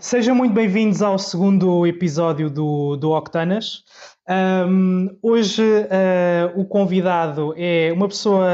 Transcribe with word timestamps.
sejam 0.00 0.34
muito 0.34 0.52
bem-vindos 0.52 1.02
ao 1.02 1.18
segundo 1.18 1.86
episódio 1.86 2.48
do, 2.48 2.96
do 2.96 3.10
Octanas. 3.10 3.84
Um, 4.28 5.18
hoje 5.22 5.62
uh, 5.62 6.60
o 6.60 6.64
convidado 6.66 7.54
é 7.56 7.92
uma 7.92 8.08
pessoa 8.08 8.46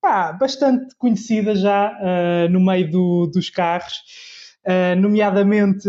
pá, 0.00 0.32
bastante 0.32 0.94
conhecida 0.96 1.54
já 1.54 1.92
uh, 1.92 2.50
no 2.50 2.60
meio 2.60 2.90
do, 2.90 3.26
dos 3.26 3.48
carros, 3.48 4.02
uh, 4.66 5.00
nomeadamente 5.00 5.88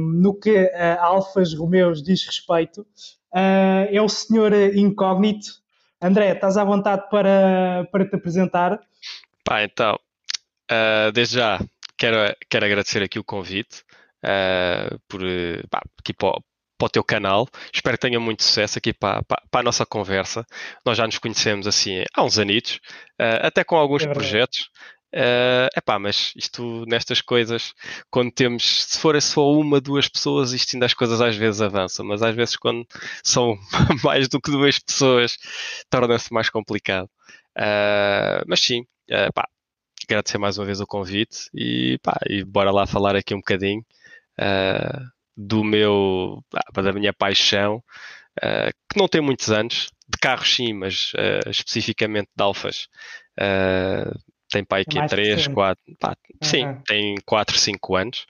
no 0.00 0.38
que 0.38 0.70
a 0.74 1.02
Alfas 1.02 1.54
Romeus 1.54 2.02
diz 2.02 2.24
respeito. 2.24 2.86
é 3.32 4.00
o 4.00 4.08
senhor 4.08 4.52
Incógnito. 4.52 5.48
André, 6.00 6.32
estás 6.32 6.56
à 6.56 6.64
vontade 6.64 7.08
para, 7.10 7.88
para 7.90 8.08
te 8.08 8.14
apresentar? 8.14 8.78
Pá, 9.44 9.64
então, 9.64 9.98
desde 11.12 11.36
já 11.36 11.58
quero, 11.96 12.34
quero 12.50 12.66
agradecer 12.66 13.02
aqui 13.02 13.18
o 13.18 13.24
convite 13.24 13.84
por, 15.08 15.20
pá, 15.70 15.80
aqui 16.00 16.12
para, 16.12 16.38
para 16.78 16.86
o 16.86 16.90
teu 16.90 17.04
canal. 17.04 17.48
Espero 17.72 17.96
que 17.96 18.06
tenha 18.06 18.20
muito 18.20 18.42
sucesso 18.42 18.78
aqui 18.78 18.92
para, 18.92 19.22
para, 19.24 19.42
para, 19.50 19.60
a 19.60 19.64
nossa 19.64 19.86
conversa. 19.86 20.44
Nós 20.84 20.96
já 20.96 21.06
nos 21.06 21.18
conhecemos 21.18 21.66
assim 21.66 22.04
há 22.14 22.22
uns 22.22 22.38
anitos, 22.38 22.76
uh, 23.20 23.46
até 23.46 23.64
com 23.64 23.76
alguns 23.76 24.02
é 24.04 24.12
projetos. 24.12 24.70
Uh, 25.14 25.82
pá, 25.84 25.98
mas 25.98 26.32
isto 26.36 26.84
nestas 26.86 27.22
coisas, 27.22 27.72
quando 28.10 28.30
temos, 28.32 28.84
se 28.84 28.98
for 28.98 29.20
só 29.22 29.50
uma, 29.50 29.80
duas 29.80 30.08
pessoas, 30.08 30.52
isto 30.52 30.74
ainda 30.74 30.84
as 30.84 30.94
coisas 30.94 31.20
às 31.22 31.36
vezes 31.36 31.62
avançam, 31.62 32.04
mas 32.04 32.22
às 32.22 32.34
vezes 32.34 32.56
quando 32.56 32.86
são 33.24 33.56
mais 34.04 34.28
do 34.28 34.40
que 34.40 34.50
duas 34.50 34.78
pessoas, 34.78 35.36
torna-se 35.88 36.32
mais 36.32 36.50
complicado. 36.50 37.08
Uh, 37.56 38.44
mas 38.46 38.60
sim, 38.60 38.82
uh, 39.10 39.32
pá, 39.32 39.48
agradecer 40.08 40.38
mais 40.38 40.58
uma 40.58 40.64
vez 40.64 40.80
o 40.80 40.86
convite 40.86 41.48
e, 41.54 41.98
pá, 42.02 42.18
e 42.28 42.44
bora 42.44 42.70
lá 42.70 42.86
falar 42.86 43.16
aqui 43.16 43.34
um 43.34 43.38
bocadinho. 43.38 43.84
Uh, 44.38 45.16
do 45.36 45.62
meu, 45.62 46.42
ah, 46.54 46.82
da 46.82 46.92
minha 46.92 47.12
paixão, 47.12 47.82
uh, 48.38 48.72
que 48.90 48.98
não 48.98 49.06
tem 49.06 49.20
muitos 49.20 49.50
anos, 49.50 49.90
de 50.08 50.18
carros 50.18 50.54
sim, 50.54 50.72
mas 50.72 51.12
uh, 51.12 51.50
especificamente 51.50 52.28
de 52.34 52.42
alfas. 52.42 52.88
Tem 54.48 54.64
pai 54.64 54.84
que 54.84 54.98
é 54.98 55.06
3, 55.06 55.48
4, 55.48 55.96
pá, 55.98 56.10
uhum. 56.10 56.38
sim, 56.40 56.80
tem 56.86 57.16
4, 57.26 57.58
5 57.58 57.96
anos. 57.96 58.26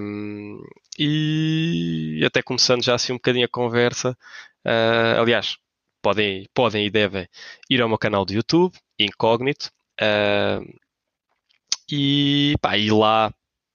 Um, 0.00 0.58
e 0.98 2.22
até 2.24 2.42
começando 2.42 2.82
já 2.82 2.94
assim 2.94 3.12
um 3.12 3.16
bocadinho 3.16 3.44
a 3.44 3.48
conversa, 3.48 4.16
aliás, 5.18 5.58
podem, 6.02 6.48
podem 6.54 6.86
e 6.86 6.90
devem 6.90 7.28
ir 7.68 7.82
ao 7.82 7.88
meu 7.88 7.98
canal 7.98 8.24
do 8.24 8.32
YouTube, 8.32 8.72
Incógnito, 8.98 9.70
e, 11.90 12.54
pá, 12.60 12.76
e 12.76 12.90
lá 12.90 13.32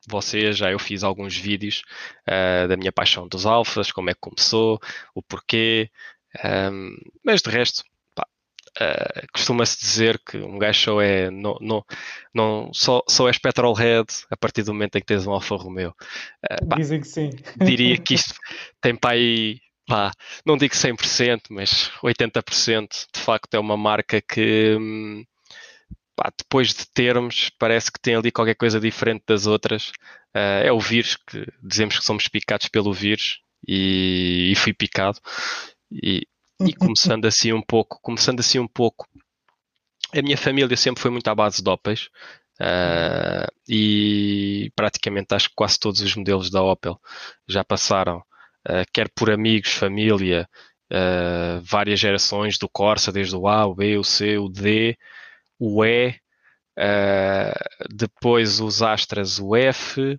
vocês, 0.08 0.58
já 0.58 0.72
eu 0.72 0.80
fiz 0.80 1.04
alguns 1.04 1.36
vídeos 1.36 1.81
uh, 2.28 2.68
da 2.68 2.78
minha 2.78 2.92
paixão 2.92 3.28
dos 3.28 3.45
alfas, 3.45 3.92
como 3.92 4.09
é 4.09 4.14
que 4.14 4.20
começou, 4.20 4.80
o 5.14 5.22
porquê, 5.22 5.90
um, 6.44 6.96
mas 7.23 7.42
de 7.42 7.50
resto, 7.50 7.84
uh, 8.20 9.28
costuma-se 9.34 9.80
dizer 9.80 10.20
que 10.20 10.38
um 10.38 10.58
gajo 10.58 10.80
só 10.80 11.02
é, 11.02 11.30
não, 11.30 11.58
não, 11.59 11.86
não, 12.34 12.72
só, 12.73 13.02
só 13.08 13.28
és 13.28 13.38
petrolhead 13.38 14.08
a 14.30 14.38
partir 14.38 14.64
do 14.64 14.73
momento 14.73 14.98
em 14.98 15.02
que 15.02 15.08
tens 15.08 15.26
um 15.26 15.31
Alfa 15.31 15.56
Romeo. 15.56 15.94
Uh, 16.44 16.68
pá, 16.68 16.76
Dizem 16.76 17.02
que 17.02 17.08
sim. 17.08 17.31
Diria 17.58 17.98
que 17.98 18.14
isto 18.16 18.36
tem 18.81 18.96
para 18.96 19.16
aí, 19.16 19.59
pá, 19.88 20.12
não 20.46 20.58
digo 20.58 20.73
100%, 20.73 21.44
mas 21.50 21.92
80% 22.03 23.08
de 23.14 23.20
facto 23.20 23.53
é 23.53 23.59
uma 23.59 23.78
marca 23.78 24.22
que... 24.22 24.78
Hum, 24.80 25.26
pá, 26.16 26.31
depois 26.38 26.69
de 26.73 26.85
termos, 26.88 27.52
parece 27.59 27.91
que 27.91 27.99
tem 27.99 28.16
ali 28.16 28.31
qualquer 28.31 28.55
coisa 28.55 28.80
diferente 28.80 29.23
das 29.27 29.45
outras. 29.45 29.89
Uh, 30.35 30.63
é 30.63 30.72
o 30.72 30.80
vírus 30.80 31.17
que 31.17 31.45
dizemos 31.61 32.00
que 32.00 32.06
somos 32.06 32.28
picados 32.28 32.67
pelo 32.69 32.94
vírus 32.94 33.41
e, 33.67 34.50
e 34.51 34.56
fui 34.56 34.73
picado. 34.73 35.19
E, 35.91 36.28
e 36.62 36.73
começando 36.75 37.25
assim 37.25 37.53
um 37.53 37.62
pouco, 37.62 38.00
começando 38.01 38.40
assim 38.40 38.59
um 38.59 38.67
pouco, 38.67 39.07
a 40.13 40.22
minha 40.22 40.38
família 40.38 40.75
sempre 40.78 41.01
foi 41.01 41.12
muito 41.12 41.28
à 41.28 41.35
base 41.35 41.62
de 41.62 41.69
Opels. 41.69 42.09
Uh, 42.61 43.51
e 43.67 44.72
praticamente 44.75 45.35
acho 45.35 45.50
que 45.50 45.56
quase 45.56 45.78
todos 45.78 46.00
os 46.00 46.16
modelos 46.16 46.50
da 46.50 46.63
Opel 46.63 46.97
já 47.45 47.66
passaram, 47.66 48.19
uh, 48.19 48.85
quer 48.94 49.09
por 49.09 49.29
amigos, 49.29 49.72
família, 49.72 50.47
várias 51.63 52.00
gerações 52.00 52.57
do 52.59 52.69
Corsa, 52.69 53.11
desde 53.11 53.35
o 53.35 53.47
A, 53.47 53.66
o 53.66 53.73
B, 53.73 53.97
o 53.97 54.03
C, 54.03 54.38
o 54.38 54.47
D, 54.47 54.95
o 55.59 55.83
E, 55.85 56.16
uh, 56.77 57.85
depois 57.89 58.59
os 58.59 58.81
Astras, 58.81 59.39
o 59.39 59.55
F, 59.55 60.17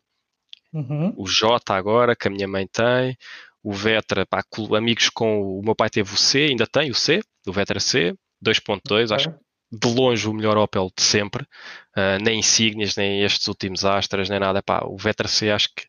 uhum. 0.72 1.14
o 1.16 1.26
J 1.26 1.74
agora, 1.74 2.16
que 2.16 2.28
a 2.28 2.30
minha 2.30 2.48
mãe 2.48 2.66
tem, 2.66 3.16
o 3.62 3.72
Vetra, 3.72 4.24
pá, 4.26 4.42
amigos 4.76 5.08
com 5.08 5.58
o 5.58 5.62
meu 5.62 5.74
pai 5.74 5.90
teve 5.90 6.12
o 6.12 6.16
C, 6.16 6.46
ainda 6.50 6.66
tem 6.66 6.90
o 6.90 6.94
C, 6.94 7.20
o 7.46 7.52
Vetra 7.52 7.80
C, 7.80 8.14
2.2, 8.44 9.04
okay. 9.04 9.16
acho 9.16 9.34
de 9.72 9.92
longe 9.92 10.28
o 10.28 10.32
melhor 10.32 10.56
Opel 10.56 10.90
de 10.96 11.02
sempre, 11.02 11.42
uh, 11.42 12.22
nem 12.22 12.38
Insignias, 12.38 12.96
nem 12.96 13.22
estes 13.22 13.48
últimos 13.48 13.84
Astras, 13.84 14.28
nem 14.28 14.38
nada, 14.38 14.62
pá, 14.62 14.84
o 14.84 14.96
Vetra 14.96 15.28
C 15.28 15.50
acho 15.50 15.68
que 15.74 15.84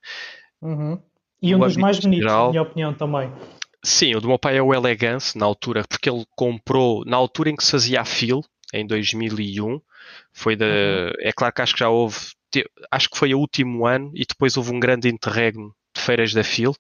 uhum. 0.62 1.00
e 1.42 1.56
um 1.56 1.60
dos 1.60 1.78
mais 1.78 2.00
bonitos, 2.00 2.24
geral, 2.24 2.46
na 2.46 2.52
minha 2.52 2.62
opinião 2.64 2.94
também. 2.94 3.32
Sim, 3.84 4.16
o 4.16 4.20
do 4.20 4.28
meu 4.28 4.40
pai 4.40 4.58
é 4.58 4.62
o 4.62 4.74
Elegance, 4.74 5.38
na 5.38 5.46
altura, 5.46 5.84
porque 5.88 6.10
ele 6.10 6.26
comprou, 6.36 7.06
na 7.06 7.16
altura 7.16 7.52
em 7.52 7.56
que 7.56 7.64
se 7.64 7.72
fazia 7.72 8.02
a 8.02 8.06
fil, 8.06 8.44
em 8.74 8.86
2001. 8.86 9.82
Foi 10.34 10.56
da. 10.56 10.66
Uhum. 10.66 11.12
É 11.20 11.32
claro 11.32 11.54
que 11.54 11.62
acho 11.62 11.74
que 11.74 11.80
já 11.80 11.90
houve. 11.90 12.18
Acho 12.90 13.10
que 13.10 13.18
foi 13.18 13.34
o 13.34 13.40
último 13.40 13.86
ano 13.86 14.12
e 14.16 14.26
depois 14.26 14.56
houve 14.56 14.72
um 14.72 14.80
grande 14.80 15.10
interregno 15.10 15.76
de 15.98 16.02
feiras 16.02 16.34
da 16.34 16.44
FIL, 16.44 16.74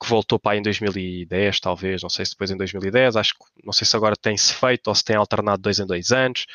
que 0.00 0.08
voltou 0.08 0.38
para 0.38 0.56
em 0.56 0.62
2010, 0.62 1.60
talvez, 1.60 2.02
não 2.02 2.08
sei 2.08 2.24
se 2.24 2.32
depois 2.32 2.50
em 2.50 2.56
2010, 2.56 3.16
acho 3.16 3.34
que 3.34 3.44
não 3.62 3.72
sei 3.72 3.86
se 3.86 3.94
agora 3.94 4.16
tem-se 4.16 4.54
feito 4.54 4.88
ou 4.88 4.94
se 4.94 5.04
tem 5.04 5.16
alternado 5.16 5.62
dois 5.62 5.78
em 5.78 5.86
dois 5.86 6.10
anos, 6.10 6.46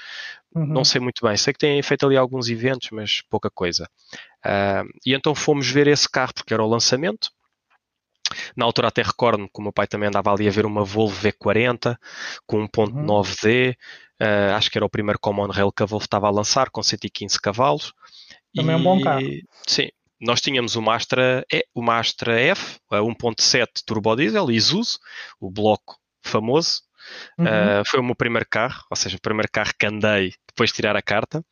uhum. 0.53 0.65
não 0.65 0.83
sei 0.83 0.99
muito 0.99 1.25
bem. 1.25 1.37
Sei 1.37 1.53
que 1.53 1.59
têm 1.59 1.81
feito 1.81 2.05
ali 2.05 2.17
alguns 2.17 2.49
eventos, 2.49 2.89
mas 2.91 3.21
pouca 3.29 3.49
coisa. 3.49 3.89
Uh, 4.45 4.89
e 5.05 5.13
então 5.13 5.33
fomos 5.35 5.69
ver 5.69 5.87
esse 5.87 6.09
carro 6.09 6.33
porque 6.33 6.53
era 6.53 6.63
o 6.63 6.67
lançamento. 6.67 7.29
Na 8.55 8.65
altura 8.65 8.89
até 8.89 9.01
recordo-me 9.01 9.47
que 9.47 9.59
o 9.59 9.63
meu 9.63 9.73
pai 9.73 9.87
também 9.87 10.07
andava 10.07 10.31
ali 10.31 10.47
a 10.47 10.51
ver 10.51 10.65
uma 10.65 10.83
Volvo 10.83 11.15
V40 11.21 11.97
com 12.45 12.67
1.9D, 12.67 13.75
Uh, 14.21 14.53
acho 14.53 14.69
que 14.69 14.77
era 14.77 14.85
o 14.85 14.89
primeiro 14.89 15.17
Common 15.17 15.47
Rail 15.47 15.71
que 15.71 15.81
a 15.81 15.85
Volvo 15.85 16.03
estava 16.03 16.27
a 16.27 16.31
lançar, 16.31 16.69
com 16.69 16.83
115 16.83 17.39
cavalos. 17.39 17.93
Também 18.53 18.75
e, 18.75 18.77
é 18.77 18.81
um 18.81 18.83
bom 18.83 19.01
carro. 19.01 19.25
Sim, 19.65 19.87
nós 20.19 20.41
tínhamos 20.41 20.75
o 20.75 20.89
Astra, 20.89 21.45
e, 21.51 21.65
o 21.73 21.89
Astra 21.89 22.37
F, 22.37 22.79
1.7 22.91 23.67
turbo 23.85 24.15
diesel, 24.17 24.51
Isuzu, 24.51 24.99
o 25.39 25.49
bloco 25.49 25.97
famoso. 26.21 26.81
Uhum. 27.37 27.45
Uh, 27.45 27.85
foi 27.85 27.99
o 27.99 28.03
meu 28.03 28.15
primeiro 28.15 28.45
carro, 28.49 28.83
ou 28.89 28.95
seja, 28.95 29.17
o 29.17 29.21
primeiro 29.21 29.49
carro 29.51 29.71
que 29.77 29.85
andei 29.85 30.33
depois 30.47 30.69
de 30.69 30.75
tirar 30.75 30.95
a 30.95 31.01
carta. 31.01 31.43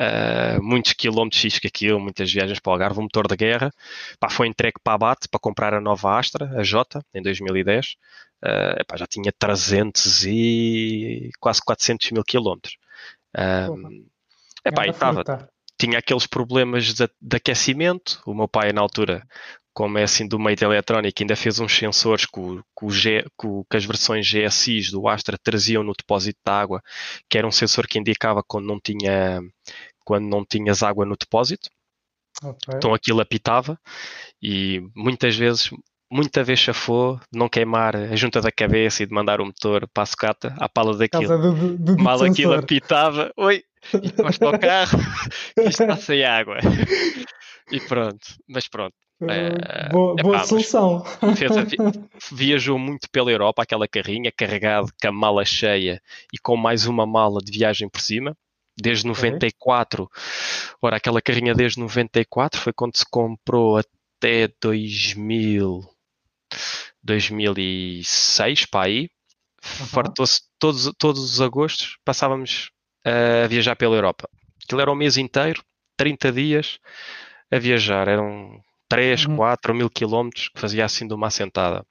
Uh, 0.00 0.62
muitos 0.62 0.92
quilómetros 0.94 1.40
X 1.40 1.58
que 1.58 1.66
aquilo, 1.66 2.00
muitas 2.00 2.32
viagens 2.32 2.58
para 2.58 2.70
o 2.70 2.72
Algarve, 2.74 2.98
um 2.98 3.02
motor 3.02 3.26
de 3.28 3.36
guerra. 3.36 3.70
Pá, 4.18 4.30
foi 4.30 4.46
entregue 4.46 4.80
para 4.82 4.94
a 4.94 4.98
BAT 4.98 5.28
para 5.30 5.40
comprar 5.40 5.74
a 5.74 5.80
nova 5.80 6.18
Astra, 6.18 6.50
a 6.58 6.62
J, 6.62 7.02
em 7.14 7.22
2010. 7.22 7.96
Uh, 8.42 8.80
epá, 8.80 8.96
já 8.96 9.06
tinha 9.06 9.32
300 9.38 10.24
e 10.26 11.30
quase 11.40 11.60
400 11.64 12.10
mil 12.12 12.24
quilómetros. 12.24 12.76
Um, 13.36 14.06
epá, 14.64 14.86
estava, 14.86 15.22
tinha 15.78 15.98
aqueles 15.98 16.26
problemas 16.26 16.94
de, 16.94 17.08
de, 17.20 17.36
aquecimento. 17.36 18.20
O 18.26 18.34
meu 18.34 18.48
pai, 18.48 18.72
na 18.72 18.80
altura, 18.80 19.26
como 19.76 19.98
é 19.98 20.04
assim 20.04 20.26
do 20.26 20.38
meio 20.38 20.56
da 20.56 20.64
eletrónica, 20.64 21.22
ainda 21.22 21.36
fez 21.36 21.60
uns 21.60 21.76
sensores 21.76 22.24
que, 22.24 22.40
o, 22.40 22.56
que, 22.56 22.84
o 22.86 22.90
G, 22.90 23.22
que, 23.38 23.46
o, 23.46 23.62
que, 23.70 23.76
as 23.76 23.84
versões 23.84 24.26
GSIs 24.26 24.90
do 24.90 25.06
Astra 25.06 25.36
traziam 25.36 25.82
no 25.82 25.92
depósito 25.92 26.38
de 26.42 26.50
água, 26.50 26.82
que 27.28 27.36
era 27.36 27.46
um 27.46 27.52
sensor 27.52 27.86
que 27.86 27.98
indicava 27.98 28.42
quando 28.42 28.64
não 28.64 28.80
tinha 28.80 29.38
quando 30.02 30.26
não 30.26 30.46
tinhas 30.46 30.82
água 30.82 31.04
no 31.04 31.14
depósito. 31.14 31.68
Okay. 32.42 32.74
Então 32.74 32.94
aquilo 32.94 33.20
apitava 33.20 33.78
e 34.42 34.80
muitas 34.94 35.36
vezes 35.36 35.68
muita 36.10 36.42
vez 36.42 36.58
chafou 36.58 37.16
de 37.30 37.38
não 37.38 37.48
queimar 37.48 37.96
a 37.96 38.16
junta 38.16 38.40
da 38.40 38.50
cabeça 38.50 39.02
e 39.02 39.06
de 39.06 39.12
mandar 39.12 39.42
o 39.42 39.44
motor 39.44 39.86
para 39.92 40.04
a 40.04 40.06
sucata 40.06 40.54
à 40.58 40.70
pala 40.70 40.96
daquilo. 40.96 41.36
Do, 41.36 41.52
do, 41.52 41.96
do 41.96 42.02
Mal 42.02 42.22
aquilo 42.24 42.54
apitava, 42.54 43.30
oi, 43.36 43.62
encosta 43.92 44.46
ao 44.46 44.58
carro, 44.58 44.98
isto 45.68 45.82
está 45.82 45.96
sem 45.98 46.24
água. 46.24 46.56
E 47.68 47.80
pronto, 47.80 48.28
mas 48.48 48.68
pronto. 48.68 48.94
É, 49.22 49.88
boa, 49.88 50.14
boa 50.16 50.44
solução. 50.44 51.02
viajou 52.30 52.78
muito 52.78 53.08
pela 53.10 53.30
Europa, 53.30 53.62
aquela 53.62 53.88
carrinha, 53.88 54.30
carregado 54.30 54.92
com 55.00 55.08
a 55.08 55.12
mala 55.12 55.44
cheia 55.44 56.02
e 56.32 56.38
com 56.38 56.56
mais 56.56 56.86
uma 56.86 57.06
mala 57.06 57.40
de 57.40 57.50
viagem 57.50 57.88
por 57.88 58.00
cima. 58.00 58.36
Desde 58.78 59.06
94, 59.06 60.02
okay. 60.02 60.22
ora, 60.82 60.96
aquela 60.98 61.22
carrinha 61.22 61.54
desde 61.54 61.80
94 61.80 62.60
foi 62.60 62.74
quando 62.74 62.94
se 62.94 63.06
comprou 63.10 63.78
até 63.78 64.48
2000, 64.60 65.80
2006 67.02 68.66
para 68.66 68.84
aí, 68.84 69.00
uhum. 69.00 69.86
fartou-se 69.86 70.42
todos, 70.58 70.92
todos 70.98 71.22
os 71.22 71.40
agostos, 71.40 71.96
passávamos 72.04 72.70
a 73.02 73.46
viajar 73.46 73.76
pela 73.76 73.96
Europa. 73.96 74.28
Aquilo 74.62 74.82
era 74.82 74.92
o 74.92 74.94
mês 74.94 75.16
inteiro, 75.16 75.62
30 75.96 76.32
dias, 76.32 76.78
a 77.50 77.58
viajar. 77.58 78.08
Eram 78.08 78.60
3, 78.88 79.26
uhum. 79.26 79.36
4 79.36 79.74
mil 79.74 79.90
quilómetros 79.90 80.48
que 80.48 80.60
fazia 80.60 80.84
assim 80.84 81.06
de 81.06 81.14
uma 81.14 81.28
assentada. 81.28 81.84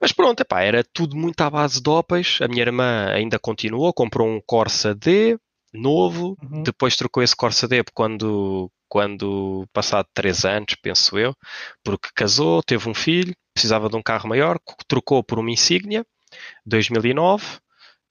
Mas 0.00 0.12
pronto, 0.12 0.40
epá, 0.40 0.62
era 0.62 0.82
tudo 0.92 1.16
muito 1.16 1.40
à 1.40 1.48
base 1.48 1.80
de 1.80 1.88
Opels. 1.88 2.40
A 2.42 2.48
minha 2.48 2.62
irmã 2.62 3.06
ainda 3.12 3.38
continuou, 3.38 3.92
comprou 3.92 4.28
um 4.28 4.40
Corsa 4.40 4.94
D 4.94 5.38
novo, 5.72 6.36
uhum. 6.42 6.62
depois 6.62 6.96
trocou 6.96 7.22
esse 7.22 7.34
Corsa 7.34 7.66
D 7.66 7.82
quando, 7.94 8.70
quando 8.88 9.66
passado 9.72 10.06
3 10.12 10.44
anos, 10.44 10.74
penso 10.74 11.18
eu, 11.18 11.34
porque 11.82 12.08
casou, 12.14 12.62
teve 12.62 12.88
um 12.88 12.94
filho, 12.94 13.34
precisava 13.54 13.88
de 13.88 13.96
um 13.96 14.02
carro 14.02 14.28
maior, 14.28 14.58
trocou 14.86 15.22
por 15.22 15.38
uma 15.38 15.50
Insignia 15.50 16.04
2009. 16.66 17.44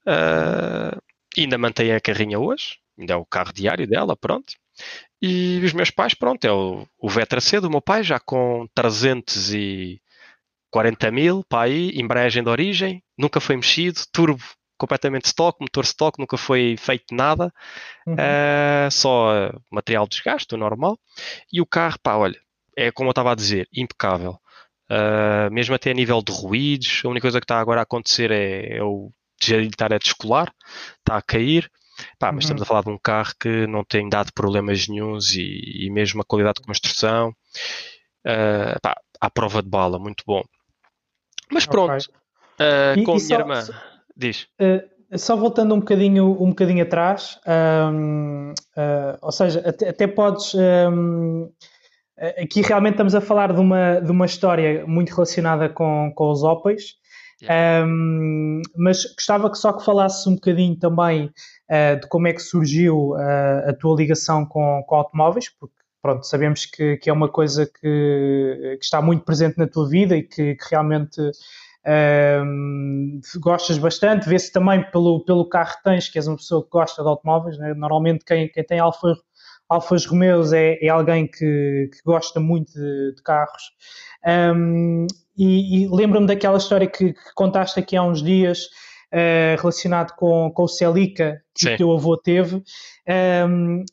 Uh, 0.06 1.00
ainda 1.38 1.58
mantém 1.58 1.92
a 1.92 2.00
carrinha 2.00 2.38
hoje, 2.38 2.78
ainda 2.98 3.14
é 3.14 3.16
o 3.16 3.24
carro 3.24 3.52
diário 3.52 3.86
dela, 3.86 4.16
pronto. 4.16 4.54
E 5.22 5.60
os 5.64 5.72
meus 5.72 5.90
pais, 5.90 6.12
pronto, 6.14 6.44
é 6.44 6.50
o, 6.50 6.84
o 6.98 7.08
Vetra 7.08 7.40
C 7.40 7.60
do 7.60 7.70
meu 7.70 7.80
pai, 7.80 8.02
já 8.02 8.18
com 8.18 8.66
340 8.74 11.12
mil 11.12 11.44
para 11.48 11.66
aí, 11.66 11.92
embreagem 11.94 12.42
de 12.42 12.48
origem, 12.48 13.00
nunca 13.16 13.38
foi 13.38 13.54
mexido, 13.54 14.00
turbo 14.12 14.42
completamente 14.76 15.26
stock, 15.26 15.60
motor 15.60 15.84
stock, 15.84 16.18
nunca 16.18 16.36
foi 16.36 16.76
feito 16.76 17.14
nada, 17.14 17.54
uhum. 18.04 18.14
uh, 18.14 18.90
só 18.90 19.52
material 19.70 20.08
de 20.08 20.16
desgaste, 20.16 20.52
o 20.56 20.58
normal. 20.58 20.98
E 21.52 21.60
o 21.60 21.66
carro, 21.66 22.00
pá, 22.02 22.16
olha, 22.16 22.40
é 22.76 22.90
como 22.90 23.08
eu 23.08 23.12
estava 23.12 23.30
a 23.30 23.36
dizer, 23.36 23.68
impecável. 23.72 24.40
Uh, 24.90 25.48
mesmo 25.52 25.72
até 25.72 25.92
a 25.92 25.94
nível 25.94 26.20
de 26.20 26.32
ruídos, 26.32 27.02
a 27.04 27.08
única 27.08 27.22
coisa 27.22 27.38
que 27.38 27.44
está 27.44 27.60
agora 27.60 27.78
a 27.80 27.84
acontecer 27.84 28.32
é, 28.32 28.78
é 28.78 28.82
o 28.82 29.12
de 29.40 29.66
estar 29.66 29.92
a 29.92 29.98
descolar, 29.98 30.52
está 30.98 31.16
a 31.16 31.22
cair. 31.22 31.70
Pá, 32.18 32.32
mas 32.32 32.34
uhum. 32.34 32.38
estamos 32.40 32.62
a 32.62 32.66
falar 32.66 32.82
de 32.82 32.90
um 32.90 32.98
carro 32.98 33.32
que 33.38 33.66
não 33.66 33.84
tem 33.84 34.08
dado 34.08 34.32
problemas 34.32 34.88
nenhums 34.88 35.34
e, 35.34 35.86
e 35.86 35.90
mesmo 35.90 36.20
a 36.22 36.24
qualidade 36.24 36.60
de 36.60 36.66
construção 36.66 37.30
uh, 38.26 38.80
pá, 38.80 38.96
à 39.20 39.30
prova 39.30 39.62
de 39.62 39.68
bala, 39.68 39.98
muito 39.98 40.24
bom. 40.26 40.42
Mas 41.50 41.66
pronto, 41.66 41.92
okay. 41.92 42.66
uh, 42.66 42.98
e, 42.98 43.04
com 43.04 43.12
e 43.12 43.14
a 43.14 43.24
minha 43.24 43.28
só, 43.28 43.38
irmã, 43.38 43.60
só, 43.62 43.72
diz. 44.16 44.46
Uh, 44.60 45.18
só 45.18 45.36
voltando 45.36 45.74
um 45.74 45.80
bocadinho, 45.80 46.42
um 46.42 46.48
bocadinho 46.48 46.82
atrás, 46.82 47.38
um, 47.94 48.54
ou 49.20 49.30
seja, 49.30 49.62
até, 49.66 49.90
até 49.90 50.06
podes. 50.06 50.54
Um, 50.54 51.52
aqui 52.38 52.62
realmente 52.62 52.94
estamos 52.94 53.14
a 53.14 53.20
falar 53.20 53.52
de 53.52 53.60
uma, 53.60 54.00
de 54.00 54.10
uma 54.10 54.24
história 54.24 54.86
muito 54.86 55.10
relacionada 55.10 55.68
com, 55.68 56.10
com 56.14 56.30
os 56.30 56.42
Opels. 56.42 56.96
Um, 57.50 58.62
mas 58.76 59.04
gostava 59.14 59.50
que 59.50 59.58
só 59.58 59.72
que 59.72 59.84
falasses 59.84 60.26
um 60.26 60.34
bocadinho 60.34 60.76
também 60.76 61.30
uh, 61.72 62.00
de 62.00 62.06
como 62.08 62.28
é 62.28 62.32
que 62.32 62.42
surgiu 62.42 63.12
uh, 63.12 63.70
a 63.70 63.72
tua 63.72 63.96
ligação 63.96 64.44
com, 64.44 64.84
com 64.86 64.96
automóveis, 64.96 65.48
porque 65.48 65.74
pronto, 66.02 66.26
sabemos 66.26 66.66
que, 66.66 66.96
que 66.98 67.08
é 67.08 67.12
uma 67.12 67.28
coisa 67.28 67.64
que, 67.64 68.76
que, 68.78 68.84
está 68.84 69.00
muito 69.00 69.24
presente 69.24 69.56
na 69.56 69.68
tua 69.68 69.88
vida 69.88 70.16
e 70.16 70.22
que, 70.22 70.56
que 70.56 70.64
realmente 70.70 71.20
um, 72.44 73.20
gostas 73.40 73.78
bastante, 73.78 74.28
vê-se 74.28 74.52
também 74.52 74.82
pelo, 74.90 75.24
pelo 75.24 75.48
carro 75.48 75.76
que 75.76 75.84
tens, 75.84 76.08
que 76.08 76.18
és 76.18 76.26
uma 76.26 76.36
pessoa 76.36 76.62
que 76.62 76.70
gosta 76.70 77.02
de 77.02 77.08
automóveis, 77.08 77.56
né? 77.56 77.72
normalmente 77.74 78.24
quem, 78.24 78.48
quem 78.48 78.64
tem 78.64 78.80
Alfa, 78.80 79.14
Alfas 79.68 80.04
Romeos 80.04 80.52
é, 80.52 80.76
é 80.84 80.88
alguém 80.88 81.26
que, 81.26 81.88
que 81.92 82.02
gosta 82.04 82.38
muito 82.40 82.72
de, 82.72 83.14
de 83.14 83.22
carros. 83.22 83.62
Um, 84.26 85.06
e, 85.36 85.84
e 85.84 85.88
lembro-me 85.88 86.26
daquela 86.26 86.58
história 86.58 86.86
que, 86.86 87.12
que, 87.12 87.34
contaste 87.34 87.80
aqui 87.80 87.96
há 87.96 88.02
uns 88.02 88.22
dias 88.22 88.68
uh, 89.12 89.60
relacionado 89.60 90.14
com, 90.16 90.50
com 90.50 90.62
o 90.62 90.68
Celica 90.68 91.42
que 91.54 91.66
Sim. 91.66 91.74
o 91.74 91.76
teu 91.76 91.92
avô 91.92 92.16
teve. 92.16 92.62
Um, 93.46 93.84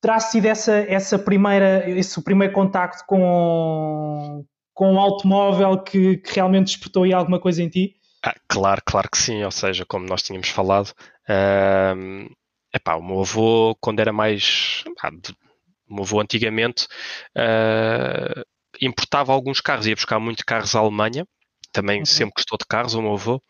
terá 0.00 0.20
sido 0.20 0.46
essa, 0.46 0.72
essa 0.72 1.18
primeira, 1.18 1.88
esse 1.90 2.22
primeiro 2.22 2.52
contacto 2.52 3.04
com, 3.06 4.44
com 4.74 4.92
um 4.92 5.00
automóvel 5.00 5.78
que, 5.78 6.18
que 6.18 6.34
realmente 6.34 6.66
despertou 6.66 7.04
aí 7.04 7.12
alguma 7.12 7.40
coisa 7.40 7.62
em 7.62 7.68
ti? 7.68 7.94
Ah, 8.24 8.34
claro, 8.48 8.82
claro 8.84 9.08
que 9.10 9.18
sim, 9.18 9.42
ou 9.44 9.50
seja, 9.50 9.86
como 9.86 10.06
nós 10.06 10.22
tínhamos 10.22 10.48
falado, 10.48 10.92
epá, 12.74 12.96
o 12.96 13.02
meu 13.02 13.20
avô, 13.20 13.76
quando 13.80 14.00
era 14.00 14.12
mais. 14.12 14.84
o 15.88 15.94
meu 15.94 16.04
avô 16.04 16.20
antigamente 16.20 16.86
uh, 17.36 18.42
importava 18.80 19.32
alguns 19.32 19.60
carros, 19.60 19.86
ia 19.86 19.94
buscar 19.94 20.18
muito 20.18 20.44
carros 20.44 20.74
à 20.74 20.80
Alemanha, 20.80 21.26
também 21.72 22.00
uhum. 22.00 22.06
sempre 22.06 22.34
gostou 22.36 22.58
de 22.58 22.66
carros, 22.66 22.94
o 22.94 23.02
meu 23.02 23.14
avô. 23.14 23.42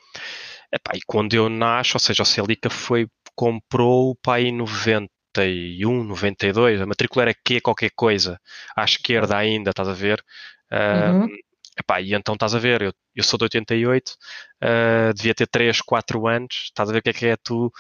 Epá, 0.73 0.93
e 0.95 1.01
quando 1.07 1.35
eu 1.35 1.49
nasço, 1.49 1.97
ou 1.97 2.01
seja, 2.01 2.23
o 2.23 2.27
Celica 2.27 2.69
foi, 2.69 3.09
comprou 3.35 4.11
o 4.11 4.17
pai 4.17 4.45
em 4.45 4.53
91, 4.57 6.05
92, 6.05 6.81
a 6.81 6.87
matrícula 6.87 7.25
era 7.25 7.35
Q 7.35 7.61
qualquer 7.61 7.91
coisa, 7.95 8.41
à 8.77 8.85
esquerda 8.85 9.37
ainda, 9.37 9.71
estás 9.71 9.89
a 9.89 9.95
ver? 9.95 10.23
Uh, 10.71 11.23
uhum. 11.23 11.37
Epá, 11.79 12.01
e 12.01 12.13
então 12.13 12.35
estás 12.35 12.55
a 12.55 12.59
ver, 12.59 12.83
eu, 12.83 12.93
eu 13.15 13.25
sou 13.25 13.39
de 13.39 13.45
88, 13.45 14.11
uh, 14.11 15.15
devia 15.15 15.35
ter 15.35 15.47
3, 15.47 15.81
4 15.81 16.27
anos, 16.27 16.65
estás 16.65 16.91
a 16.91 16.93
ver 16.93 16.99
o 16.99 17.03
que 17.03 17.11
é 17.11 17.13
que 17.13 17.27
é 17.27 17.37
tu, 17.37 17.73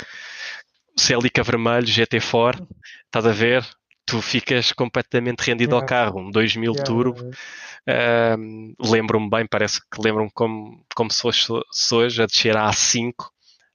Celica 0.96 1.42
vermelho, 1.42 1.86
GT4, 1.86 2.66
estás 3.06 3.26
a 3.26 3.32
ver? 3.32 3.64
Tu 4.08 4.22
ficas 4.22 4.72
completamente 4.72 5.42
rendido 5.42 5.72
yeah. 5.72 5.82
ao 5.82 5.86
carro. 5.86 6.18
Um 6.18 6.30
2000 6.30 6.72
yeah, 6.72 6.84
turbo. 6.84 7.20
Yeah. 7.86 8.36
Uh, 8.36 8.74
lembro-me 8.90 9.30
bem, 9.30 9.46
parece 9.46 9.80
que 9.80 10.00
lembro-me 10.02 10.30
como, 10.32 10.82
como 10.94 11.10
se 11.10 11.20
fosse 11.20 11.52
hoje 11.94 12.22
a 12.22 12.26
descer 12.26 12.56
a 12.56 12.68
A5 12.70 13.12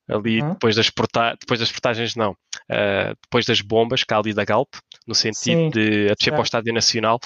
ali 0.08 0.42
uhum. 0.42 0.50
depois, 0.50 0.76
das 0.76 0.90
porta 0.90 1.36
depois 1.40 1.60
das 1.60 1.72
portagens 1.72 2.16
não, 2.16 2.32
uh, 2.32 3.16
depois 3.24 3.46
das 3.46 3.62
bombas 3.62 4.04
cá 4.04 4.18
ali 4.18 4.34
da 4.34 4.44
Galp, 4.44 4.76
no 5.08 5.16
sentido 5.16 5.36
Sim, 5.36 5.70
de 5.70 6.10
a 6.10 6.14
descer 6.16 6.32
para 6.32 6.40
o 6.40 6.44
Estádio 6.44 6.74
Nacional, 6.74 7.20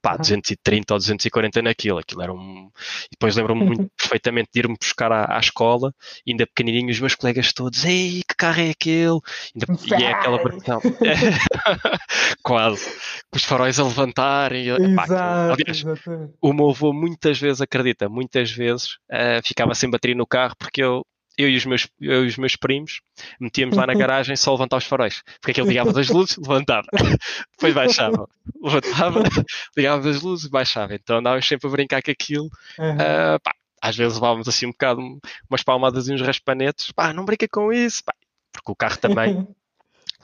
pá, 0.00 0.12
uhum. 0.12 0.18
230 0.18 0.94
ou 0.94 0.98
240 0.98 1.62
naquilo, 1.62 1.98
aquilo 1.98 2.22
era 2.22 2.32
um... 2.32 2.70
E 3.06 3.12
depois 3.12 3.36
lembro-me 3.36 3.64
muito 3.64 3.90
perfeitamente 3.98 4.50
de 4.52 4.60
ir-me 4.60 4.76
buscar 4.78 5.12
à, 5.12 5.36
à, 5.36 5.40
escola, 5.40 5.94
ainda 6.28 6.46
pequenininho, 6.46 6.90
os 6.90 7.00
meus 7.00 7.14
colegas 7.14 7.52
todos, 7.52 7.84
ei, 7.84 8.22
que 8.28 8.34
carro 8.36 8.60
é 8.60 8.70
aquele? 8.70 9.18
Ainda... 9.54 10.00
E 10.00 10.04
é 10.04 10.12
aquela 10.12 10.42
versão, 10.42 10.80
quase, 12.42 12.90
com 13.30 13.36
os 13.36 13.44
faróis 13.44 13.78
a 13.78 13.84
levantarem, 13.84 14.66
o 16.40 16.52
meu 16.52 16.70
avô 16.70 16.92
muitas 16.92 17.38
vezes 17.38 17.60
acredita, 17.60 18.08
muitas 18.08 18.50
vezes 18.50 18.96
uh, 19.10 19.42
ficava 19.44 19.74
sem 19.74 19.90
bateria 19.90 20.16
no 20.16 20.26
carro 20.26 20.54
porque 20.58 20.82
eu 20.82 21.04
eu 21.38 21.48
e 21.48 21.56
os 21.56 21.64
meus, 21.64 21.88
eu 22.00 22.24
e 22.24 22.28
os 22.28 22.36
meus 22.36 22.56
primos 22.56 23.00
metíamos 23.40 23.76
lá 23.76 23.86
na 23.86 23.94
garagem 23.94 24.36
só 24.36 24.52
levantar 24.52 24.76
os 24.76 24.84
faróis. 24.84 25.22
Porque 25.40 25.52
aquilo 25.52 25.68
ligava 25.68 25.98
as 25.98 26.08
luzes, 26.08 26.36
levantava. 26.38 26.86
Depois 27.52 27.74
baixava. 27.74 28.28
Levantava, 28.62 29.22
ligava 29.76 30.10
as 30.10 30.20
luzes, 30.20 30.48
baixava. 30.48 30.94
Então 30.94 31.18
andávamos 31.18 31.46
sempre 31.46 31.68
a 31.68 31.70
brincar 31.70 32.02
com 32.02 32.10
aquilo. 32.10 32.50
Uhum. 32.78 32.94
Uh, 32.94 33.40
pá, 33.42 33.54
às 33.80 33.96
vezes 33.96 34.14
levávamos 34.14 34.48
assim 34.48 34.66
um 34.66 34.70
bocado 34.70 35.00
umas 35.48 35.62
palmadas 35.62 36.08
e 36.08 36.12
uns 36.12 36.20
raspanetes. 36.20 36.92
Pá, 36.92 37.12
não 37.12 37.24
brinca 37.24 37.46
com 37.48 37.72
isso. 37.72 38.02
Pá. 38.04 38.14
Porque 38.52 38.70
o 38.70 38.76
carro 38.76 38.98
também 38.98 39.46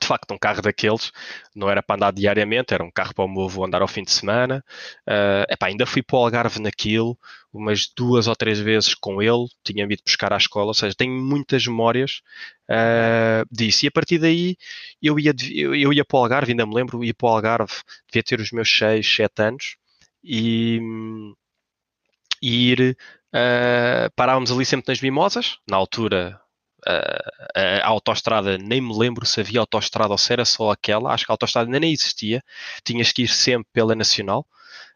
facto, 0.08 0.32
um 0.32 0.38
carro 0.38 0.62
daqueles 0.62 1.12
não 1.54 1.70
era 1.70 1.82
para 1.82 1.96
andar 1.96 2.12
diariamente, 2.12 2.74
era 2.74 2.82
um 2.82 2.90
carro 2.90 3.14
para 3.14 3.24
o 3.24 3.28
meu 3.28 3.44
avô 3.44 3.64
andar 3.64 3.82
ao 3.82 3.88
fim 3.88 4.02
de 4.02 4.10
semana. 4.10 4.64
Uh, 5.06 5.44
epá, 5.50 5.66
ainda 5.66 5.86
fui 5.86 6.02
para 6.02 6.16
o 6.16 6.24
Algarve 6.24 6.60
naquilo, 6.60 7.18
umas 7.52 7.88
duas 7.96 8.26
ou 8.26 8.36
três 8.36 8.58
vezes 8.58 8.94
com 8.94 9.22
ele, 9.22 9.46
tinha-me 9.64 9.94
ido 9.94 10.02
buscar 10.04 10.32
à 10.32 10.36
escola, 10.36 10.68
ou 10.68 10.74
seja, 10.74 10.94
tenho 10.96 11.12
muitas 11.12 11.66
memórias 11.66 12.22
uh, 12.70 13.46
disso. 13.50 13.84
E 13.84 13.88
a 13.88 13.90
partir 13.90 14.18
daí 14.18 14.56
eu 15.02 15.18
ia, 15.18 15.34
eu 15.54 15.92
ia 15.92 16.04
para 16.04 16.18
o 16.18 16.22
Algarve, 16.22 16.52
ainda 16.52 16.66
me 16.66 16.74
lembro, 16.74 17.04
ia 17.04 17.14
para 17.14 17.26
o 17.26 17.30
Algarve, 17.30 17.74
devia 18.10 18.22
ter 18.22 18.40
os 18.40 18.50
meus 18.52 18.70
6, 18.70 19.06
7 19.16 19.42
anos, 19.42 19.76
e, 20.24 20.80
e 22.42 22.72
ir. 22.72 22.96
Uh, 23.28 24.10
parávamos 24.16 24.50
ali 24.50 24.64
sempre 24.64 24.90
nas 24.90 25.02
Mimosas, 25.02 25.58
na 25.68 25.76
altura 25.76 26.40
a, 26.86 27.80
a 27.82 27.88
autoestrada, 27.88 28.56
nem 28.58 28.80
me 28.80 28.96
lembro 28.96 29.26
se 29.26 29.40
havia 29.40 29.60
autoestrada 29.60 30.12
ou 30.12 30.18
se 30.18 30.32
era 30.32 30.44
só 30.44 30.70
aquela, 30.70 31.12
acho 31.12 31.24
que 31.24 31.32
a 31.32 31.34
autoestrada 31.34 31.68
ainda 31.68 31.80
nem 31.80 31.92
existia, 31.92 32.42
tinhas 32.84 33.12
que 33.12 33.22
ir 33.22 33.28
sempre 33.28 33.68
pela 33.72 33.94
Nacional. 33.94 34.46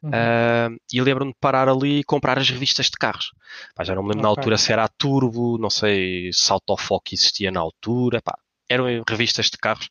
Uhum. 0.02 0.10
Uh, 0.10 0.80
e 0.92 1.00
lembro-me 1.00 1.32
de 1.32 1.38
parar 1.40 1.68
ali 1.68 2.00
e 2.00 2.04
comprar 2.04 2.36
as 2.36 2.50
revistas 2.50 2.86
de 2.86 2.96
carros. 2.98 3.32
Pá, 3.74 3.84
já 3.84 3.94
não 3.94 4.02
me 4.02 4.08
lembro 4.08 4.20
okay. 4.20 4.22
na 4.22 4.28
altura 4.28 4.58
se 4.58 4.72
era 4.72 4.84
a 4.84 4.88
Turbo, 4.88 5.58
não 5.58 5.70
sei 5.70 6.32
se 6.32 6.50
Autofoc 6.52 7.12
existia 7.12 7.52
na 7.52 7.60
altura. 7.60 8.20
Pá, 8.20 8.36
eram 8.68 8.86
revistas 9.08 9.46
de 9.46 9.58
carros. 9.58 9.88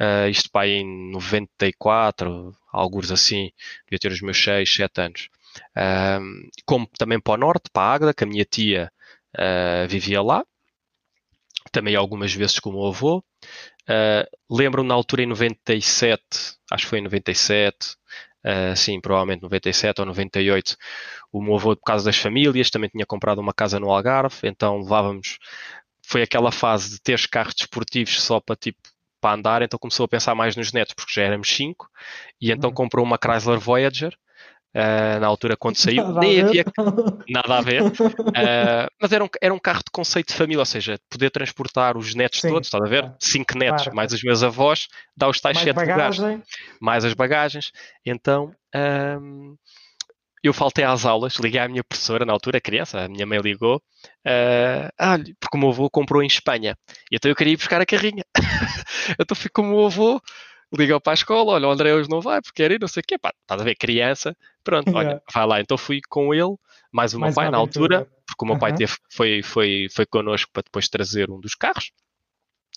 Uh, 0.00 0.28
isto 0.30 0.48
pá, 0.50 0.66
em 0.66 1.10
94, 1.10 2.54
alguns 2.72 3.10
assim, 3.10 3.50
devia 3.86 3.98
ter 3.98 4.12
os 4.12 4.20
meus 4.20 4.42
6, 4.42 4.72
7 4.72 5.00
anos. 5.00 5.28
Uh, 5.76 6.48
como 6.64 6.88
também 6.96 7.20
para 7.20 7.34
o 7.34 7.36
norte, 7.36 7.68
para 7.72 7.82
a 7.82 7.94
Águeda, 7.94 8.14
que 8.14 8.22
a 8.22 8.26
minha 8.26 8.44
tia 8.44 8.92
uh, 9.36 9.88
vivia 9.88 10.22
lá, 10.22 10.44
também 11.70 11.96
algumas 11.96 12.32
vezes 12.32 12.58
com 12.58 12.70
o 12.70 12.72
meu 12.74 12.86
avô. 12.86 13.18
Uh, 13.88 14.28
Lembro-me 14.50 14.88
na 14.88 14.94
altura 14.94 15.22
em 15.22 15.26
97, 15.26 16.22
acho 16.70 16.84
que 16.84 16.90
foi 16.90 16.98
em 16.98 17.02
97, 17.02 17.76
uh, 18.44 18.76
sim, 18.76 19.00
provavelmente 19.00 19.42
97 19.42 20.00
ou 20.00 20.06
98, 20.06 20.76
o 21.32 21.42
meu 21.42 21.54
avô, 21.56 21.76
por 21.76 21.84
causa 21.84 22.04
das 22.04 22.16
famílias, 22.16 22.70
também 22.70 22.90
tinha 22.90 23.06
comprado 23.06 23.40
uma 23.40 23.52
casa 23.52 23.80
no 23.80 23.90
Algarve, 23.90 24.36
então 24.44 24.78
levávamos. 24.80 25.38
Foi 26.06 26.22
aquela 26.22 26.50
fase 26.50 26.90
de 26.90 27.00
ter 27.02 27.28
carros 27.28 27.54
desportivos 27.54 28.22
só 28.22 28.40
para 28.40 28.56
tipo 28.56 28.80
para 29.20 29.34
andar, 29.34 29.62
então 29.62 29.78
começou 29.78 30.04
a 30.04 30.08
pensar 30.08 30.34
mais 30.34 30.54
nos 30.56 30.72
netos, 30.72 30.94
porque 30.94 31.12
já 31.12 31.22
éramos 31.22 31.48
cinco, 31.48 31.90
e 32.40 32.52
então 32.52 32.70
uhum. 32.70 32.74
comprou 32.74 33.04
uma 33.04 33.18
Chrysler 33.20 33.58
Voyager, 33.58 34.16
uh, 34.74 35.20
na 35.20 35.26
altura 35.26 35.56
quando 35.56 35.76
saiu, 35.78 36.04
nada 36.04 36.20
nem 36.20 36.40
havia 36.40 36.64
nada 37.28 37.58
a 37.58 37.60
ver, 37.60 37.82
uh, 37.82 38.90
mas 39.00 39.12
era 39.12 39.24
um, 39.24 39.28
era 39.40 39.54
um 39.54 39.58
carro 39.58 39.80
de 39.80 39.90
conceito 39.92 40.28
de 40.28 40.34
família, 40.34 40.60
ou 40.60 40.66
seja, 40.66 40.98
poder 41.10 41.30
transportar 41.30 41.96
os 41.96 42.14
netos 42.14 42.40
Sim, 42.40 42.48
todos, 42.48 42.68
estás 42.68 42.82
a 42.82 42.88
ver? 42.88 43.12
Cinco 43.18 43.56
netos, 43.58 43.84
claro. 43.84 43.96
mais 43.96 44.12
os 44.12 44.22
meus 44.22 44.42
avós, 44.42 44.88
dá 45.16 45.28
os 45.28 45.40
tais 45.40 45.56
mais 45.56 45.64
sete 45.64 45.76
bagagem. 45.76 46.24
lugares, 46.24 46.46
mais 46.80 47.04
as 47.04 47.14
bagagens, 47.14 47.72
então... 48.04 48.52
Um, 48.74 49.56
eu 50.42 50.52
faltei 50.52 50.84
às 50.84 51.04
aulas, 51.04 51.34
liguei 51.34 51.60
à 51.60 51.68
minha 51.68 51.82
professora, 51.82 52.24
na 52.24 52.32
altura, 52.32 52.60
criança, 52.60 53.00
a 53.00 53.08
minha 53.08 53.26
mãe 53.26 53.38
ligou, 53.40 53.76
uh, 53.76 54.88
ah, 54.98 55.18
porque 55.40 55.56
o 55.56 55.60
meu 55.60 55.70
avô 55.70 55.90
comprou 55.90 56.22
em 56.22 56.26
Espanha, 56.26 56.76
e 57.10 57.16
então 57.16 57.30
eu 57.30 57.36
queria 57.36 57.54
ir 57.54 57.56
buscar 57.56 57.80
a 57.80 57.86
carrinha. 57.86 58.24
então 59.18 59.36
fui 59.36 59.50
com 59.50 59.62
o 59.62 59.66
meu 59.66 59.86
avô, 59.86 60.20
ligou 60.72 61.00
para 61.00 61.12
a 61.12 61.14
escola, 61.14 61.52
olha, 61.52 61.68
o 61.68 61.70
André 61.70 61.94
hoje 61.94 62.08
não 62.08 62.20
vai, 62.20 62.40
porque 62.42 62.62
quer 62.62 62.70
ir, 62.70 62.80
não 62.80 62.88
sei 62.88 63.00
o 63.00 63.04
quê, 63.06 63.18
pá, 63.18 63.32
estás 63.40 63.60
a 63.60 63.64
ver, 63.64 63.74
criança, 63.74 64.36
pronto, 64.62 64.94
olha, 64.94 65.22
vai 65.32 65.46
lá. 65.46 65.60
Então 65.60 65.78
fui 65.78 66.00
com 66.08 66.34
ele, 66.34 66.56
mais 66.92 67.14
o 67.14 67.18
meu 67.18 67.26
mais 67.26 67.34
pai, 67.34 67.50
na 67.50 67.58
altura, 67.58 68.06
porque 68.26 68.44
o 68.44 68.46
meu 68.46 68.58
pai 68.58 68.74
teve, 68.74 68.94
foi, 69.10 69.42
foi, 69.42 69.86
foi 69.94 70.06
connosco 70.06 70.50
para 70.52 70.62
depois 70.62 70.88
trazer 70.88 71.30
um 71.30 71.40
dos 71.40 71.54
carros. 71.54 71.90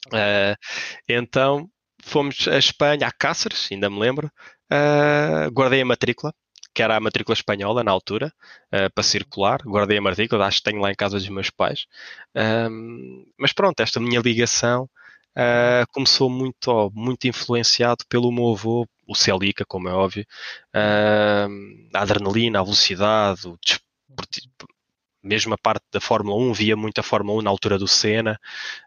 Uh, 0.08 0.56
então 1.08 1.70
fomos 2.02 2.48
a 2.48 2.58
Espanha, 2.58 3.08
a 3.08 3.12
Cáceres, 3.12 3.70
ainda 3.72 3.90
me 3.90 4.00
lembro, 4.00 4.32
uh, 4.72 5.52
guardei 5.52 5.82
a 5.82 5.86
matrícula, 5.86 6.34
que 6.74 6.82
era 6.82 6.96
a 6.96 7.00
matrícula 7.00 7.34
espanhola 7.34 7.84
na 7.84 7.92
altura, 7.92 8.34
uh, 8.74 8.92
para 8.94 9.04
circular. 9.04 9.62
Guardei 9.64 9.98
a 9.98 10.02
matrícula, 10.02 10.48
acho 10.48 10.58
que 10.60 10.64
tenho 10.64 10.82
lá 10.82 10.90
em 10.90 10.96
casa 10.96 11.18
dos 11.18 11.30
meus 11.30 11.50
pais. 11.50 11.86
Mas 13.38 13.52
pronto, 13.52 13.80
esta 13.82 14.00
minha 14.00 14.22
ligação 14.22 14.90
uh, 15.38 15.86
começou 15.92 16.30
muito, 16.30 16.92
muito 16.94 17.28
influenciado 17.28 18.06
pelo 18.08 18.32
meu 18.32 18.52
avô, 18.52 18.88
o 19.08 19.16
Celica, 19.16 19.66
como 19.66 19.90
é 19.90 19.94
óbvio, 19.94 20.26
uh, 20.76 21.90
a 21.94 22.02
adrenalina, 22.02 22.60
a 22.60 22.64
velocidade, 22.64 23.48
o 23.48 23.58
mesmo 25.24 25.54
a 25.54 25.58
parte 25.58 25.86
da 25.92 26.02
Fórmula 26.02 26.36
1, 26.38 26.54
via 26.54 26.76
muita 26.76 27.04
Fórmula 27.04 27.40
1 27.40 27.42
na 27.44 27.50
altura 27.50 27.78
do 27.78 27.88
Senna, 27.88 28.40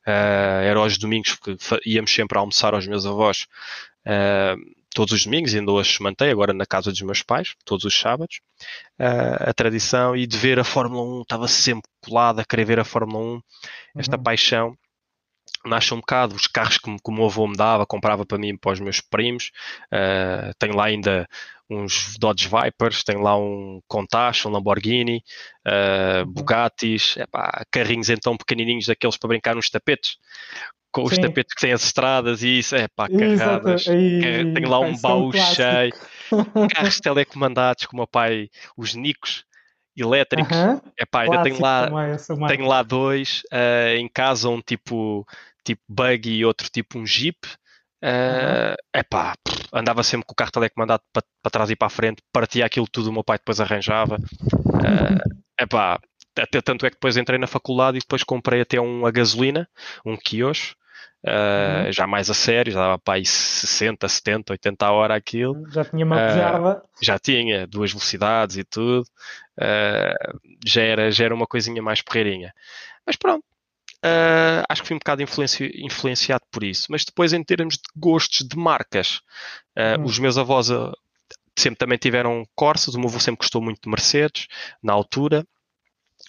uh, 0.06 0.62
era 0.64 0.78
aos 0.78 0.98
domingos, 0.98 1.36
porque 1.36 1.56
íamos 1.86 2.12
sempre 2.12 2.36
a 2.36 2.40
almoçar 2.40 2.74
aos 2.74 2.86
meus 2.86 3.06
avós, 3.06 3.46
uh, 4.06 4.84
todos 4.94 5.12
os 5.12 5.24
domingos, 5.24 5.54
ainda 5.54 5.72
hoje 5.72 5.94
se 5.94 6.02
mantém, 6.02 6.30
agora 6.30 6.52
na 6.52 6.66
casa 6.66 6.90
dos 6.90 7.00
meus 7.02 7.22
pais, 7.22 7.54
todos 7.64 7.84
os 7.84 7.98
sábados, 7.98 8.40
uh, 8.98 9.48
a 9.50 9.52
tradição 9.52 10.16
e 10.16 10.26
de 10.26 10.36
ver 10.36 10.58
a 10.58 10.64
Fórmula 10.64 11.02
1, 11.18 11.22
estava 11.22 11.48
sempre 11.48 11.88
colado 12.00 12.40
a 12.40 12.44
querer 12.44 12.64
ver 12.64 12.80
a 12.80 12.84
Fórmula 12.84 13.36
1, 13.36 13.42
esta 13.96 14.16
uhum. 14.16 14.22
paixão 14.22 14.78
nasce 15.64 15.94
um 15.94 15.98
bocado, 15.98 16.34
os 16.34 16.46
carros 16.46 16.78
que, 16.78 16.90
que 16.90 17.10
o 17.10 17.12
meu 17.12 17.26
avô 17.26 17.46
me 17.46 17.56
dava, 17.56 17.86
comprava 17.86 18.24
para 18.24 18.38
mim 18.38 18.56
para 18.56 18.72
os 18.72 18.80
meus 18.80 19.00
primos, 19.00 19.50
uh, 19.92 20.52
tenho 20.58 20.76
lá 20.76 20.86
ainda 20.86 21.26
uns 21.70 22.16
Dodge 22.18 22.48
Vipers, 22.48 23.02
tenho 23.02 23.20
lá 23.20 23.36
um 23.36 23.80
Countach, 23.88 24.46
um 24.46 24.50
Lamborghini, 24.50 25.22
uh, 25.66 26.26
Bugattis, 26.26 27.16
epá, 27.16 27.64
carrinhos 27.70 28.10
então 28.10 28.36
pequenininhos 28.36 28.86
daqueles 28.86 29.16
para 29.16 29.28
brincar 29.28 29.54
nos 29.54 29.70
tapetes, 29.70 30.18
com 30.92 31.02
os 31.02 31.14
Sim. 31.14 31.22
tapetes 31.22 31.54
que 31.54 31.60
têm 31.60 31.72
as 31.72 31.84
estradas 31.84 32.42
e 32.42 32.58
isso, 32.58 32.76
é 32.76 32.86
pá, 32.94 33.08
carradas. 33.08 33.84
Tenho 33.84 34.68
lá 34.68 34.78
um 34.78 34.96
baú 35.00 35.32
cheio. 35.32 35.92
Carros 36.72 37.00
telecomandados 37.00 37.86
com 37.86 37.96
o 37.96 38.00
meu 38.00 38.06
pai, 38.06 38.48
os 38.76 38.94
Nicos 38.94 39.44
elétricos. 39.96 40.56
Uh 40.56 40.60
-huh. 40.60 40.82
Epá, 40.98 41.22
ainda 41.22 41.42
tenho 41.42 41.60
lá, 41.60 41.90
tenho 42.48 42.66
lá 42.66 42.82
dois. 42.82 43.42
Uh, 43.52 43.96
em 43.96 44.08
casa, 44.08 44.48
um 44.48 44.60
tipo, 44.60 45.26
tipo 45.64 45.82
buggy 45.88 46.36
e 46.36 46.44
outro 46.44 46.68
tipo 46.70 46.98
um 46.98 47.06
jeep. 47.06 47.38
Uh, 48.02 48.76
epá, 48.94 49.34
andava 49.72 50.02
sempre 50.02 50.26
com 50.26 50.32
o 50.32 50.36
carro 50.36 50.50
telecomandado 50.50 51.02
para, 51.10 51.24
para 51.42 51.50
trás 51.50 51.70
e 51.70 51.76
para 51.76 51.86
a 51.86 51.90
frente, 51.90 52.22
partia 52.30 52.66
aquilo 52.66 52.86
tudo, 52.86 53.08
o 53.08 53.12
meu 53.12 53.24
pai 53.24 53.38
depois 53.38 53.60
arranjava. 53.60 54.16
Uh, 54.16 55.40
epá, 55.58 55.98
até 56.38 56.60
tanto 56.60 56.84
é 56.84 56.90
que 56.90 56.96
depois 56.96 57.16
entrei 57.16 57.38
na 57.38 57.46
faculdade 57.46 57.96
e 57.96 58.00
depois 58.00 58.22
comprei 58.22 58.60
até 58.60 58.78
um 58.78 59.06
a 59.06 59.10
gasolina, 59.10 59.66
um 60.04 60.16
Kios, 60.16 60.76
Uh, 61.24 61.90
já 61.90 62.06
mais 62.06 62.28
a 62.28 62.34
sério, 62.34 62.70
já 62.70 62.80
dava 62.80 62.98
para 62.98 63.14
aí 63.14 63.24
60, 63.24 64.06
70, 64.06 64.52
80 64.52 64.86
a 64.86 64.92
hora 64.92 65.14
aquilo. 65.14 65.64
Já 65.70 65.82
tinha 65.82 66.04
uma 66.04 66.16
uh, 66.16 66.18
Já 67.02 67.18
tinha 67.18 67.66
duas 67.66 67.90
velocidades 67.90 68.58
e 68.58 68.64
tudo. 68.64 69.06
Já, 70.66 70.82
era, 70.82 71.10
já 71.10 71.24
era 71.24 71.34
uma 71.34 71.46
coisinha 71.46 71.80
mais 71.80 72.02
porreirinha. 72.02 72.52
Mas 73.06 73.16
pronto, 73.16 73.42
uh, 74.04 74.64
acho 74.68 74.82
que 74.82 74.88
fui 74.88 74.96
um 74.96 74.98
bocado 74.98 75.22
influenci 75.22 75.70
influenciado 75.76 76.44
por 76.50 76.62
isso. 76.62 76.86
Mas 76.90 77.04
depois, 77.04 77.32
em 77.32 77.42
termos 77.42 77.74
de 77.74 77.82
gostos 77.96 78.46
de 78.46 78.56
marcas, 78.56 79.20
uhum. 79.76 80.04
os 80.04 80.18
meus 80.18 80.38
avós 80.38 80.68
sempre 81.56 81.78
também 81.78 81.98
tiveram 81.98 82.44
Corsas, 82.54 82.94
o 82.94 83.00
meu 83.00 83.08
avô 83.08 83.18
sempre 83.18 83.38
gostou 83.38 83.62
muito 83.62 83.80
de 83.82 83.88
Mercedes, 83.88 84.46
na 84.82 84.92
altura. 84.92 85.46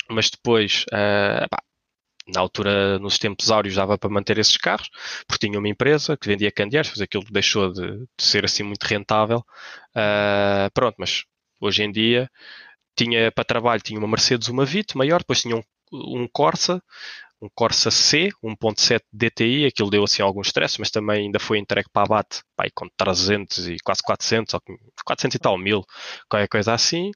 Mas 0.10 0.30
depois, 0.30 0.86
pá, 1.50 1.64
na 2.28 2.40
altura, 2.40 2.98
nos 3.00 3.18
tempos 3.18 3.52
áureos, 3.52 3.76
dava 3.76 3.98
para 3.98 4.10
manter 4.10 4.38
esses 4.38 4.58
carros, 4.58 4.90
porque 5.28 5.48
tinha 5.48 5.60
uma 5.60 5.70
empresa 5.70 6.18
que 6.18 6.28
vendia 6.28 6.52
candeeiros, 6.52 6.92
mas 6.92 7.02
aquilo 7.02 7.24
deixou 7.30 7.72
de, 7.72 8.00
de 8.00 8.24
ser 8.24 8.46
assim 8.46 8.64
muito 8.64 8.84
rentável. 8.84 9.46
Uh, 9.92 10.70
pronto, 10.74 10.96
mas 10.98 11.24
hoje 11.62 11.84
em 11.84 11.92
dia 11.92 12.30
tinha 12.96 13.32
para 13.32 13.44
trabalho, 13.44 13.82
tinha 13.82 14.00
uma 14.00 14.08
Mercedes, 14.08 14.48
uma 14.48 14.66
Vito 14.66 14.98
maior, 14.98 15.20
depois 15.20 15.42
tinha 15.42 15.56
um, 15.56 15.64
um 15.92 16.28
Corsa, 16.28 16.82
um 17.46 17.50
Corsa 17.54 17.92
C, 17.92 18.30
1.7 18.44 19.02
DTI, 19.14 19.66
aquilo 19.66 19.90
deu 19.90 20.04
assim 20.04 20.22
algum 20.22 20.42
stress, 20.42 20.80
mas 20.80 20.90
também 20.90 21.26
ainda 21.26 21.40
foi 21.40 21.60
entregue 21.60 21.90
para 21.92 22.04
abate, 22.04 22.42
pai, 22.56 22.70
com 22.74 22.88
300 22.98 23.68
e 23.68 23.78
quase 23.84 24.02
400, 24.04 24.54
ou 24.56 24.62
400 25.06 25.36
e 25.36 25.40
tal 25.40 25.58
mil, 25.58 25.84
qualquer 26.30 26.48
coisa 26.48 26.74
assim. 26.74 27.12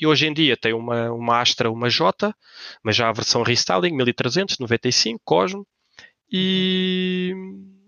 E 0.00 0.06
hoje 0.06 0.26
em 0.26 0.32
dia 0.32 0.56
tem 0.56 0.72
uma, 0.72 1.10
uma 1.10 1.40
Astra, 1.40 1.70
uma 1.70 1.88
J, 1.88 2.34
mas 2.82 2.96
já 2.96 3.08
a 3.08 3.12
versão 3.12 3.42
restyling, 3.42 3.96
1300, 3.96 4.58
95, 4.58 5.20
Cosmo. 5.24 5.66
E... 6.30 7.32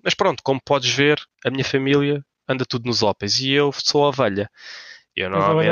Mas 0.02 0.14
pronto, 0.14 0.42
como 0.42 0.61
podes 0.64 0.90
ver, 0.90 1.21
a 1.44 1.50
minha 1.50 1.64
família 1.64 2.25
anda 2.49 2.64
tudo 2.66 2.87
nos 2.87 3.02
Opels 3.02 3.38
e 3.40 3.52
eu 3.52 3.71
sou 3.73 4.04
a 4.04 4.09
ovelha. 4.09 4.50
Eu 5.14 5.30
normalmente. 5.30 5.68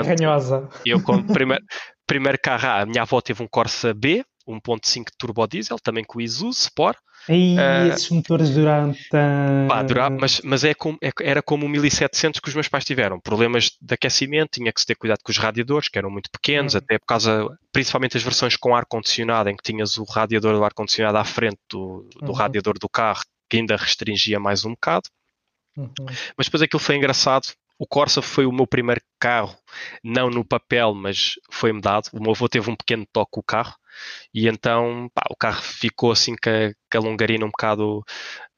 Eu, 0.84 1.02
como 1.02 1.26
primeiro, 1.32 1.64
primeiro 2.06 2.38
carro, 2.40 2.82
a 2.82 2.86
minha 2.86 3.02
avó 3.02 3.20
teve 3.20 3.42
um 3.42 3.48
Corsa 3.48 3.92
B, 3.92 4.24
1.5 4.48 5.06
turbo 5.18 5.46
diesel, 5.46 5.78
também 5.78 6.04
com 6.04 6.18
o 6.18 6.22
Isuzu 6.22 6.50
Sport. 6.50 6.98
E 7.28 7.56
uh, 7.56 7.92
esses 7.92 8.08
motores 8.10 8.50
duraram 8.50 8.94
tanto. 9.10 9.68
Pá, 9.68 10.10
mas, 10.10 10.40
mas 10.42 10.64
é 10.64 10.72
como, 10.72 10.96
é, 11.02 11.10
era 11.20 11.42
como 11.42 11.66
o 11.66 11.68
1700 11.68 12.40
que 12.40 12.48
os 12.48 12.54
meus 12.54 12.68
pais 12.68 12.84
tiveram. 12.84 13.20
Problemas 13.20 13.72
de 13.80 13.94
aquecimento, 13.94 14.50
tinha 14.52 14.72
que 14.72 14.80
se 14.80 14.86
ter 14.86 14.94
cuidado 14.94 15.20
com 15.22 15.30
os 15.30 15.36
radiadores, 15.36 15.88
que 15.88 15.98
eram 15.98 16.10
muito 16.10 16.30
pequenos, 16.30 16.74
até 16.74 16.98
por 16.98 17.06
causa, 17.06 17.46
principalmente 17.72 18.16
as 18.16 18.22
versões 18.22 18.56
com 18.56 18.74
ar-condicionado, 18.74 19.50
em 19.50 19.56
que 19.56 19.62
tinhas 19.62 19.98
o 19.98 20.04
radiador 20.04 20.54
do 20.54 20.64
ar-condicionado 20.64 21.18
à 21.18 21.24
frente 21.24 21.58
do, 21.68 22.08
do 22.20 22.28
uhum. 22.28 22.32
radiador 22.32 22.78
do 22.78 22.88
carro, 22.88 23.20
que 23.48 23.58
ainda 23.58 23.76
restringia 23.76 24.40
mais 24.40 24.64
um 24.64 24.70
bocado. 24.70 25.08
Uhum. 25.76 25.92
Mas 26.36 26.46
depois 26.46 26.62
aquilo 26.62 26.80
foi 26.80 26.96
engraçado. 26.96 27.48
O 27.80 27.86
Corsa 27.86 28.20
foi 28.20 28.44
o 28.44 28.52
meu 28.52 28.66
primeiro 28.66 29.00
carro, 29.18 29.56
não 30.04 30.28
no 30.28 30.44
papel, 30.44 30.94
mas 30.94 31.36
foi-me 31.50 31.80
dado. 31.80 32.10
O 32.12 32.20
meu 32.20 32.32
avô 32.32 32.46
teve 32.46 32.70
um 32.70 32.76
pequeno 32.76 33.06
toque 33.10 33.30
com 33.32 33.40
o 33.40 33.42
carro 33.42 33.74
e 34.34 34.46
então 34.48 35.08
pá, 35.14 35.22
o 35.30 35.34
carro 35.34 35.62
ficou 35.62 36.12
assim 36.12 36.36
com 36.36 36.50
a, 36.50 36.74
com 36.92 36.98
a 36.98 37.00
longarina 37.00 37.46
um 37.46 37.48
bocado 37.48 38.00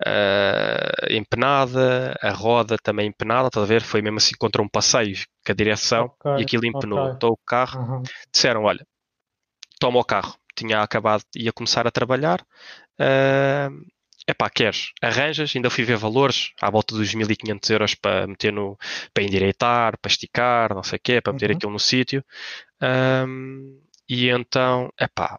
uh, 0.04 1.06
empenada, 1.08 2.16
a 2.20 2.32
roda 2.32 2.76
também 2.82 3.06
empenada, 3.06 3.46
estás 3.46 3.62
a 3.62 3.68
ver? 3.68 3.82
Foi 3.82 4.02
mesmo 4.02 4.18
assim 4.18 4.34
contra 4.36 4.60
um 4.60 4.68
passeio 4.68 5.16
com 5.46 5.52
a 5.52 5.54
direção 5.54 6.06
okay, 6.06 6.38
e 6.38 6.42
aquilo 6.42 6.66
empenou. 6.66 6.98
Okay. 6.98 7.12
Então 7.14 7.28
o 7.30 7.38
carro, 7.46 7.80
uhum. 7.80 8.02
disseram: 8.32 8.64
Olha, 8.64 8.84
toma 9.78 10.00
o 10.00 10.04
carro. 10.04 10.34
Tinha 10.56 10.82
acabado, 10.82 11.22
ia 11.36 11.52
começar 11.52 11.86
a 11.86 11.92
trabalhar. 11.92 12.44
Uh, 13.00 13.70
epá, 14.28 14.48
queres? 14.50 14.92
Arranjas, 15.00 15.52
ainda 15.54 15.70
fui 15.70 15.84
ver 15.84 15.96
valores 15.96 16.52
à 16.60 16.70
volta 16.70 16.94
dos 16.94 17.14
1500 17.14 17.70
euros 17.70 17.94
para 17.94 18.26
meter 18.26 18.52
no, 18.52 18.78
para 19.12 19.22
endireitar, 19.22 19.98
para 19.98 20.10
esticar, 20.10 20.74
não 20.74 20.82
sei 20.82 20.96
o 20.96 21.00
quê, 21.02 21.20
para 21.20 21.32
meter 21.32 21.50
uhum. 21.50 21.56
aquilo 21.56 21.72
no 21.72 21.80
sítio. 21.80 22.24
Um, 22.80 23.80
e 24.08 24.28
então, 24.28 24.92
epá, 25.00 25.38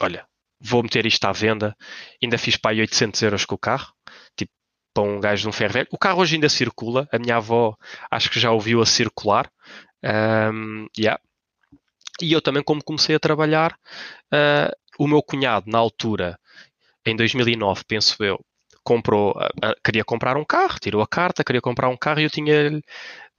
olha, 0.00 0.26
vou 0.60 0.82
meter 0.82 1.06
isto 1.06 1.24
à 1.24 1.32
venda. 1.32 1.76
Ainda 2.22 2.38
fiz 2.38 2.56
para 2.56 2.72
aí 2.72 2.80
800 2.80 3.22
euros 3.22 3.44
com 3.44 3.54
o 3.54 3.58
carro, 3.58 3.92
tipo, 4.36 4.52
para 4.94 5.02
um 5.02 5.20
gajo 5.20 5.42
de 5.42 5.48
um 5.48 5.52
ferro 5.52 5.72
velho. 5.72 5.88
O 5.90 5.98
carro 5.98 6.20
hoje 6.20 6.36
ainda 6.36 6.48
circula. 6.48 7.08
A 7.12 7.18
minha 7.18 7.36
avó 7.36 7.76
acho 8.10 8.30
que 8.30 8.40
já 8.40 8.50
ouviu 8.50 8.80
a 8.80 8.86
circular. 8.86 9.50
Um, 10.02 10.86
yeah. 10.98 11.20
E 12.20 12.32
eu 12.32 12.40
também, 12.40 12.62
como 12.62 12.82
comecei 12.82 13.14
a 13.14 13.20
trabalhar, 13.20 13.78
uh, 14.32 14.72
o 14.98 15.06
meu 15.06 15.22
cunhado, 15.22 15.70
na 15.70 15.78
altura, 15.78 16.38
em 17.06 17.16
2009, 17.16 17.82
penso 17.86 18.22
eu, 18.22 18.38
comprou, 18.84 19.30
uh, 19.32 19.74
queria 19.84 20.04
comprar 20.04 20.36
um 20.36 20.44
carro, 20.44 20.78
tirou 20.80 21.00
a 21.00 21.06
carta, 21.06 21.44
queria 21.44 21.60
comprar 21.60 21.88
um 21.88 21.96
carro 21.96 22.20
e 22.20 22.24
eu 22.24 22.30
tinha 22.30 22.80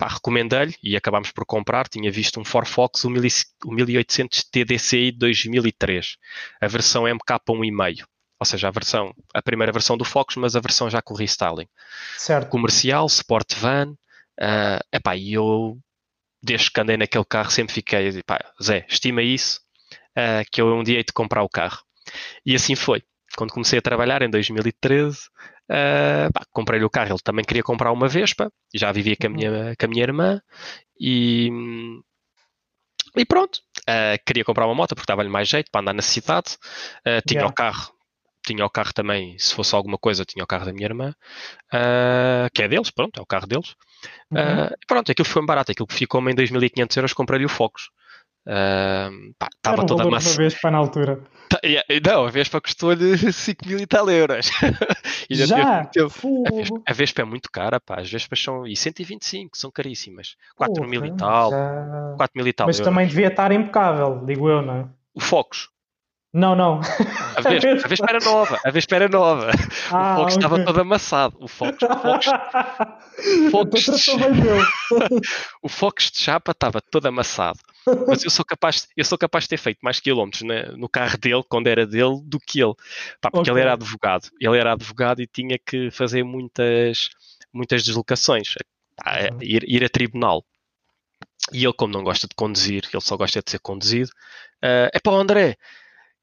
recomendei-lhe 0.05 0.75
e 0.83 0.95
acabámos 0.95 1.31
por 1.31 1.45
comprar. 1.45 1.87
Tinha 1.87 2.11
visto 2.11 2.39
um 2.39 2.45
Ford 2.45 2.67
Fox, 2.67 3.03
o 3.03 3.09
1800 3.09 4.43
TDCi 4.43 5.11
de 5.11 5.17
2003, 5.17 6.17
a 6.61 6.67
versão 6.67 7.03
MK1,5. 7.05 8.05
ou 8.39 8.45
seja, 8.45 8.67
a 8.67 8.71
versão, 8.71 9.13
a 9.33 9.41
primeira 9.41 9.71
versão 9.71 9.97
do 9.97 10.05
Focus, 10.05 10.35
mas 10.35 10.55
a 10.55 10.59
versão 10.59 10.89
já 10.89 11.01
com 11.01 11.15
restyling. 11.15 11.67
Certo. 12.17 12.49
Comercial, 12.49 13.07
Sport 13.07 13.55
Van, 13.55 13.93
uh, 14.39 14.79
epá, 14.93 15.15
e 15.15 15.33
eu, 15.33 15.79
desde 16.43 16.69
que 16.69 16.79
andei 16.79 16.97
naquele 16.97 17.25
carro, 17.25 17.49
sempre 17.49 17.73
fiquei, 17.73 18.21
pá, 18.21 18.39
Zé, 18.61 18.85
estima 18.87 19.23
isso, 19.23 19.59
uh, 20.11 20.45
que 20.51 20.61
eu 20.61 20.67
um 20.75 20.83
dia 20.83 20.97
hei 20.97 21.03
de 21.03 21.13
comprar 21.13 21.41
o 21.41 21.49
carro. 21.49 21.81
E 22.45 22.53
assim 22.53 22.75
foi. 22.75 23.01
Quando 23.37 23.51
comecei 23.51 23.77
a 23.77 23.81
trabalhar 23.83 24.23
em 24.23 24.29
2013, 24.31 25.19
uh, 25.69 26.47
comprei-lhe 26.51 26.85
o 26.85 26.89
carro. 26.89 27.11
Ele 27.11 27.19
também 27.23 27.45
queria 27.45 27.61
comprar 27.61 27.91
uma 27.91 28.07
Vespa, 28.07 28.51
já 28.73 28.91
vivia 28.91 29.15
com 29.15 29.27
a 29.27 29.29
minha, 29.29 29.51
uhum. 29.51 29.73
com 29.79 29.85
a 29.85 29.89
minha 29.89 30.03
irmã, 30.03 30.41
e, 30.99 31.51
e 33.15 33.25
pronto, 33.25 33.57
uh, 33.87 34.17
queria 34.25 34.43
comprar 34.43 34.65
uma 34.65 34.73
moto 34.73 34.95
porque 34.95 35.11
dava-lhe 35.11 35.29
mais 35.29 35.47
jeito 35.47 35.69
para 35.71 35.81
andar 35.81 35.93
na 35.93 36.01
cidade. 36.01 36.57
Uh, 37.05 37.21
tinha 37.27 37.41
yeah. 37.41 37.47
o 37.47 37.53
carro, 37.53 37.93
tinha 38.43 38.65
o 38.65 38.69
carro 38.71 38.91
também, 38.91 39.37
se 39.37 39.53
fosse 39.53 39.75
alguma 39.75 39.99
coisa, 39.99 40.25
tinha 40.25 40.43
o 40.43 40.47
carro 40.47 40.65
da 40.65 40.73
minha 40.73 40.87
irmã, 40.87 41.13
uh, 41.71 42.49
que 42.55 42.63
é 42.63 42.67
deles, 42.67 42.89
pronto, 42.89 43.19
é 43.19 43.21
o 43.21 43.25
carro 43.27 43.45
deles. 43.45 43.75
Uhum. 44.31 44.69
pronto, 44.87 45.11
aquilo 45.11 45.27
foi 45.27 45.45
barato, 45.45 45.71
aquilo 45.71 45.87
ficou-me 45.91 46.31
em 46.31 46.35
2.500 46.35 46.97
euros, 46.97 47.13
comprei-lhe 47.13 47.45
o 47.45 47.49
Focus. 47.49 47.89
Estava 48.45 49.85
toda 49.85 50.09
massa. 50.09 50.35
vez 50.35 50.59
para 50.59 50.71
na 50.71 50.79
altura. 50.79 51.21
Tá, 51.49 51.59
não, 52.05 52.25
a 52.25 52.29
Vespa 52.29 52.59
custou-lhe 52.59 53.17
5 53.31 53.67
mil 53.67 53.79
e 53.79 53.87
tal 53.87 54.09
euros. 54.09 54.49
e 55.29 55.35
já? 55.35 55.85
Teve, 55.85 56.07
a, 56.85 56.93
Vespa, 56.93 57.21
é 57.21 57.25
muito 57.25 57.49
cara, 57.51 57.79
pá. 57.79 57.99
As 57.99 58.11
Vespas 58.11 58.41
são. 58.41 58.67
E 58.67 58.75
125, 58.75 59.57
são 59.57 59.71
caríssimas. 59.71 60.35
4 60.55 60.75
Porra, 60.75 60.87
mil 60.87 61.05
e 61.05 61.15
tal. 61.15 61.51
Já... 61.51 62.13
4 62.17 62.31
mil 62.35 62.47
e 62.47 62.53
tal. 62.53 62.67
Mas 62.67 62.79
euros. 62.79 62.91
também 62.91 63.07
devia 63.07 63.27
estar 63.27 63.51
impecável, 63.51 64.23
digo 64.25 64.49
eu, 64.49 64.61
não 64.61 64.73
é? 64.75 64.85
O 65.13 65.21
Focus. 65.21 65.69
Não, 66.33 66.55
não. 66.55 66.81
A 67.35 67.41
Vespa, 67.41 67.69
a 67.85 67.87
Vespa 67.87 68.05
era 68.09 68.19
nova. 68.19 68.59
A 68.63 68.69
Vespa 68.69 68.95
era 68.95 69.09
nova. 69.09 69.51
Ah, 69.91 70.13
o 70.13 70.17
Fox 70.17 70.35
okay. 70.35 70.45
estava 70.45 70.65
todo 70.65 70.81
amassado. 70.81 71.37
O 71.39 71.47
Fox, 71.47 71.77
o 71.81 71.87
Fox, 71.87 72.27
o 72.27 73.49
Fox, 73.49 73.85
de, 73.85 75.21
o 75.63 75.69
Fox 75.69 76.11
de 76.11 76.19
chapa 76.19 76.51
estava 76.51 76.81
todo 76.81 77.07
amassado. 77.07 77.59
Mas 78.07 78.23
eu 78.23 78.29
sou 78.29 78.45
capaz, 78.45 78.87
eu 78.95 79.05
sou 79.05 79.17
capaz 79.17 79.45
de 79.45 79.49
ter 79.49 79.57
feito 79.57 79.79
mais 79.81 79.99
quilómetros 79.99 80.43
né, 80.43 80.63
no 80.75 80.89
carro 80.89 81.17
dele, 81.17 81.43
quando 81.47 81.67
era 81.67 81.85
dele, 81.85 82.21
do 82.23 82.39
que 82.39 82.61
ele. 82.61 82.73
Pá, 83.21 83.31
porque 83.31 83.49
okay. 83.49 83.53
ele 83.53 83.61
era 83.61 83.73
advogado. 83.73 84.29
Ele 84.39 84.57
era 84.57 84.73
advogado 84.73 85.21
e 85.21 85.27
tinha 85.27 85.57
que 85.57 85.89
fazer 85.91 86.23
muitas, 86.23 87.09
muitas 87.53 87.83
deslocações. 87.83 88.55
Pá, 88.95 89.29
uhum. 89.31 89.39
ir, 89.41 89.63
ir 89.67 89.83
a 89.83 89.89
tribunal. 89.89 90.43
E 91.53 91.63
ele, 91.63 91.73
como 91.73 91.93
não 91.93 92.03
gosta 92.03 92.27
de 92.27 92.35
conduzir, 92.35 92.83
ele 92.91 93.01
só 93.01 93.15
gosta 93.15 93.41
de 93.41 93.51
ser 93.51 93.59
conduzido. 93.59 94.09
Uh, 94.63 94.89
é 94.91 94.99
para 94.99 95.13
o 95.13 95.15
André, 95.15 95.55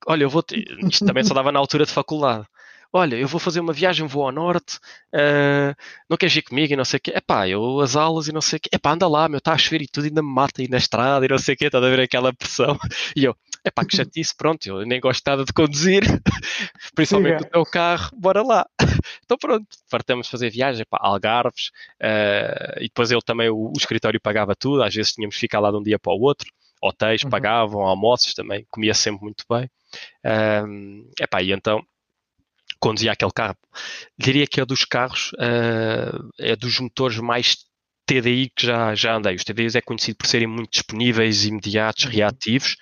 olha, 0.06 0.24
eu 0.24 0.30
vou. 0.30 0.42
Te... 0.42 0.64
Isto 0.90 1.06
também 1.06 1.24
só 1.24 1.34
dava 1.34 1.52
na 1.52 1.58
altura 1.58 1.86
de 1.86 1.92
faculdade. 1.92 2.46
Olha, 2.96 3.16
eu 3.16 3.26
vou 3.26 3.40
fazer 3.40 3.58
uma 3.58 3.72
viagem, 3.72 4.06
vou 4.06 4.24
ao 4.24 4.30
norte, 4.30 4.76
uh, 5.12 5.74
não 6.08 6.16
queres 6.16 6.36
ir 6.36 6.42
comigo 6.42 6.72
e 6.72 6.76
não 6.76 6.84
sei 6.84 6.98
o 6.98 7.00
quê. 7.00 7.12
Epá, 7.12 7.48
eu 7.48 7.80
as 7.80 7.96
aulas 7.96 8.28
e 8.28 8.32
não 8.32 8.40
sei 8.40 8.58
o 8.58 8.60
quê. 8.60 8.68
Epá, 8.72 8.92
anda 8.92 9.08
lá, 9.08 9.28
meu, 9.28 9.38
está 9.38 9.52
a 9.52 9.58
chover 9.58 9.82
e 9.82 9.88
tudo, 9.88 10.04
ainda 10.04 10.22
me 10.22 10.32
mata 10.32 10.62
aí 10.62 10.68
na 10.68 10.76
estrada 10.76 11.26
e 11.26 11.28
não 11.28 11.36
sei 11.36 11.56
o 11.56 11.58
quê, 11.58 11.64
está 11.64 11.78
a 11.78 11.80
ver 11.80 11.98
aquela 11.98 12.32
pressão. 12.32 12.78
E 13.16 13.24
eu, 13.24 13.36
epá, 13.64 13.84
que 13.84 13.96
chatice, 13.98 14.32
pronto, 14.36 14.64
eu 14.64 14.86
nem 14.86 15.00
gosto 15.00 15.26
nada 15.26 15.44
de 15.44 15.52
conduzir, 15.52 16.04
principalmente 16.94 17.40
Sim, 17.40 17.46
é. 17.46 17.48
o 17.48 17.50
teu 17.50 17.64
carro, 17.64 18.10
bora 18.16 18.42
lá. 18.42 18.64
Então 19.24 19.36
pronto, 19.38 19.66
fartamos 19.90 20.26
de 20.26 20.30
fazer 20.30 20.50
viagem 20.50 20.84
para 20.88 21.04
Algarves 21.04 21.70
uh, 22.00 22.78
e 22.78 22.84
depois 22.84 23.10
ele 23.10 23.22
também, 23.22 23.48
o, 23.48 23.70
o, 23.70 23.72
escritório 23.76 24.20
pagava 24.20 24.54
tudo, 24.54 24.82
às 24.82 24.94
vezes 24.94 25.12
tínhamos 25.12 25.34
que 25.34 25.40
ficar 25.40 25.60
lá 25.60 25.70
de 25.70 25.78
um 25.78 25.82
dia 25.82 25.98
para 25.98 26.12
o 26.12 26.20
outro, 26.20 26.48
hotéis 26.80 27.24
uhum. 27.24 27.30
pagavam, 27.30 27.80
almoços 27.82 28.34
também, 28.34 28.66
comia 28.70 28.94
sempre 28.94 29.24
muito 29.24 29.44
bem. 29.50 29.68
Um, 30.64 31.10
epá, 31.20 31.42
e 31.42 31.52
então 31.52 31.84
conduzia 32.80 33.12
aquele 33.12 33.32
carro. 33.32 33.56
Diria 34.18 34.46
que 34.46 34.60
é 34.60 34.64
dos 34.64 34.84
carros, 34.84 35.32
uh, 35.34 36.30
é 36.38 36.54
dos 36.54 36.78
motores 36.80 37.18
mais 37.18 37.56
TDI 38.06 38.50
que 38.54 38.66
já, 38.66 38.94
já 38.94 39.16
andei. 39.16 39.34
Os 39.34 39.44
TDIs 39.44 39.74
é 39.74 39.80
conhecido 39.80 40.16
por 40.16 40.26
serem 40.26 40.46
muito 40.46 40.70
disponíveis, 40.70 41.44
imediatos, 41.44 42.04
uhum. 42.04 42.10
reativos, 42.10 42.76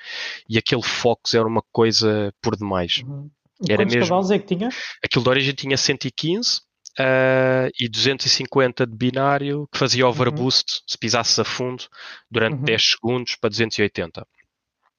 e 0.49 0.59
aquele 0.59 0.83
Focus 0.83 1.35
era 1.35 1.47
uma 1.47 1.63
coisa 1.73 2.33
por 2.43 2.57
demais. 2.57 3.03
Uhum. 3.07 3.31
Era 3.69 3.85
mesmo, 3.85 4.01
cavalos 4.01 4.31
é 4.31 4.39
que 4.39 4.57
tinha? 4.57 4.69
Aquilo 5.05 5.23
de 5.23 5.31
origem 5.31 5.55
tinha 5.55 5.77
115 5.77 6.61
uh, 6.99 7.71
e 7.79 7.89
250 7.89 8.87
de 8.87 8.97
binário, 8.97 9.69
que 9.73 9.79
fazia 9.79 10.07
overboost 10.07 10.65
uhum. 10.73 10.81
se 10.87 10.99
pisasses 10.99 11.39
a 11.39 11.45
fundo 11.45 11.85
durante 12.31 12.57
uhum. 12.57 12.65
10 12.65 12.83
segundos 12.83 13.37
para 13.37 13.51
280. 13.51 14.27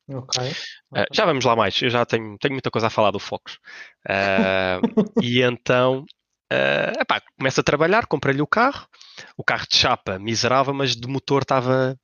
Okay. 0.09 0.51
Uh, 0.91 1.05
já 1.13 1.25
vamos 1.25 1.45
lá 1.45 1.55
mais, 1.55 1.81
eu 1.81 1.89
já 1.89 2.05
tenho, 2.05 2.37
tenho 2.37 2.53
muita 2.53 2.69
coisa 2.69 2.87
a 2.87 2.89
falar 2.89 3.11
do 3.11 3.19
Focus. 3.19 3.57
Uh, 4.03 5.23
e 5.23 5.41
então, 5.41 6.03
uh, 6.51 7.01
epá, 7.01 7.21
começo 7.37 7.61
a 7.61 7.63
trabalhar, 7.63 8.05
comprei-lhe 8.05 8.41
o 8.41 8.47
carro. 8.47 8.85
O 9.37 9.45
carro 9.45 9.65
de 9.65 9.77
chapa 9.77 10.19
miserável, 10.19 10.73
mas 10.73 10.93
de 10.93 11.07
motor 11.07 11.43
estava 11.43 11.97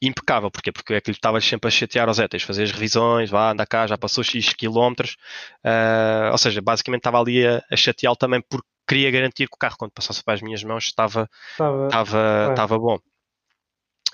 impecável. 0.00 0.50
Porquê? 0.50 0.70
Porque 0.72 0.94
é 0.94 1.00
que 1.00 1.10
lhe 1.10 1.16
estava 1.16 1.40
sempre 1.40 1.68
a 1.68 1.70
chatear 1.70 2.08
aos 2.08 2.18
tens 2.30 2.42
fazer 2.42 2.64
as 2.64 2.72
revisões, 2.72 3.30
vá, 3.30 3.50
anda 3.50 3.66
cá, 3.66 3.86
já 3.86 3.98
passou 3.98 4.22
X 4.22 4.52
quilómetros. 4.52 5.16
Uh, 5.64 6.30
ou 6.32 6.38
seja, 6.38 6.60
basicamente 6.60 7.00
estava 7.00 7.20
ali 7.20 7.46
a, 7.46 7.62
a 7.70 7.76
chateá-lo 7.76 8.16
também 8.16 8.42
porque 8.48 8.66
queria 8.86 9.10
garantir 9.10 9.46
que 9.46 9.54
o 9.54 9.58
carro, 9.58 9.76
quando 9.78 9.92
passasse 9.92 10.22
para 10.22 10.34
as 10.34 10.42
minhas 10.42 10.62
mãos, 10.64 10.84
estava, 10.84 11.28
estava, 11.52 11.86
estava, 11.86 12.46
estava 12.50 12.78
bom. 12.78 12.98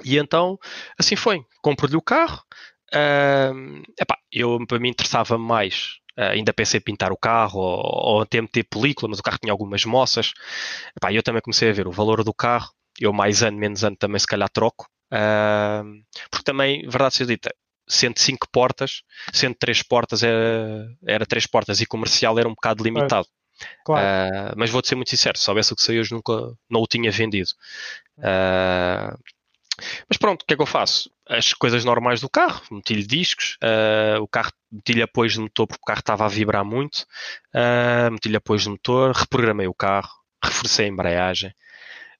E 0.02 0.18
então, 0.18 0.58
assim 0.98 1.14
foi. 1.14 1.44
Compro-lhe 1.62 1.96
o 1.96 2.02
carro, 2.02 2.42
Uh, 2.94 3.82
epá, 4.00 4.16
eu, 4.32 4.64
para 4.66 4.78
mim 4.78 4.90
interessava 4.90 5.36
mais 5.36 5.98
Uh, 6.16 6.30
ainda 6.30 6.52
pensei 6.52 6.78
em 6.78 6.80
pintar 6.80 7.10
o 7.10 7.16
carro 7.16 7.58
ou, 7.58 8.14
ou 8.14 8.20
até 8.22 8.40
meter 8.40 8.62
película, 8.64 9.08
mas 9.08 9.18
o 9.18 9.22
carro 9.22 9.38
tinha 9.38 9.52
algumas 9.52 9.84
moças. 9.84 10.32
Epá, 10.96 11.12
eu 11.12 11.24
também 11.24 11.42
comecei 11.42 11.68
a 11.68 11.72
ver 11.72 11.88
o 11.88 11.92
valor 11.92 12.22
do 12.22 12.32
carro. 12.32 12.70
Eu, 13.00 13.12
mais 13.12 13.42
ano, 13.42 13.58
menos 13.58 13.82
ano, 13.82 13.96
também 13.96 14.20
se 14.20 14.26
calhar 14.26 14.48
troco. 14.48 14.86
Uh, 15.12 16.04
porque 16.30 16.44
também, 16.44 16.82
verdade 16.82 17.16
seja 17.16 17.28
dita, 17.28 17.52
sendo 17.88 18.18
cinco 18.18 18.48
portas, 18.50 19.02
sendo 19.32 19.56
três 19.58 19.82
portas 19.82 20.22
era, 20.22 20.88
era 21.04 21.26
três 21.26 21.46
portas 21.46 21.80
e 21.80 21.86
comercial 21.86 22.38
era 22.38 22.48
um 22.48 22.54
bocado 22.54 22.84
limitado. 22.84 23.26
Claro. 23.84 24.04
Uh, 24.04 24.54
mas 24.56 24.70
vou-te 24.70 24.88
ser 24.88 24.94
muito 24.94 25.10
sincero, 25.10 25.36
se 25.36 25.44
soubesse 25.44 25.72
o 25.72 25.76
que 25.76 25.82
saiu 25.82 26.00
hoje 26.00 26.12
nunca 26.12 26.32
não 26.70 26.80
o 26.80 26.86
tinha 26.86 27.10
vendido. 27.10 27.50
Uh, 28.18 29.18
mas 30.08 30.16
pronto, 30.18 30.42
o 30.42 30.46
que 30.46 30.54
é 30.54 30.56
que 30.56 30.62
eu 30.62 30.66
faço? 30.66 31.10
As 31.28 31.52
coisas 31.52 31.84
normais 31.84 32.20
do 32.20 32.28
carro, 32.28 32.62
meti-lhe 32.70 33.06
discos, 33.06 33.56
uh, 33.62 34.22
o 34.22 34.28
carro 34.28 34.52
meti-lhe 34.70 35.02
apoios 35.02 35.34
de 35.34 35.40
motor 35.40 35.66
porque 35.66 35.82
o 35.82 35.86
carro 35.86 36.00
estava 36.00 36.24
a 36.24 36.28
vibrar 36.28 36.64
muito, 36.64 37.06
uh, 37.54 38.10
meti-lhe 38.10 38.36
apoios 38.36 38.62
de 38.62 38.70
motor, 38.70 39.12
reprogramei 39.12 39.66
o 39.66 39.74
carro, 39.74 40.10
reforcei 40.42 40.86
a 40.86 40.88
embreagem, 40.88 41.50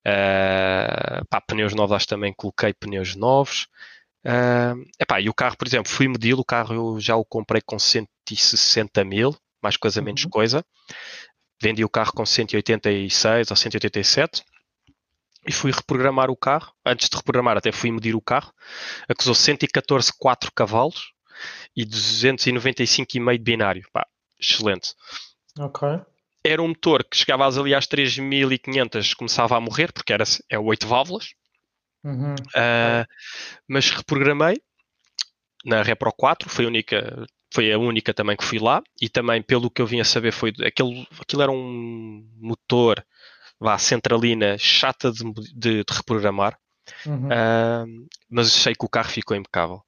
uh, 0.06 1.24
pá, 1.28 1.40
pneus 1.40 1.74
novos 1.74 1.96
acho 1.96 2.08
também 2.08 2.32
coloquei 2.32 2.72
pneus 2.72 3.14
novos. 3.14 3.68
Uh, 4.24 4.82
epá, 4.98 5.20
e 5.20 5.28
o 5.28 5.34
carro, 5.34 5.56
por 5.56 5.68
exemplo, 5.68 5.92
fui 5.92 6.08
medi-lo, 6.08 6.40
o 6.40 6.44
carro 6.44 6.74
eu 6.74 7.00
já 7.00 7.14
o 7.14 7.24
comprei 7.24 7.60
com 7.60 7.78
160 7.78 9.04
mil, 9.04 9.36
mais 9.62 9.76
coisa 9.76 10.00
menos 10.00 10.24
uhum. 10.24 10.30
coisa. 10.30 10.64
Vendi 11.62 11.84
o 11.84 11.88
carro 11.88 12.12
com 12.12 12.24
186 12.24 13.50
ou 13.50 13.56
187 13.56 14.42
e 15.46 15.52
fui 15.52 15.70
reprogramar 15.70 16.30
o 16.30 16.36
carro. 16.36 16.72
Antes 16.84 17.08
de 17.08 17.16
reprogramar, 17.16 17.56
até 17.56 17.72
fui 17.72 17.90
medir 17.90 18.14
o 18.14 18.20
carro. 18.20 18.52
Acusou 19.08 19.34
114,4 19.34 20.50
cavalos 20.54 21.12
e 21.76 21.84
295,5 21.84 23.32
de 23.32 23.38
binário. 23.38 23.86
Pá, 23.92 24.06
excelente. 24.40 24.94
Ok. 25.58 25.88
Era 26.42 26.62
um 26.62 26.68
motor 26.68 27.04
que 27.04 27.16
chegava 27.16 27.46
ali 27.46 27.74
às 27.74 27.86
3.500, 27.86 29.14
começava 29.14 29.56
a 29.56 29.60
morrer, 29.60 29.92
porque 29.92 30.12
era, 30.12 30.24
é 30.50 30.58
8 30.58 30.86
válvulas. 30.86 31.30
Uhum. 32.04 32.34
Uh, 32.34 33.06
mas 33.66 33.88
reprogramei 33.90 34.60
na 35.64 35.82
Repro 35.82 36.12
4, 36.12 36.50
foi 36.50 36.66
a 36.66 36.68
única 36.68 37.26
foi 37.52 37.72
a 37.72 37.78
única 37.78 38.12
também 38.12 38.36
que 38.36 38.44
fui 38.44 38.58
lá 38.58 38.82
e 39.00 39.08
também 39.08 39.40
pelo 39.40 39.70
que 39.70 39.80
eu 39.80 39.86
vim 39.86 40.00
a 40.00 40.04
saber 40.04 40.32
foi 40.32 40.52
aquele, 40.66 41.06
aquilo 41.20 41.40
era 41.40 41.52
um 41.52 42.28
motor 42.36 43.04
vá, 43.60 43.78
centralina 43.78 44.56
chata 44.58 45.10
de, 45.10 45.24
de, 45.54 45.84
de 45.84 45.94
reprogramar, 45.94 46.58
uhum. 47.06 47.26
uh, 47.26 48.06
mas 48.30 48.52
sei 48.52 48.74
que 48.74 48.84
o 48.84 48.88
carro 48.88 49.08
ficou 49.08 49.36
impecável. 49.36 49.82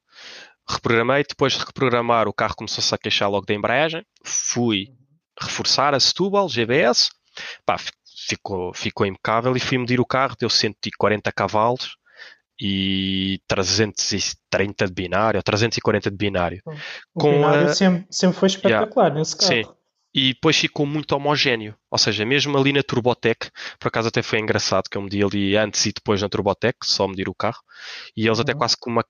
Reprogramei, 0.68 1.24
depois 1.28 1.52
de 1.52 1.64
reprogramar, 1.64 2.26
o 2.26 2.32
carro 2.32 2.56
começou-se 2.56 2.92
a 2.94 2.98
queixar 2.98 3.30
logo 3.30 3.46
da 3.46 3.54
embreagem. 3.54 4.04
Fui 4.24 4.88
reforçar 5.40 5.94
a 5.94 6.00
Setúbal, 6.00 6.48
GBS, 6.48 7.10
pá, 7.64 7.76
ficou, 8.28 8.72
ficou 8.74 9.06
impecável 9.06 9.56
e 9.56 9.60
fui 9.60 9.78
medir 9.78 10.00
o 10.00 10.06
carro, 10.06 10.36
deu 10.38 10.50
140 10.50 11.30
cavalos 11.30 11.96
e 12.60 13.40
330 13.46 14.86
de 14.86 14.92
binário, 14.92 15.38
ou 15.38 15.42
340 15.42 16.10
de 16.10 16.16
binário. 16.16 16.62
O 17.14 17.20
com 17.20 17.32
binário 17.32 17.68
a... 17.68 17.74
sempre, 17.74 18.06
sempre 18.10 18.38
foi 18.38 18.48
espetacular 18.48 19.06
yeah, 19.06 19.18
nesse 19.18 19.36
carro. 19.36 19.52
Sim, 19.52 19.64
e 20.16 20.32
depois 20.32 20.56
ficou 20.56 20.86
muito 20.86 21.12
homogéneo. 21.12 21.76
Ou 21.90 21.98
seja, 21.98 22.24
mesmo 22.24 22.56
ali 22.56 22.72
na 22.72 22.82
Turbotec, 22.82 23.50
por 23.78 23.88
acaso 23.88 24.08
até 24.08 24.22
foi 24.22 24.38
engraçado 24.38 24.88
que 24.88 24.96
eu 24.96 25.02
medi 25.02 25.22
ali 25.22 25.54
antes 25.58 25.84
e 25.84 25.92
depois 25.92 26.22
na 26.22 26.28
Turbotec, 26.28 26.78
só 26.82 27.06
medir 27.06 27.28
o 27.28 27.34
carro, 27.34 27.60
e 28.16 28.26
eles 28.26 28.38
uhum. 28.38 28.42
até 28.42 28.54
quase 28.54 28.76
com 28.80 28.88
uma 28.88 29.04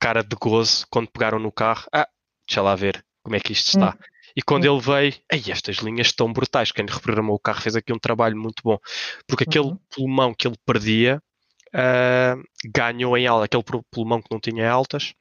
cara 0.00 0.24
de 0.24 0.34
gozo 0.34 0.84
quando 0.90 1.08
pegaram 1.12 1.38
no 1.38 1.52
carro, 1.52 1.84
ah, 1.92 2.08
deixa 2.48 2.60
lá 2.60 2.74
ver 2.74 3.04
como 3.22 3.36
é 3.36 3.40
que 3.40 3.52
isto 3.52 3.68
está. 3.68 3.90
Uhum. 3.90 3.98
E 4.36 4.42
quando 4.42 4.64
uhum. 4.64 4.74
ele 4.74 4.84
veio, 4.84 5.14
ei, 5.32 5.52
estas 5.52 5.76
linhas 5.76 6.08
estão 6.08 6.32
brutais. 6.32 6.72
Quem 6.72 6.86
reprogramou 6.86 7.36
o 7.36 7.40
carro 7.40 7.60
fez 7.60 7.76
aqui 7.76 7.92
um 7.92 7.98
trabalho 7.98 8.36
muito 8.36 8.62
bom. 8.64 8.78
Porque 9.26 9.44
aquele 9.44 9.66
uhum. 9.66 9.78
pulmão 9.94 10.34
que 10.34 10.46
ele 10.46 10.56
perdia 10.66 11.22
uh, 11.68 12.42
ganhou 12.72 13.16
em 13.16 13.26
alta, 13.26 13.44
aquele 13.44 13.82
pulmão 13.90 14.20
que 14.20 14.28
não 14.30 14.40
tinha 14.40 14.70
altas, 14.70 15.14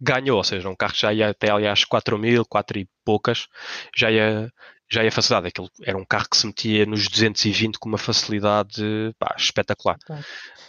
ganhou, 0.00 0.38
ou 0.38 0.44
seja, 0.44 0.68
um 0.68 0.76
carro 0.76 0.92
que 0.92 1.00
já 1.00 1.12
ia 1.12 1.30
até 1.30 1.50
aliás 1.50 1.84
4 1.84 2.18
mil, 2.18 2.44
4 2.44 2.78
e 2.78 2.88
poucas, 3.04 3.46
já 3.96 4.10
ia, 4.10 4.50
já 4.90 5.04
ia 5.04 5.12
facilidade. 5.12 5.48
Aquilo 5.48 5.68
era 5.82 5.96
um 5.96 6.04
carro 6.04 6.28
que 6.30 6.36
se 6.36 6.46
metia 6.46 6.86
nos 6.86 7.08
220 7.08 7.78
com 7.78 7.88
uma 7.88 7.98
facilidade 7.98 8.82
pá, 9.18 9.34
espetacular. 9.36 9.98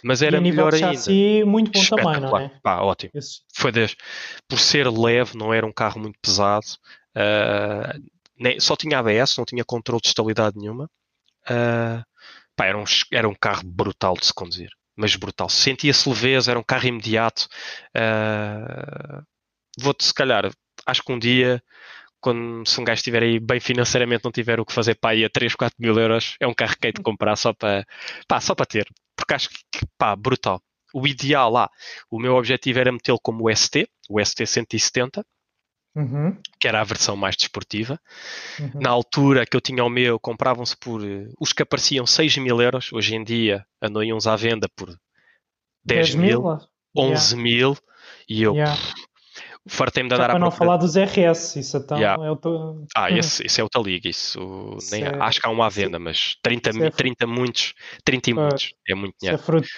Mas 0.02 0.22
era 0.22 0.40
melhor 0.40 0.74
ainda. 0.74 0.94
Chassi, 0.94 1.44
muito 1.44 1.70
bom 1.70 1.96
também, 1.96 2.20
não 2.20 2.36
é? 2.38 2.50
Pá, 2.62 2.80
ótimo. 2.80 3.12
Isso. 3.14 3.42
Foi 3.54 3.70
des... 3.70 3.94
Por 4.48 4.58
ser 4.58 4.90
leve, 4.90 5.36
não 5.36 5.52
era 5.52 5.66
um 5.66 5.72
carro 5.72 6.00
muito 6.00 6.18
pesado. 6.20 6.66
Uh, 7.16 8.02
nem... 8.38 8.58
só 8.58 8.74
tinha 8.76 8.98
ABS, 8.98 9.36
não 9.36 9.44
tinha 9.44 9.64
controle 9.64 10.00
de 10.00 10.08
estabilidade 10.08 10.58
nenhuma. 10.58 10.84
Uh, 11.44 12.02
pá, 12.56 12.66
era, 12.66 12.78
um, 12.78 12.84
era 13.12 13.28
um 13.28 13.34
carro 13.34 13.62
brutal 13.64 14.14
de 14.14 14.26
se 14.26 14.34
conduzir 14.34 14.70
mas 14.96 15.16
brutal. 15.16 15.48
Sentia-se 15.48 16.08
leveza, 16.08 16.50
era 16.50 16.60
um 16.60 16.64
carro 16.64 16.86
imediato. 16.86 17.48
Uh, 17.96 19.24
Vou-te, 19.78 20.04
se 20.04 20.14
calhar, 20.14 20.50
acho 20.86 21.02
que 21.02 21.12
um 21.12 21.18
dia, 21.18 21.62
quando 22.20 22.66
se 22.66 22.80
um 22.80 22.84
gajo 22.84 22.98
estiver 22.98 23.22
aí 23.22 23.38
bem 23.40 23.60
financeiramente, 23.60 24.24
não 24.24 24.32
tiver 24.32 24.60
o 24.60 24.66
que 24.66 24.72
fazer 24.72 24.96
para 24.96 25.14
ir 25.14 25.24
a 25.24 25.30
3, 25.30 25.54
4 25.54 25.76
mil 25.78 25.98
euros, 25.98 26.36
é 26.40 26.46
um 26.46 26.54
carro 26.54 26.76
que 26.78 26.88
hei 26.88 26.92
de 26.92 27.02
comprar 27.02 27.36
só 27.36 27.52
para, 27.52 27.86
pá, 28.28 28.40
só 28.40 28.54
para 28.54 28.66
ter. 28.66 28.86
Porque 29.16 29.34
acho 29.34 29.48
que, 29.50 29.86
pá, 29.98 30.16
brutal. 30.16 30.62
O 30.92 31.06
ideal 31.06 31.50
lá, 31.50 31.70
o 32.10 32.18
meu 32.18 32.34
objetivo 32.34 32.80
era 32.80 32.92
metê-lo 32.92 33.20
como 33.22 33.48
o 33.48 33.56
ST, 33.56 33.88
o 34.08 34.24
ST 34.24 34.44
170, 34.46 35.24
Uhum. 35.94 36.36
que 36.60 36.68
era 36.68 36.80
a 36.80 36.84
versão 36.84 37.16
mais 37.16 37.36
desportiva. 37.36 37.98
Uhum. 38.60 38.80
Na 38.80 38.90
altura 38.90 39.44
que 39.44 39.56
eu 39.56 39.60
tinha 39.60 39.84
o 39.84 39.88
meu, 39.88 40.20
compravam-se 40.20 40.76
por. 40.76 41.02
Os 41.40 41.52
que 41.52 41.62
apareciam 41.62 42.06
6 42.06 42.38
mil 42.38 42.60
euros, 42.60 42.92
hoje 42.92 43.16
em 43.16 43.24
dia 43.24 43.64
andam 43.82 44.02
uns 44.14 44.26
à 44.26 44.36
venda 44.36 44.68
por 44.76 44.88
10, 45.84 46.14
10 46.14 46.14
mil, 46.14 46.58
11 46.96 47.34
yeah. 47.34 47.42
mil, 47.42 47.76
e 48.28 48.42
eu. 48.42 48.54
Yeah. 48.54 48.78
Fartei-me 49.68 50.08
de 50.08 50.14
andar 50.14 50.30
para 50.30 50.38
não 50.38 50.50
falar 50.50 50.78
dos 50.78 50.96
RS, 50.96 51.56
isso 51.56 51.76
então 51.76 51.98
yeah. 51.98 52.24
é 52.24 52.30
o 52.30 52.86
Ah, 52.96 53.10
esse, 53.10 53.44
esse 53.44 53.60
é 53.60 53.62
outra 53.62 53.82
liga, 53.82 54.08
isso, 54.08 54.78
nem, 54.90 55.04
é... 55.04 55.16
acho 55.20 55.38
que 55.38 55.46
há 55.46 55.50
uma 55.50 55.66
à 55.66 55.68
venda, 55.68 55.98
mas 55.98 56.36
30, 56.42 56.70
é... 56.86 56.90
30 56.90 57.26
muitos, 57.26 57.74
30 58.02 58.30
e 58.30 58.34
muitos, 58.34 58.74
é 58.88 58.94
muito 58.94 59.14
dinheiro. 59.20 59.40
É 59.40 59.44
fruto 59.44 59.68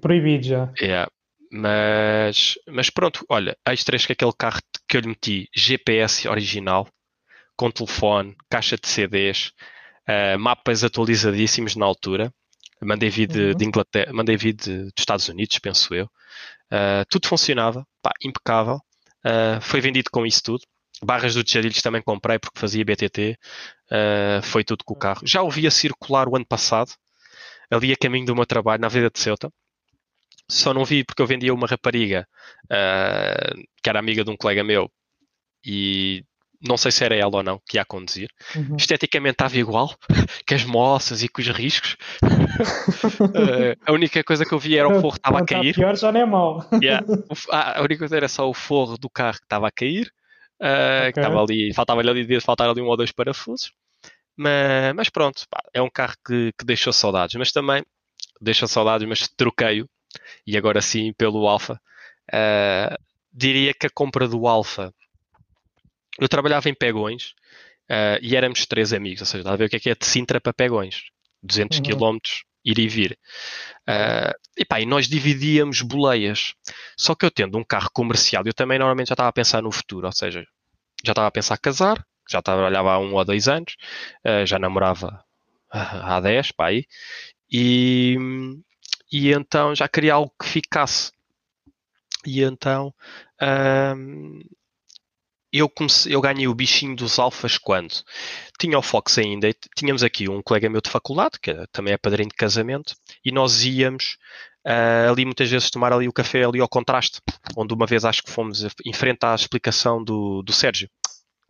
proibido 0.00 0.46
já. 0.46 0.72
Yeah. 0.80 1.10
Mas, 1.50 2.54
mas 2.68 2.90
pronto, 2.90 3.24
olha, 3.28 3.56
extras 3.66 4.06
que 4.06 4.12
aquele 4.12 4.32
carro 4.36 4.60
que 4.94 4.98
eu 4.98 5.00
lhe 5.00 5.08
meti, 5.08 5.48
GPS 5.52 6.28
original, 6.28 6.88
com 7.56 7.68
telefone, 7.68 8.36
caixa 8.48 8.76
de 8.76 8.86
CDs, 8.86 9.50
uh, 10.08 10.38
mapas 10.38 10.84
atualizadíssimos 10.84 11.74
na 11.74 11.84
altura. 11.84 12.32
Mandei 12.80 13.10
vir 13.10 13.26
de, 13.26 13.46
uhum. 13.46 13.54
de 13.54 13.64
Inglaterra, 13.64 14.12
mandei 14.12 14.36
vir 14.36 14.52
de, 14.52 14.84
dos 14.84 14.92
Estados 14.96 15.28
Unidos, 15.28 15.58
penso 15.58 15.92
eu. 15.94 16.04
Uh, 16.04 17.04
tudo 17.10 17.26
funcionava, 17.26 17.84
pá, 18.00 18.12
impecável. 18.22 18.76
Uh, 19.26 19.60
foi 19.60 19.80
vendido 19.80 20.10
com 20.12 20.24
isso 20.24 20.42
tudo. 20.44 20.62
Barras 21.02 21.34
do 21.34 21.42
Tejadilhos 21.42 21.82
também 21.82 22.00
comprei 22.00 22.38
porque 22.38 22.60
fazia 22.60 22.84
BTT. 22.84 23.36
foi 24.44 24.62
tudo 24.62 24.84
com 24.84 24.94
o 24.94 24.96
carro. 24.96 25.22
Já 25.26 25.42
ouvi 25.42 25.66
a 25.66 25.72
circular 25.72 26.28
o 26.28 26.36
ano 26.36 26.46
passado, 26.46 26.92
ali 27.68 27.92
a 27.92 27.96
caminho 27.96 28.26
do 28.26 28.34
meu 28.36 28.46
trabalho, 28.46 28.80
na 28.80 28.88
Vida 28.88 29.10
de 29.10 29.18
Ceuta. 29.18 29.50
Só 30.50 30.74
não 30.74 30.84
vi 30.84 31.04
porque 31.04 31.22
eu 31.22 31.26
vendia 31.26 31.54
uma 31.54 31.66
rapariga 31.66 32.26
uh, 32.66 33.62
que 33.82 33.88
era 33.88 33.98
amiga 33.98 34.24
de 34.24 34.30
um 34.30 34.36
colega 34.36 34.62
meu 34.62 34.90
e 35.64 36.24
não 36.66 36.76
sei 36.76 36.90
se 36.90 37.04
era 37.04 37.14
ela 37.14 37.36
ou 37.36 37.42
não 37.42 37.60
que 37.68 37.76
ia 37.76 37.82
a 37.82 37.84
conduzir. 37.84 38.28
Uhum. 38.56 38.76
Esteticamente 38.76 39.34
estava 39.34 39.56
igual, 39.56 39.94
com 40.48 40.54
as 40.54 40.64
moças 40.64 41.22
e 41.22 41.28
com 41.28 41.40
os 41.40 41.48
riscos. 41.48 41.96
uh, 42.22 43.76
a 43.86 43.92
única 43.92 44.22
coisa 44.24 44.44
que 44.44 44.52
eu 44.52 44.58
vi 44.58 44.78
era 44.78 44.88
o 44.88 45.00
forro 45.00 45.12
que 45.12 45.18
estava 45.18 45.38
a 45.40 45.44
cair. 45.44 45.74
pior 45.74 45.96
já 45.96 46.10
não 46.10 46.20
é 46.20 46.26
mau. 46.26 46.66
yeah. 46.82 47.04
a 47.50 47.80
única 47.82 47.98
coisa 47.98 48.16
era 48.16 48.28
só 48.28 48.48
o 48.48 48.54
forro 48.54 48.96
do 48.96 49.10
carro 49.10 49.38
que 49.38 49.44
estava 49.44 49.68
a 49.68 49.72
cair. 49.72 50.10
Uh, 50.60 51.00
okay. 51.00 51.12
que 51.12 51.20
estava 51.20 51.42
ali, 51.42 51.74
faltava 51.74 52.00
ali, 52.00 52.10
ali 52.10 52.80
um 52.80 52.86
ou 52.86 52.96
dois 52.96 53.12
parafusos. 53.12 53.72
Mas, 54.36 54.94
mas 54.94 55.08
pronto, 55.10 55.44
pá, 55.50 55.60
é 55.72 55.82
um 55.82 55.90
carro 55.90 56.14
que, 56.26 56.52
que 56.58 56.64
deixou 56.64 56.92
saudades, 56.92 57.36
mas 57.36 57.52
também 57.52 57.84
deixa 58.40 58.66
saudades, 58.66 59.06
mas 59.06 59.28
troquei-o 59.28 59.88
e 60.46 60.56
agora 60.56 60.80
sim 60.80 61.12
pelo 61.12 61.48
Alfa. 61.48 61.80
Uh, 62.32 62.96
diria 63.32 63.74
que 63.74 63.86
a 63.86 63.90
compra 63.90 64.28
do 64.28 64.46
Alfa. 64.46 64.92
Eu 66.18 66.28
trabalhava 66.28 66.68
em 66.68 66.74
Pegões 66.74 67.34
uh, 67.90 68.18
e 68.22 68.36
éramos 68.36 68.66
três 68.66 68.92
amigos, 68.92 69.20
ou 69.20 69.26
seja, 69.26 69.38
estava 69.38 69.54
a 69.54 69.58
ver 69.58 69.66
o 69.66 69.68
que 69.68 69.76
é 69.76 69.80
que 69.80 69.90
é 69.90 69.94
de 69.94 70.06
Sintra 70.06 70.40
para 70.40 70.52
Pegões, 70.52 71.04
200 71.42 71.78
uhum. 71.78 71.84
km 71.84 72.18
ir 72.64 72.78
e 72.78 72.88
vir. 72.88 73.18
Uh, 73.88 74.32
epá, 74.56 74.80
e 74.80 74.86
nós 74.86 75.06
dividíamos 75.06 75.82
boleias. 75.82 76.54
Só 76.96 77.14
que 77.14 77.26
eu 77.26 77.30
tendo 77.30 77.58
um 77.58 77.64
carro 77.64 77.90
comercial, 77.92 78.42
eu 78.46 78.54
também 78.54 78.78
normalmente 78.78 79.08
já 79.08 79.14
estava 79.14 79.28
a 79.28 79.32
pensar 79.32 79.62
no 79.62 79.70
futuro, 79.70 80.06
ou 80.06 80.12
seja, 80.12 80.46
já 81.04 81.12
estava 81.12 81.28
a 81.28 81.30
pensar 81.30 81.58
casar, 81.58 82.04
já 82.28 82.40
trabalhava 82.40 82.92
há 82.92 82.98
um 82.98 83.14
ou 83.14 83.24
dois 83.24 83.48
anos, 83.48 83.76
uh, 84.26 84.46
já 84.46 84.58
namorava 84.58 85.22
há 85.70 86.20
10, 86.20 86.52
pá, 86.52 86.68
aí, 86.68 86.86
e, 87.50 88.16
e 89.12 89.32
então 89.32 89.74
já 89.74 89.88
queria 89.88 90.14
algo 90.14 90.32
que 90.40 90.48
ficasse. 90.48 91.12
E 92.26 92.42
então 92.42 92.94
hum, 93.96 94.40
eu, 95.52 95.68
comecei, 95.68 96.14
eu 96.14 96.20
ganhei 96.20 96.48
o 96.48 96.54
bichinho 96.54 96.96
dos 96.96 97.18
alfas 97.18 97.56
quando 97.58 97.94
tinha 98.58 98.78
o 98.78 98.82
Fox 98.82 99.18
ainda, 99.18 99.48
tínhamos 99.76 100.02
aqui 100.02 100.28
um 100.28 100.42
colega 100.42 100.68
meu 100.68 100.80
de 100.80 100.90
faculdade, 100.90 101.38
que 101.40 101.54
também 101.72 101.94
é 101.94 101.98
padrinho 101.98 102.28
de 102.28 102.34
casamento, 102.34 102.94
e 103.24 103.30
nós 103.30 103.64
íamos 103.64 104.16
uh, 104.66 105.10
ali 105.10 105.24
muitas 105.24 105.50
vezes 105.50 105.70
tomar 105.70 105.92
ali 105.92 106.08
o 106.08 106.12
café 106.12 106.44
ali 106.44 106.60
ao 106.60 106.68
contraste, 106.68 107.20
onde 107.56 107.74
uma 107.74 107.86
vez 107.86 108.04
acho 108.04 108.22
que 108.22 108.30
fomos 108.30 108.64
em 108.84 108.92
frente 108.92 109.24
à 109.24 109.34
explicação 109.34 110.02
do, 110.02 110.42
do 110.42 110.52
Sérgio. 110.52 110.88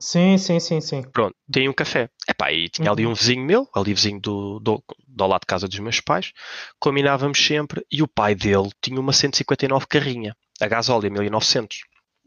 Sim, 0.04 0.36
sim, 0.36 0.60
sim, 0.60 0.82
sim. 0.82 1.02
Pronto, 1.02 1.34
tem 1.50 1.66
um 1.66 1.72
café. 1.72 2.10
Epá, 2.28 2.52
e 2.52 2.68
tinha 2.68 2.90
ali 2.90 3.06
uhum. 3.06 3.12
um 3.12 3.14
vizinho 3.14 3.42
meu, 3.42 3.66
ali 3.74 3.94
vizinho 3.94 4.20
do, 4.20 4.60
do, 4.60 4.84
do 5.08 5.26
lado 5.26 5.40
de 5.40 5.46
casa 5.46 5.66
dos 5.66 5.78
meus 5.78 5.98
pais, 5.98 6.30
combinávamos 6.78 7.38
sempre, 7.38 7.82
e 7.90 8.02
o 8.02 8.06
pai 8.06 8.34
dele 8.34 8.68
tinha 8.82 9.00
uma 9.00 9.14
159 9.14 9.86
carrinha, 9.86 10.36
a 10.60 10.66
gasóleo 10.68 11.10
1900. 11.10 11.84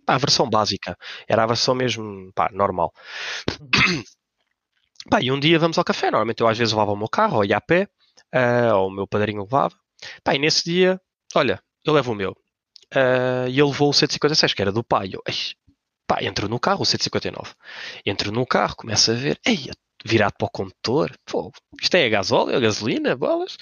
Pá, 0.07 0.15
a 0.15 0.17
versão 0.17 0.49
básica, 0.49 0.97
era 1.27 1.43
a 1.43 1.45
versão 1.45 1.75
mesmo, 1.75 2.31
pá, 2.33 2.49
normal. 2.51 2.91
Uhum. 3.61 4.03
Pá, 5.07 5.21
e 5.21 5.31
um 5.31 5.39
dia 5.39 5.59
vamos 5.59 5.77
ao 5.77 5.85
café, 5.85 6.09
normalmente 6.09 6.41
eu 6.41 6.47
às 6.47 6.57
vezes 6.57 6.73
levava 6.73 6.93
o 6.93 6.97
meu 6.97 7.07
carro, 7.07 7.37
ou 7.37 7.45
ia 7.45 7.57
a 7.57 7.61
pé, 7.61 7.87
uh, 8.33 8.75
ou 8.75 8.87
o 8.87 8.91
meu 8.91 9.07
padrinho 9.07 9.43
levava. 9.43 9.75
Pá, 10.23 10.33
e 10.33 10.39
nesse 10.39 10.63
dia, 10.63 10.99
olha, 11.35 11.61
eu 11.85 11.93
levo 11.93 12.11
o 12.11 12.15
meu. 12.15 12.31
Uh, 12.95 13.47
e 13.47 13.59
ele 13.59 13.69
levou 13.69 13.91
o 13.91 13.93
156, 13.93 14.55
que 14.55 14.61
era 14.63 14.71
do 14.71 14.83
pai. 14.83 15.11
Eu, 15.13 15.21
Pá, 16.07 16.19
entro 16.21 16.47
no 16.47 16.59
carro, 16.59 16.81
o 16.81 16.85
159. 16.85 17.53
Entro 18.05 18.31
no 18.31 18.45
carro, 18.45 18.75
começo 18.77 19.11
a 19.11 19.13
ver, 19.13 19.37
ei, 19.45 19.69
virado 20.05 20.33
para 20.37 20.45
o 20.45 20.49
condutor, 20.51 21.11
pô, 21.25 21.51
isto 21.81 21.95
é 21.95 22.05
a 22.05 22.09
gasóleo, 22.09 22.55
a 22.55 22.59
gasolina, 22.59 23.15
bolas. 23.15 23.57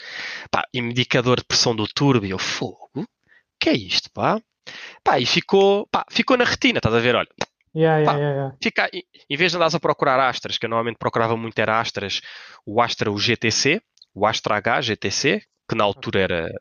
Pá, 0.52 0.64
indicador 0.74 1.38
de 1.38 1.46
pressão 1.46 1.76
do 1.76 1.88
turbo, 1.88 2.26
eu, 2.26 2.38
fogo, 2.38 3.06
que 3.60 3.70
é 3.70 3.74
isto, 3.74 4.12
pá? 4.12 4.40
Pá, 5.04 5.20
e 5.20 5.26
ficou, 5.26 5.88
pá, 5.88 6.06
ficou 6.10 6.38
na 6.38 6.46
retina, 6.46 6.78
estás 6.78 6.94
a 6.94 7.00
ver, 7.00 7.16
olha. 7.16 7.28
Yeah, 7.76 8.06
pá, 8.06 8.18
yeah, 8.18 8.36
yeah. 8.36 8.58
Fica, 8.62 8.90
em 8.94 9.38
vez 9.38 9.52
de 9.52 9.58
andares 9.58 9.76
a 9.76 9.80
procurar 9.80 10.20
Astras, 10.20 10.58
que 10.58 10.66
eu 10.66 10.70
normalmente 10.70 10.98
procurava 10.98 11.36
muito 11.36 11.58
era 11.60 11.80
Astras, 11.80 12.22
o 12.66 12.82
Astra, 12.82 13.12
o 13.12 13.18
GTC, 13.18 13.82
o 14.14 14.26
Astra 14.26 14.56
H 14.58 14.82
GTC, 14.82 15.42
que 15.68 15.76
na 15.76 15.84
altura 15.84 16.22
era 16.22 16.52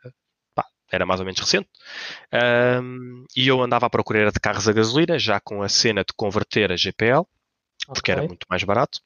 era 0.94 1.06
mais 1.06 1.20
ou 1.20 1.26
menos 1.26 1.40
recente, 1.40 1.68
um, 2.82 3.24
e 3.36 3.48
eu 3.48 3.62
andava 3.62 3.86
à 3.86 3.90
procura 3.90 4.30
de 4.30 4.40
carros 4.40 4.68
a 4.68 4.72
gasolina, 4.72 5.18
já 5.18 5.40
com 5.40 5.62
a 5.62 5.68
cena 5.68 6.02
de 6.02 6.12
converter 6.16 6.72
a 6.72 6.76
GPL, 6.76 7.22
porque 7.86 8.12
okay. 8.12 8.14
era 8.14 8.26
muito 8.26 8.46
mais 8.48 8.62
barato. 8.64 9.00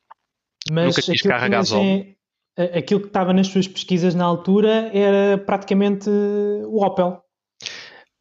Mas 0.70 0.86
Nunca 0.86 1.02
tinha 1.02 1.16
carro 1.22 1.44
a 1.44 1.48
gasóleo. 1.48 2.16
Aquilo 2.76 3.00
que 3.00 3.06
estava 3.06 3.32
nas 3.32 3.46
suas 3.46 3.68
pesquisas 3.68 4.16
na 4.16 4.24
altura 4.24 4.90
era 4.92 5.38
praticamente 5.38 6.10
o 6.10 6.84
Opel. 6.84 7.22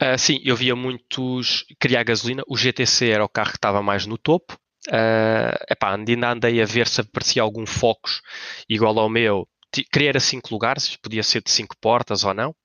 Uh, 0.01 0.17
sim, 0.17 0.39
eu 0.43 0.55
via 0.55 0.75
muitos 0.75 1.65
criar 1.79 2.03
gasolina. 2.03 2.43
O 2.47 2.55
GTC 2.55 3.09
era 3.09 3.25
o 3.25 3.29
carro 3.29 3.49
que 3.49 3.57
estava 3.57 3.81
mais 3.81 4.05
no 4.05 4.17
topo. 4.17 4.53
Uh, 4.89 5.57
epá, 5.69 5.95
ainda 5.95 6.31
andei 6.31 6.61
a 6.61 6.65
ver 6.65 6.87
se 6.87 7.01
aparecia 7.01 7.41
algum 7.41 7.65
Focus 7.65 8.21
igual 8.69 8.97
ao 8.99 9.09
meu. 9.09 9.47
Queria 9.91 10.09
era 10.09 10.19
5 10.19 10.47
lugares, 10.51 10.95
podia 10.97 11.23
ser 11.23 11.41
de 11.41 11.49
5 11.49 11.75
portas 11.81 12.23
ou 12.23 12.33
não. 12.33 12.55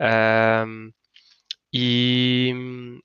Um, 0.00 0.90
e, 1.72 3.00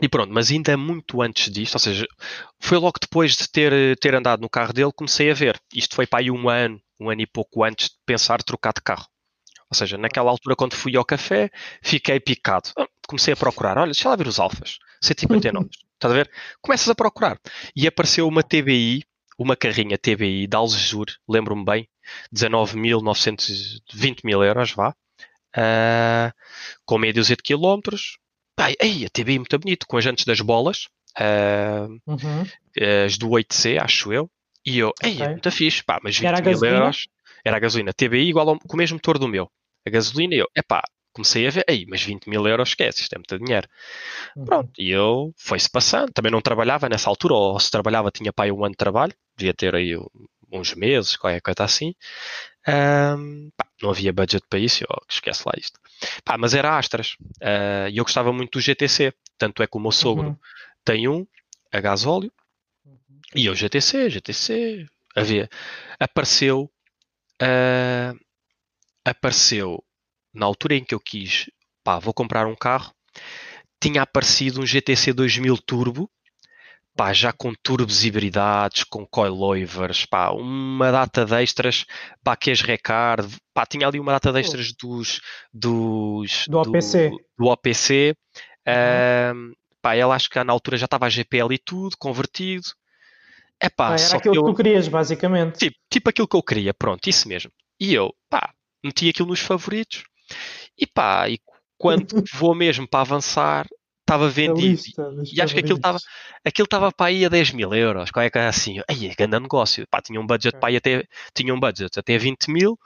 e 0.00 0.08
pronto, 0.08 0.32
mas 0.32 0.50
ainda 0.50 0.76
muito 0.76 1.22
antes 1.22 1.50
disto, 1.50 1.74
ou 1.74 1.80
seja, 1.80 2.06
foi 2.60 2.78
logo 2.78 2.98
depois 3.00 3.34
de 3.34 3.48
ter, 3.48 3.96
ter 3.98 4.14
andado 4.14 4.40
no 4.40 4.48
carro 4.48 4.72
dele, 4.72 4.92
comecei 4.94 5.30
a 5.30 5.34
ver. 5.34 5.60
Isto 5.74 5.94
foi 5.96 6.06
para 6.06 6.20
aí 6.20 6.30
um 6.30 6.48
ano, 6.48 6.80
um 7.00 7.10
ano 7.10 7.22
e 7.22 7.26
pouco 7.26 7.64
antes 7.64 7.88
de 7.88 7.96
pensar 8.04 8.42
trocar 8.42 8.72
de 8.72 8.82
carro. 8.82 9.06
Ou 9.70 9.76
seja, 9.76 9.98
naquela 9.98 10.30
altura, 10.30 10.54
quando 10.54 10.74
fui 10.74 10.96
ao 10.96 11.04
café, 11.04 11.50
fiquei 11.82 12.20
picado. 12.20 12.70
Ah, 12.78 12.86
comecei 13.08 13.34
a 13.34 13.36
procurar. 13.36 13.78
Olha, 13.78 13.90
deixa 13.90 14.08
lá 14.08 14.14
ver 14.14 14.28
os 14.28 14.38
alfas. 14.38 14.78
159. 15.00 15.68
Estás 15.94 16.12
a 16.12 16.16
ver? 16.16 16.30
Começas 16.60 16.88
a 16.88 16.94
procurar. 16.94 17.40
E 17.74 17.86
apareceu 17.86 18.28
uma 18.28 18.42
TBI, 18.42 19.02
uma 19.38 19.56
carrinha 19.56 19.98
TBI 19.98 20.46
da 20.46 20.58
Algesur, 20.58 21.06
lembro-me 21.28 21.64
bem, 21.64 21.88
19.920 22.32 24.20
mil 24.24 24.44
euros, 24.44 24.72
vá. 24.72 24.94
Uh, 25.56 26.32
com 26.84 26.98
meia 26.98 27.12
dúzia 27.12 27.36
de 27.36 27.42
quilómetros. 27.42 28.18
Pai, 28.54 28.74
aí, 28.80 29.04
a 29.04 29.10
TBI 29.10 29.38
muito 29.38 29.58
bonito, 29.58 29.86
com 29.86 29.96
as 29.96 30.04
jantes 30.04 30.24
das 30.24 30.40
bolas. 30.40 30.88
Uh, 31.18 31.98
uhum. 32.06 32.46
As 33.04 33.16
do 33.16 33.28
8C, 33.28 33.78
acho 33.80 34.12
eu. 34.12 34.30
E 34.64 34.78
eu, 34.78 34.92
ei, 35.02 35.14
okay. 35.14 35.28
muito 35.28 35.50
fixe, 35.50 35.82
pá, 35.82 36.00
mas 36.02 36.18
20 36.18 36.42
mil 36.42 36.64
euros. 36.64 37.06
Era 37.44 37.56
a 37.56 37.60
gasolina. 37.60 37.92
TBI 37.92 38.28
igual 38.28 38.48
ao, 38.48 38.58
com 38.58 38.74
o 38.74 38.76
mesmo 38.76 38.96
motor 38.96 39.18
do 39.18 39.28
meu. 39.28 39.48
A 39.86 39.90
gasolina, 39.90 40.34
eu, 40.34 40.46
epá, 40.56 40.82
comecei 41.16 41.46
a 41.46 41.50
ver, 41.50 41.64
ei, 41.68 41.86
mas 41.88 42.02
20 42.02 42.28
mil 42.28 42.46
euros 42.46 42.70
esquece, 42.70 43.00
isto 43.00 43.14
é 43.14 43.18
muito 43.18 43.38
dinheiro. 43.38 43.68
Uhum. 44.36 44.44
Pronto, 44.44 44.70
e 44.76 44.90
eu 44.90 45.32
foi-se 45.38 45.70
passando. 45.70 46.12
Também 46.12 46.32
não 46.32 46.42
trabalhava 46.42 46.88
nessa 46.88 47.08
altura, 47.08 47.34
ou 47.34 47.60
se 47.60 47.70
trabalhava 47.70 48.10
tinha 48.10 48.32
pai 48.32 48.50
um 48.50 48.64
ano 48.64 48.72
de 48.72 48.76
trabalho, 48.76 49.14
devia 49.36 49.54
ter 49.54 49.74
aí 49.74 49.96
uns 50.50 50.74
meses, 50.74 51.16
qualquer 51.16 51.40
coisa 51.40 51.64
assim. 51.64 51.94
Um, 52.68 53.50
pá, 53.56 53.66
não 53.80 53.90
havia 53.90 54.12
budget 54.12 54.44
para 54.48 54.58
isso, 54.58 54.84
eu, 54.84 54.88
esquece 55.08 55.42
lá 55.46 55.52
isto. 55.56 55.78
Pá, 56.24 56.36
mas 56.36 56.54
era 56.54 56.76
Astras. 56.76 57.16
Uh, 57.40 57.88
e 57.90 57.96
eu 57.98 58.04
gostava 58.04 58.32
muito 58.32 58.58
do 58.58 58.60
GTC. 58.60 59.12
Tanto 59.38 59.62
é 59.62 59.66
que 59.66 59.76
o 59.76 59.80
meu 59.80 59.92
sogro 59.92 60.28
uhum. 60.28 60.36
tem 60.84 61.08
um 61.08 61.26
a 61.72 61.80
gasóleo 61.80 62.32
uhum. 62.84 63.20
e 63.34 63.46
eu 63.46 63.54
GTC, 63.54 64.10
GTC. 64.10 64.86
Havia. 65.14 65.48
Apareceu. 65.98 66.70
Uh, 67.42 68.18
apareceu 69.04 69.84
na 70.34 70.46
altura 70.46 70.74
em 70.74 70.84
que 70.84 70.94
eu 70.94 71.00
quis, 71.00 71.50
pá, 71.84 71.98
vou 71.98 72.12
comprar 72.12 72.46
um 72.46 72.54
carro. 72.54 72.94
Tinha 73.80 74.02
aparecido 74.02 74.60
um 74.60 74.66
GTC 74.66 75.12
2000 75.12 75.56
Turbo 75.58 76.10
pá, 76.96 77.12
já 77.12 77.32
com 77.32 77.52
turbos 77.62 78.04
hibridados, 78.04 78.84
com 78.84 79.06
coilovers, 79.06 80.06
pá, 80.06 80.30
uma 80.30 80.90
data 80.90 81.24
de 81.26 81.34
extras, 81.42 81.84
pá, 82.24 82.34
que 82.34 82.50
as 82.50 82.62
Recard, 82.62 83.28
pá, 83.52 83.66
tinha 83.66 83.86
ali 83.86 84.00
uma 84.00 84.12
data 84.12 84.32
de 84.32 84.40
extras 84.40 84.72
dos, 84.72 85.20
dos 85.52 86.46
do 86.48 86.58
OPC. 86.58 87.10
Do, 87.38 87.46
OPC. 87.46 88.16
Uhum. 88.66 89.52
pá, 89.80 89.94
ela 89.94 90.16
acho 90.16 90.28
que 90.28 90.42
na 90.42 90.52
altura 90.52 90.76
já 90.76 90.86
estava 90.86 91.06
a 91.06 91.10
GPL 91.10 91.52
e 91.52 91.58
tudo, 91.58 91.96
convertido. 91.98 92.66
É 93.60 93.68
pá, 93.68 93.94
ah, 93.94 93.96
era 93.96 94.16
aquilo 94.16 94.32
que, 94.32 94.38
eu, 94.38 94.44
que 94.44 94.50
tu 94.50 94.56
querias, 94.56 94.88
basicamente. 94.88 95.58
Tipo, 95.58 95.76
tipo 95.90 96.10
aquilo 96.10 96.28
que 96.28 96.36
eu 96.36 96.42
queria, 96.42 96.74
pronto, 96.74 97.06
isso 97.08 97.28
mesmo. 97.28 97.50
E 97.78 97.94
eu, 97.94 98.14
pá, 98.28 98.52
meti 98.82 99.08
aquilo 99.08 99.28
nos 99.28 99.40
favoritos. 99.40 100.02
E 100.78 100.86
pá, 100.86 101.28
e 101.28 101.38
quando 101.78 102.06
vou 102.34 102.54
mesmo 102.54 102.88
para 102.88 103.00
avançar, 103.00 103.66
estava 104.06 104.28
vendido. 104.28 104.80
e 105.32 105.40
acho 105.42 105.52
que 105.52 105.60
aquilo 105.60 105.76
estava 105.76 105.98
aquilo 106.44 106.68
para 106.68 106.92
aí 107.08 107.24
a 107.24 107.28
10 107.28 107.50
mil 107.50 107.74
euros, 107.74 108.10
qual 108.12 108.24
é 108.24 108.30
que 108.30 108.38
é 108.38 108.46
assim? 108.46 108.80
Aí, 108.88 109.12
grande 109.16 109.40
negócio. 109.40 109.84
Pá, 109.90 110.00
tinha 110.00 110.20
um 110.20 110.26
budget 110.26 110.58
para 110.58 110.68
aí 110.68 110.76
até, 110.76 111.04
tinha 111.34 111.52
um 111.52 111.58
budget 111.58 111.98
até 111.98 112.16
20 112.16 112.50
mil, 112.50 112.78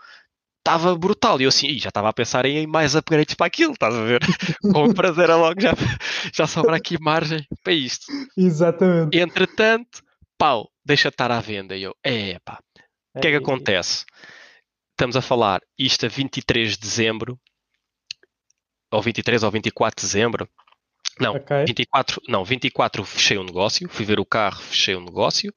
estava 0.59 0.97
brutal. 0.97 1.39
E 1.41 1.45
eu 1.45 1.49
assim, 1.49 1.79
já 1.79 1.91
estava 1.91 2.09
a 2.09 2.13
pensar 2.13 2.47
em 2.47 2.67
mais 2.67 2.97
upgrades 2.97 3.35
para 3.35 3.47
aquilo, 3.47 3.75
estás 3.75 3.95
a 3.95 4.03
ver? 4.03 4.21
Compras 4.73 5.19
era 5.19 5.37
logo, 5.37 5.61
já, 5.61 5.75
já 6.33 6.47
sobra 6.47 6.77
aqui 6.77 6.97
margem 6.99 7.47
para 7.63 7.75
isto. 7.75 8.07
Exatamente. 8.37 9.19
Entretanto, 9.19 10.03
pau, 10.39 10.71
deixa 10.85 11.09
estar 11.09 11.31
à 11.31 11.41
venda. 11.41 11.77
E 11.77 11.83
eu, 11.83 11.95
é 12.03 12.39
pá, 12.43 12.59
o 13.15 13.21
que 13.21 13.29
é 13.29 13.31
que 13.31 13.37
acontece? 13.37 14.07
Estamos 14.93 15.17
a 15.17 15.23
falar 15.23 15.61
isto 15.79 16.07
a 16.07 16.09
23 16.09 16.73
de 16.73 16.79
dezembro, 16.79 17.39
ou 18.91 19.01
23 19.03 19.43
ou 19.43 19.51
24 19.51 20.01
de 20.01 20.07
dezembro, 20.07 20.49
não, 21.19 21.35
okay. 21.37 21.65
24, 21.67 22.23
não, 22.29 22.45
24 22.45 23.05
fechei 23.05 23.39
um 23.39 23.45
negócio, 23.45 23.89
fui 23.89 24.05
ver 24.05 24.21
o 24.21 24.25
carro, 24.25 24.61
fechei 24.61 24.95
um 24.95 25.05
negócio 25.05 25.53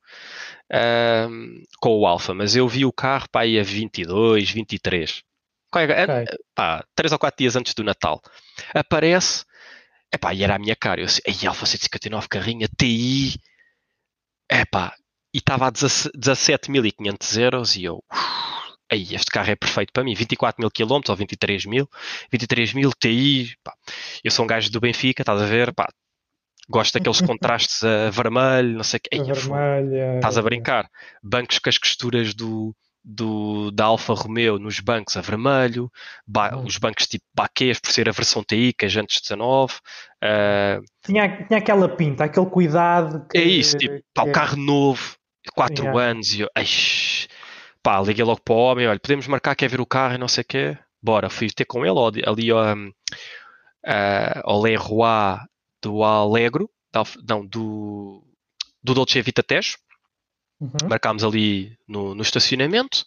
um, 1.29 1.63
com 1.79 1.99
o 1.99 2.07
Alfa, 2.07 2.33
mas 2.33 2.55
eu 2.55 2.67
vi 2.67 2.85
o 2.85 2.91
carro 2.91 3.27
para 3.31 3.41
aí 3.41 3.59
a 3.59 3.63
22, 3.63 4.49
23. 4.49 5.23
É, 5.75 5.83
é, 5.83 6.03
okay. 6.03 6.25
pá, 6.53 6.85
3 6.95 7.13
ou 7.13 7.19
4 7.19 7.37
dias 7.37 7.55
antes 7.55 7.73
do 7.73 7.83
Natal. 7.83 8.21
Aparece, 8.73 9.43
epá, 10.13 10.33
e 10.33 10.43
era 10.43 10.55
a 10.55 10.59
minha 10.59 10.75
cara. 10.75 11.01
Eu 11.01 11.05
disse, 11.05 11.21
aí 11.27 11.47
Alfa 11.47 11.65
159 11.65 12.27
carrinha, 12.27 12.67
TI, 12.77 13.39
epá, 14.51 14.93
e 15.33 15.39
estava 15.39 15.67
a 15.67 15.71
17.500 15.71 17.41
euros 17.41 17.75
e 17.75 17.83
eu, 17.85 18.03
aí 18.93 19.13
este 19.13 19.32
carro 19.32 19.51
é 19.51 19.56
perfeito 19.56 19.91
para 19.91 20.03
mim, 20.03 20.13
24 20.13 20.62
mil 20.62 20.71
quilómetros 20.71 21.10
ou 21.10 21.15
23 21.15 21.65
mil, 21.65 21.89
23 22.32 22.73
mil 22.73 22.91
TI, 22.91 23.56
pá. 23.63 23.73
eu 24.23 24.32
sou 24.32 24.45
um 24.45 24.47
gajo 24.47 24.71
do 24.71 24.79
Benfica, 24.79 25.21
estás 25.21 25.41
a 25.41 25.45
ver, 25.45 25.73
pá, 25.73 25.88
gosto 26.69 26.93
daqueles 26.93 27.21
contrastes 27.21 27.84
a 27.84 28.10
vermelho, 28.10 28.77
não 28.77 28.84
sei 28.84 28.97
o 28.97 29.01
que, 29.01 29.10
Ei, 29.12 29.21
é, 29.21 30.15
estás 30.15 30.38
a 30.38 30.41
é. 30.41 30.43
brincar, 30.43 30.89
bancos 31.21 31.60
com 31.60 31.69
as 31.69 31.77
costuras 31.77 32.34
do, 32.34 32.75
do, 33.03 33.71
da 33.71 33.86
Alfa 33.86 34.13
Romeo 34.13 34.58
nos 34.58 34.79
bancos 34.79 35.17
a 35.17 35.21
vermelho, 35.21 35.91
ba, 36.25 36.56
hum. 36.56 36.63
os 36.65 36.77
bancos 36.77 37.08
tipo 37.08 37.25
baquês 37.34 37.79
por 37.79 37.91
ser 37.91 38.08
a 38.08 38.13
versão 38.13 38.43
TI, 38.43 38.73
que 38.73 38.86
é 38.86 38.89
antes 38.99 39.21
19. 39.21 39.73
Uh, 40.23 40.84
tinha, 41.03 41.45
tinha 41.45 41.60
aquela 41.60 41.89
pinta, 41.89 42.23
aquele 42.23 42.45
cuidado. 42.45 43.27
Que, 43.29 43.38
é 43.38 43.43
isso, 43.43 43.77
tipo, 43.77 43.95
que... 43.95 44.03
pá, 44.13 44.23
o 44.23 44.32
carro 44.32 44.56
novo, 44.56 45.15
4 45.53 45.84
yeah. 45.84 46.01
anos, 46.01 46.34
e 46.34 46.41
eu, 46.41 46.49
pá, 47.84 48.02
liguei 48.02 48.24
logo 48.24 48.41
para 48.41 48.54
o 48.54 48.58
homem, 48.58 48.88
olha, 48.88 49.00
podemos 49.00 49.28
marcar, 49.28 49.56
quer 49.56 49.67
ver 49.67 49.82
o 49.82 49.86
carro 49.86 50.15
e 50.15 50.17
não 50.17 50.28
sei 50.28 50.41
o 50.41 50.46
quê. 50.46 50.78
Bora, 51.02 51.30
fui 51.30 51.50
ter 51.52 51.65
com 51.65 51.86
ele 51.86 52.24
ali 52.26 52.54
um, 52.54 52.88
uh, 52.88 54.41
ao 54.43 54.62
Leroy 54.62 55.38
do 55.82 56.02
Alegro, 56.02 56.69
não, 57.28 57.46
do, 57.46 58.24
do 58.82 58.93
Dolce 58.93 59.22
Vita 59.22 59.43
Tejo. 59.43 59.78
Uhum. 60.62 60.88
Marcámos 60.89 61.26
ali 61.26 61.78
no, 61.86 62.15
no 62.15 62.22
estacionamento. 62.22 63.06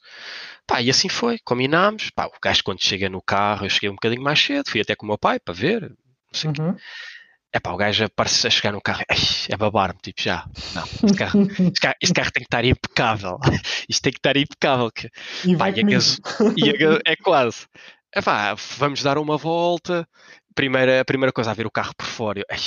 Pá, 0.67 0.83
e 0.83 0.91
assim 0.91 1.09
foi, 1.09 1.39
combinámos. 1.39 2.11
Pá, 2.11 2.27
o 2.27 2.33
gajo 2.43 2.63
quando 2.63 2.85
chega 2.85 3.09
no 3.09 3.23
carro, 3.23 3.65
eu 3.65 3.71
cheguei 3.71 3.89
um 3.89 3.95
bocadinho 3.95 4.23
mais 4.23 4.39
cedo, 4.39 4.69
fui 4.69 4.81
até 4.81 4.95
com 4.95 5.07
o 5.07 5.09
meu 5.09 5.17
pai 5.17 5.41
para 5.41 5.55
ver. 5.55 5.81
Não 5.89 6.35
sei 6.35 6.51
uhum. 6.51 6.77
É 7.57 7.61
pá, 7.61 7.73
o 7.73 7.77
gajo 7.79 8.05
aparece 8.05 8.47
a 8.47 8.51
chegar 8.51 8.73
no 8.73 8.83
carro, 8.83 9.03
é 9.49 9.57
babar-me, 9.57 9.99
tipo, 10.03 10.21
já, 10.21 10.45
não, 10.75 10.85
este 10.85 11.17
carro, 11.17 11.41
este 11.41 11.81
carro, 11.81 11.95
este 12.03 12.13
carro, 12.13 12.31
tem 12.31 12.43
que 12.43 12.47
estar 12.49 12.65
impecável, 12.67 13.39
isto 13.89 14.03
tem 14.03 14.13
que 14.13 14.19
estar 14.19 14.37
impecável. 14.37 14.91
Que, 14.91 15.09
e, 15.43 15.57
pá, 15.57 15.71
e, 15.71 15.83
gaso, 15.83 16.21
e 16.55 16.69
a, 16.69 17.01
é 17.07 17.17
quase, 17.17 17.67
é 18.15 18.21
pá, 18.21 18.55
vamos 18.77 19.03
dar 19.03 19.17
uma 19.17 19.39
volta, 19.39 20.07
primeira, 20.55 21.01
a 21.01 21.05
primeira 21.07 21.33
coisa 21.33 21.51
a 21.51 21.55
ver 21.55 21.67
o 21.67 21.71
carro 21.71 21.95
por 21.97 22.07
fora, 22.07 22.45
ai, 22.51 22.59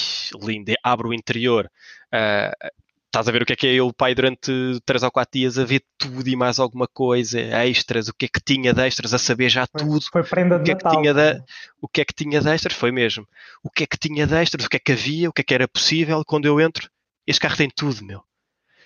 lindo, 0.42 0.74
abre 0.84 1.08
o 1.08 1.14
interior, 1.14 1.70
uh, 2.12 2.70
estás 3.10 3.28
a 3.28 3.32
ver 3.32 3.42
o 3.42 3.46
que 3.46 3.54
é 3.54 3.56
que 3.56 3.68
é 3.68 3.74
ele, 3.74 3.92
pai, 3.92 4.14
durante 4.14 4.52
3 4.86 5.04
ou 5.04 5.12
4 5.12 5.32
dias 5.34 5.58
a 5.58 5.66
ver 5.66 5.84
tudo 5.98 6.28
e 6.28 6.36
mais 6.36 6.60
alguma 6.60 6.88
coisa, 6.88 7.40
extras, 7.40 8.08
o 8.08 8.14
que 8.14 8.26
é 8.26 8.30
que 8.30 8.40
tinha 8.40 8.72
de 8.72 8.82
extras, 8.82 9.14
a 9.14 9.18
saber 9.18 9.50
já 9.50 9.66
tudo. 9.66 10.06
Foi 10.12 10.24
prenda 10.24 10.58
de 10.58 10.62
o 10.62 10.64
que 10.64 10.74
Natal. 10.74 10.92
É 10.92 10.96
que 10.96 11.02
tinha 11.02 11.14
de, 11.14 11.44
o 11.82 11.88
que 11.88 12.02
é 12.02 12.06
que 12.06 12.14
tinha 12.14 12.40
de 12.40 12.50
extras, 12.50 12.76
foi 12.76 12.92
mesmo. 12.92 13.28
O 13.64 13.70
que 13.70 13.84
é 13.84 13.88
que 13.88 13.98
tinha 13.98 14.28
de 14.28 14.36
extras, 14.36 14.66
o 14.66 14.70
que 14.70 14.78
é 14.78 14.80
que 14.80 14.92
havia, 14.92 15.30
o 15.30 15.34
que 15.34 15.42
é 15.42 15.44
que 15.44 15.54
era 15.54 15.68
possível. 15.68 16.24
Quando 16.24 16.46
eu 16.46 16.62
entro, 16.62 16.88
este 17.26 17.42
carro 17.42 17.58
tem 17.58 17.70
tudo, 17.70 18.06
meu. 18.06 18.22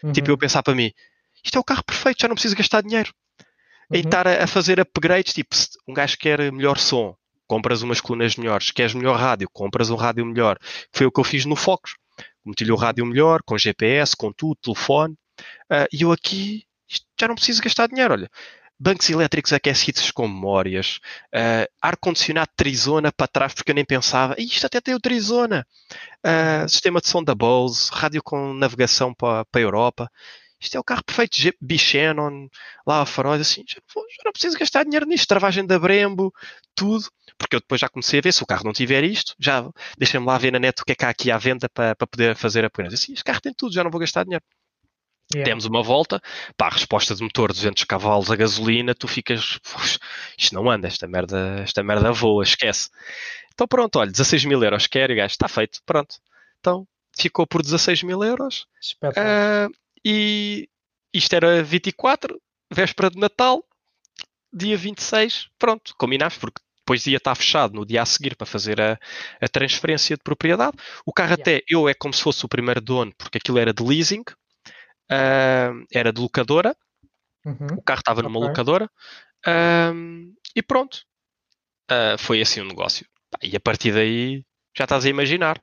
Uhum. 0.02 0.14
Tipo, 0.14 0.32
eu 0.32 0.38
pensar 0.38 0.64
para 0.64 0.74
mim, 0.74 0.92
isto 1.44 1.58
é 1.58 1.60
o 1.60 1.64
carro 1.64 1.84
perfeito, 1.84 2.22
já 2.22 2.28
não 2.28 2.36
preciso 2.36 2.56
gastar 2.56 2.82
dinheiro. 2.82 3.14
Uhum. 3.92 3.98
E 3.98 4.00
estar 4.00 4.26
a, 4.26 4.46
a, 4.46 4.48
fazer 4.48 4.80
upgrades, 4.80 5.34
tipo, 5.34 5.54
um 5.86 5.94
gajo 5.94 6.18
quer 6.18 6.50
melhor 6.50 6.78
som, 6.78 7.14
compras 7.46 7.82
umas 7.82 8.00
colunas 8.00 8.38
melhores, 8.38 8.72
queres 8.72 8.94
melhor 8.94 9.20
rádio, 9.20 9.50
compras 9.52 9.90
um 9.90 9.96
rádio 9.96 10.26
melhor. 10.26 10.58
Foi 10.94 11.06
o 11.06 11.12
que 11.12 11.20
eu 11.20 11.26
fiz 11.26 11.44
no 11.44 11.58
Focus 11.58 11.96
meti-lhe 12.46 12.72
o 12.72 12.76
rádio 12.76 13.06
melhor, 13.06 13.42
com 13.44 13.58
GPS, 13.58 14.16
com 14.16 14.32
tudo, 14.32 14.58
telefone, 14.62 15.14
uh, 15.72 15.88
e 15.92 16.02
eu 16.04 16.12
aqui 16.12 16.66
já 17.20 17.28
não 17.28 17.36
preciso 17.36 17.62
gastar 17.62 17.88
dinheiro, 17.88 18.14
olha. 18.14 18.30
Bancos 18.80 19.10
elétricos 19.10 19.54
aquecidos 19.54 20.12
com 20.12 20.28
memórias, 20.28 21.00
uh, 21.34 21.72
ar-condicionado 21.82 22.50
trizona 22.56 23.12
para 23.12 23.28
trás, 23.28 23.54
porque 23.54 23.72
eu 23.72 23.76
nem 23.76 23.86
pensava, 23.86 24.36
isto 24.38 24.66
até 24.66 24.82
tem 24.82 24.94
o 24.94 25.00
trizona, 25.00 25.66
uh, 26.26 26.68
sistema 26.68 27.00
de 27.00 27.08
som 27.08 27.24
da 27.24 27.34
Bose, 27.34 27.90
rádio 27.94 28.22
com 28.24 28.54
navegação 28.54 29.14
para, 29.14 29.46
para 29.46 29.62
a 29.62 29.64
Europa, 29.64 30.12
isto 30.64 30.76
é 30.76 30.80
o 30.80 30.84
carro 30.84 31.04
perfeito, 31.04 31.38
Bichenon, 31.62 32.48
lá 32.88 33.02
a 33.02 33.06
faróis, 33.06 33.42
assim, 33.42 33.64
já 33.68 33.80
não, 33.96 34.04
já 34.10 34.22
não 34.26 34.32
preciso 34.32 34.58
gastar 34.58 34.84
dinheiro 34.84 35.06
nisto, 35.06 35.28
travagem 35.28 35.66
da 35.66 35.78
Brembo, 35.78 36.34
tudo 36.74 37.08
porque 37.38 37.56
eu 37.56 37.60
depois 37.60 37.82
já 37.82 37.90
comecei 37.90 38.20
a 38.20 38.22
ver, 38.22 38.32
se 38.32 38.44
o 38.44 38.46
carro 38.46 38.64
não 38.64 38.74
tiver 38.74 39.04
isto, 39.04 39.36
já 39.40 39.68
deixem-me 39.98 40.26
lá 40.26 40.38
ver 40.38 40.52
na 40.52 40.60
net 40.60 40.82
o 40.82 40.86
que 40.86 40.94
é 40.94 40.96
que 40.96 41.06
há 41.06 41.10
aqui 41.10 41.32
à 41.32 41.38
venda 41.38 41.68
para, 41.68 41.96
para 41.96 42.08
poder 42.08 42.36
fazer 42.36 42.64
a 42.64 42.70
poeira. 42.70 42.94
Assim, 42.94 43.14
este 43.14 43.24
carro 43.24 43.42
tem 43.42 43.54
tudo, 43.54 43.74
já 43.74 43.84
não 43.84 43.92
vou 43.92 44.00
gastar 44.00 44.24
dinheiro. 44.24 44.44
Yeah. 45.34 45.50
Temos 45.50 45.66
uma 45.66 45.82
volta, 45.82 46.22
pá, 46.56 46.68
a 46.68 46.70
resposta 46.70 47.16
de 47.16 47.24
motor 47.24 47.52
200 47.52 47.84
cavalos 47.86 48.30
a 48.30 48.36
gasolina, 48.36 48.94
tu 48.94 49.08
ficas, 49.08 49.60
isto 50.38 50.54
não 50.54 50.70
anda, 50.70 50.88
esta 50.88 51.08
merda, 51.08 51.60
esta 51.64 51.82
merda 51.82 52.12
voa, 52.12 52.44
esquece. 52.44 52.90
Então 53.54 53.68
pronto, 53.68 53.98
olha, 53.98 54.12
16 54.12 54.46
mil 54.46 54.64
euros 54.64 54.86
quer 54.88 55.10
e 55.10 55.16
gajo, 55.16 55.32
está 55.32 55.48
feito, 55.48 55.80
pronto. 55.86 56.16
Então 56.60 56.88
ficou 57.18 57.48
por 57.48 57.62
16 57.62 58.04
mil 58.04 58.24
euros. 58.24 58.68
Uh, 59.04 59.74
e 60.06 60.68
isto 61.14 61.34
era 61.34 61.64
24, 61.64 62.40
véspera 62.72 63.10
de 63.10 63.20
Natal, 63.20 63.64
dia 64.52 64.78
26, 64.78 65.50
pronto, 65.58 65.94
combinámos, 65.98 66.38
porque 66.38 66.62
depois 66.80 67.08
ia 67.08 67.18
estar 67.18 67.34
fechado 67.36 67.74
no 67.74 67.86
dia 67.86 68.02
a 68.02 68.06
seguir 68.06 68.36
para 68.36 68.46
fazer 68.46 68.82
a, 68.82 69.00
a 69.42 69.48
transferência 69.48 70.18
de 70.18 70.24
propriedade. 70.24 70.78
O 71.06 71.14
carro 71.14 71.32
yeah. 71.32 71.42
até, 71.42 71.64
eu 71.68 71.88
é 71.88 71.94
como 71.94 72.14
se 72.14 72.22
fosse 72.22 72.46
o 72.46 72.50
primeiro 72.50 72.82
dono, 72.82 73.14
porque 73.18 73.38
aquilo 73.38 73.58
era 73.58 73.74
de 73.74 73.82
leasing, 73.82 74.24
uh, 75.12 75.86
era 75.92 76.12
de 76.12 76.22
locadora, 76.22 76.76
uhum. 77.46 77.78
o 77.78 77.82
carro 77.82 78.00
estava 78.00 78.22
numa 78.22 78.38
okay. 78.38 78.50
locadora, 78.50 78.90
uh, 79.48 80.34
e 80.56 80.62
pronto. 80.62 81.04
Uh, 81.90 82.18
foi 82.18 82.42
assim 82.42 82.60
o 82.60 82.64
um 82.64 82.68
negócio. 82.68 83.06
E 83.42 83.56
a 83.56 83.60
partir 83.60 83.94
daí, 83.94 84.44
já 84.76 84.84
estás 84.84 85.06
a 85.06 85.10
imaginar. 85.10 85.62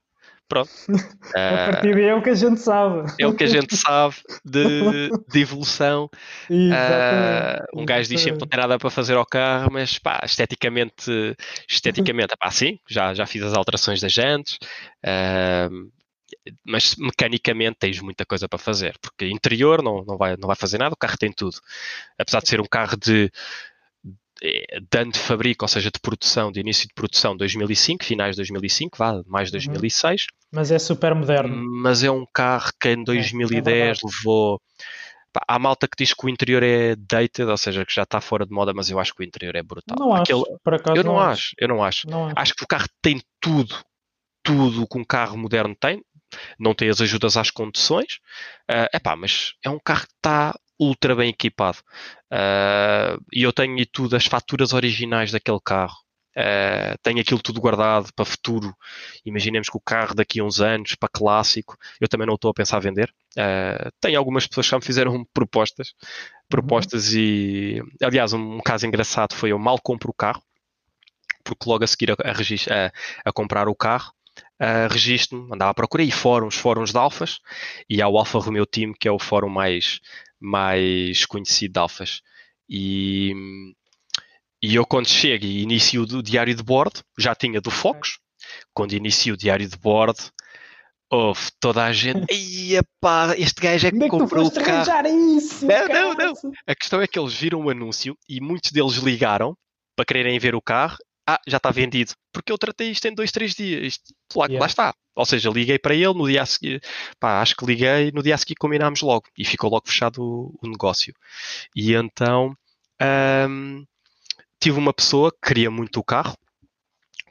Pronto. 0.50 0.68
a 1.32 1.70
partir 1.70 1.94
daí 1.94 2.06
é 2.06 2.14
o 2.14 2.20
que 2.20 2.30
a 2.30 2.34
gente 2.34 2.60
sabe. 2.60 3.08
É 3.20 3.26
o 3.26 3.32
que 3.32 3.44
a 3.44 3.46
gente 3.46 3.76
sabe 3.76 4.16
de, 4.44 5.10
de 5.28 5.40
evolução. 5.40 6.10
Uh, 6.50 7.80
um 7.80 7.84
gajo 7.84 8.08
diz 8.08 8.20
sempre 8.20 8.38
que 8.38 8.44
não 8.44 8.48
tem 8.48 8.60
nada 8.60 8.78
para 8.78 8.90
fazer 8.90 9.14
ao 9.16 9.24
carro, 9.24 9.70
mas 9.72 9.98
pá, 9.98 10.20
esteticamente, 10.24 11.36
esteticamente, 11.68 12.34
pá, 12.38 12.50
sim, 12.50 12.78
já, 12.88 13.14
já 13.14 13.24
fiz 13.26 13.42
as 13.42 13.54
alterações 13.54 14.00
das 14.00 14.12
jantes, 14.12 14.56
uh, 15.04 15.90
mas 16.64 16.96
mecanicamente 16.96 17.76
tens 17.78 18.00
muita 18.00 18.24
coisa 18.24 18.48
para 18.48 18.58
fazer, 18.58 18.96
porque 19.00 19.28
interior 19.28 19.82
não, 19.82 20.04
não, 20.04 20.16
vai, 20.16 20.36
não 20.36 20.48
vai 20.48 20.56
fazer 20.56 20.78
nada, 20.78 20.94
o 20.94 20.98
carro 20.98 21.16
tem 21.18 21.32
tudo. 21.32 21.58
Apesar 22.18 22.40
de 22.40 22.48
ser 22.48 22.60
um 22.60 22.66
carro 22.66 22.96
de 22.96 23.30
é, 24.42 24.80
de 24.80 24.98
ano 24.98 25.12
de 25.12 25.18
fabrico, 25.18 25.64
ou 25.64 25.68
seja, 25.68 25.90
de 25.90 26.00
produção, 26.00 26.50
de 26.50 26.60
início 26.60 26.88
de 26.88 26.94
produção 26.94 27.36
2005, 27.36 28.04
finais 28.04 28.36
de 28.36 28.40
2005, 28.40 28.96
vá, 28.96 29.22
mais 29.26 29.48
de 29.48 29.52
2006. 29.52 30.22
Uhum. 30.22 30.26
Mas 30.52 30.70
é 30.70 30.78
super 30.78 31.14
moderno. 31.14 31.56
Mas 31.82 32.02
é 32.02 32.10
um 32.10 32.26
carro 32.32 32.70
que 32.80 32.88
em 32.88 33.04
2010 33.04 33.66
é, 33.66 33.90
é 33.90 33.94
levou. 34.04 34.60
Pá, 35.32 35.42
há 35.46 35.58
malta 35.58 35.86
que 35.86 36.02
diz 36.02 36.12
que 36.12 36.26
o 36.26 36.28
interior 36.28 36.62
é 36.62 36.96
dated, 36.96 37.48
ou 37.48 37.56
seja, 37.56 37.84
que 37.84 37.94
já 37.94 38.02
está 38.02 38.20
fora 38.20 38.44
de 38.44 38.52
moda, 38.52 38.72
mas 38.74 38.90
eu 38.90 38.98
acho 38.98 39.14
que 39.14 39.22
o 39.22 39.24
interior 39.24 39.54
é 39.54 39.62
brutal. 39.62 39.96
Não 39.98 40.14
Aquele... 40.14 40.40
acho, 40.40 40.58
por 40.64 40.74
acaso 40.74 40.96
eu 40.96 41.04
não, 41.04 41.12
não 41.12 41.20
acho. 41.20 41.32
acho, 41.32 41.54
eu 41.58 41.68
não 41.68 41.84
acho. 41.84 42.10
Não 42.10 42.26
acho. 42.26 42.34
Acho 42.36 42.54
que 42.54 42.64
o 42.64 42.66
carro 42.66 42.88
tem 43.00 43.20
tudo, 43.40 43.76
tudo 44.42 44.88
que 44.88 44.98
um 44.98 45.04
carro 45.04 45.36
moderno 45.36 45.76
tem. 45.78 46.02
Não 46.58 46.74
tem 46.74 46.88
as 46.88 47.00
ajudas 47.00 47.36
às 47.36 47.50
conduções, 47.50 48.20
uh, 48.70 48.86
epá, 48.94 49.16
mas 49.16 49.54
é 49.64 49.68
um 49.68 49.80
carro 49.80 50.06
que 50.06 50.14
está 50.14 50.54
ultra 50.80 51.14
bem 51.14 51.28
equipado. 51.28 51.78
Uh, 52.32 53.22
e 53.32 53.42
eu 53.42 53.52
tenho 53.52 53.84
tudo, 53.86 54.16
as 54.16 54.24
faturas 54.26 54.72
originais 54.72 55.30
daquele 55.30 55.60
carro. 55.62 55.96
Uh, 56.30 56.96
tenho 57.02 57.20
aquilo 57.20 57.42
tudo 57.42 57.60
guardado 57.60 58.08
para 58.14 58.24
futuro. 58.24 58.74
Imaginemos 59.24 59.68
que 59.68 59.76
o 59.76 59.80
carro 59.80 60.14
daqui 60.14 60.40
a 60.40 60.44
uns 60.44 60.60
anos, 60.60 60.94
para 60.94 61.08
clássico, 61.08 61.76
eu 62.00 62.08
também 62.08 62.26
não 62.26 62.34
estou 62.34 62.50
a 62.50 62.54
pensar 62.54 62.78
vender. 62.80 63.12
Uh, 63.36 63.90
tenho 64.00 64.18
algumas 64.18 64.46
pessoas 64.46 64.66
que 64.66 64.70
já 64.70 64.78
me 64.78 64.84
fizeram 64.84 65.24
propostas. 65.34 65.92
Propostas 66.48 67.12
e. 67.12 67.82
Aliás, 68.02 68.32
um, 68.32 68.56
um, 68.56 68.60
caso 68.60 68.86
engraçado 68.86 69.34
foi 69.34 69.52
eu 69.52 69.58
mal 69.58 69.78
compro 69.80 70.10
o 70.10 70.14
carro, 70.14 70.42
porque 71.44 71.68
logo 71.68 71.84
a 71.84 71.86
seguir 71.86 72.10
a, 72.12 72.14
a, 72.14 72.32
a, 72.32 72.92
a 73.26 73.32
comprar 73.32 73.68
o 73.68 73.74
carro. 73.74 74.12
Uh, 74.60 74.92
registro-me, 74.92 75.54
andava 75.54 75.70
a 75.70 75.74
procurar 75.74 76.04
e 76.04 76.10
fóruns, 76.10 76.54
fóruns 76.54 76.90
de 76.92 76.98
alfas, 76.98 77.38
e 77.88 78.02
há 78.02 78.08
o 78.08 78.18
Alfa 78.18 78.38
Romeo 78.38 78.66
Team, 78.66 78.92
que 78.98 79.08
é 79.08 79.10
o 79.10 79.18
fórum 79.18 79.48
mais, 79.48 80.00
mais 80.38 81.24
conhecido 81.24 81.72
de 81.72 81.78
alfas. 81.78 82.20
E, 82.68 83.32
e 84.62 84.74
eu 84.74 84.84
quando 84.84 85.08
chego 85.08 85.44
e 85.44 85.62
inicio 85.62 86.02
o 86.02 86.22
diário 86.22 86.54
de 86.54 86.62
bordo, 86.62 87.00
já 87.18 87.34
tinha 87.34 87.60
do 87.60 87.70
Focus, 87.70 88.18
quando 88.74 88.92
inicio 88.92 89.34
o 89.34 89.36
diário 89.36 89.66
de 89.66 89.76
bordo, 89.76 90.20
houve 91.10 91.48
toda 91.58 91.84
a 91.84 91.92
gente, 91.92 92.26
pá, 93.00 93.34
este 93.36 93.60
gajo 93.60 93.86
é 93.86 93.90
que, 93.90 93.96
é 93.96 94.00
que 94.00 94.08
comprou 94.08 94.46
o 94.46 94.50
carro. 94.52 95.08
Isso, 95.36 95.66
não, 95.66 95.88
não, 95.88 96.14
não. 96.14 96.32
A 96.66 96.74
questão 96.74 97.00
é 97.00 97.06
que 97.06 97.18
eles 97.18 97.34
viram 97.34 97.64
o 97.64 97.70
anúncio 97.70 98.16
e 98.28 98.40
muitos 98.40 98.70
deles 98.70 98.94
ligaram 98.94 99.56
para 99.96 100.04
quererem 100.04 100.38
ver 100.38 100.54
o 100.54 100.62
carro 100.62 100.96
ah, 101.26 101.40
já 101.46 101.58
está 101.58 101.70
vendido. 101.70 102.12
Porque 102.32 102.52
eu 102.52 102.58
tratei 102.58 102.90
isto 102.90 103.06
em 103.06 103.14
dois, 103.14 103.30
três 103.30 103.54
dias. 103.54 103.98
Lá, 104.34 104.46
yeah. 104.46 104.60
lá 104.60 104.66
está. 104.66 104.94
Ou 105.14 105.24
seja, 105.24 105.50
liguei 105.50 105.78
para 105.78 105.94
ele 105.94 106.12
no 106.14 106.28
dia 106.28 106.42
a 106.42 106.46
seguir. 106.46 106.82
Pá, 107.18 107.40
acho 107.40 107.56
que 107.56 107.64
liguei, 107.64 108.10
no 108.12 108.22
dia 108.22 108.34
a 108.34 108.38
seguir 108.38 108.54
combinámos 108.56 109.00
logo. 109.02 109.26
E 109.36 109.44
ficou 109.44 109.70
logo 109.70 109.86
fechado 109.86 110.22
o, 110.22 110.58
o 110.62 110.68
negócio. 110.68 111.14
E 111.74 111.94
então 111.94 112.56
hum, 113.48 113.84
tive 114.60 114.78
uma 114.78 114.92
pessoa 114.92 115.30
que 115.30 115.48
queria 115.48 115.70
muito 115.70 116.00
o 116.00 116.04
carro. 116.04 116.36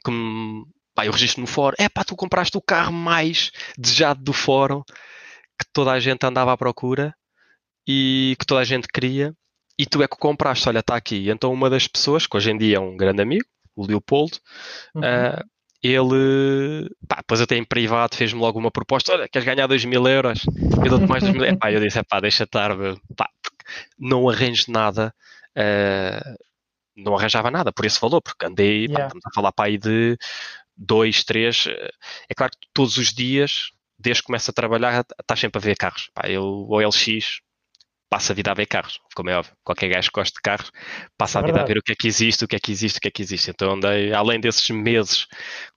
Que 0.04 0.10
me, 0.10 0.64
pá, 0.94 1.06
eu 1.06 1.12
registro 1.12 1.40
no 1.40 1.46
fórum. 1.46 1.76
É 1.78 1.88
pá, 1.88 2.04
tu 2.04 2.16
compraste 2.16 2.56
o 2.56 2.62
carro 2.62 2.92
mais 2.92 3.50
desejado 3.76 4.22
do 4.22 4.32
fórum 4.32 4.82
que 5.58 5.66
toda 5.72 5.92
a 5.92 6.00
gente 6.00 6.24
andava 6.24 6.52
à 6.52 6.56
procura 6.56 7.14
e 7.86 8.34
que 8.38 8.46
toda 8.46 8.60
a 8.62 8.64
gente 8.64 8.88
queria 8.88 9.34
e 9.80 9.86
tu 9.86 10.02
é 10.02 10.06
que 10.06 10.16
compraste, 10.16 10.68
olha, 10.68 10.80
está 10.80 10.94
aqui. 10.94 11.30
Então 11.30 11.50
uma 11.50 11.70
das 11.70 11.86
pessoas, 11.86 12.26
que 12.26 12.36
hoje 12.36 12.50
em 12.50 12.58
dia 12.58 12.76
é 12.76 12.80
um 12.80 12.96
grande 12.96 13.22
amigo, 13.22 13.46
o 13.74 13.86
Leopoldo, 13.86 14.38
uhum. 14.94 15.02
uh, 15.02 15.44
ele, 15.82 16.90
pá, 17.08 17.16
depois 17.16 17.40
até 17.40 17.56
em 17.56 17.64
privado 17.64 18.14
fez-me 18.14 18.40
logo 18.40 18.58
uma 18.58 18.70
proposta, 18.70 19.12
olha, 19.12 19.28
queres 19.28 19.46
ganhar 19.46 19.66
2 19.66 19.84
mil 19.86 20.06
euros? 20.06 20.42
Eu 20.84 20.90
dou-te 20.90 21.06
mais 21.06 21.22
2 21.22 21.34
mil 21.34 21.44
euros. 21.46 21.58
Eu 21.62 21.80
disse, 21.80 22.02
pá, 22.02 22.20
deixa 22.20 22.44
estar, 22.44 22.70
pá, 23.16 23.28
não 23.98 24.28
arranjo 24.28 24.64
nada, 24.68 25.14
uh, 25.56 26.36
não 26.96 27.16
arranjava 27.16 27.50
nada 27.50 27.72
por 27.72 27.86
esse 27.86 28.00
valor, 28.00 28.20
porque 28.20 28.44
andei, 28.44 28.84
yeah. 28.84 28.98
pá, 28.98 29.06
estamos 29.06 29.26
a 29.26 29.34
falar 29.34 29.52
para 29.52 29.66
aí 29.66 29.78
de 29.78 30.18
2, 30.76 31.24
3, 31.24 31.66
é 32.28 32.34
claro 32.34 32.52
que 32.52 32.68
todos 32.74 32.96
os 32.98 33.12
dias, 33.12 33.70
desde 33.98 34.22
que 34.22 34.26
começo 34.26 34.50
a 34.50 34.54
trabalhar, 34.54 35.04
estás 35.20 35.40
sempre 35.40 35.58
a 35.58 35.62
ver 35.62 35.76
carros, 35.76 36.10
pá, 36.14 36.28
eu, 36.28 36.44
o 36.44 36.78
LX, 36.80 37.40
passa 38.10 38.32
a 38.32 38.36
vida 38.36 38.50
a 38.50 38.54
ver 38.54 38.66
carros, 38.66 39.00
como 39.14 39.30
é 39.30 39.36
óbvio. 39.36 39.52
Qualquer 39.62 39.88
gajo 39.88 40.08
que 40.08 40.20
gosta 40.20 40.34
de 40.34 40.42
carros 40.42 40.72
passa 41.16 41.38
a 41.38 41.42
vida 41.42 41.60
a 41.60 41.64
ver 41.64 41.78
o 41.78 41.82
que 41.82 41.92
é 41.92 41.94
que 41.94 42.08
existe, 42.08 42.44
o 42.44 42.48
que 42.48 42.56
é 42.56 42.58
que 42.58 42.72
existe, 42.72 42.98
o 42.98 43.00
que 43.00 43.08
é 43.08 43.10
que 43.10 43.22
existe. 43.22 43.50
Então 43.50 43.72
andei, 43.72 44.12
além 44.12 44.40
desses 44.40 44.68
meses, 44.70 45.26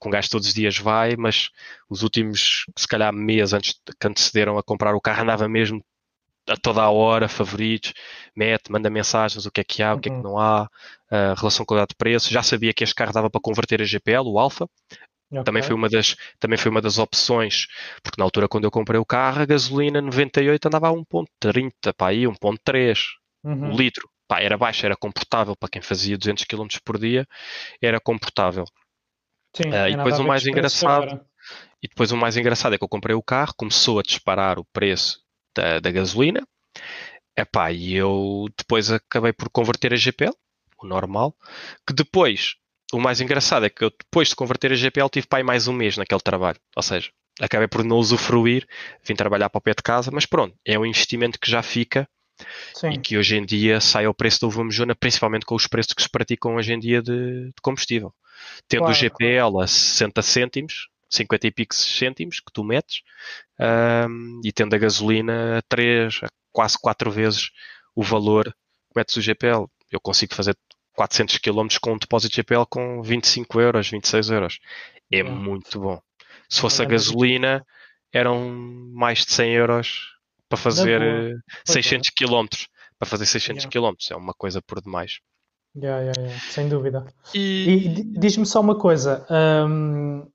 com 0.00 0.08
um 0.08 0.12
gajo 0.12 0.28
todos 0.30 0.48
os 0.48 0.52
dias 0.52 0.76
vai, 0.76 1.14
mas 1.16 1.50
os 1.88 2.02
últimos, 2.02 2.64
se 2.76 2.88
calhar, 2.88 3.12
meses 3.12 3.52
antes 3.54 3.80
que 4.00 4.08
antecederam 4.08 4.58
a 4.58 4.64
comprar 4.64 4.96
o 4.96 5.00
carro, 5.00 5.22
andava 5.22 5.48
mesmo 5.48 5.80
a 6.48 6.56
toda 6.56 6.82
a 6.82 6.90
hora, 6.90 7.28
favoritos, 7.28 7.92
mete, 8.36 8.70
manda 8.70 8.90
mensagens, 8.90 9.46
o 9.46 9.50
que 9.50 9.60
é 9.60 9.64
que 9.64 9.82
há, 9.82 9.92
uhum. 9.92 9.98
o 9.98 10.00
que 10.00 10.08
é 10.08 10.12
que 10.12 10.18
uhum. 10.18 10.22
não 10.24 10.38
há, 10.38 10.64
uh, 10.64 11.34
relação 11.38 11.64
qualidade-preço. 11.64 12.32
Já 12.32 12.42
sabia 12.42 12.74
que 12.74 12.82
este 12.82 12.94
carro 12.94 13.12
dava 13.12 13.30
para 13.30 13.40
converter 13.40 13.80
a 13.80 13.84
GPL, 13.84 14.26
o 14.26 14.38
Alfa, 14.38 14.68
Okay. 15.40 15.44
Também, 15.44 15.62
foi 15.62 15.74
uma 15.74 15.88
das, 15.88 16.16
também 16.38 16.58
foi 16.58 16.70
uma 16.70 16.80
das 16.80 16.98
opções, 16.98 17.66
porque 18.02 18.18
na 18.18 18.24
altura 18.24 18.48
quando 18.48 18.64
eu 18.64 18.70
comprei 18.70 19.00
o 19.00 19.04
carro, 19.04 19.42
a 19.42 19.46
gasolina 19.46 20.00
98 20.00 20.66
andava 20.66 20.88
a 20.88 20.92
1.30, 20.92 21.92
pá, 21.96 22.08
aí 22.08 22.24
1.3 22.24 22.98
uhum. 23.44 23.72
o 23.72 23.76
litro. 23.76 24.08
Pá, 24.28 24.40
era 24.40 24.56
baixo, 24.56 24.86
era 24.86 24.96
comportável 24.96 25.54
para 25.56 25.68
quem 25.68 25.82
fazia 25.82 26.16
200 26.16 26.44
km 26.44 26.66
por 26.84 26.98
dia, 26.98 27.26
era 27.82 28.00
comportável. 28.00 28.64
Sim, 29.54 29.68
uh, 29.68 29.88
e 29.88 29.96
depois 29.96 30.18
o 30.18 30.24
mais 30.24 30.46
engraçado, 30.46 31.20
e 31.82 31.88
depois 31.88 32.10
o 32.10 32.16
mais 32.16 32.36
engraçado 32.36 32.74
é 32.74 32.78
que 32.78 32.84
eu 32.84 32.88
comprei 32.88 33.14
o 33.14 33.22
carro, 33.22 33.54
começou 33.56 33.98
a 33.98 34.02
disparar 34.02 34.58
o 34.58 34.64
preço 34.72 35.20
da, 35.54 35.78
da 35.78 35.90
gasolina, 35.90 36.42
Epá, 37.36 37.72
e 37.72 37.94
eu 37.94 38.46
depois 38.56 38.92
acabei 38.92 39.32
por 39.32 39.50
converter 39.50 39.92
a 39.92 39.96
GPL, 39.96 40.32
o 40.80 40.86
normal, 40.86 41.34
que 41.86 41.92
depois 41.92 42.54
o 42.92 43.00
mais 43.00 43.20
engraçado 43.20 43.66
é 43.66 43.70
que 43.70 43.84
eu, 43.84 43.90
depois 43.90 44.28
de 44.28 44.36
converter 44.36 44.72
a 44.72 44.76
GPL, 44.76 45.08
tive 45.08 45.26
pai 45.26 45.42
mais 45.42 45.68
um 45.68 45.72
mês 45.72 45.96
naquele 45.96 46.20
trabalho. 46.20 46.58
Ou 46.76 46.82
seja, 46.82 47.10
acabei 47.40 47.68
por 47.68 47.84
não 47.84 47.96
usufruir, 47.96 48.66
vim 49.04 49.14
trabalhar 49.14 49.50
para 49.50 49.58
o 49.58 49.62
pé 49.62 49.72
de 49.72 49.82
casa, 49.82 50.10
mas 50.12 50.26
pronto, 50.26 50.56
é 50.64 50.78
um 50.78 50.86
investimento 50.86 51.38
que 51.38 51.50
já 51.50 51.62
fica 51.62 52.08
Sim. 52.74 52.90
e 52.90 52.98
que 52.98 53.16
hoje 53.16 53.36
em 53.36 53.44
dia 53.44 53.80
sai 53.80 54.04
ao 54.04 54.14
preço 54.14 54.40
da 54.40 54.46
uva 54.46 54.64
mejona, 54.64 54.94
principalmente 54.94 55.46
com 55.46 55.54
os 55.54 55.66
preços 55.66 55.92
que 55.92 56.02
se 56.02 56.08
praticam 56.08 56.56
hoje 56.56 56.72
em 56.72 56.78
dia 56.78 57.02
de, 57.02 57.46
de 57.46 57.62
combustível. 57.62 58.12
Tendo 58.68 58.80
claro, 58.80 58.92
o 58.92 58.96
GPL 58.96 59.60
a 59.62 59.66
60 59.66 60.22
cêntimos, 60.22 60.88
50 61.08 61.46
e 61.46 61.50
pico 61.50 61.74
cêntimos 61.74 62.40
que 62.40 62.52
tu 62.52 62.64
metes, 62.64 63.02
um, 64.08 64.40
e 64.44 64.52
tendo 64.52 64.74
a 64.74 64.78
gasolina 64.78 65.58
a 65.58 65.62
3, 65.62 66.20
a 66.24 66.28
quase 66.52 66.76
4 66.80 67.10
vezes 67.10 67.50
o 67.94 68.02
valor 68.02 68.44
que 68.44 68.96
metes 68.96 69.16
o 69.16 69.22
GPL. 69.22 69.66
Eu 69.90 70.00
consigo 70.00 70.34
fazer 70.34 70.56
400 70.94 71.38
km 71.38 71.66
com 71.80 71.92
um 71.92 71.98
depósito 71.98 72.32
de 72.32 72.36
GPL 72.36 72.64
com 72.68 73.02
25 73.02 73.60
euros, 73.60 73.90
26 73.90 74.30
euros. 74.30 74.58
É 75.12 75.22
muito 75.22 75.80
bom. 75.80 76.00
Se 76.48 76.60
fosse 76.60 76.82
a 76.82 76.84
gasolina, 76.84 77.64
eram 78.12 78.48
mais 78.92 79.24
de 79.24 79.32
100 79.32 79.52
euros 79.52 80.14
para 80.48 80.58
fazer 80.58 81.00
600 81.64 82.10
km. 82.10 82.46
Para 82.98 83.08
fazer 83.08 83.26
600 83.26 83.66
km. 83.66 83.94
É 84.10 84.16
uma 84.16 84.32
coisa 84.32 84.62
por 84.62 84.80
demais. 84.80 85.18
Yeah, 85.76 86.00
yeah, 86.02 86.20
yeah. 86.20 86.40
Sem 86.50 86.68
dúvida. 86.68 87.04
E, 87.34 87.40
e 87.40 87.88
diz-me 88.18 88.46
só 88.46 88.60
uma 88.60 88.78
coisa. 88.78 89.26
Um, 89.28 90.26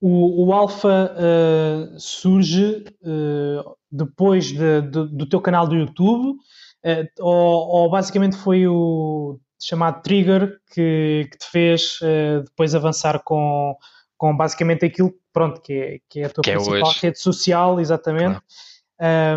o, 0.00 0.46
o 0.46 0.52
Alpha 0.52 1.12
uh, 1.14 2.00
surge 2.00 2.84
uh, 3.02 3.76
depois 3.90 4.46
de, 4.46 4.80
de, 4.82 5.06
do 5.08 5.28
teu 5.28 5.40
canal 5.40 5.66
do 5.66 5.74
YouTube 5.74 6.30
uh, 6.30 7.08
ou, 7.18 7.68
ou, 7.68 7.90
basicamente 7.90 8.36
foi 8.36 8.66
o 8.66 9.38
chamado 9.58 10.02
Trigger 10.02 10.60
que, 10.72 11.28
que 11.30 11.38
te 11.38 11.50
fez 11.50 11.98
uh, 12.00 12.42
depois 12.44 12.74
avançar 12.74 13.20
com, 13.24 13.76
com 14.16 14.36
basicamente 14.36 14.84
aquilo 14.84 15.14
pronto, 15.32 15.60
que, 15.60 15.72
é, 15.72 15.98
que 16.08 16.20
é 16.20 16.24
a 16.24 16.30
tua 16.30 16.42
que 16.42 16.50
é 16.50 16.54
principal 16.54 16.90
é 16.90 16.94
rede 17.00 17.20
social, 17.20 17.80
exatamente. 17.80 18.40
Claro. 18.40 18.44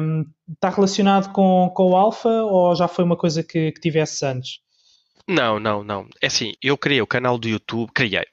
Um, 0.03 0.25
está 0.51 0.69
relacionado 0.69 1.31
com, 1.31 1.71
com 1.75 1.91
o 1.91 1.95
Alpha 1.95 2.29
ou 2.29 2.75
já 2.75 2.87
foi 2.87 3.05
uma 3.05 3.15
coisa 3.15 3.43
que, 3.43 3.71
que 3.71 3.79
tivesse 3.79 4.25
antes? 4.25 4.59
Não, 5.27 5.59
não, 5.59 5.83
não. 5.83 6.07
É 6.21 6.27
assim, 6.27 6.53
eu 6.61 6.77
criei 6.77 7.01
o 7.01 7.07
canal 7.07 7.37
do 7.37 7.47
YouTube, 7.47 7.91
criei. 7.93 8.25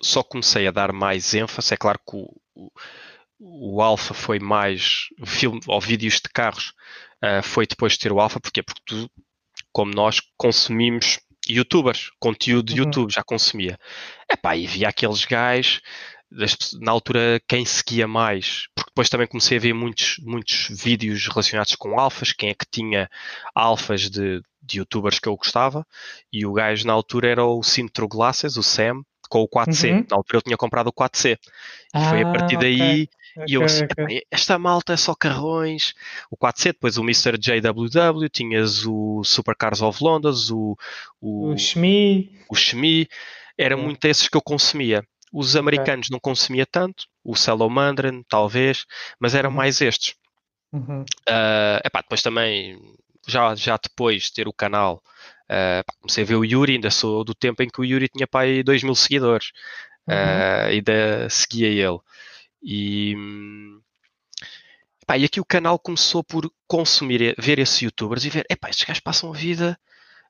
Só 0.00 0.22
comecei 0.22 0.68
a 0.68 0.70
dar 0.70 0.92
mais 0.92 1.34
ênfase. 1.34 1.74
É 1.74 1.76
claro 1.76 1.98
que 1.98 2.16
o, 2.16 2.32
o, 2.54 2.70
o 3.40 3.82
Alpha 3.82 4.14
foi 4.14 4.38
mais 4.38 5.08
filme 5.26 5.60
ou 5.66 5.80
vídeos 5.80 6.14
de 6.14 6.28
carros. 6.32 6.72
Uh, 7.22 7.42
foi 7.42 7.66
depois 7.66 7.94
de 7.94 7.98
ter 7.98 8.12
o 8.12 8.20
Alpha, 8.20 8.38
porquê? 8.38 8.62
Porque 8.62 8.82
tu, 8.86 9.10
como 9.72 9.92
nós 9.92 10.20
consumimos 10.36 11.18
youtubers, 11.48 12.10
conteúdo 12.18 12.72
de 12.72 12.80
uhum. 12.80 12.86
YouTube, 12.86 13.12
já 13.12 13.22
consumia. 13.22 13.78
Epá, 14.30 14.56
e 14.56 14.66
via 14.66 14.88
aqueles 14.88 15.24
gajos 15.24 15.80
na 16.80 16.92
altura 16.92 17.40
quem 17.48 17.64
seguia 17.64 18.06
mais, 18.06 18.68
porque 18.74 18.90
depois 18.90 19.08
também 19.08 19.26
comecei 19.26 19.56
a 19.56 19.60
ver 19.60 19.72
muitos, 19.72 20.18
muitos 20.22 20.68
vídeos 20.70 21.26
relacionados 21.26 21.74
com 21.74 21.98
alfas, 21.98 22.32
quem 22.32 22.50
é 22.50 22.54
que 22.54 22.66
tinha 22.70 23.08
alfas 23.54 24.10
de, 24.10 24.42
de 24.62 24.78
youtubers 24.78 25.18
que 25.18 25.28
eu 25.28 25.36
gostava, 25.36 25.86
e 26.30 26.44
o 26.44 26.52
gajo 26.52 26.86
na 26.86 26.92
altura 26.92 27.28
era 27.28 27.44
o 27.44 27.62
Sintro 27.62 28.06
Glasses, 28.06 28.56
o 28.56 28.62
Sam, 28.62 29.02
com 29.28 29.42
o 29.42 29.48
4C. 29.48 29.90
Uhum. 29.90 30.06
Na 30.10 30.16
altura 30.16 30.38
eu 30.38 30.42
tinha 30.42 30.56
comprado 30.56 30.88
o 30.88 30.92
4C. 30.92 31.34
E 31.34 31.38
ah, 31.94 32.10
foi 32.10 32.22
a 32.22 32.32
partir 32.32 32.56
ah, 32.56 32.60
daí 32.60 32.74
okay. 32.74 33.08
E 33.46 33.54
eu 33.54 33.62
okay, 33.62 34.04
okay. 34.04 34.22
esta 34.30 34.58
malta 34.58 34.92
é 34.92 34.96
só 34.96 35.14
carrões. 35.14 35.94
O 36.30 36.36
4C, 36.36 36.64
depois 36.66 36.98
o 36.98 37.02
Mr. 37.02 37.38
JWW, 37.38 38.28
tinhas 38.28 38.86
o 38.86 39.22
Supercars 39.24 39.82
of 39.82 40.02
London, 40.02 40.32
o 40.50 40.76
o, 41.20 41.52
o 41.52 41.58
Shmi. 41.58 42.32
O 42.48 42.54
Shmi. 42.54 43.08
Era 43.56 43.76
muito 43.76 44.04
esses 44.04 44.28
que 44.28 44.36
eu 44.36 44.42
consumia. 44.42 45.04
Os 45.32 45.56
americanos 45.56 46.06
okay. 46.06 46.14
não 46.14 46.20
consumia 46.20 46.64
tanto, 46.64 47.04
o 47.24 47.34
Salamandran 47.34 48.22
talvez, 48.28 48.86
mas 49.20 49.34
eram 49.34 49.50
uhum. 49.50 49.56
mais 49.56 49.80
estes. 49.80 50.14
Uhum. 50.72 51.02
Uh, 51.02 51.80
epá, 51.84 52.00
depois 52.00 52.22
também, 52.22 52.78
já, 53.26 53.54
já 53.54 53.76
depois 53.76 54.24
de 54.24 54.32
ter 54.32 54.48
o 54.48 54.52
canal, 54.52 55.02
uh, 55.44 55.84
pá, 55.84 55.94
comecei 56.00 56.24
a 56.24 56.26
ver 56.26 56.36
o 56.36 56.44
Yuri, 56.44 56.74
ainda 56.74 56.90
sou 56.90 57.24
do 57.24 57.34
tempo 57.34 57.62
em 57.62 57.68
que 57.68 57.80
o 57.80 57.84
Yuri 57.84 58.08
tinha 58.08 58.26
pá, 58.26 58.42
aí 58.42 58.62
2 58.62 58.82
mil 58.84 58.94
seguidores, 58.94 59.50
uhum. 60.08 60.14
uh, 60.14 60.66
ainda 60.68 61.28
seguia 61.28 61.68
ele. 61.68 61.98
E, 62.62 63.14
e 65.16 65.24
aqui 65.24 65.40
o 65.40 65.44
canal 65.44 65.78
começou 65.78 66.22
por 66.22 66.50
consumir, 66.66 67.34
ver 67.38 67.58
esses 67.58 67.80
youtubers 67.80 68.24
e 68.24 68.30
ver, 68.30 68.46
epá, 68.50 68.68
estes 68.68 68.84
gajos 68.84 69.00
passam 69.00 69.32
a 69.32 69.36
vida 69.36 69.78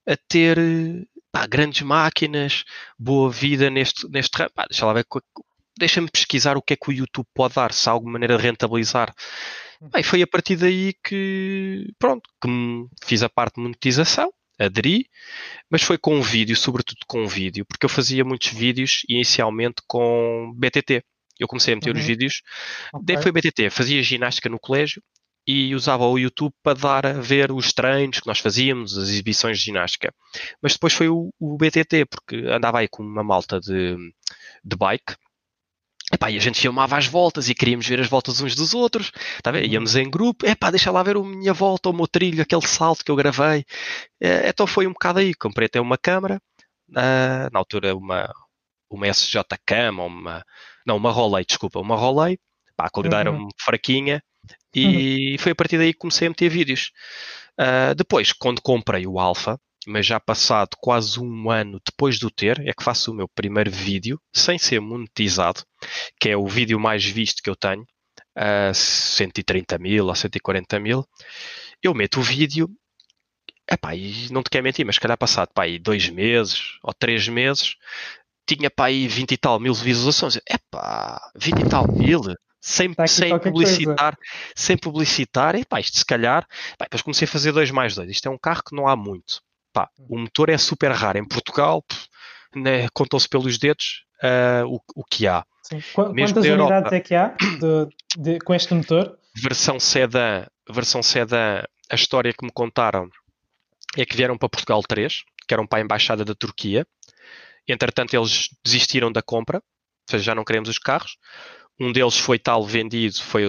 a 0.06 0.16
ter 0.16 0.58
pá, 1.30 1.46
grandes 1.46 1.82
máquinas, 1.82 2.64
boa 2.98 3.30
vida 3.30 3.70
neste, 3.70 4.08
neste 4.08 4.36
ramo. 4.36 4.50
Deixa 4.68 4.86
lá 4.86 4.92
ver, 4.92 5.06
deixa-me 5.78 6.10
pesquisar 6.10 6.56
o 6.56 6.62
que 6.62 6.74
é 6.74 6.76
que 6.76 6.90
o 6.90 6.92
YouTube 6.92 7.26
pode 7.34 7.54
dar, 7.54 7.72
se 7.72 7.88
há 7.88 7.92
alguma 7.92 8.12
maneira 8.12 8.36
de 8.36 8.42
rentabilizar. 8.42 9.14
Bem, 9.80 10.02
foi 10.02 10.22
a 10.22 10.26
partir 10.26 10.56
daí 10.56 10.94
que, 11.04 11.86
pronto, 11.98 12.28
que 12.42 12.48
fiz 13.04 13.22
a 13.22 13.28
parte 13.28 13.56
de 13.56 13.62
monetização, 13.62 14.32
aderi, 14.58 15.06
mas 15.70 15.82
foi 15.82 15.96
com 15.96 16.16
um 16.16 16.22
vídeo, 16.22 16.56
sobretudo 16.56 16.98
com 17.06 17.22
um 17.22 17.28
vídeo, 17.28 17.64
porque 17.64 17.86
eu 17.86 17.90
fazia 17.90 18.24
muitos 18.24 18.48
vídeos 18.48 19.02
inicialmente 19.08 19.82
com 19.86 20.52
BTT. 20.56 21.04
Eu 21.38 21.48
comecei 21.48 21.74
a 21.74 21.76
meter 21.76 21.94
uhum. 21.94 22.00
os 22.00 22.06
vídeos, 22.06 22.42
okay. 22.92 23.14
daí 23.14 23.22
foi 23.22 23.32
BTT, 23.32 23.70
fazia 23.70 24.02
ginástica 24.02 24.48
no 24.48 24.58
colégio 24.58 25.02
e 25.48 25.74
usava 25.74 26.04
o 26.06 26.18
YouTube 26.18 26.52
para 26.62 26.78
dar 26.78 27.06
a 27.06 27.12
ver 27.14 27.50
os 27.50 27.72
treinos 27.72 28.20
que 28.20 28.26
nós 28.26 28.38
fazíamos, 28.38 28.98
as 28.98 29.08
exibições 29.08 29.58
de 29.58 29.64
ginástica. 29.64 30.12
Mas 30.60 30.74
depois 30.74 30.92
foi 30.92 31.08
o, 31.08 31.32
o 31.40 31.56
BTT, 31.56 32.04
porque 32.04 32.36
andava 32.48 32.80
aí 32.80 32.88
com 32.88 33.02
uma 33.02 33.24
malta 33.24 33.58
de, 33.58 33.96
de 34.62 34.76
bike. 34.76 35.14
Epá, 36.12 36.30
e 36.30 36.36
a 36.36 36.40
gente 36.40 36.60
filmava 36.60 36.98
as 36.98 37.06
voltas 37.06 37.48
e 37.48 37.54
queríamos 37.54 37.86
ver 37.86 37.98
as 37.98 38.08
voltas 38.08 38.42
uns 38.42 38.54
dos 38.54 38.74
outros. 38.74 39.10
Tá 39.42 39.50
vendo? 39.50 39.72
Íamos 39.72 39.96
em 39.96 40.10
grupo. 40.10 40.46
Epá, 40.46 40.70
deixa 40.70 40.90
lá 40.90 41.02
ver 41.02 41.16
a 41.16 41.22
minha 41.22 41.54
volta, 41.54 41.88
o 41.88 41.94
meu 41.94 42.06
trilho, 42.06 42.42
aquele 42.42 42.66
salto 42.66 43.02
que 43.02 43.10
eu 43.10 43.16
gravei. 43.16 43.64
É, 44.20 44.50
então 44.50 44.66
foi 44.66 44.86
um 44.86 44.92
bocado 44.92 45.18
aí. 45.18 45.34
Comprei 45.34 45.64
até 45.64 45.80
uma 45.80 45.96
câmera. 45.96 46.40
Uh, 46.90 47.48
na 47.52 47.58
altura 47.58 47.94
uma, 47.94 48.30
uma 48.90 49.08
SJ 49.08 49.42
Cam, 49.64 49.92
uma, 49.92 50.44
não, 50.88 50.96
uma 50.96 51.12
Rolei, 51.12 51.44
desculpa, 51.44 51.78
uma 51.78 51.94
Rolei. 51.94 52.38
Pá, 52.76 52.86
a 52.86 52.90
qualidade 52.90 53.28
uhum. 53.28 53.36
era 53.36 53.48
fraquinha. 53.60 54.22
E 54.74 55.32
uhum. 55.32 55.38
foi 55.38 55.52
a 55.52 55.54
partir 55.54 55.78
daí 55.78 55.92
que 55.92 55.98
comecei 55.98 56.26
a 56.26 56.30
meter 56.30 56.48
vídeos. 56.48 56.90
Uh, 57.60 57.94
depois, 57.94 58.32
quando 58.32 58.62
comprei 58.62 59.06
o 59.06 59.18
Alpha, 59.18 59.60
mas 59.86 60.06
já 60.06 60.20
passado 60.20 60.76
quase 60.80 61.20
um 61.20 61.50
ano 61.50 61.80
depois 61.84 62.18
do 62.18 62.30
ter, 62.30 62.60
é 62.66 62.72
que 62.72 62.84
faço 62.84 63.10
o 63.10 63.14
meu 63.14 63.28
primeiro 63.28 63.70
vídeo, 63.70 64.20
sem 64.32 64.58
ser 64.58 64.80
monetizado, 64.80 65.62
que 66.20 66.28
é 66.28 66.36
o 66.36 66.46
vídeo 66.46 66.78
mais 66.78 67.04
visto 67.04 67.42
que 67.42 67.50
eu 67.50 67.56
tenho, 67.56 67.82
uh, 67.82 68.74
130 68.74 69.78
mil 69.78 70.06
ou 70.06 70.14
140 70.14 70.78
mil. 70.78 71.04
Eu 71.82 71.94
meto 71.94 72.20
o 72.20 72.22
vídeo, 72.22 72.68
epá, 73.70 73.94
e 73.94 74.30
não 74.30 74.42
te 74.42 74.50
quero 74.50 74.64
mentir, 74.64 74.86
mas 74.86 74.96
se 74.96 75.00
calhar 75.00 75.18
passado 75.18 75.50
pá, 75.52 75.64
dois 75.80 76.08
meses 76.08 76.78
ou 76.82 76.94
três 76.94 77.28
meses, 77.28 77.74
tinha 78.56 78.70
pá, 78.70 78.86
aí 78.86 79.06
20 79.06 79.32
e 79.32 79.36
tal 79.36 79.60
mil 79.60 79.74
visualizações. 79.74 80.36
Epá, 80.48 81.20
20 81.36 81.60
e 81.60 81.68
tal 81.68 81.86
mil? 81.92 82.22
sem, 82.60 82.92
sem 83.06 83.38
publicitar, 83.38 84.16
coisa. 84.16 84.52
sem 84.54 84.76
publicitar, 84.76 85.54
e 85.54 85.64
pá, 85.64 85.80
isto 85.80 85.98
se 85.98 86.04
calhar, 86.04 86.46
pá, 86.76 86.84
depois 86.84 87.02
comecei 87.02 87.26
a 87.26 87.30
fazer 87.30 87.52
2 87.52 87.70
mais 87.70 87.94
2. 87.94 88.10
Isto 88.10 88.28
é 88.28 88.30
um 88.30 88.38
carro 88.38 88.62
que 88.62 88.76
não 88.76 88.86
há 88.86 88.96
muito. 88.96 89.40
Pá, 89.72 89.88
o 89.98 90.14
uhum. 90.14 90.22
motor 90.22 90.50
é 90.50 90.58
super 90.58 90.90
raro. 90.90 91.18
Em 91.18 91.26
Portugal, 91.26 91.84
né, 92.54 92.88
contam-se 92.92 93.28
pelos 93.28 93.58
dedos 93.58 94.04
uh, 94.22 94.66
o, 94.66 94.80
o 94.96 95.04
que 95.04 95.26
há. 95.26 95.44
Sim. 95.62 95.82
Quantas 95.92 96.44
unidades 96.44 96.92
é 96.92 97.00
que 97.00 97.14
há 97.14 97.34
de, 97.38 97.88
de, 98.16 98.38
com 98.40 98.54
este 98.54 98.74
motor? 98.74 99.18
Versão 99.36 99.78
sedã, 99.78 100.46
versão 100.68 101.02
sedã, 101.02 101.62
a 101.90 101.94
história 101.94 102.32
que 102.32 102.44
me 102.44 102.52
contaram 102.52 103.08
é 103.96 104.04
que 104.04 104.16
vieram 104.16 104.36
para 104.36 104.48
Portugal 104.48 104.82
3, 104.82 105.22
que 105.46 105.54
eram 105.54 105.66
para 105.66 105.78
a 105.78 105.82
Embaixada 105.82 106.24
da 106.24 106.34
Turquia. 106.34 106.86
Entretanto, 107.68 108.14
eles 108.14 108.48
desistiram 108.64 109.12
da 109.12 109.22
compra, 109.22 109.58
ou 109.58 110.10
seja, 110.10 110.24
já 110.24 110.34
não 110.34 110.44
queremos 110.44 110.68
os 110.68 110.78
carros. 110.78 111.16
Um 111.80 111.92
deles 111.92 112.18
foi 112.18 112.38
tal 112.38 112.64
vendido, 112.64 113.20
foi, 113.22 113.44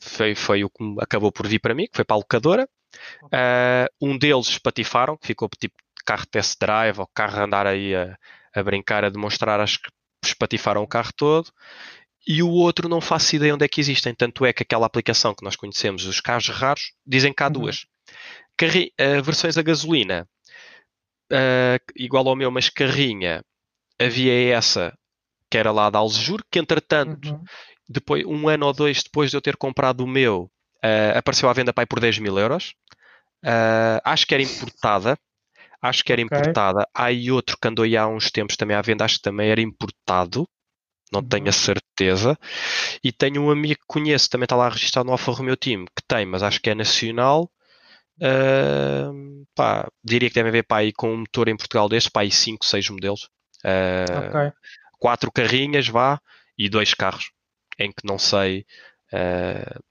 foi, 0.00 0.34
foi 0.34 0.64
o 0.64 0.70
que 0.70 0.96
acabou 1.00 1.30
por 1.30 1.46
vir 1.46 1.60
para 1.60 1.74
mim, 1.74 1.84
que 1.84 1.96
foi 1.96 2.04
para 2.04 2.16
a 2.16 2.18
locadora. 2.18 2.68
Uh, 3.24 3.88
um 4.00 4.18
deles 4.18 4.58
patifaram, 4.58 5.16
que 5.16 5.26
ficou 5.26 5.48
tipo 5.58 5.74
carro 6.04 6.26
test 6.26 6.58
drive 6.60 6.98
ou 6.98 7.06
carro 7.14 7.38
a 7.38 7.44
andar 7.44 7.66
aí 7.66 7.94
a, 7.94 8.16
a 8.54 8.62
brincar, 8.62 9.04
a 9.04 9.08
demonstrar, 9.08 9.60
acho 9.60 9.80
que 9.80 9.90
espatifaram 10.24 10.82
o 10.82 10.88
carro 10.88 11.12
todo. 11.16 11.50
E 12.26 12.42
o 12.42 12.50
outro 12.50 12.88
não 12.88 13.00
faço 13.00 13.34
ideia 13.34 13.54
onde 13.54 13.64
é 13.64 13.68
que 13.68 13.80
existem. 13.80 14.14
Tanto 14.14 14.44
é 14.44 14.52
que 14.52 14.62
aquela 14.62 14.86
aplicação 14.86 15.34
que 15.34 15.44
nós 15.44 15.56
conhecemos, 15.56 16.04
os 16.04 16.20
carros 16.20 16.48
raros, 16.48 16.92
dizem 17.06 17.32
que 17.32 17.42
há 17.42 17.46
uhum. 17.46 17.52
duas. 17.52 17.86
Carri 18.56 18.92
uh, 19.00 19.22
versões 19.22 19.58
a 19.58 19.62
gasolina, 19.62 20.28
uh, 21.32 21.92
igual 21.96 22.28
ao 22.28 22.36
meu, 22.36 22.50
mas 22.50 22.68
carrinha, 22.68 23.42
havia 23.98 24.54
essa 24.54 24.92
que 25.50 25.58
era 25.58 25.70
lá 25.70 25.90
da 25.90 25.98
Alzejur, 25.98 26.42
que 26.50 26.58
entretanto, 26.58 27.30
uhum. 27.30 27.44
depois, 27.88 28.24
um 28.24 28.48
ano 28.48 28.66
ou 28.66 28.72
dois 28.72 29.02
depois 29.02 29.30
de 29.30 29.36
eu 29.36 29.42
ter 29.42 29.56
comprado 29.56 30.02
o 30.02 30.06
meu, 30.06 30.50
uh, 30.82 31.18
apareceu 31.18 31.48
à 31.48 31.52
venda 31.52 31.72
pai 31.74 31.84
por 31.84 32.00
10 32.00 32.18
mil 32.18 32.38
euros. 32.38 32.74
Uh, 33.44 34.00
acho 34.04 34.26
que 34.26 34.34
era 34.34 34.42
importada. 34.42 35.18
Acho 35.80 36.04
que 36.04 36.12
era 36.12 36.22
okay. 36.22 36.38
importada. 36.38 36.88
Há 36.94 37.06
aí 37.06 37.30
outro 37.30 37.58
que 37.60 37.68
andou 37.68 37.84
aí 37.84 37.96
há 37.96 38.06
uns 38.06 38.30
tempos 38.30 38.56
também 38.56 38.76
à 38.76 38.80
venda, 38.80 39.04
acho 39.04 39.16
que 39.16 39.22
também 39.22 39.50
era 39.50 39.60
importado. 39.60 40.48
Não 41.12 41.20
uhum. 41.20 41.28
tenho 41.28 41.48
a 41.48 41.52
certeza. 41.52 42.38
E 43.04 43.12
tenho 43.12 43.42
um 43.42 43.50
amigo 43.50 43.80
que 43.80 43.86
conheço, 43.86 44.30
também 44.30 44.44
está 44.44 44.56
lá 44.56 44.68
registrado 44.68 45.06
no 45.06 45.12
Alfa 45.12 45.32
Romeo 45.32 45.56
Team, 45.56 45.84
que 45.84 46.02
tem, 46.08 46.24
mas 46.24 46.42
acho 46.42 46.60
que 46.60 46.70
é 46.70 46.74
nacional. 46.74 47.50
Uh, 48.22 49.44
pá, 49.54 49.88
diria 50.04 50.28
que 50.28 50.34
devem 50.34 50.50
haver 50.50 50.62
pá, 50.62 50.78
aí 50.78 50.92
com 50.92 51.12
um 51.12 51.18
motor 51.18 51.48
em 51.48 51.56
Portugal 51.56 51.88
deste, 51.88 52.10
pá, 52.10 52.28
5, 52.28 52.64
6 52.64 52.90
modelos. 52.90 53.28
Uh, 53.64 54.28
okay 54.28 54.52
quatro 55.02 55.32
carrinhas, 55.32 55.88
vá, 55.88 56.20
e 56.56 56.68
dois 56.68 56.94
carros, 56.94 57.32
em 57.76 57.90
que 57.90 58.06
não 58.06 58.20
sei. 58.20 58.64
Uh, 59.12 59.82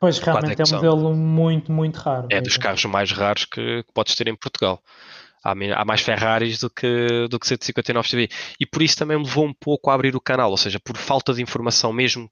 pois 0.00 0.18
realmente 0.18 0.62
é, 0.62 0.62
é 0.62 0.66
um 0.66 0.76
modelo 0.76 1.14
muito, 1.14 1.70
muito 1.70 1.96
raro. 1.96 2.28
É 2.30 2.40
dos 2.40 2.56
carros 2.56 2.82
mais 2.86 3.12
raros 3.12 3.44
que, 3.44 3.82
que 3.82 3.92
podes 3.92 4.14
ter 4.14 4.26
em 4.26 4.34
Portugal. 4.34 4.82
Há, 5.44 5.52
há, 5.52 5.84
mais 5.84 6.00
Ferraris 6.00 6.60
do 6.60 6.70
que, 6.70 7.28
do 7.28 7.38
que 7.38 7.46
159 7.46 8.08
TV. 8.08 8.28
E 8.58 8.64
por 8.64 8.80
isso 8.80 8.96
também 8.96 9.18
me 9.18 9.24
levou 9.24 9.44
um 9.44 9.52
pouco 9.52 9.90
a 9.90 9.94
abrir 9.94 10.16
o 10.16 10.20
canal, 10.20 10.50
ou 10.50 10.56
seja, 10.56 10.80
por 10.80 10.96
falta 10.96 11.34
de 11.34 11.42
informação 11.42 11.92
mesmo, 11.92 12.30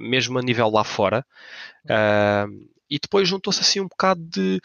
mesmo 0.00 0.38
a 0.38 0.42
nível 0.42 0.70
lá 0.70 0.84
fora. 0.84 1.26
Uh, 1.84 2.70
e 2.90 2.98
depois 2.98 3.28
juntou-se 3.28 3.60
assim 3.60 3.80
um 3.80 3.86
bocado 3.86 4.20
de 4.20 4.60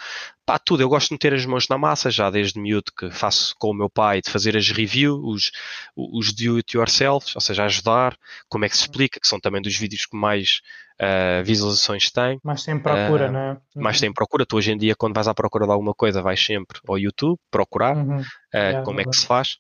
pá, 0.46 0.58
tudo. 0.58 0.82
Eu 0.82 0.90
gosto 0.90 1.10
de 1.10 1.14
meter 1.14 1.34
as 1.34 1.46
mãos 1.46 1.68
na 1.68 1.78
massa, 1.78 2.10
já 2.10 2.30
desde 2.30 2.60
miúdo 2.60 2.92
que 2.98 3.12
faço 3.12 3.56
com 3.60 3.70
o 3.70 3.74
meu 3.74 3.90
pai, 3.90 4.22
de 4.22 4.30
fazer 4.30 4.58
as 4.58 4.70
reviews, 4.70 5.22
os, 5.24 5.52
os 5.96 6.34
do 6.34 6.58
it 6.58 6.76
yourself, 6.76 7.32
ou 7.36 7.42
seja, 7.42 7.66
ajudar, 7.66 8.18
como 8.50 8.66
é 8.66 8.70
que 8.70 8.76
se 8.76 8.84
explica, 8.84 9.20
que 9.20 9.28
são 9.28 9.40
também 9.40 9.62
dos 9.62 9.76
vídeos 9.78 10.06
que 10.06 10.18
mais 10.18 10.62
uh, 11.00 11.44
visualizações 11.44 12.10
têm. 12.10 12.40
Mais 12.44 12.64
tem 12.64 12.80
procura, 12.80 13.30
uh, 13.30 13.32
não 13.32 13.40
é? 13.40 13.58
Mais 13.76 14.00
tem 14.00 14.12
procura. 14.12 14.46
Tu 14.46 14.58
hoje 14.58 14.72
em 14.72 14.78
dia, 14.78 14.96
quando 14.96 15.14
vais 15.14 15.28
à 15.28 15.34
procura 15.34 15.66
de 15.66 15.72
alguma 15.72 15.94
coisa, 15.94 16.22
vais 16.22 16.44
sempre 16.44 16.80
ao 16.88 16.98
YouTube 16.98 17.38
procurar 17.52 17.96
uhum. 17.96 18.22
uh, 18.22 18.26
é, 18.52 18.82
como 18.82 19.00
é, 19.00 19.04
é 19.04 19.06
que 19.06 19.16
se 19.16 19.26
faz. 19.26 19.58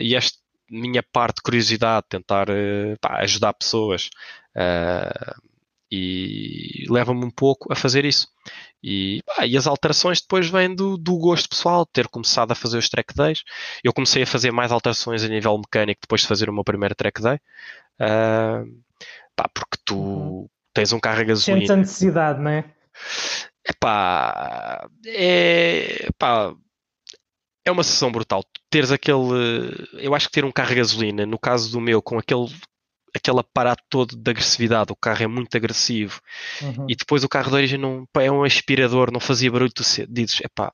E 0.00 0.16
esta 0.16 0.36
minha 0.68 1.02
parte 1.02 1.36
de 1.36 1.42
curiosidade, 1.42 2.06
tentar 2.08 2.48
pá, 3.00 3.20
ajudar 3.20 3.54
pessoas. 3.54 4.10
Uh, 4.56 5.55
e 5.90 6.84
leva-me 6.88 7.24
um 7.24 7.30
pouco 7.30 7.72
a 7.72 7.76
fazer 7.76 8.04
isso. 8.04 8.28
E, 8.82 9.20
e 9.44 9.56
as 9.56 9.66
alterações 9.66 10.20
depois 10.20 10.48
vêm 10.48 10.74
do, 10.74 10.96
do 10.96 11.16
gosto 11.18 11.48
pessoal, 11.48 11.86
ter 11.86 12.08
começado 12.08 12.52
a 12.52 12.54
fazer 12.54 12.78
os 12.78 12.88
track 12.88 13.14
days. 13.14 13.42
Eu 13.82 13.92
comecei 13.92 14.22
a 14.22 14.26
fazer 14.26 14.50
mais 14.50 14.72
alterações 14.72 15.22
a 15.24 15.28
nível 15.28 15.56
mecânico 15.58 16.00
depois 16.02 16.22
de 16.22 16.26
fazer 16.26 16.48
o 16.48 16.52
meu 16.52 16.64
primeiro 16.64 16.94
track 16.94 17.20
day. 17.22 17.38
Uh, 18.00 18.82
pá, 19.34 19.48
porque 19.52 19.78
tu 19.84 19.96
uhum. 19.96 20.48
tens 20.74 20.92
um 20.92 21.00
carro 21.00 21.20
a 21.20 21.24
gasolina. 21.24 21.60
Sentes 21.60 21.70
a 21.70 21.76
necessidade, 21.76 22.40
não 22.40 22.50
é? 22.50 22.64
Epá, 23.68 24.88
é, 25.06 26.08
pá, 26.18 26.54
é 27.64 27.70
uma 27.70 27.82
sessão 27.82 28.12
brutal. 28.12 28.44
Teres 28.70 28.92
aquele. 28.92 29.88
Eu 29.94 30.14
acho 30.14 30.28
que 30.28 30.32
ter 30.32 30.44
um 30.44 30.52
carro 30.52 30.70
a 30.70 30.76
gasolina, 30.76 31.26
no 31.26 31.38
caso 31.38 31.72
do 31.72 31.80
meu, 31.80 32.00
com 32.00 32.18
aquele, 32.18 32.46
aquele 33.16 33.40
aparato 33.40 33.82
todo 33.88 34.16
de 34.16 34.30
agressividade, 34.30 34.92
o 34.92 34.96
carro 34.96 35.22
é 35.22 35.26
muito 35.26 35.56
agressivo, 35.56 36.20
uhum. 36.62 36.86
e 36.88 36.94
depois 36.94 37.24
o 37.24 37.28
carro 37.28 37.50
de 37.50 37.56
origem 37.56 37.78
não, 37.78 38.06
é 38.18 38.30
um 38.30 38.44
aspirador, 38.44 39.10
não 39.12 39.20
fazia 39.20 39.50
barulho, 39.50 39.72
tu 39.72 39.82
dizes, 40.08 40.40
epá. 40.40 40.72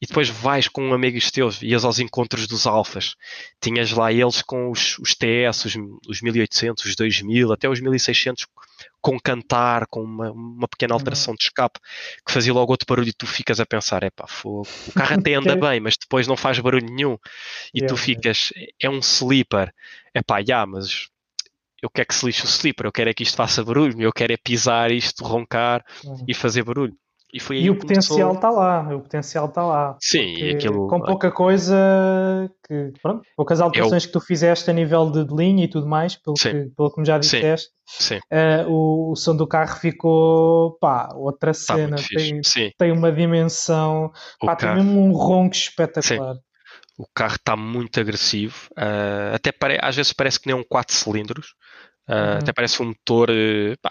E 0.00 0.06
depois 0.06 0.28
vais 0.28 0.68
com 0.68 0.92
amigos 0.92 1.30
teus, 1.30 1.62
ias 1.62 1.82
aos 1.82 1.98
encontros 1.98 2.46
dos 2.46 2.66
alfas, 2.66 3.14
tinhas 3.62 3.92
lá 3.92 4.12
eles 4.12 4.42
com 4.42 4.70
os, 4.70 4.98
os 4.98 5.14
TS, 5.14 5.64
os, 5.64 5.74
os 6.06 6.20
1800, 6.20 6.84
os 6.84 6.94
2000, 6.94 7.52
até 7.52 7.66
os 7.68 7.80
1600 7.80 8.46
com 9.00 9.18
cantar, 9.18 9.86
com 9.86 10.02
uma, 10.02 10.32
uma 10.32 10.68
pequena 10.68 10.92
uhum. 10.92 10.98
alteração 10.98 11.32
uhum. 11.32 11.36
de 11.36 11.44
escape, 11.44 11.80
que 12.26 12.32
fazia 12.32 12.52
logo 12.52 12.72
outro 12.72 12.86
barulho 12.86 13.08
e 13.08 13.12
tu 13.12 13.26
ficas 13.26 13.60
a 13.60 13.64
pensar, 13.64 14.02
é 14.02 14.10
pá, 14.10 14.26
o 14.44 14.64
carro 14.94 15.14
até 15.14 15.34
anda 15.34 15.56
bem, 15.56 15.80
mas 15.80 15.94
depois 15.98 16.26
não 16.26 16.36
faz 16.36 16.58
barulho 16.58 16.86
nenhum. 16.86 17.16
E 17.72 17.78
yeah, 17.78 17.86
tu 17.86 17.96
ficas, 17.96 18.50
yeah. 18.54 18.72
é 18.82 18.90
um 18.90 18.98
sleeper, 18.98 19.72
é 20.12 20.22
pá, 20.22 20.42
já, 20.46 20.66
mas 20.66 21.08
eu 21.86 21.90
quero 21.90 22.08
que 22.08 22.14
se 22.14 22.26
lixe 22.26 22.44
o 22.44 22.48
sleeper, 22.48 22.86
eu 22.86 22.92
quero 22.92 23.10
é 23.10 23.14
que 23.14 23.22
isto 23.22 23.36
faça 23.36 23.64
barulho, 23.64 24.00
eu 24.00 24.12
quero 24.12 24.32
é 24.32 24.36
pisar 24.36 24.90
isto, 24.90 25.24
roncar 25.24 25.84
uhum. 26.04 26.24
e 26.28 26.34
fazer 26.34 26.64
barulho. 26.64 26.94
E, 27.32 27.40
foi 27.40 27.58
e 27.58 27.68
o 27.68 27.76
potencial 27.76 28.34
está 28.34 28.50
lá, 28.50 28.94
o 28.94 29.00
potencial 29.00 29.46
está 29.46 29.64
lá. 29.64 29.96
Sim, 30.00 30.50
aquilo... 30.50 30.86
com 30.88 31.00
pouca 31.00 31.30
coisa 31.30 31.76
que, 32.66 32.92
pronto, 33.02 33.22
poucas 33.36 33.60
alterações 33.60 34.04
eu... 34.04 34.08
que 34.08 34.12
tu 34.12 34.20
fizeste 34.20 34.70
a 34.70 34.72
nível 34.72 35.10
de, 35.10 35.24
de, 35.24 35.34
linha 35.34 35.64
e 35.64 35.68
tudo 35.68 35.86
mais, 35.86 36.16
pelo, 36.16 36.34
que, 36.34 36.70
pelo 36.74 36.90
que 36.92 37.00
me 37.00 37.06
já 37.06 37.18
disseste, 37.18 37.68
Sim. 37.86 38.14
Sim. 38.14 38.20
Uh, 38.32 38.70
o, 38.70 39.12
o, 39.12 39.16
som 39.16 39.36
do 39.36 39.46
carro 39.46 39.76
ficou, 39.76 40.78
pá, 40.78 41.10
outra 41.14 41.52
tá 41.52 41.54
cena, 41.54 41.96
tem, 41.96 42.40
tem 42.78 42.92
uma 42.92 43.12
dimensão, 43.12 44.10
pá, 44.40 44.56
carro... 44.56 44.76
tem 44.76 44.84
mesmo 44.84 45.00
um 45.00 45.12
ronco 45.12 45.54
espetacular. 45.54 46.36
O 46.98 47.06
carro 47.14 47.36
está 47.36 47.54
muito 47.56 48.00
agressivo, 48.00 48.68
uh, 48.72 49.34
até 49.34 49.52
pare... 49.52 49.78
às 49.82 49.96
vezes 49.96 50.12
parece 50.12 50.40
que 50.40 50.46
nem 50.46 50.56
um 50.56 50.64
4 50.64 50.94
cilindros, 50.94 51.54
uh, 52.08 52.12
uhum. 52.12 52.38
até 52.38 52.52
parece 52.52 52.82
um 52.82 52.86
motor, 52.86 53.28
pá, 53.82 53.90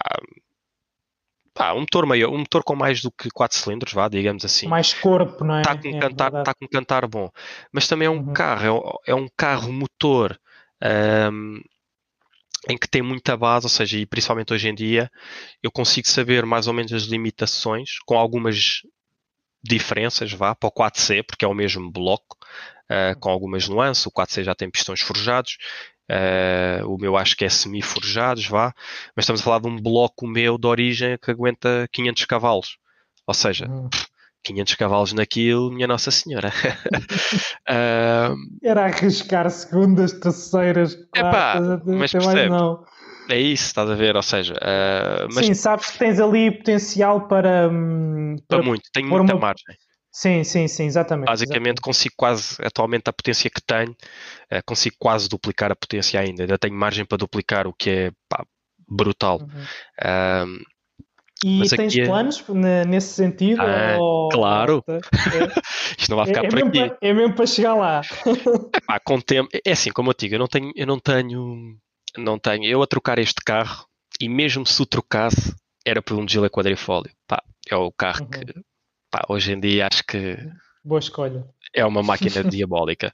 pá, 1.56 1.72
um 1.72 1.80
motor 1.80 2.04
maior, 2.04 2.30
um 2.30 2.38
motor 2.38 2.62
com 2.62 2.76
mais 2.76 3.00
do 3.00 3.10
que 3.10 3.30
4 3.30 3.56
cilindros, 3.56 3.92
vá, 3.92 4.08
digamos 4.08 4.44
assim. 4.44 4.68
Mais 4.68 4.92
corpo, 4.92 5.44
não 5.44 5.56
é? 5.56 5.62
Está 5.62 5.76
com, 5.76 5.88
é, 5.88 5.98
cantar, 5.98 6.30
tá 6.42 6.54
com 6.54 6.68
cantar 6.68 7.06
bom. 7.06 7.30
Mas 7.72 7.88
também 7.88 8.06
é 8.06 8.10
um 8.10 8.18
uhum. 8.18 8.32
carro, 8.32 9.00
é, 9.06 9.12
é, 9.12 9.14
um 9.14 9.26
carro 9.36 9.72
motor 9.72 10.38
um, 11.32 11.60
em 12.68 12.76
que 12.76 12.88
tem 12.88 13.02
muita 13.02 13.36
base, 13.36 13.66
ou 13.66 13.70
seja, 13.70 13.96
e 13.96 14.06
principalmente 14.06 14.52
hoje 14.52 14.68
em 14.68 14.74
dia, 14.74 15.10
eu 15.62 15.70
consigo 15.70 16.08
saber 16.08 16.44
mais 16.44 16.66
ou 16.66 16.74
menos 16.74 16.92
as 16.92 17.04
limitações, 17.04 17.98
com 18.04 18.18
algumas 18.18 18.82
diferenças, 19.66 20.32
vá, 20.32 20.54
para 20.54 20.68
o 20.68 20.72
4C, 20.72 21.22
porque 21.22 21.44
é 21.44 21.48
o 21.48 21.54
mesmo 21.54 21.90
bloco, 21.90 22.36
uh, 22.90 23.18
com 23.20 23.28
algumas 23.28 23.68
nuances. 23.68 24.06
O 24.06 24.10
4C 24.10 24.44
já 24.44 24.54
tem 24.54 24.70
pistões 24.70 25.00
forjados 25.00 25.58
Uh, 26.08 26.86
o 26.86 26.96
meu 26.98 27.16
acho 27.16 27.36
que 27.36 27.44
é 27.44 27.48
semi-forjados, 27.48 28.46
vá, 28.46 28.72
mas 29.16 29.24
estamos 29.24 29.40
a 29.40 29.44
falar 29.44 29.58
de 29.58 29.66
um 29.66 29.76
bloco 29.76 30.24
meu 30.24 30.56
de 30.56 30.66
origem 30.66 31.18
que 31.20 31.32
aguenta 31.32 31.88
500 31.90 32.24
cavalos. 32.26 32.78
Ou 33.26 33.34
seja, 33.34 33.68
uhum. 33.68 33.90
500 34.44 34.74
cavalos 34.76 35.12
naquilo, 35.12 35.72
minha 35.72 35.88
Nossa 35.88 36.12
Senhora. 36.12 36.52
uh, 37.68 38.36
Era 38.62 38.84
arriscar 38.84 39.50
segundas, 39.50 40.12
terceiras, 40.12 40.94
quartas, 41.12 41.66
epá, 41.66 41.82
mas 41.84 42.12
percebe, 42.12 42.50
não. 42.50 42.84
É 43.28 43.38
isso, 43.38 43.64
estás 43.64 43.90
a 43.90 43.94
ver, 43.94 44.16
ou 44.16 44.22
seja... 44.22 44.54
Uh, 44.54 45.28
mas... 45.34 45.46
Sim, 45.46 45.54
sabes 45.54 45.90
que 45.90 45.98
tens 45.98 46.20
ali 46.20 46.50
potencial 46.50 47.26
para... 47.26 47.68
Hum, 47.68 48.36
para, 48.48 48.58
para 48.58 48.66
muito, 48.66 48.82
tenho 48.92 49.08
muita 49.08 49.34
uma... 49.34 49.40
margem. 49.40 49.76
Sim, 50.12 50.44
sim, 50.44 50.66
sim, 50.66 50.86
exatamente. 50.86 51.26
Basicamente 51.26 51.56
exatamente. 51.56 51.80
consigo 51.82 52.14
quase, 52.16 52.56
atualmente 52.62 53.02
a 53.06 53.12
potência 53.12 53.50
que 53.50 53.60
tenho, 53.60 53.90
uh, 53.90 54.62
consigo 54.64 54.96
quase 54.98 55.28
duplicar 55.28 55.70
a 55.70 55.76
potência 55.76 56.18
ainda. 56.18 56.44
Ainda 56.44 56.56
tenho 56.56 56.74
margem 56.74 57.04
para 57.04 57.18
duplicar, 57.18 57.66
o 57.66 57.74
que 57.74 57.90
é 57.90 58.10
pá, 58.28 58.42
brutal. 58.88 59.40
Uhum. 59.40 60.58
e 61.44 61.68
tens 61.68 61.96
é... 61.98 62.06
planos 62.06 62.44
nesse 62.86 63.14
sentido? 63.14 63.60
Ah, 63.60 63.96
ou... 63.98 64.30
Claro. 64.30 64.82
É... 64.88 65.00
Isto 65.98 66.10
não 66.10 66.16
vai 66.16 66.26
ficar 66.26 66.44
é, 66.44 66.46
é 66.46 66.48
por 66.48 66.58
aqui. 66.62 66.88
Para, 66.88 66.98
é 67.00 67.12
mesmo 67.12 67.34
para 67.34 67.46
chegar 67.46 67.74
lá. 67.74 68.00
Com 69.04 69.20
tempo, 69.20 69.50
é 69.52 69.72
assim, 69.72 69.90
como 69.90 70.10
eu 70.10 70.14
digo, 70.18 70.34
eu 70.34 70.38
não 70.38 70.48
tenho, 70.48 70.72
eu 70.74 70.86
não 70.86 70.98
tenho, 70.98 71.76
não 72.20 72.38
tenho, 72.38 72.64
eu 72.64 72.82
a 72.82 72.86
trocar 72.86 73.18
este 73.18 73.42
carro, 73.44 73.86
e 74.20 74.28
mesmo 74.28 74.66
se 74.66 74.80
o 74.80 74.86
trocasse, 74.86 75.54
era 75.84 76.02
por 76.02 76.18
um 76.18 76.28
Gila 76.28 76.50
quadrifólio. 76.50 77.12
Pá, 77.26 77.42
é 77.68 77.76
o 77.76 77.92
carro 77.92 78.22
uhum. 78.22 78.30
que 78.30 78.54
pá, 79.10 79.24
hoje 79.28 79.52
em 79.52 79.60
dia 79.60 79.86
acho 79.86 80.04
que 80.04 80.36
boa 80.84 80.98
escolha. 80.98 81.46
É 81.74 81.84
uma 81.84 82.02
máquina 82.02 82.42
diabólica. 82.48 83.12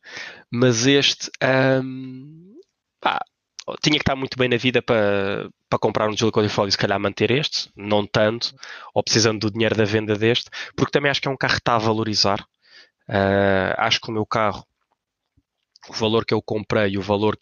Mas 0.50 0.86
este 0.86 1.30
um, 1.82 2.57
pá, 3.00 3.20
tinha 3.82 3.96
que 3.96 4.03
estar 4.03 4.16
muito 4.16 4.38
bem 4.38 4.48
na 4.48 4.57
vida 4.57 4.82
para, 4.82 5.48
para 5.68 5.78
comprar 5.78 6.09
um 6.09 6.16
Júlio 6.16 6.32
Quadrifoglio 6.32 6.68
e 6.68 6.72
se 6.72 6.78
calhar 6.78 6.98
manter 6.98 7.30
este, 7.30 7.70
não 7.76 8.07
tanto, 8.07 8.55
ou 8.94 9.03
precisando 9.03 9.40
do 9.40 9.50
dinheiro 9.50 9.76
da 9.76 9.84
venda 9.84 10.16
deste, 10.16 10.50
porque 10.76 10.92
também 10.92 11.11
acho 11.11 11.20
que 11.20 11.28
é 11.28 11.30
um 11.30 11.36
carro 11.36 11.55
que 11.55 11.61
está 11.61 11.74
a 11.74 11.78
valorizar. 11.78 12.40
Uh, 13.09 13.74
acho 13.78 14.00
que 14.00 14.11
o 14.11 14.12
meu 14.12 14.24
carro, 14.24 14.64
o 15.88 15.92
valor 15.92 16.24
que 16.24 16.34
eu 16.34 16.42
comprei 16.42 16.92
e 16.92 16.98
o 16.98 17.03
valor 17.03 17.38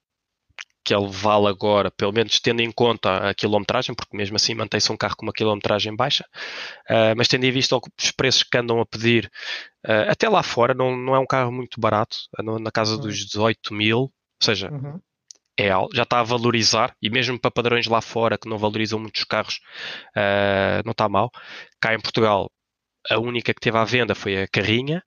que 0.84 0.94
ele 0.94 1.08
vale 1.08 1.46
agora, 1.46 1.90
pelo 1.90 2.12
menos 2.12 2.40
tendo 2.40 2.60
em 2.60 2.72
conta 2.72 3.28
a 3.30 3.34
quilometragem, 3.34 3.94
porque 3.94 4.16
mesmo 4.16 4.36
assim 4.36 4.54
mantém-se 4.54 4.90
um 4.90 4.96
carro 4.96 5.16
com 5.16 5.26
uma 5.26 5.32
quilometragem 5.32 5.94
baixa, 5.94 6.24
uh, 6.90 7.14
mas 7.16 7.28
tendo 7.28 7.44
em 7.44 7.50
vista 7.50 7.76
os 7.76 8.10
preços 8.12 8.42
que 8.42 8.56
andam 8.56 8.80
a 8.80 8.86
pedir, 8.86 9.30
uh, 9.86 10.10
até 10.10 10.28
lá 10.28 10.42
fora 10.42 10.74
não, 10.74 10.96
não 10.96 11.14
é 11.14 11.18
um 11.18 11.26
carro 11.26 11.52
muito 11.52 11.80
barato, 11.80 12.16
na 12.38 12.70
casa 12.70 12.94
uhum. 12.94 13.02
dos 13.02 13.26
18 13.26 13.74
mil, 13.74 13.98
ou 13.98 14.12
seja, 14.42 14.70
uhum. 14.70 14.98
é 15.58 15.68
já 15.92 16.02
está 16.02 16.20
a 16.20 16.24
valorizar, 16.24 16.94
e 17.00 17.10
mesmo 17.10 17.38
para 17.38 17.50
padrões 17.50 17.86
lá 17.86 18.00
fora 18.00 18.38
que 18.38 18.48
não 18.48 18.58
valorizam 18.58 18.98
muitos 18.98 19.24
carros, 19.24 19.60
uh, 20.16 20.82
não 20.84 20.92
está 20.92 21.08
mal. 21.08 21.30
Cá 21.80 21.94
em 21.94 22.00
Portugal, 22.00 22.50
a 23.10 23.18
única 23.18 23.52
que 23.52 23.60
teve 23.60 23.76
à 23.76 23.84
venda 23.84 24.14
foi 24.14 24.42
a 24.42 24.48
Carrinha, 24.48 25.02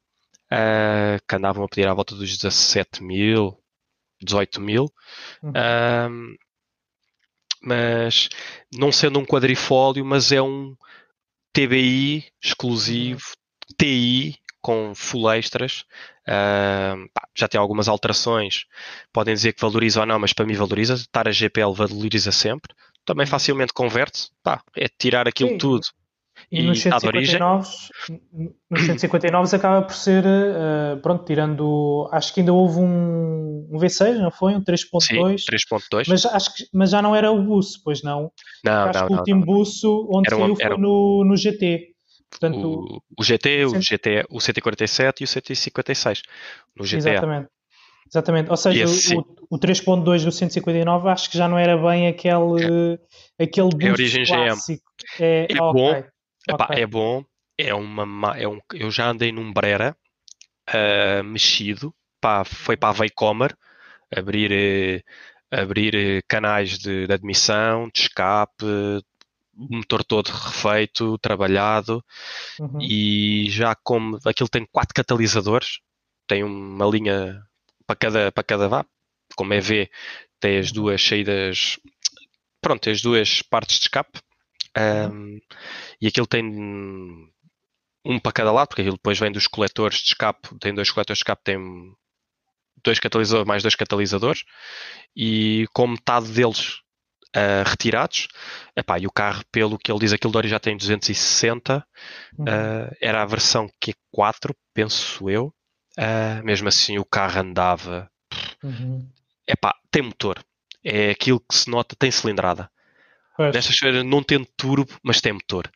que 1.28 1.36
andavam 1.36 1.66
a 1.66 1.68
pedir 1.68 1.88
à 1.88 1.94
volta 1.96 2.16
dos 2.16 2.38
17 2.38 3.04
mil, 3.04 3.58
18 4.24 4.62
mil. 4.62 4.92
Uhum. 5.42 5.54
Um, 5.56 6.36
mas 7.62 8.30
não 8.74 8.92
sendo 8.92 9.20
um 9.20 9.26
quadrifólio, 9.26 10.04
mas 10.04 10.32
é 10.32 10.42
um 10.42 10.76
TBI 11.54 12.26
exclusivo. 12.44 13.22
TI 13.78 14.38
com 14.62 14.94
full 14.96 15.30
extras. 15.32 15.86
Uh, 16.28 17.08
pá, 17.14 17.28
já 17.36 17.48
tem 17.48 17.60
algumas 17.60 17.88
alterações. 17.88 18.66
Podem 19.12 19.34
dizer 19.34 19.54
que 19.54 19.62
valoriza 19.62 20.02
ou 20.02 20.06
não, 20.06 20.20
mas 20.20 20.34
para 20.34 20.46
mim 20.46 20.54
valoriza. 20.54 20.96
Estar 20.96 21.28
a 21.28 21.32
GPL 21.32 21.74
valoriza 21.74 22.32
sempre. 22.32 22.74
Também 23.06 23.26
uhum. 23.26 23.32
facilmente 23.32 23.74
converte. 23.74 24.30
Pá, 24.42 24.62
é 24.76 24.88
tirar 24.88 25.28
aquilo 25.28 25.52
Sim. 25.52 25.58
tudo 25.58 25.88
e, 26.52 26.60
e 26.60 26.64
nos 26.64 26.82
159, 26.82 27.70
nos 28.70 28.86
159 28.86 29.56
acaba 29.56 29.82
por 29.82 29.96
ser, 29.96 30.24
uh, 30.26 31.02
pronto, 31.02 31.26
tirando. 31.26 32.10
Acho 32.12 32.34
que 32.34 32.40
ainda 32.40 32.54
houve 32.54 32.80
um, 32.80 33.68
um 33.72 33.78
V6, 33.78 34.18
não 34.20 34.32
foi? 34.32 34.56
Um 34.56 34.64
3.2. 34.64 35.44
3.2. 35.46 36.06
Mas, 36.08 36.26
acho 36.26 36.56
que, 36.56 36.66
mas 36.74 36.92
já 36.92 37.02
não 37.02 37.16
era 37.16 37.32
o 37.32 37.42
buço, 37.42 37.82
pois 37.84 38.04
não? 38.04 38.32
Não, 38.64 38.90
acho 38.90 39.00
não, 39.00 39.08
que 39.08 39.14
o 39.14 39.18
último 39.18 39.46
buço 39.46 40.10
onde 40.12 40.28
era 40.28 40.42
saiu 40.42 40.56
foi 40.56 40.78
no, 40.78 41.24
no 41.26 41.38
GT. 41.38 41.94
Portanto, 42.30 42.68
o, 42.68 43.02
o 43.20 43.24
GT, 43.24 43.66
o 43.66 43.82
GT, 43.82 44.26
o 44.30 44.42
147 44.42 45.22
e 45.22 45.24
o 45.24 45.28
156 45.28 46.22
no 46.76 46.84
GTA. 46.84 46.98
Exatamente. 46.98 47.50
Exatamente, 48.14 48.52
ou 48.52 48.58
seja, 48.58 48.84
esse, 48.84 49.16
o, 49.16 49.26
o 49.50 49.58
3.2 49.58 50.24
do 50.24 50.32
159 50.32 51.10
acho 51.10 51.32
que 51.32 51.38
já 51.38 51.48
não 51.48 51.58
era 51.58 51.76
bem 51.76 52.08
aquele, 52.08 53.00
é, 53.40 53.44
aquele 53.44 53.70
é 53.82 53.92
origem 53.92 54.26
clássico. 54.26 54.84
GM. 55.18 55.24
É, 55.24 55.48
é 55.50 55.64
okay. 55.64 55.82
bom, 55.82 56.04
Epá, 56.48 56.66
okay. 56.66 56.84
É 56.84 56.88
bom, 56.88 57.24
é 57.58 57.74
uma, 57.74 58.38
é 58.38 58.48
um, 58.48 58.60
eu 58.74 58.92
já 58.92 59.10
andei 59.10 59.32
num 59.32 59.52
Brera 59.54 59.96
uh, 60.70 61.24
mexido, 61.24 61.94
pá, 62.20 62.44
foi 62.44 62.76
para 62.76 62.90
a 62.90 62.94
Veicomer 62.94 63.56
abrir, 64.16 64.52
uh, 65.52 65.62
abrir 65.62 65.96
uh, 65.96 66.24
canais 66.28 66.78
de, 66.78 67.08
de, 67.08 67.14
admissão, 67.14 67.90
de 67.94 68.02
escape, 68.02 68.66
o 69.56 69.78
motor 69.78 70.04
todo 70.04 70.30
refeito, 70.30 71.18
trabalhado 71.20 72.04
uhum. 72.60 72.82
e 72.82 73.50
já 73.50 73.76
como 73.76 74.18
aquilo 74.26 74.50
tem 74.50 74.66
quatro 74.72 74.94
catalisadores, 74.94 75.80
tem 76.28 76.44
uma 76.44 76.86
linha 76.88 77.42
para 77.86 77.96
cada, 77.96 78.32
para 78.32 78.44
cada 78.44 78.68
vá, 78.68 78.86
como 79.36 79.54
é 79.54 79.60
V, 79.60 79.90
tem 80.40 80.58
as 80.58 80.72
duas 80.72 81.02
saídas, 81.02 81.80
pronto, 82.62 82.90
as 82.90 83.02
duas 83.02 83.42
partes 83.44 83.78
de 83.78 83.84
escape 83.84 84.20
um, 84.78 85.40
e 86.02 86.08
aquilo 86.08 86.28
tem 86.28 86.44
um 88.06 88.20
para 88.20 88.32
cada 88.32 88.52
lado, 88.52 88.68
porque 88.68 88.82
aquilo 88.82 88.98
depois 88.98 89.18
vem 89.18 89.32
dos 89.32 89.48
coletores 89.48 90.00
de 90.00 90.08
escape, 90.08 90.50
tem 90.60 90.74
dois 90.74 90.92
coletores 90.92 91.20
de 91.20 91.22
escape, 91.22 91.44
tem 91.44 91.60
dois 92.84 93.00
catalisadores, 93.00 93.48
mais 93.48 93.64
dois 93.64 93.76
catalisadores, 93.76 94.44
e 95.16 95.66
com 95.74 95.88
metade 95.88 96.28
deles 96.32 96.80
uh, 97.36 97.64
retirados, 97.66 98.28
epá, 98.76 99.00
e 99.00 99.08
o 99.08 99.12
carro, 99.12 99.44
pelo 99.52 99.78
que 99.78 99.92
ele 99.92 100.00
diz, 100.00 100.12
aquilo 100.12 100.42
de 100.42 100.50
já 100.50 100.60
tem 100.60 100.76
260, 100.76 101.86
uhum. 102.38 102.46
uh, 102.46 102.96
era 103.02 103.22
a 103.22 103.26
versão 103.26 103.70
Q4, 103.82 104.54
penso 104.74 105.30
eu, 105.30 105.54
uh, 105.98 106.44
mesmo 106.44 106.68
assim 106.68 106.98
o 106.98 107.06
carro 107.06 107.40
andava, 107.40 108.12
uhum. 108.62 109.08
epá, 109.48 109.74
tem 109.90 110.02
motor, 110.02 110.44
é 110.84 111.12
aquilo 111.12 111.40
que 111.40 111.56
se 111.56 111.70
nota, 111.70 111.96
tem 111.98 112.12
cilindrada. 112.12 112.70
Destas 113.52 113.80
coisas 113.80 114.04
não 114.04 114.22
tendo 114.22 114.48
turbo, 114.56 114.94
mas 115.04 115.20
tem 115.20 115.34
motor. 115.34 115.70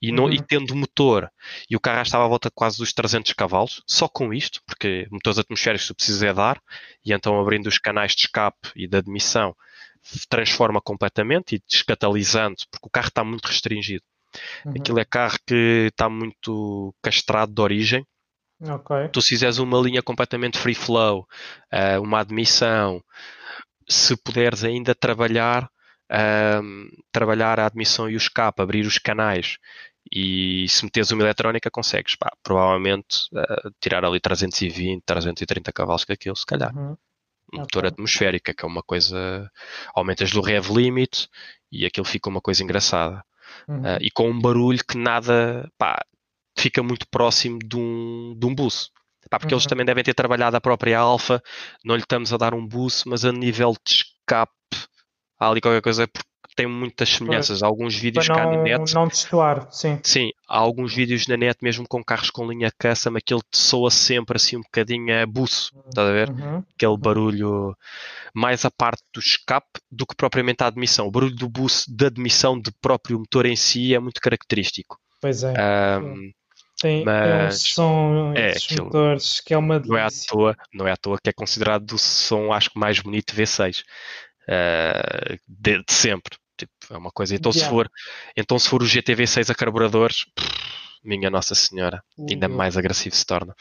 E, 0.00 0.12
não, 0.12 0.24
uhum. 0.24 0.32
e 0.32 0.42
tendo 0.42 0.74
motor, 0.74 1.30
e 1.68 1.76
o 1.76 1.80
carro 1.80 2.02
estava 2.02 2.24
à 2.24 2.28
volta 2.28 2.50
quase 2.50 2.78
dos 2.78 2.92
300 2.92 3.32
cavalos, 3.32 3.82
só 3.86 4.08
com 4.08 4.32
isto, 4.32 4.60
porque 4.66 5.06
motores 5.10 5.38
atmosféricos 5.38 5.86
tu 5.86 5.94
precisas 5.94 6.22
é 6.22 6.32
dar, 6.32 6.60
e 7.04 7.12
então 7.12 7.40
abrindo 7.40 7.66
os 7.68 7.78
canais 7.78 8.12
de 8.12 8.22
escape 8.22 8.70
e 8.74 8.86
de 8.86 8.96
admissão, 8.96 9.54
transforma 10.28 10.80
completamente 10.80 11.56
e 11.56 11.62
descatalisando, 11.68 12.56
porque 12.70 12.86
o 12.86 12.90
carro 12.90 13.08
está 13.08 13.24
muito 13.24 13.46
restringido. 13.46 14.04
Uhum. 14.64 14.72
Aquilo 14.76 15.00
é 15.00 15.04
carro 15.04 15.38
que 15.46 15.88
está 15.90 16.08
muito 16.08 16.94
castrado 17.02 17.52
de 17.52 17.60
origem. 17.60 18.06
Okay. 18.60 19.08
Tu 19.08 19.22
se 19.22 19.30
fizeres 19.30 19.58
uma 19.58 19.80
linha 19.80 20.02
completamente 20.02 20.58
free 20.58 20.74
flow, 20.74 21.26
uh, 21.72 22.00
uma 22.02 22.20
admissão, 22.20 23.02
se 23.88 24.16
puderes 24.16 24.64
ainda 24.64 24.94
trabalhar 24.94 25.68
um, 26.62 26.88
trabalhar 27.12 27.60
a 27.60 27.66
admissão 27.66 28.08
e 28.08 28.14
o 28.14 28.16
escape, 28.16 28.60
abrir 28.60 28.86
os 28.86 28.98
canais 28.98 29.58
e 30.10 30.66
se 30.68 30.84
meteres 30.84 31.10
uma 31.10 31.22
eletrónica 31.22 31.70
consegues, 31.70 32.16
pá, 32.16 32.32
provavelmente 32.42 33.28
uh, 33.32 33.70
tirar 33.80 34.04
ali 34.04 34.18
320, 34.18 35.02
330 35.04 35.72
cavalos 35.72 36.04
que 36.04 36.12
aquilo, 36.12 36.36
se 36.36 36.46
calhar. 36.46 36.74
Uhum. 36.76 36.96
Um 37.52 37.58
motor 37.60 37.84
okay. 37.84 37.90
atmosférico, 37.90 38.54
que 38.54 38.64
é 38.64 38.68
uma 38.68 38.82
coisa. 38.82 39.50
Aumentas 39.94 40.30
do 40.30 40.40
rev 40.40 40.70
limit 40.70 41.28
e 41.70 41.84
aquilo 41.84 42.06
fica 42.06 42.28
uma 42.28 42.40
coisa 42.40 42.62
engraçada. 42.62 43.24
Uhum. 43.68 43.80
Uh, 43.80 43.98
e 44.00 44.10
com 44.10 44.30
um 44.30 44.40
barulho 44.40 44.80
que 44.86 44.96
nada. 44.96 45.68
Pá, 45.76 46.00
fica 46.56 46.82
muito 46.82 47.06
próximo 47.08 47.58
de 47.58 47.76
um, 47.76 48.34
de 48.38 48.46
um 48.46 48.54
bus. 48.54 48.90
Pá, 49.28 49.38
porque 49.38 49.54
uhum. 49.54 49.58
eles 49.58 49.66
também 49.66 49.86
devem 49.86 50.02
ter 50.02 50.14
trabalhado 50.14 50.56
a 50.56 50.60
própria 50.60 50.98
alfa, 50.98 51.42
não 51.84 51.94
lhe 51.94 52.02
estamos 52.02 52.32
a 52.32 52.36
dar 52.36 52.54
um 52.54 52.66
bus, 52.66 53.04
mas 53.04 53.24
a 53.24 53.30
nível 53.30 53.74
de 53.84 53.94
escape 53.94 54.52
há 55.40 55.48
ali 55.48 55.60
qualquer 55.60 55.80
coisa 55.80 56.06
porque 56.06 56.28
tem 56.54 56.66
muitas 56.66 57.08
semelhanças. 57.08 57.62
Há 57.62 57.66
alguns 57.66 57.96
vídeos 57.96 58.26
para 58.26 58.36
cá 58.36 58.50
na 58.50 58.62
net. 58.62 58.94
Não 58.94 59.08
destoar, 59.08 59.66
sim. 59.70 59.98
Sim, 60.02 60.30
há 60.46 60.58
alguns 60.58 60.94
vídeos 60.94 61.26
na 61.26 61.36
net 61.36 61.58
mesmo 61.62 61.86
com 61.88 62.04
carros 62.04 62.30
com 62.30 62.46
linha 62.46 62.70
caça, 62.78 63.10
mas 63.10 63.22
aquele 63.22 63.40
soa 63.50 63.90
sempre 63.90 64.36
assim 64.36 64.58
um 64.58 64.62
bocadinho 64.62 65.22
a 65.22 65.26
buço, 65.26 65.72
estás 65.88 66.08
a 66.08 66.12
ver? 66.12 66.28
Uhum. 66.28 66.62
Aquele 66.74 66.98
barulho 66.98 67.74
mais 68.34 68.64
a 68.64 68.70
parte 68.70 69.02
do 69.14 69.20
escape 69.20 69.80
do 69.90 70.06
que 70.06 70.14
propriamente 70.14 70.62
a 70.62 70.66
admissão. 70.66 71.06
O 71.06 71.10
barulho 71.10 71.34
do 71.34 71.48
buço 71.48 71.84
da 71.94 72.08
admissão 72.08 72.58
do 72.60 72.72
próprio 72.80 73.18
motor 73.18 73.46
em 73.46 73.56
si 73.56 73.94
é 73.94 73.98
muito 73.98 74.20
característico. 74.20 74.98
Pois 75.20 75.42
é. 75.42 75.52
Um, 75.98 76.30
tem, 76.80 77.04
mas, 77.04 77.62
tem 77.62 77.72
um 77.72 77.74
som 77.74 78.32
é, 78.34 78.50
aquilo, 78.52 78.84
motores 78.84 79.40
que 79.40 79.52
é 79.52 79.58
uma 79.58 79.78
delícia. 79.78 79.92
não 79.92 79.98
é 79.98 80.06
à 80.06 80.10
toa 80.26 80.56
Não 80.72 80.88
é 80.88 80.92
à 80.92 80.96
toa 80.96 81.18
que 81.22 81.28
é 81.28 81.32
considerado 81.32 81.92
o 81.92 81.98
som, 81.98 82.52
acho 82.52 82.70
que 82.70 82.78
mais 82.78 83.00
bonito 83.00 83.34
V6 83.34 83.82
uh, 84.50 85.38
de, 85.46 85.78
de, 85.84 85.92
sempre. 85.92 86.36
Tipo, 86.56 86.72
é 86.90 86.98
uma 86.98 87.10
coisa. 87.10 87.34
Então, 87.34 87.52
yeah. 87.52 87.64
se 87.64 87.70
for, 87.70 87.90
então, 88.36 88.58
se 88.58 88.68
for 88.68 88.82
o 88.82 88.86
GTV6 88.86 89.50
a 89.50 89.54
carburadores, 89.54 90.26
minha 91.02 91.30
Nossa 91.30 91.54
Senhora, 91.54 92.02
uhum. 92.18 92.26
ainda 92.30 92.48
mais 92.48 92.76
agressivo 92.76 93.14
se 93.14 93.24
torna. 93.24 93.54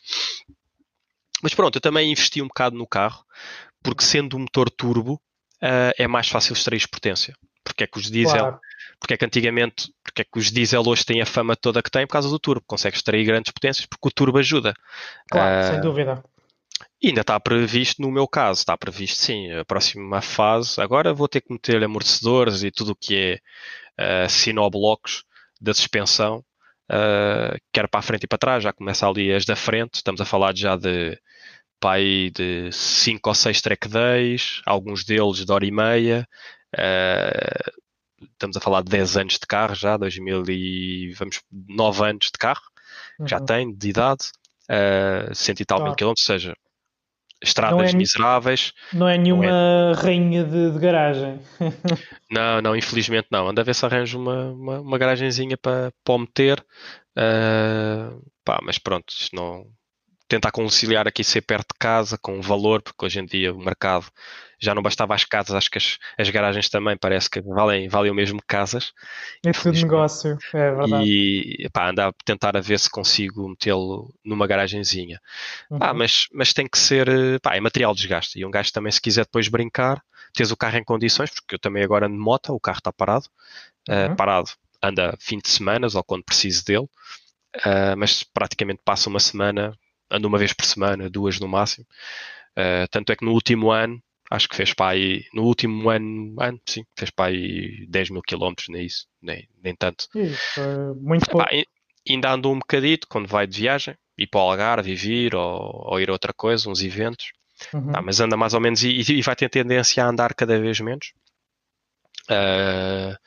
Mas 1.42 1.54
pronto, 1.54 1.78
eu 1.78 1.82
também 1.82 2.12
investi 2.12 2.42
um 2.42 2.48
bocado 2.48 2.76
no 2.76 2.86
carro, 2.86 3.24
porque 3.82 4.04
sendo 4.04 4.36
um 4.36 4.42
motor 4.42 4.70
turbo, 4.70 5.14
uh, 5.64 5.94
é 5.98 6.08
mais 6.08 6.28
fácil 6.28 6.54
extrair 6.54 6.86
potência. 6.88 7.34
Porque 7.64 7.84
é 7.84 7.88
que 7.88 7.98
os 7.98 8.10
diesel, 8.10 8.38
claro. 8.38 8.60
porque 9.00 9.14
é 9.14 9.18
que 9.18 9.26
antigamente, 9.26 9.94
porque 10.04 10.22
é 10.24 10.26
que 10.26 10.40
os 10.40 10.52
diesel 10.52 10.84
hoje 10.86 11.06
têm 11.06 11.22
a 11.22 11.26
fama 11.26 11.56
toda 11.56 11.82
que 11.82 11.92
têm 11.92 12.06
por 12.06 12.14
causa 12.14 12.30
do 12.30 12.40
turbo, 12.40 12.64
consegue 12.68 12.98
extrair 12.98 13.24
grandes 13.26 13.52
potências 13.52 13.86
porque 13.86 14.08
o 14.08 14.12
turbo 14.12 14.38
ajuda. 14.38 14.74
Claro, 15.32 15.68
uh, 15.68 15.72
sem 15.72 15.82
dúvida. 15.82 16.24
E 17.02 17.08
ainda 17.08 17.22
está 17.22 17.40
previsto, 17.40 18.02
no 18.02 18.12
meu 18.12 18.28
caso, 18.28 18.60
está 18.60 18.78
previsto 18.78 19.20
sim, 19.20 19.52
a 19.54 19.64
próxima 19.64 20.22
fase. 20.22 20.82
Agora 20.82 21.14
vou 21.14 21.30
ter 21.30 21.42
que 21.42 21.54
meter 21.54 21.82
amortecedores 21.82 22.62
e 22.64 22.72
tudo 22.72 22.92
o 22.92 22.96
que 22.96 23.42
é 23.98 24.26
uh, 24.26 24.30
sinoblocos 24.30 25.24
da 25.62 25.74
suspensão, 25.74 26.44
uh, 26.92 27.58
quer 27.72 27.88
para 27.88 28.00
a 28.00 28.04
frente 28.04 28.24
e 28.24 28.28
para 28.28 28.38
trás, 28.38 28.64
já 28.64 28.74
começa 28.74 29.08
ali 29.08 29.34
as 29.34 29.46
da 29.46 29.56
frente. 29.56 29.96
Estamos 29.96 30.20
a 30.20 30.26
falar 30.26 30.56
já 30.56 30.76
de 30.76 31.18
pai 31.80 32.32
de 32.36 32.70
5 32.72 33.30
ou 33.30 33.36
6 33.36 33.62
track 33.62 33.88
days, 33.88 34.62
alguns 34.66 35.06
deles 35.06 35.46
de 35.46 35.52
hora 35.52 35.66
e 35.66 35.72
meia. 35.72 36.28
Uh, 36.76 37.80
estamos 38.34 38.58
a 38.58 38.60
falar 38.60 38.82
de 38.84 38.90
10 38.90 39.18
anos 39.18 39.34
de 39.36 39.48
carro 39.48 39.74
já, 39.74 39.96
2000 39.96 40.44
e 40.50 41.14
vamos 41.14 41.42
9 41.50 42.04
anos 42.04 42.26
de 42.26 42.38
carro, 42.38 42.62
uhum. 43.20 43.28
já 43.28 43.40
tem 43.40 43.74
de 43.74 43.90
idade, 43.90 44.26
uh, 44.70 45.34
cento 45.34 45.62
e 45.62 45.66
tal 45.66 45.82
mil 45.82 45.96
quilómetros, 45.96 46.28
ou 46.30 46.34
seja, 46.34 46.56
estradas 47.42 47.94
é, 47.94 47.98
miseráveis. 47.98 48.74
Não 48.94 49.08
é 49.08 49.18
nenhuma 49.18 49.46
não 49.46 49.92
é... 49.92 49.94
rainha 49.94 50.44
de, 50.44 50.72
de, 50.72 50.80
garagem. 50.80 51.40
não, 52.30 52.62
não, 52.62 52.76
infelizmente 52.76 53.28
não. 53.32 53.48
Anda 53.48 53.62
a 53.62 53.66
ver 53.66 53.76
se 53.76 53.86
arranjo 53.86 54.20
uma, 54.20 54.52
uma, 54.52 54.80
uma 54.82 54.98
garagenzinha 54.98 55.58
para, 55.58 55.92
para 56.04 56.16
o 56.16 56.20
meter. 56.20 56.64
Uh, 57.18 58.22
pá, 58.44 58.60
mas 58.64 58.78
pronto, 58.78 59.14
não. 59.34 59.66
Tentar 60.30 60.52
conciliar 60.52 61.08
aqui 61.08 61.24
ser 61.24 61.42
perto 61.42 61.74
de 61.74 61.80
casa 61.80 62.18
com 62.18 62.40
valor, 62.42 62.82
porque 62.82 63.06
hoje 63.06 63.20
em 63.20 63.26
dia 63.26 63.54
o 63.54 63.60
mercado 63.60 64.06
já 64.60 64.76
não 64.76 64.82
bastava 64.82 65.16
as 65.16 65.24
casas, 65.24 65.56
acho 65.56 65.72
que 65.72 65.78
as, 65.78 65.98
as 66.18 66.30
garagens 66.30 66.70
também 66.70 66.98
parece 66.98 67.30
que 67.30 67.42
valem, 67.42 67.88
valem 67.88 68.12
o 68.12 68.16
mesmo 68.16 68.40
que 68.40 68.48
casas. 68.48 68.92
É 69.46 69.52
tudo 69.52 69.74
negócio, 69.74 70.38
é 70.54 70.72
verdade. 70.72 71.04
E 71.06 71.70
pá, 71.72 71.90
andar 71.90 72.10
a 72.10 72.14
tentar 72.26 72.58
a 72.58 72.62
ver 72.62 72.80
se 72.80 72.90
consigo 72.90 73.50
metê-lo 73.50 74.14
numa 74.24 74.46
garagenzinha. 74.46 75.20
Uhum. 75.72 75.80
Pá, 75.80 75.94
mas, 75.94 76.28
mas 76.34 76.54
tem 76.54 76.68
que 76.68 76.78
ser, 76.78 77.08
pá, 77.42 77.56
é 77.56 77.60
material 77.60 77.94
de 77.94 78.02
desgaste. 78.02 78.38
E 78.38 78.46
um 78.46 78.52
gajo 78.52 78.72
também, 78.72 78.92
se 78.92 79.02
quiser 79.02 79.24
depois 79.24 79.48
brincar, 79.48 80.04
tens 80.34 80.52
o 80.52 80.58
carro 80.58 80.78
em 80.78 80.84
condições, 80.84 81.32
porque 81.32 81.56
eu 81.56 81.60
também 81.60 81.84
agora 81.84 82.06
ando 82.06 82.16
de 82.16 82.22
moto, 82.22 82.54
o 82.54 82.60
carro 82.60 82.80
está 82.80 82.92
parado, 82.92 83.26
eh, 83.88 84.08
uhum. 84.08 84.14
uh, 84.14 84.16
parado, 84.16 84.50
anda 84.82 85.16
fim 85.20 85.38
de 85.38 85.50
semanas 85.50 85.96
ou 85.96 86.04
quando 86.04 86.24
preciso 86.24 86.66
dele, 86.66 86.88
uh, 87.66 87.96
mas 87.98 88.24
praticamente 88.24 88.82
passa 88.84 89.10
uma 89.10 89.20
semana, 89.20 89.74
ando 90.10 90.28
uma 90.28 90.38
vez 90.38 90.54
por 90.54 90.66
semana, 90.66 91.10
duas 91.10 91.40
no 91.40 91.48
máximo. 91.48 91.86
Uh, 92.58 92.88
tanto 92.90 93.12
é 93.12 93.16
que 93.16 93.26
no 93.26 93.32
último 93.32 93.72
ano 93.72 94.02
acho 94.30 94.48
que 94.48 94.56
fez 94.56 94.74
para 94.74 94.92
aí, 94.92 95.26
no 95.34 95.44
último 95.44 95.90
ano, 95.90 96.36
ano 96.40 96.62
sim, 96.68 96.86
fez 96.96 97.10
para 97.10 97.32
aí 97.32 97.86
10 97.88 98.12
mil 98.12 98.22
quilómetros, 98.22 98.68
nem 98.70 98.86
isso, 98.86 99.08
nem, 99.22 99.48
nem 99.64 99.76
tanto. 99.76 100.08
Isso, 100.14 100.62
muito 101.02 101.30
pouco. 101.30 101.48
ainda 102.08 102.32
andou 102.32 102.54
um 102.54 102.60
bocadito 102.60 103.08
quando 103.08 103.28
vai 103.28 103.48
de 103.48 103.62
viagem, 103.62 103.96
ir 104.18 104.28
para 104.28 104.40
o 104.40 104.44
Algarve, 104.44 104.96
vir 104.96 105.36
ou, 105.36 105.88
ou 105.92 106.00
ir 106.00 106.10
a 106.10 106.14
outra 106.14 106.34
coisa, 106.34 106.70
uns 106.70 106.82
eventos. 106.82 107.32
Uhum. 107.74 107.92
mas 108.06 108.22
anda 108.22 108.38
mais 108.38 108.54
ou 108.54 108.62
menos 108.62 108.84
e, 108.84 109.02
e, 109.02 109.22
vai 109.22 109.36
ter 109.36 109.50
tendência 109.50 110.02
a 110.02 110.08
andar 110.08 110.34
cada 110.34 110.58
vez 110.58 110.80
menos. 110.80 111.12
Uh, 112.30 113.18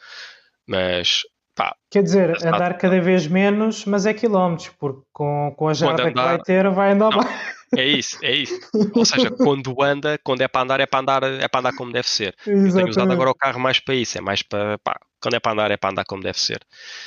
mas 0.67 1.23
pá, 1.55 1.75
quer 1.91 2.03
dizer, 2.03 2.37
andar 2.47 2.77
cada 2.79 3.01
vez 3.01 3.27
menos, 3.27 3.85
mas 3.85 4.07
é 4.07 4.15
quilómetros, 4.15 4.71
porque 4.79 5.03
com, 5.13 5.53
com 5.57 5.69
a 5.69 5.75
jarda 5.75 6.05
andar, 6.05 6.13
que 6.13 6.21
vai 6.21 6.39
ter, 6.39 6.71
vai 6.71 6.93
andar 6.93 7.11
mais. 7.11 7.63
É 7.77 7.87
isso, 7.87 8.19
é 8.23 8.33
isso. 8.33 8.61
Ou 8.95 9.05
seja, 9.05 9.31
quando 9.37 9.83
anda, 9.83 10.19
quando 10.23 10.43
é 10.43 10.49
para 10.49 10.61
andar, 10.63 10.81
é 10.81 10.87
para 10.87 11.01
andar, 11.01 11.23
é 11.23 11.49
para 11.49 11.61
andar 11.61 11.73
como 11.75 11.93
deve 11.93 12.09
ser. 12.09 12.35
Exatamente. 12.41 12.69
Eu 12.69 12.75
tenho 12.75 12.89
usado 12.89 13.13
agora 13.13 13.31
o 13.31 13.35
carro 13.35 13.59
mais 13.59 13.81
para 13.81 13.95
isso, 13.95 14.19
é 14.19 14.21
mais 14.21 14.43
para 14.43 14.79
pá, 14.79 14.99
quando 15.23 15.35
é 15.35 15.41
para 15.41 15.53
andar, 15.53 15.71
é 15.71 15.77
para 15.77 15.91
andar 15.91 16.05
como 16.05 16.23
deve 16.23 16.39
ser. 16.39 16.61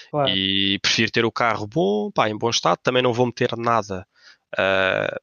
Claro. 0.09 0.29
E 0.29 0.79
prefiro 0.79 1.11
ter 1.11 1.25
o 1.25 1.31
carro 1.31 1.67
bom, 1.67 2.09
pá, 2.11 2.29
em 2.29 2.37
bom 2.37 2.49
estado, 2.49 2.79
também 2.81 3.03
não 3.03 3.13
vou 3.13 3.27
meter 3.27 3.55
nada 3.55 4.07
uh, 4.53 5.19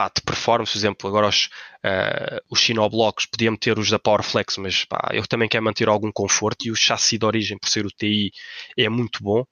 pá, 0.00 0.10
de 0.16 0.22
performance, 0.22 0.72
por 0.72 0.78
exemplo, 0.78 1.08
agora 1.08 1.28
os, 1.28 1.50
uh, 1.84 2.40
os 2.48 2.58
Sinoblocks, 2.60 3.26
podia 3.26 3.50
meter 3.50 3.78
os 3.78 3.90
da 3.90 3.98
Powerflex, 3.98 4.56
mas 4.56 4.86
pá, 4.86 5.10
eu 5.12 5.26
também 5.26 5.46
quero 5.46 5.62
manter 5.62 5.88
algum 5.90 6.10
conforto. 6.10 6.66
E 6.66 6.70
o 6.70 6.74
chassi 6.74 7.18
de 7.18 7.26
origem, 7.26 7.58
por 7.58 7.68
ser 7.68 7.84
o 7.84 7.90
TI, 7.90 8.30
é 8.78 8.88
muito 8.88 9.22
bom. 9.22 9.42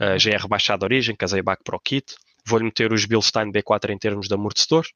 Uh, 0.00 0.18
já 0.18 0.30
é 0.30 0.38
rebaixado 0.38 0.80
de 0.80 0.84
origem, 0.86 1.14
casei 1.14 1.42
back 1.42 1.62
para 1.62 1.76
o 1.76 1.80
kit. 1.80 2.14
Vou-lhe 2.46 2.64
meter 2.64 2.90
os 2.94 3.04
Bilstein 3.04 3.52
B4 3.52 3.90
em 3.90 3.98
termos 3.98 4.26
de 4.26 4.32
amortecedor. 4.32 4.86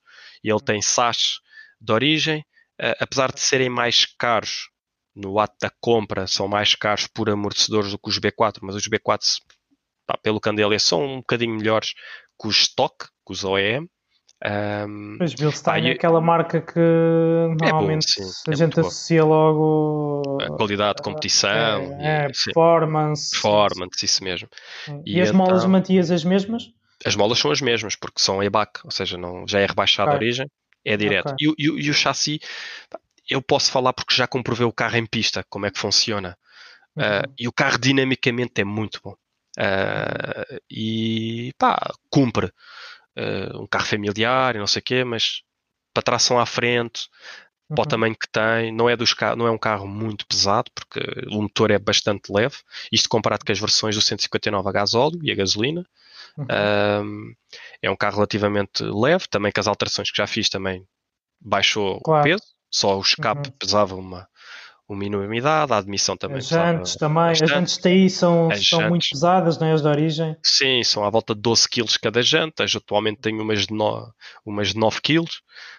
E 0.43 0.51
ele 0.51 0.61
tem 0.61 0.81
SAS 0.81 1.39
de 1.79 1.93
origem, 1.93 2.41
uh, 2.81 2.97
apesar 2.99 3.31
de 3.31 3.41
serem 3.41 3.69
mais 3.69 4.07
caros 4.19 4.71
no 5.15 5.39
ato 5.39 5.57
da 5.61 5.71
compra, 5.83 6.27
são 6.27 6.49
mais 6.49 6.75
caros 6.75 7.07
por 7.07 7.29
amortecedores 7.29 7.91
do 7.91 7.99
que 7.99 8.09
os 8.09 8.19
B4, 8.19 8.61
mas 8.63 8.75
os 8.75 8.89
B4, 8.89 9.21
pá, 10.07 10.17
pelo 10.17 10.41
candelê, 10.41 10.79
são 10.79 11.05
um 11.05 11.17
bocadinho 11.19 11.55
melhores 11.55 11.93
que 12.41 12.49
os 12.49 12.57
stock, 12.61 13.05
que 13.27 13.33
os 13.33 13.45
OEM. 13.45 13.87
Um, 14.47 15.17
pois 15.17 15.33
Bilstein 15.33 15.89
é 15.89 15.93
aquela 15.93 16.21
marca 16.21 16.61
que 16.61 16.79
normalmente 16.79 18.21
é 18.21 18.25
bom, 18.25 18.29
sim, 18.29 18.51
a 18.51 18.53
é 18.53 18.57
gente 18.57 18.79
associa 18.79 19.23
bom. 19.23 19.29
logo 19.29 20.39
a 20.43 20.49
qualidade 20.49 20.97
de 20.97 21.03
competição, 21.03 21.49
é, 21.99 22.27
é, 22.27 22.27
performance, 22.27 23.31
performance, 23.31 24.05
isso 24.05 24.23
mesmo. 24.23 24.47
E, 25.07 25.17
e 25.17 25.21
as 25.23 25.31
então, 25.31 25.39
molas 25.39 25.65
mantias 25.65 26.11
as 26.11 26.25
mesmas? 26.25 26.71
As 27.07 27.17
molas 27.17 27.39
são 27.39 27.51
as 27.51 27.63
mesmas, 27.63 27.97
porque 27.97 28.21
são 28.23 28.43
EBAC, 28.43 28.81
ou 28.85 28.91
seja, 28.91 29.17
não, 29.17 29.49
já 29.49 29.61
é 29.61 29.67
rebaixada 29.67 30.11
okay. 30.11 30.19
a 30.19 30.21
origem, 30.21 30.51
é 30.85 30.97
direto. 30.97 31.33
Okay. 31.33 31.49
E, 31.49 31.55
e, 31.59 31.87
e, 31.87 31.91
o 31.91 31.95
chassi, 31.95 32.39
eu 33.31 33.41
posso 33.41 33.73
falar 33.73 33.95
porque 33.95 34.15
já 34.15 34.27
comprovei 34.27 34.67
o 34.67 34.73
carro 34.73 34.97
em 34.97 35.07
pista, 35.07 35.43
como 35.49 35.65
é 35.65 35.71
que 35.71 35.79
funciona. 35.79 36.37
Uhum. 36.95 37.03
Uh, 37.03 37.35
e 37.39 37.49
o 37.49 37.53
carro 37.53 37.79
dinamicamente 37.79 38.61
é 38.61 38.65
muito 38.65 39.01
bom. 39.03 39.15
Uh, 39.59 40.61
e 40.71 41.53
pá, 41.59 41.79
cumpre. 42.11 42.53
Uh, 43.17 43.63
um 43.63 43.67
carro 43.67 43.87
familiar 43.87 44.57
e 44.57 44.59
não 44.59 44.67
sei 44.67 44.81
o 44.81 44.83
quê, 44.83 45.05
mas 45.05 45.43
para 45.93 46.03
tração 46.03 46.39
à 46.39 46.45
frente, 46.45 47.09
uhum. 47.71 47.77
para 47.77 47.83
o 47.83 47.85
uhum. 47.85 47.89
tamanho 47.89 48.17
que 48.17 48.29
tem, 48.29 48.73
não 48.73 48.91
é, 48.91 48.97
dos 48.97 49.15
não 49.37 49.47
é 49.47 49.51
um 49.51 49.59
carro 49.59 49.87
muito 49.87 50.27
pesado, 50.27 50.71
porque 50.75 51.01
o 51.31 51.43
motor 51.43 51.71
é 51.71 51.79
bastante 51.79 52.33
leve. 52.33 52.57
Isto 52.91 53.09
comparado 53.09 53.45
com 53.45 53.53
as 53.53 53.59
versões 53.59 53.95
do 53.95 54.03
159 54.03 54.69
a 54.69 54.73
gasóleo 54.73 55.21
e 55.23 55.31
a 55.31 55.35
gasolina. 55.35 55.87
Uhum. 56.37 57.35
é 57.81 57.89
um 57.89 57.95
carro 57.95 58.17
relativamente 58.17 58.83
leve, 58.83 59.29
também 59.29 59.53
com 59.53 59.61
as 59.61 59.69
alterações 59.69 60.11
que 60.11 60.17
já 60.17 60.27
fiz 60.27 60.49
também 60.49 60.85
baixou 61.41 62.01
claro. 62.01 62.23
o 62.23 62.25
peso, 62.25 62.43
só 62.69 62.99
o 62.99 63.01
escape 63.01 63.51
uhum. 63.51 63.57
pesava 63.57 63.95
uma, 63.95 64.29
uma 64.89 65.05
enormidade, 65.05 65.73
a 65.73 65.79
admissão 65.79 66.17
também. 66.17 66.39
As 66.39 66.49
jantes 66.49 66.97
também, 66.97 67.31
as 67.31 67.39
jantes 67.39 67.79
TI 67.79 68.11
são, 68.11 68.51
são 68.57 68.89
muito 68.89 69.07
pesadas, 69.11 69.59
não 69.59 69.67
é 69.67 69.73
as 69.73 69.83
de 69.83 69.89
origem? 69.89 70.37
Sim, 70.43 70.83
são 70.85 71.05
à 71.05 71.11
volta 71.11 71.35
de 71.35 71.41
12 71.41 71.69
kg 71.69 71.99
cada 72.01 72.23
janta, 72.23 72.65
atualmente 72.65 73.21
tenho 73.21 73.43
umas 73.43 73.67
de, 73.67 73.73
no, 73.73 74.13
umas 74.45 74.69
de 74.69 74.79
9 74.79 75.01
kg, 75.01 75.25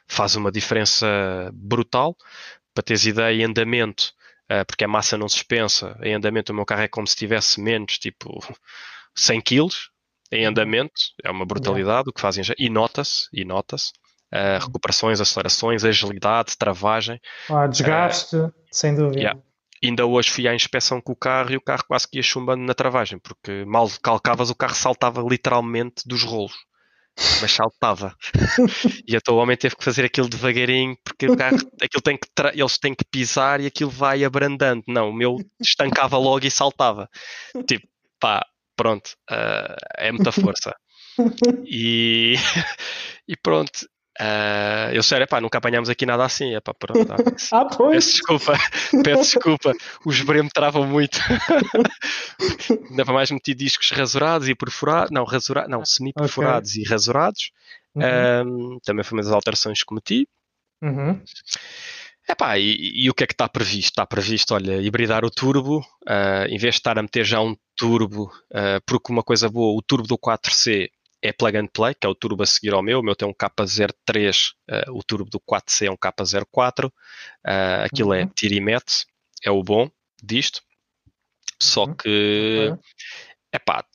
faz 0.07 0.35
uma 0.35 0.51
diferença 0.51 1.05
brutal. 1.53 2.15
Para 2.73 2.83
teres 2.83 3.05
ideia, 3.05 3.41
em 3.41 3.45
andamento, 3.45 4.11
uh, 4.51 4.65
porque 4.65 4.83
a 4.83 4.87
massa 4.87 5.17
não 5.17 5.29
se 5.29 5.35
suspensa, 5.35 5.97
em 6.01 6.13
andamento 6.13 6.51
o 6.51 6.55
meu 6.55 6.65
carro 6.65 6.81
é 6.81 6.87
como 6.87 7.07
se 7.07 7.15
tivesse 7.15 7.61
menos, 7.61 7.97
tipo 7.97 8.41
100 9.15 9.41
kg 9.41 9.69
em 10.31 10.43
uhum. 10.43 10.49
andamento, 10.49 11.01
é 11.23 11.31
uma 11.31 11.45
brutalidade 11.45 11.87
yeah. 11.87 12.09
o 12.09 12.13
que 12.13 12.21
fazem, 12.21 12.43
e 12.57 12.69
nota-se, 12.69 13.27
e 13.31 13.45
nota-se. 13.45 13.93
Uh, 14.33 14.59
recuperações, 14.59 15.21
acelerações, 15.21 15.85
agilidade, 15.85 16.57
travagem. 16.57 17.19
Ah, 17.49 17.67
desgaste, 17.67 18.35
uh, 18.35 18.53
sem 18.71 18.95
dúvida. 18.95 19.19
Yeah. 19.19 19.39
Ainda 19.83 20.05
hoje 20.05 20.29
fui 20.29 20.47
à 20.47 20.55
inspeção 20.55 20.99
com 20.99 21.11
o 21.11 21.15
carro 21.15 21.51
e 21.51 21.57
o 21.57 21.61
carro 21.61 21.83
quase 21.87 22.07
que 22.07 22.17
ia 22.17 22.23
chumbando 22.23 22.63
na 22.63 22.73
travagem, 22.73 23.19
porque 23.19 23.63
mal 23.65 23.89
calcavas 24.01 24.49
o 24.49 24.55
carro 24.55 24.75
saltava 24.75 25.21
literalmente 25.21 26.07
dos 26.07 26.23
rolos. 26.23 26.55
Mas 27.41 27.51
saltava. 27.51 28.13
e 29.07 29.15
então 29.15 29.35
o 29.35 29.37
homem 29.37 29.55
teve 29.55 29.75
que 29.75 29.83
fazer 29.83 30.03
aquilo 30.03 30.27
devagarinho, 30.27 30.97
porque 31.03 31.27
o 31.27 31.37
carro, 31.37 31.57
aquilo 31.81 32.01
tem 32.01 32.17
que 32.17 32.27
eles 32.53 32.77
têm 32.77 32.93
que 32.93 33.05
pisar 33.05 33.61
e 33.61 33.67
aquilo 33.67 33.89
vai 33.89 34.23
abrandando. 34.23 34.83
Não, 34.87 35.09
o 35.09 35.13
meu 35.13 35.37
estancava 35.61 36.17
logo 36.17 36.45
e 36.45 36.51
saltava. 36.51 37.07
Tipo, 37.65 37.87
pá, 38.19 38.45
pronto, 38.75 39.15
uh, 39.31 39.75
é 39.97 40.11
muita 40.11 40.31
força. 40.31 40.75
E, 41.65 42.35
e 43.25 43.37
pronto, 43.37 43.87
Uh, 44.19 44.93
eu 44.93 45.03
sério, 45.03 45.27
pá, 45.27 45.41
nunca 45.41 45.57
apanhámos 45.57 45.89
aqui 45.89 46.05
nada 46.05 46.23
assim. 46.23 46.55
Epá, 46.55 46.73
pronto, 46.73 47.11
ah, 47.51 47.65
pois. 47.65 47.95
Peço 47.95 48.11
desculpa, 48.11 48.53
peço 49.03 49.21
desculpa. 49.33 49.73
Os 50.05 50.21
bremos 50.21 50.51
travam 50.53 50.87
muito. 50.87 51.19
Ainda 52.89 53.03
para 53.03 53.13
mais 53.13 53.29
meti 53.29 53.53
discos 53.53 53.91
rasurados 53.91 54.47
e 54.47 54.55
perfurados, 54.55 55.11
não, 55.11 55.25
rasurados, 55.25 55.69
não, 55.69 55.83
semi-perfurados 55.83 56.71
okay. 56.71 56.83
e 56.83 56.87
rasurados. 56.87 57.51
Uhum. 57.95 58.77
também 58.83 59.05
foi 59.05 59.17
uma 59.17 59.23
das 59.23 59.31
alterações 59.31 59.79
que 59.79 59.85
cometi. 59.85 60.27
Uhum. 60.81 61.21
Epá, 62.27 62.57
e, 62.57 63.05
e 63.05 63.09
o 63.09 63.13
que 63.13 63.23
é 63.23 63.27
que 63.27 63.33
está 63.33 63.47
previsto? 63.47 63.89
Está 63.89 64.05
previsto, 64.05 64.53
olha, 64.53 64.81
hibridar 64.81 65.23
o 65.23 65.29
turbo, 65.29 65.79
uh, 65.79 66.45
em 66.47 66.57
vez 66.57 66.75
de 66.75 66.79
estar 66.79 66.97
a 66.97 67.01
meter 67.01 67.23
já 67.23 67.39
um 67.39 67.55
turbo, 67.77 68.31
uh, 68.51 68.81
porque 68.85 69.13
uma 69.13 69.21
coisa 69.23 69.47
boa, 69.47 69.77
o 69.77 69.81
turbo 69.81 70.07
do 70.07 70.17
4C 70.17 70.89
é 71.25 71.33
plug 71.33 71.57
and 71.57 71.67
play, 71.67 71.93
que 71.93 72.05
é 72.05 72.09
o 72.09 72.15
turbo 72.15 72.43
a 72.43 72.45
seguir 72.45 72.73
ao 72.73 72.83
meu. 72.83 72.99
O 72.99 73.03
meu 73.03 73.15
tem 73.15 73.27
um 73.27 73.33
K03, 73.33 74.51
uh, 74.69 74.97
o 74.97 75.03
turbo 75.03 75.29
do 75.29 75.39
4C 75.39 75.87
é 75.87 75.91
um 75.91 75.97
K04. 75.97 76.87
Uh, 76.87 76.91
aquilo 77.85 78.13
é 78.13 78.23
uhum. 78.23 78.29
é 78.29 78.31
tira 78.35 78.55
e 78.55 78.61
mete, 78.61 79.05
é 79.43 79.51
o 79.51 79.63
bom 79.63 79.89
disto. 80.21 80.61
Só 81.61 81.85
uhum. 81.85 81.95
que, 81.95 82.73
é 83.51 83.59
pá, 83.59 83.85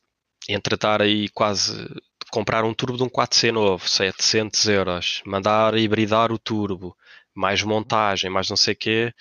entre 0.49 0.75
estar 0.75 1.03
aí 1.03 1.29
quase 1.29 1.89
comprar 2.31 2.65
um 2.65 2.73
turbo 2.73 2.97
de 2.97 3.03
um 3.03 3.09
4C 3.09 3.53
novo, 3.53 3.89
700 3.89 4.69
euros, 4.69 5.23
mandar 5.27 5.77
hibridar 5.77 6.33
o 6.33 6.39
turbo, 6.39 6.97
mais 7.35 7.63
montagem, 7.63 8.31
mais 8.31 8.49
não 8.49 8.57
sei 8.57 8.75
o 8.75 8.77
quê, 8.77 9.15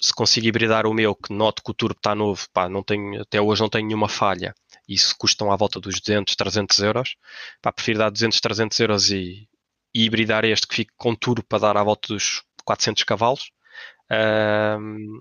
se 0.00 0.14
consigo 0.14 0.46
hibridar 0.46 0.86
o 0.86 0.94
meu, 0.94 1.14
que 1.14 1.32
noto 1.32 1.62
que 1.62 1.70
o 1.70 1.74
turbo 1.74 1.98
está 1.98 2.14
novo, 2.14 2.46
pá, 2.52 2.68
não 2.68 2.82
tenho, 2.82 3.22
até 3.22 3.40
hoje 3.40 3.60
não 3.60 3.68
tenho 3.68 3.86
nenhuma 3.86 4.08
falha, 4.08 4.54
isso 4.88 5.14
custam 5.18 5.52
à 5.52 5.56
volta 5.56 5.78
dos 5.78 6.00
200, 6.00 6.34
300 6.34 6.78
euros. 6.78 7.16
Pá, 7.60 7.70
prefiro 7.70 7.98
dar 7.98 8.10
200, 8.10 8.40
300 8.40 8.80
euros 8.80 9.10
e, 9.10 9.46
e 9.94 10.04
hibridar 10.04 10.44
este 10.46 10.66
que 10.66 10.76
fique 10.76 10.92
com 10.96 11.14
turbo 11.14 11.44
para 11.46 11.58
dar 11.58 11.76
à 11.76 11.82
volta 11.82 12.08
dos 12.08 12.42
400 12.64 13.04
cavalos. 13.04 13.50
Um, 14.10 15.20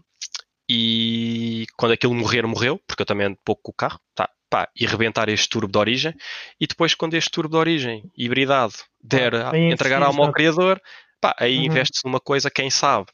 e 0.70 1.66
quando 1.78 1.92
aquilo 1.92 2.14
morrer, 2.14 2.48
morreu, 2.48 2.82
porque 2.88 3.02
eu 3.02 3.06
também 3.06 3.28
ando 3.28 3.38
pouco 3.44 3.64
com 3.64 3.72
o 3.72 3.76
carro, 3.76 4.00
tá, 4.16 4.30
pá, 4.50 4.70
e 4.74 4.86
rebentar 4.86 5.28
este 5.28 5.50
turbo 5.50 5.72
de 5.72 5.78
origem. 5.78 6.16
E 6.60 6.66
depois, 6.66 6.96
quando 6.96 7.16
este 7.16 7.30
turbo 7.30 7.50
de 7.50 7.58
origem, 7.58 8.10
hibridado, 8.18 8.74
der, 9.02 9.36
ah, 9.36 9.58
entregar 9.58 10.02
ao 10.02 10.14
meu 10.14 10.32
criador, 10.32 10.82
pá, 11.20 11.36
aí 11.38 11.58
uhum. 11.58 11.66
investe-se 11.66 12.06
numa 12.06 12.22
coisa, 12.22 12.50
quem 12.50 12.70
sabe. 12.70 13.08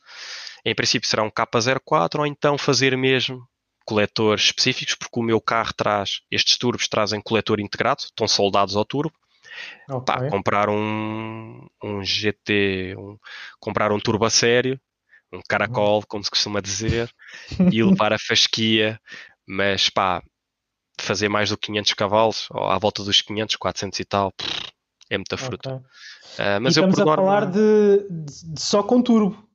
Em 0.65 0.73
princípio 0.73 1.07
será 1.07 1.23
um 1.23 1.31
K04 1.31 2.19
ou 2.19 2.25
então 2.25 2.57
fazer 2.57 2.97
mesmo 2.97 3.45
coletores 3.85 4.45
específicos, 4.45 4.95
porque 4.95 5.19
o 5.19 5.23
meu 5.23 5.41
carro 5.41 5.73
traz, 5.73 6.21
estes 6.31 6.57
turbos 6.57 6.87
trazem 6.87 7.21
coletor 7.21 7.59
integrado, 7.59 8.03
estão 8.03 8.27
soldados 8.27 8.75
ao 8.75 8.85
turbo. 8.85 9.13
Okay. 9.89 10.05
Pá, 10.05 10.29
comprar 10.29 10.69
um, 10.69 11.67
um 11.83 12.03
GT, 12.03 12.95
um, 12.97 13.17
comprar 13.59 13.91
um 13.91 13.99
turbo 13.99 14.25
a 14.25 14.29
sério, 14.29 14.79
um 15.31 15.41
caracol, 15.47 15.97
uhum. 15.97 16.03
como 16.07 16.23
se 16.23 16.29
costuma 16.29 16.61
dizer, 16.61 17.13
e 17.71 17.83
levar 17.83 18.13
a 18.13 18.19
fasquia, 18.19 18.99
mas 19.45 19.89
pá, 19.89 20.23
fazer 20.99 21.29
mais 21.29 21.49
do 21.49 21.57
que 21.57 21.67
500 21.67 21.93
cavalos, 21.93 22.47
ou 22.51 22.63
à 22.63 22.77
volta 22.77 23.03
dos 23.03 23.21
500, 23.21 23.55
400 23.57 23.99
e 23.99 24.05
tal, 24.05 24.33
é 25.09 25.17
muita 25.17 25.37
fruta. 25.37 25.75
Okay. 25.75 25.85
Uh, 26.45 26.61
mas 26.61 26.75
e 26.75 26.79
estamos 26.79 26.97
eu, 26.97 27.09
a 27.09 27.15
falar 27.15 27.45
de, 27.45 28.07
de, 28.09 28.53
de, 28.53 28.61
só 28.61 28.81
com 28.81 29.01
turbo. 29.01 29.47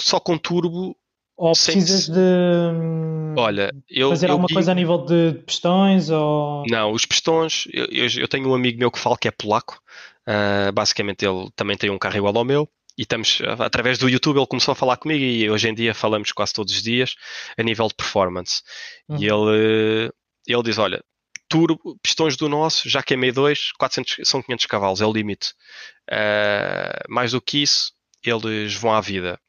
Só 0.00 0.18
com 0.18 0.36
turbo 0.36 0.96
ou 1.36 1.52
precisas 1.52 2.08
de 2.08 2.20
hum, 2.20 3.34
Olha, 3.36 3.72
eu, 3.90 4.10
fazer 4.10 4.26
eu 4.26 4.32
alguma 4.32 4.46
digo... 4.46 4.56
coisa 4.56 4.72
a 4.72 4.74
nível 4.74 4.98
de 4.98 5.34
pistões? 5.44 6.10
Ou... 6.10 6.64
Não, 6.68 6.92
os 6.92 7.04
pistões, 7.04 7.64
eu, 7.72 7.86
eu, 8.20 8.28
tenho 8.28 8.48
um 8.48 8.54
amigo 8.54 8.78
meu 8.78 8.90
que 8.90 8.98
fala 8.98 9.18
que 9.18 9.28
é 9.28 9.30
polaco. 9.30 9.80
Uh, 10.26 10.72
basicamente, 10.72 11.24
ele 11.24 11.50
também 11.56 11.76
tem 11.76 11.90
um 11.90 11.98
carro 11.98 12.16
igual 12.16 12.36
ao 12.36 12.44
meu. 12.44 12.68
E 12.96 13.02
estamos, 13.02 13.42
através 13.58 13.98
do 13.98 14.08
YouTube, 14.08 14.36
ele 14.36 14.46
começou 14.46 14.70
a 14.70 14.76
falar 14.76 14.96
comigo 14.96 15.24
e 15.24 15.50
hoje 15.50 15.68
em 15.68 15.74
dia 15.74 15.92
falamos 15.92 16.30
quase 16.30 16.52
todos 16.52 16.72
os 16.72 16.82
dias 16.82 17.16
a 17.58 17.62
nível 17.62 17.88
de 17.88 17.94
performance. 17.94 18.62
Uhum. 19.08 19.16
E 19.18 19.26
ele, 19.26 20.12
ele 20.46 20.62
diz: 20.62 20.78
Olha, 20.78 21.02
turbo, 21.48 21.98
pistões 22.00 22.36
do 22.36 22.48
nosso, 22.48 22.88
já 22.88 23.02
queimei 23.02 23.32
dois, 23.32 23.72
400, 23.72 24.28
são 24.28 24.40
500 24.40 24.66
cavalos, 24.66 25.00
é 25.00 25.06
o 25.06 25.12
limite. 25.12 25.54
Uh, 26.08 27.12
mais 27.12 27.32
do 27.32 27.40
que 27.40 27.64
isso, 27.64 27.92
eles 28.22 28.74
vão 28.74 28.92
à 28.92 29.00
vida. 29.00 29.40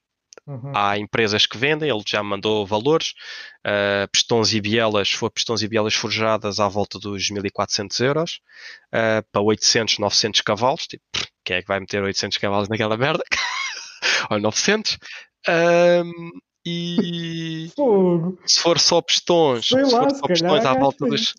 Uhum. 0.48 0.72
Há 0.76 0.98
empresas 1.00 1.48
que 1.48 1.58
vendem, 1.58 1.90
ele 1.90 2.04
já 2.06 2.22
mandou 2.22 2.66
valores, 2.68 3.14
uh, 3.66 4.08
pistões 4.12 4.54
e 4.54 4.62
bielas, 4.62 5.12
for 5.12 5.32
pistões 5.32 5.64
e 5.64 5.68
bielas 5.68 5.96
forjadas 5.96 6.60
à 6.60 6.68
volta 6.68 7.00
dos 7.00 7.32
1400 7.32 8.00
euros, 8.02 8.40
uh, 8.94 9.26
para 9.32 9.42
800, 9.42 9.98
900 9.98 10.42
cavalos, 10.42 10.86
tipo, 10.86 11.04
quem 11.44 11.58
é 11.58 11.62
que 11.62 11.68
vai 11.68 11.80
meter 11.80 12.04
800 12.04 12.38
cavalos 12.38 12.70
naquela 12.70 12.96
merda? 12.96 13.24
Ou 14.30 14.40
900? 14.40 15.00
Um, 15.48 16.32
e 16.66 17.72
Fogo. 17.76 18.40
se 18.46 18.60
for 18.60 18.80
só 18.80 19.02
pistões, 19.02 19.68
se 19.68 19.80
for 19.90 20.10
só 20.12 20.28
pistões 20.28 20.66
à 20.66 20.74
volta 20.74 21.06
dos 21.06 21.36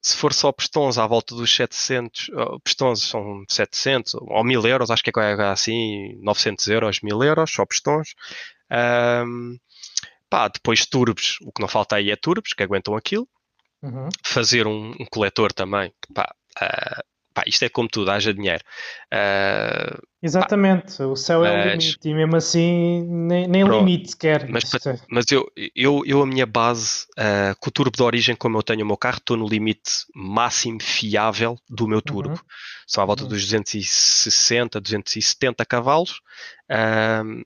se 0.00 0.16
for 0.16 0.32
só 0.32 0.52
pistões 0.52 0.96
à 0.96 1.06
volta 1.06 1.34
dos 1.34 1.54
700, 1.54 2.30
pistões 2.62 3.02
são 3.02 3.44
700 3.48 4.14
ou 4.14 4.44
1000 4.44 4.66
euros, 4.66 4.90
acho 4.90 5.02
que 5.02 5.10
é 5.10 5.42
assim, 5.50 6.16
900 6.22 6.68
euros, 6.68 7.00
1000 7.00 7.22
euros, 7.24 7.50
só 7.50 7.66
pistões. 7.66 8.14
Um, 8.70 9.58
pá, 10.30 10.48
depois 10.48 10.86
turbos, 10.86 11.38
o 11.42 11.52
que 11.52 11.60
não 11.60 11.68
falta 11.68 11.96
aí 11.96 12.10
é 12.10 12.16
turbos 12.16 12.52
que 12.52 12.62
aguentam 12.62 12.96
aquilo. 12.96 13.28
Uhum. 13.82 14.08
Fazer 14.24 14.66
um, 14.66 14.90
um, 14.90 15.06
coletor 15.10 15.52
também, 15.52 15.92
pá, 16.14 16.32
uh, 16.60 17.02
pá, 17.38 17.44
isto 17.46 17.64
é 17.64 17.68
como 17.68 17.88
tudo, 17.88 18.10
haja 18.10 18.34
dinheiro. 18.34 18.62
Uh, 19.12 20.00
Exatamente, 20.20 20.96
pá, 20.98 21.04
o 21.04 21.16
céu 21.16 21.44
é 21.44 21.52
o 21.52 21.70
limite 21.70 22.08
e 22.08 22.14
mesmo 22.14 22.36
assim 22.36 23.04
nem, 23.06 23.46
nem 23.46 23.62
limite 23.62 24.10
sequer. 24.10 24.48
Mas, 24.48 24.64
mas 25.08 25.24
eu, 25.30 25.50
eu, 25.74 26.02
eu, 26.04 26.22
a 26.22 26.26
minha 26.26 26.46
base, 26.46 27.06
uh, 27.12 27.54
com 27.60 27.68
o 27.68 27.72
turbo 27.72 27.96
de 27.96 28.02
origem, 28.02 28.34
como 28.34 28.58
eu 28.58 28.62
tenho 28.62 28.82
o 28.82 28.86
meu 28.86 28.96
carro, 28.96 29.18
estou 29.18 29.36
no 29.36 29.46
limite 29.46 30.06
máximo 30.14 30.82
fiável 30.82 31.56
do 31.68 31.86
meu 31.86 32.02
turbo. 32.02 32.30
Uhum. 32.30 32.38
São 32.86 33.02
à 33.02 33.06
volta 33.06 33.22
uhum. 33.22 33.28
dos 33.28 33.42
260, 33.42 34.80
270 34.80 35.64
cavalos. 35.64 36.20
Uh, 36.70 37.44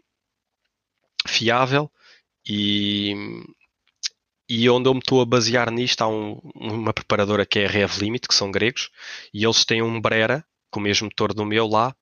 fiável 1.26 1.90
e, 2.48 3.14
e 4.48 4.68
onde 4.68 4.88
eu 4.88 4.94
me 4.94 5.00
estou 5.00 5.20
a 5.20 5.26
basear 5.26 5.70
nisto 5.70 6.02
há 6.02 6.08
um, 6.08 6.38
uma 6.54 6.92
preparadora 6.92 7.46
que 7.46 7.60
é 7.60 7.66
a 7.66 7.68
Rev 7.68 7.98
Limit, 7.98 8.28
que 8.28 8.34
são 8.34 8.50
gregos, 8.50 8.90
e 9.32 9.44
eles 9.44 9.64
têm 9.64 9.82
um 9.82 10.00
Brera, 10.00 10.44
com 10.70 10.80
o 10.80 10.82
mesmo 10.82 11.06
motor 11.06 11.32
do 11.32 11.44
meu 11.44 11.66
lá, 11.66 11.94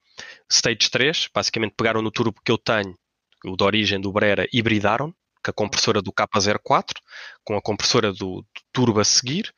Stage 0.51 0.91
3, 0.91 1.29
basicamente 1.35 1.75
pegaram 1.77 2.03
no 2.03 2.11
turbo 2.11 2.41
que 2.45 2.53
eu 2.53 2.59
tenho, 2.59 2.97
o 3.45 3.57
de 3.57 3.65
origem 3.65 4.01
do 4.01 4.13
Brera, 4.13 4.47
hibridaram, 4.53 5.15
com 5.43 5.51
a 5.51 5.55
compressora 5.55 6.03
do 6.03 6.13
K04, 6.13 6.95
com 7.45 7.57
a 7.57 7.63
compressora 7.63 8.13
do, 8.13 8.43
do 8.43 8.47
turbo 8.73 9.01
a 9.01 9.05
seguir, 9.05 9.53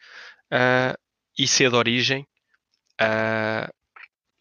uh, 0.53 0.97
e 1.39 1.47
se 1.47 1.65
é 1.65 1.69
de 1.69 1.77
origem, 1.77 2.27
uh, 3.01 3.73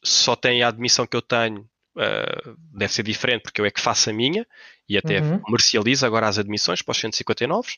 só 0.03 0.35
tem 0.35 0.63
a 0.63 0.67
admissão 0.67 1.07
que 1.07 1.15
eu 1.15 1.21
tenho 1.21 1.69
uh, 1.95 2.57
deve 2.73 2.93
ser 2.93 3.03
diferente 3.03 3.43
porque 3.43 3.61
eu 3.61 3.65
é 3.65 3.71
que 3.71 3.81
faço 3.81 4.09
a 4.09 4.13
minha 4.13 4.45
e 4.87 4.97
até 4.97 5.21
uhum. 5.21 5.39
comercializo 5.39 6.05
agora 6.05 6.27
as 6.27 6.37
admissões 6.37 6.81
para 6.81 6.91
os 6.91 6.97
159. 6.99 7.69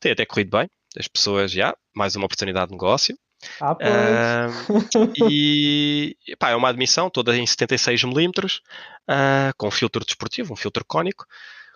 Tem 0.00 0.12
até 0.12 0.26
corrido 0.26 0.56
bem. 0.56 0.68
As 0.96 1.06
pessoas, 1.06 1.52
já, 1.52 1.76
mais 1.94 2.16
uma 2.16 2.26
oportunidade 2.26 2.68
de 2.68 2.72
negócio. 2.72 3.16
Ah, 3.60 3.72
uh, 3.74 5.30
e 5.30 6.16
pá, 6.38 6.50
é 6.50 6.56
uma 6.56 6.68
admissão 6.68 7.08
toda 7.08 7.36
em 7.36 7.44
76mm, 7.44 8.58
uh, 8.58 9.52
com 9.56 9.70
filtro 9.70 10.04
desportivo, 10.04 10.52
um 10.52 10.56
filtro 10.56 10.84
cónico, 10.84 11.24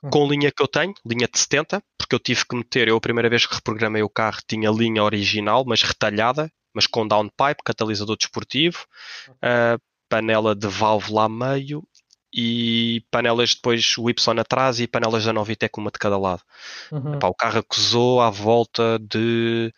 uhum. 0.02 0.10
com 0.10 0.28
linha 0.28 0.50
que 0.50 0.62
eu 0.62 0.66
tenho, 0.66 0.92
linha 1.06 1.28
de 1.28 1.38
70, 1.38 1.82
porque 1.96 2.14
eu 2.14 2.18
tive 2.18 2.44
que 2.44 2.56
meter, 2.56 2.88
eu 2.88 2.96
a 2.96 3.00
primeira 3.00 3.28
vez 3.28 3.46
que 3.46 3.54
reprogramei 3.54 4.02
o 4.02 4.08
carro 4.08 4.38
tinha 4.46 4.70
linha 4.70 5.04
original, 5.04 5.64
mas 5.64 5.82
retalhada, 5.82 6.50
mas 6.74 6.86
com 6.86 7.06
downpipe, 7.06 7.62
catalisador 7.64 8.16
desportivo, 8.16 8.84
uh, 9.28 9.80
panela 10.12 10.54
de 10.54 10.68
válvula 10.68 11.24
a 11.24 11.28
meio 11.28 11.82
e 12.30 13.02
panelas 13.10 13.54
depois 13.54 13.96
o 13.96 14.10
Y 14.10 14.38
atrás 14.38 14.78
e 14.78 14.86
panelas 14.86 15.24
da 15.24 15.32
Novitec 15.32 15.78
uma 15.78 15.90
de 15.90 15.98
cada 15.98 16.18
lado. 16.18 16.42
Uhum. 16.90 17.18
Pá, 17.18 17.28
o 17.28 17.34
carro 17.34 17.60
acusou 17.60 18.20
à 18.20 18.28
volta 18.28 18.98
de 18.98 19.72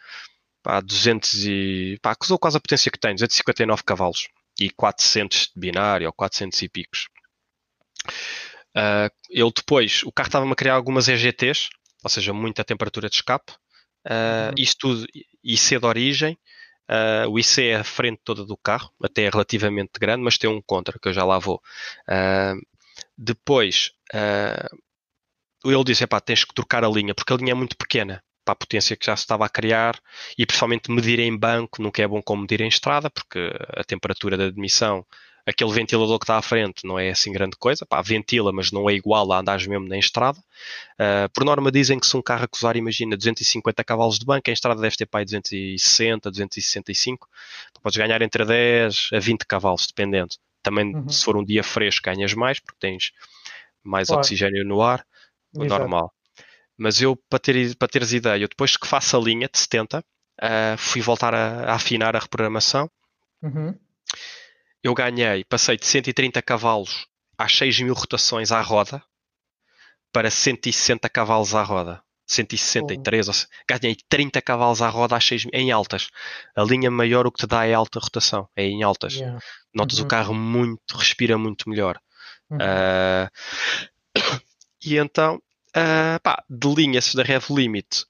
pá, 0.60 0.80
200 0.80 1.46
e 1.46 1.98
pá, 2.02 2.10
acusou 2.10 2.36
quase 2.36 2.56
a 2.56 2.60
potência 2.60 2.90
que 2.90 2.98
tem, 2.98 3.14
259 3.14 3.84
cavalos 3.84 4.26
e 4.58 4.70
400 4.70 5.52
de 5.54 5.60
binário 5.60 6.08
ou 6.08 6.12
400 6.12 6.62
e 6.62 6.68
picos. 6.68 7.06
Uh, 8.76 9.06
ele 9.30 9.52
depois, 9.54 10.02
o 10.02 10.10
carro 10.10 10.26
estava-me 10.26 10.50
a 10.50 10.56
criar 10.56 10.74
algumas 10.74 11.06
EGTs, 11.06 11.70
ou 12.02 12.10
seja, 12.10 12.32
muita 12.32 12.64
temperatura 12.64 13.08
de 13.08 13.14
escape. 13.14 13.52
Uh, 14.04 14.50
uhum. 14.50 14.54
Isto 14.58 14.78
tudo, 14.80 15.06
IC 15.44 15.78
de 15.78 15.86
origem, 15.86 16.36
Uh, 16.90 17.28
o 17.30 17.38
IC 17.38 17.62
é 17.62 17.76
a 17.76 17.84
frente 17.84 18.20
toda 18.24 18.44
do 18.44 18.56
carro, 18.56 18.92
até 19.02 19.22
é 19.22 19.30
relativamente 19.30 19.92
grande, 19.98 20.22
mas 20.22 20.36
tem 20.38 20.50
um 20.50 20.60
contra, 20.60 20.98
que 20.98 21.08
eu 21.08 21.12
já 21.12 21.24
lá 21.24 21.38
vou. 21.38 21.60
Uh, 22.08 22.60
depois, 23.16 23.92
uh, 24.14 24.76
ele 25.64 25.84
disse: 25.84 26.06
pá, 26.06 26.20
tens 26.20 26.44
que 26.44 26.54
trocar 26.54 26.84
a 26.84 26.88
linha, 26.88 27.14
porque 27.14 27.32
a 27.32 27.36
linha 27.36 27.52
é 27.52 27.54
muito 27.54 27.76
pequena 27.76 28.22
para 28.44 28.52
a 28.52 28.56
potência 28.56 28.96
que 28.96 29.06
já 29.06 29.16
se 29.16 29.22
estava 29.22 29.46
a 29.46 29.48
criar 29.48 29.98
e 30.36 30.44
principalmente 30.44 30.90
medir 30.90 31.18
em 31.18 31.36
banco 31.36 31.82
nunca 31.82 32.02
é 32.02 32.06
bom 32.06 32.20
como 32.22 32.42
medir 32.42 32.60
em 32.60 32.68
estrada, 32.68 33.08
porque 33.08 33.50
a 33.74 33.82
temperatura 33.84 34.36
da 34.36 34.44
admissão 34.44 35.04
aquele 35.46 35.72
ventilador 35.72 36.18
que 36.18 36.24
está 36.24 36.38
à 36.38 36.42
frente 36.42 36.86
não 36.86 36.98
é 36.98 37.10
assim 37.10 37.30
grande 37.30 37.56
coisa, 37.56 37.84
pá, 37.84 38.00
ventila, 38.00 38.52
mas 38.52 38.72
não 38.72 38.88
é 38.88 38.94
igual 38.94 39.30
a 39.30 39.40
andares 39.40 39.66
mesmo 39.66 39.86
na 39.86 39.98
estrada. 39.98 40.38
Uh, 40.94 41.28
por 41.32 41.44
norma 41.44 41.70
dizem 41.70 41.98
que 41.98 42.06
se 42.06 42.16
um 42.16 42.22
carro 42.22 42.44
acusar, 42.44 42.76
imagina, 42.76 43.16
250 43.16 43.84
cavalos 43.84 44.18
de 44.18 44.24
banco, 44.24 44.48
em 44.48 44.52
estrada 44.52 44.80
deve 44.80 44.96
ter 44.96 45.06
pá, 45.06 45.22
260, 45.22 46.30
265, 46.30 47.28
podes 47.82 47.98
ganhar 47.98 48.22
entre 48.22 48.44
10 48.44 49.10
a 49.12 49.18
20 49.18 49.46
cavalos, 49.46 49.86
dependendo. 49.86 50.34
Também 50.62 50.94
uhum. 50.94 51.08
se 51.08 51.22
for 51.22 51.36
um 51.36 51.44
dia 51.44 51.62
fresco 51.62 52.04
ganhas 52.04 52.32
mais, 52.32 52.58
porque 52.58 52.78
tens 52.80 53.12
mais 53.82 54.08
claro. 54.08 54.20
oxigênio 54.20 54.64
no 54.64 54.80
ar, 54.80 55.04
Exato. 55.54 55.78
normal. 55.78 56.12
Mas 56.76 57.02
eu, 57.02 57.14
para, 57.28 57.38
ter, 57.38 57.76
para 57.76 57.86
teres 57.86 58.12
ideia, 58.12 58.42
eu 58.42 58.48
depois 58.48 58.76
que 58.76 58.86
faço 58.86 59.16
a 59.16 59.20
linha 59.20 59.48
de 59.52 59.58
70, 59.58 59.98
uh, 59.98 60.02
ah, 60.40 60.74
fui 60.78 61.02
voltar 61.02 61.34
a, 61.34 61.64
a, 61.64 61.74
afinar 61.74 62.16
a 62.16 62.18
reprogramação. 62.18 62.90
Uhum 63.42 63.78
eu 64.84 64.92
ganhei, 64.92 65.42
passei 65.44 65.78
de 65.78 65.86
130 65.86 66.42
cavalos 66.42 67.06
às 67.38 67.56
6 67.56 67.80
mil 67.80 67.94
rotações 67.94 68.52
à 68.52 68.60
roda 68.60 69.02
para 70.12 70.30
160 70.30 71.08
cavalos 71.08 71.54
à 71.54 71.62
roda. 71.62 72.02
163, 72.26 73.28
oh. 73.28 73.32
ganhei 73.68 73.96
30 74.08 74.40
cavalos 74.40 74.80
à 74.80 74.88
roda 74.88 75.16
às 75.16 75.24
6 75.24 75.46
em 75.52 75.72
altas. 75.72 76.08
A 76.54 76.62
linha 76.62 76.90
maior 76.90 77.26
o 77.26 77.32
que 77.32 77.40
te 77.40 77.46
dá 77.46 77.66
é 77.66 77.72
alta 77.72 77.98
rotação, 77.98 78.48
é 78.54 78.64
em 78.64 78.82
altas. 78.82 79.14
Yeah. 79.14 79.38
Notas 79.74 79.98
uhum. 79.98 80.04
o 80.04 80.08
carro 80.08 80.34
muito, 80.34 80.96
respira 80.96 81.36
muito 81.36 81.68
melhor. 81.68 81.98
Uhum. 82.50 82.58
Uh, 82.58 83.30
e 84.84 84.96
então, 84.96 85.36
uh, 85.36 86.20
pá, 86.22 86.44
de 86.48 86.74
linhas 86.74 87.14
da 87.14 87.22
Rev 87.22 87.44
Limit, 87.50 88.04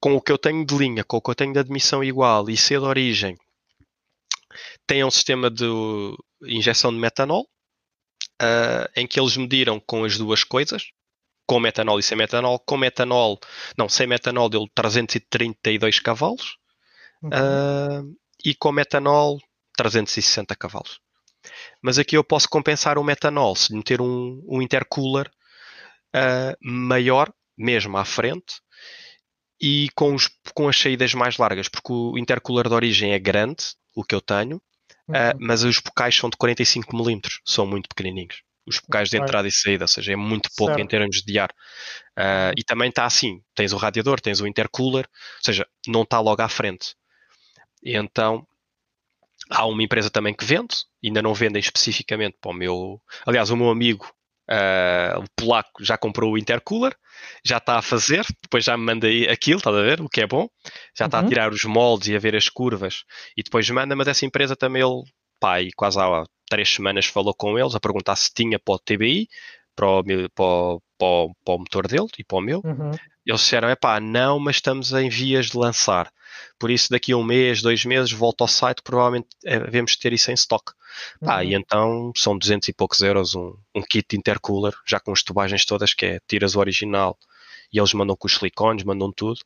com 0.00 0.14
o 0.14 0.20
que 0.20 0.32
eu 0.32 0.38
tenho 0.38 0.64
de 0.64 0.76
linha, 0.76 1.04
com 1.04 1.16
o 1.18 1.20
que 1.20 1.30
eu 1.30 1.34
tenho 1.34 1.52
de 1.52 1.58
admissão 1.58 2.02
igual 2.04 2.48
e 2.48 2.56
ser 2.56 2.80
de 2.80 2.86
origem, 2.86 3.36
tem 4.86 5.04
um 5.04 5.10
sistema 5.10 5.50
de 5.50 5.66
injeção 6.42 6.92
de 6.92 6.98
metanol, 6.98 7.48
uh, 8.40 8.88
em 8.96 9.06
que 9.06 9.20
eles 9.20 9.36
mediram 9.36 9.80
com 9.80 10.04
as 10.04 10.16
duas 10.16 10.44
coisas, 10.44 10.90
com 11.46 11.60
metanol 11.60 11.98
e 11.98 12.02
sem 12.02 12.16
metanol. 12.16 12.58
Com 12.60 12.76
metanol, 12.76 13.38
não, 13.76 13.88
sem 13.88 14.06
metanol 14.06 14.48
deu 14.48 14.66
332 14.74 16.00
cavalos 16.00 16.56
uh, 17.24 18.16
e 18.44 18.54
com 18.54 18.72
metanol 18.72 19.38
360 19.76 20.54
cavalos. 20.56 21.00
Mas 21.82 21.98
aqui 21.98 22.16
eu 22.16 22.24
posso 22.24 22.48
compensar 22.48 22.98
o 22.98 23.04
metanol 23.04 23.56
se 23.56 23.74
meter 23.74 24.00
um, 24.00 24.42
um 24.46 24.60
intercooler 24.60 25.30
uh, 26.14 26.56
maior, 26.60 27.32
mesmo 27.56 27.96
à 27.96 28.04
frente, 28.04 28.60
e 29.60 29.88
com, 29.94 30.14
os, 30.14 30.28
com 30.54 30.68
as 30.68 30.78
saídas 30.78 31.14
mais 31.14 31.36
largas, 31.36 31.68
porque 31.68 31.92
o 31.92 32.16
intercooler 32.16 32.68
de 32.68 32.74
origem 32.74 33.12
é 33.12 33.18
grande, 33.18 33.74
o 33.94 34.04
que 34.04 34.14
eu 34.14 34.20
tenho, 34.20 34.56
uh, 34.56 35.36
mas 35.38 35.62
os 35.62 35.78
bocais 35.80 36.14
são 36.16 36.30
de 36.30 36.36
45 36.36 36.96
mm, 36.96 37.20
são 37.44 37.66
muito 37.66 37.88
pequenininhos. 37.88 38.42
Os 38.66 38.78
bocais 38.78 39.08
de 39.08 39.16
entrada 39.16 39.48
e 39.48 39.52
saída, 39.52 39.84
ou 39.84 39.88
seja, 39.88 40.12
é 40.12 40.16
muito 40.16 40.48
pouco 40.56 40.74
certo. 40.74 40.84
em 40.84 40.86
termos 40.86 41.22
de 41.22 41.38
ar. 41.38 41.50
Uh, 42.16 42.52
e 42.56 42.62
também 42.62 42.88
está 42.88 43.04
assim: 43.04 43.42
tens 43.54 43.72
o 43.72 43.76
radiador, 43.76 44.20
tens 44.20 44.40
o 44.40 44.46
intercooler, 44.46 45.06
ou 45.10 45.44
seja, 45.44 45.66
não 45.86 46.02
está 46.02 46.20
logo 46.20 46.42
à 46.42 46.48
frente. 46.48 46.94
E 47.82 47.96
então 47.96 48.46
há 49.50 49.66
uma 49.66 49.82
empresa 49.82 50.10
também 50.10 50.34
que 50.34 50.44
vende, 50.44 50.76
ainda 51.02 51.22
não 51.22 51.34
vendem 51.34 51.58
especificamente 51.58 52.36
para 52.40 52.50
o 52.50 52.54
meu. 52.54 53.00
Aliás, 53.26 53.50
o 53.50 53.56
meu 53.56 53.70
amigo 53.70 54.12
Uh, 54.50 55.20
o 55.20 55.24
polaco 55.36 55.84
já 55.84 55.96
comprou 55.96 56.32
o 56.32 56.38
intercooler, 56.38 56.92
já 57.44 57.58
está 57.58 57.78
a 57.78 57.82
fazer, 57.82 58.26
depois 58.42 58.64
já 58.64 58.76
me 58.76 58.84
manda 58.84 59.06
aquilo, 59.30 59.58
está 59.58 59.70
a 59.70 59.82
ver? 59.82 60.00
O 60.00 60.08
que 60.08 60.22
é 60.22 60.26
bom, 60.26 60.48
já 60.96 61.06
está 61.06 61.20
uhum. 61.20 61.26
a 61.26 61.28
tirar 61.28 61.52
os 61.52 61.62
moldes 61.64 62.08
e 62.08 62.16
a 62.16 62.18
ver 62.18 62.34
as 62.34 62.48
curvas 62.48 63.04
e 63.36 63.42
depois 63.44 63.68
manda, 63.70 63.94
mas 63.94 64.08
essa 64.08 64.26
empresa 64.26 64.56
também 64.56 64.82
ele, 64.82 65.02
pá, 65.38 65.60
e 65.62 65.70
quase 65.72 66.00
há 66.00 66.24
três 66.50 66.68
semanas 66.68 67.06
falou 67.06 67.32
com 67.32 67.56
eles 67.56 67.76
a 67.76 67.80
perguntar 67.80 68.16
se 68.16 68.30
tinha 68.34 68.58
para 68.58 68.74
o 68.74 68.78
TBI, 68.78 69.28
para 69.80 69.88
o, 69.88 70.30
para 70.30 70.44
o, 70.44 71.34
para 71.44 71.54
o, 71.54 71.58
motor 71.58 71.88
dele 71.88 72.08
e 72.18 72.24
para 72.24 72.38
o 72.38 72.40
meu. 72.40 72.60
Uhum. 72.64 72.90
Eles 73.24 73.40
disseram, 73.40 73.68
é 73.68 73.76
pá, 73.76 74.00
não, 74.00 74.38
mas 74.38 74.56
estamos 74.56 74.92
em 74.92 75.08
vias 75.08 75.46
de 75.46 75.56
lançar. 75.56 76.12
Por 76.58 76.70
isso, 76.70 76.90
daqui 76.90 77.12
a 77.12 77.16
um 77.16 77.24
mês, 77.24 77.62
dois 77.62 77.84
meses, 77.84 78.12
volta 78.12 78.44
ao 78.44 78.48
site, 78.48 78.82
provavelmente 78.82 79.28
é, 79.44 79.58
devemos 79.58 79.96
ter 79.96 80.12
isso 80.12 80.30
em 80.30 80.34
stock. 80.34 80.72
Uhum. 81.20 81.28
Pá, 81.28 81.44
e 81.44 81.54
então 81.54 82.12
são 82.16 82.36
200 82.36 82.68
e 82.68 82.72
poucos 82.72 83.00
euros 83.00 83.34
um, 83.34 83.56
um 83.74 83.82
kit 83.82 84.16
intercooler, 84.16 84.74
já 84.86 85.00
com 85.00 85.12
as 85.12 85.22
tubagens 85.22 85.64
todas, 85.64 85.94
que 85.94 86.06
é 86.06 86.20
tiras 86.26 86.54
o 86.54 86.60
original 86.60 87.18
e 87.72 87.78
eles 87.78 87.92
mandam 87.94 88.16
com 88.16 88.26
os 88.26 88.34
silicones, 88.34 88.84
mandam 88.84 89.12
tudo. 89.12 89.40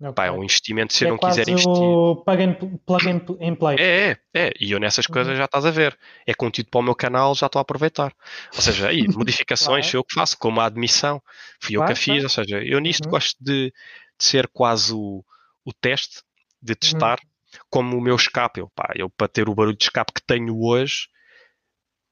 Okay. 0.00 0.12
Pá, 0.12 0.26
é 0.26 0.30
um 0.30 0.44
investimento 0.44 0.92
se 0.92 1.04
é 1.04 1.08
eu 1.08 1.12
não 1.12 1.18
quiser 1.18 1.48
investir. 1.48 1.70
O 1.70 2.16
plug 2.16 2.42
and, 2.42 2.54
plug 2.86 3.08
and 3.40 3.54
play. 3.56 3.76
É, 3.78 4.10
é, 4.10 4.18
é. 4.34 4.52
E 4.60 4.72
eu 4.72 4.78
nessas 4.78 5.06
coisas 5.06 5.32
uhum. 5.32 5.38
já 5.38 5.44
estás 5.46 5.66
a 5.66 5.70
ver. 5.70 5.98
É 6.26 6.34
conteúdo 6.34 6.70
para 6.70 6.80
o 6.80 6.82
meu 6.82 6.94
canal, 6.94 7.34
já 7.34 7.46
estou 7.46 7.58
a 7.58 7.62
aproveitar. 7.62 8.14
Ou 8.54 8.62
seja, 8.62 8.88
aí, 8.88 9.06
modificações 9.08 9.86
claro. 9.86 9.98
eu 9.98 10.04
que 10.04 10.14
faço, 10.14 10.38
como 10.38 10.60
a 10.60 10.66
admissão, 10.66 11.20
fui 11.60 11.74
claro, 11.74 11.90
eu 11.90 11.94
que 11.94 12.00
a 12.00 12.02
fiz. 12.02 12.22
Ou 12.22 12.30
seja, 12.30 12.62
eu 12.62 12.78
nisto 12.78 13.06
uhum. 13.06 13.10
gosto 13.10 13.36
de, 13.40 13.72
de, 14.18 14.24
ser 14.24 14.48
quase 14.48 14.92
o, 14.92 15.24
o 15.64 15.72
teste, 15.72 16.22
de 16.62 16.72
uhum. 16.72 16.78
testar. 16.78 17.18
Uhum 17.22 17.34
como 17.70 17.96
o 17.96 18.00
meu 18.00 18.16
escape. 18.16 18.60
Eu, 18.60 18.68
pá, 18.70 18.92
eu 18.96 19.08
para 19.10 19.28
ter 19.28 19.48
o 19.48 19.54
barulho 19.54 19.76
de 19.76 19.84
escape 19.84 20.12
que 20.12 20.22
tenho 20.22 20.60
hoje, 20.60 21.08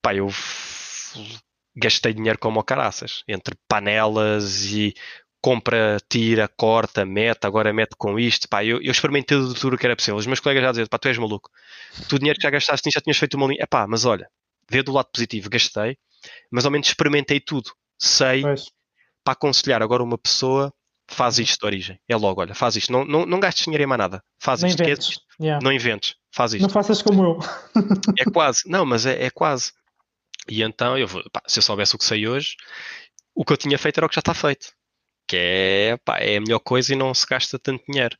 pá, 0.01 0.15
eu 0.15 0.29
gastei 1.75 2.13
dinheiro 2.13 2.39
como 2.39 2.63
caraças, 2.63 3.25
entre 3.27 3.57
panelas 3.67 4.67
e 4.67 4.95
compra, 5.43 5.99
tira, 6.09 6.47
corta, 6.47 7.05
mete, 7.05 7.45
agora 7.45 7.73
mete 7.73 7.97
com 7.99 8.19
isto. 8.19 8.49
Pá, 8.49 8.65
eu, 8.65 8.81
eu 8.81 8.93
experimentei 8.93 9.37
tudo, 9.37 9.55
tudo 9.55 9.75
o 9.75 9.79
que 9.79 9.85
era 9.85 9.97
possível. 9.97 10.17
Os 10.17 10.27
meus 10.27 10.39
colegas 10.39 10.63
já 10.63 10.71
diziam, 10.71 10.87
pá, 10.87 10.99
tu 10.99 11.09
és 11.09 11.19
maluco. 11.19 11.51
Tu 12.09 12.17
o 12.17 12.19
dinheiro 12.19 12.39
que 12.39 12.45
já 12.45 12.51
gastaste 12.51 12.91
já 12.91 13.01
tinhas 13.01 13.19
feito 13.19 13.37
uma 13.37 13.49
linha. 13.49 13.59
É 13.61 13.67
pá, 13.67 13.87
mas 13.87 14.05
olha, 14.05 14.29
vê 14.71 14.83
do 14.83 14.93
lado 14.93 15.09
positivo, 15.13 15.51
gastei, 15.51 15.99
mas 16.51 16.65
ao 16.65 16.71
menos 16.71 16.87
experimentei 16.87 17.41
tudo. 17.41 17.73
Sei 17.99 18.43
pois. 18.43 18.71
para 19.25 19.33
aconselhar 19.33 19.83
agora 19.83 20.03
uma 20.03 20.17
pessoa 20.17 20.73
faz 21.09 21.39
isto 21.39 21.61
de 21.61 21.67
origem. 21.67 22.01
É 22.09 22.17
logo, 22.17 22.41
olha, 22.41 22.55
faz 22.55 22.77
isto. 22.77 22.93
Não, 22.93 23.05
não, 23.05 23.27
não 23.27 23.41
gastes 23.41 23.65
dinheiro 23.65 23.83
em 23.83 23.87
mais 23.87 23.99
nada. 23.99 24.23
Faz 24.41 24.63
não 24.63 24.69
isto. 24.69 24.83
Inventes. 24.83 25.09
Isto. 25.09 25.23
Yeah. 25.41 25.63
Não 25.63 25.73
inventes. 25.73 26.15
Faz 26.35 26.55
isto. 26.55 26.63
Não 26.63 26.71
faças 26.71 27.03
como 27.03 27.25
eu. 27.25 27.39
é 28.19 28.25
quase. 28.31 28.63
Não, 28.67 28.87
mas 28.87 29.07
é, 29.07 29.25
é 29.25 29.31
quase. 29.31 29.73
E 30.49 30.63
então, 30.63 30.97
eu 30.97 31.07
vou, 31.07 31.23
pá, 31.33 31.43
se 31.47 31.59
eu 31.59 31.63
soubesse 31.63 31.95
o 31.95 31.99
que 31.99 32.05
sei 32.05 32.27
hoje, 32.27 32.57
o 33.35 33.45
que 33.45 33.53
eu 33.53 33.57
tinha 33.57 33.79
feito 33.79 33.99
era 33.99 34.07
o 34.07 34.09
que 34.09 34.15
já 34.15 34.21
está 34.21 34.35
feito. 34.35 34.73
Que 35.33 35.39
é, 35.39 35.97
pá, 36.05 36.19
é 36.19 36.37
a 36.37 36.41
melhor 36.43 36.59
coisa 36.59 36.93
e 36.93 36.97
não 36.97 37.15
se 37.15 37.27
gasta 37.27 37.59
tanto 37.59 37.83
dinheiro. 37.89 38.19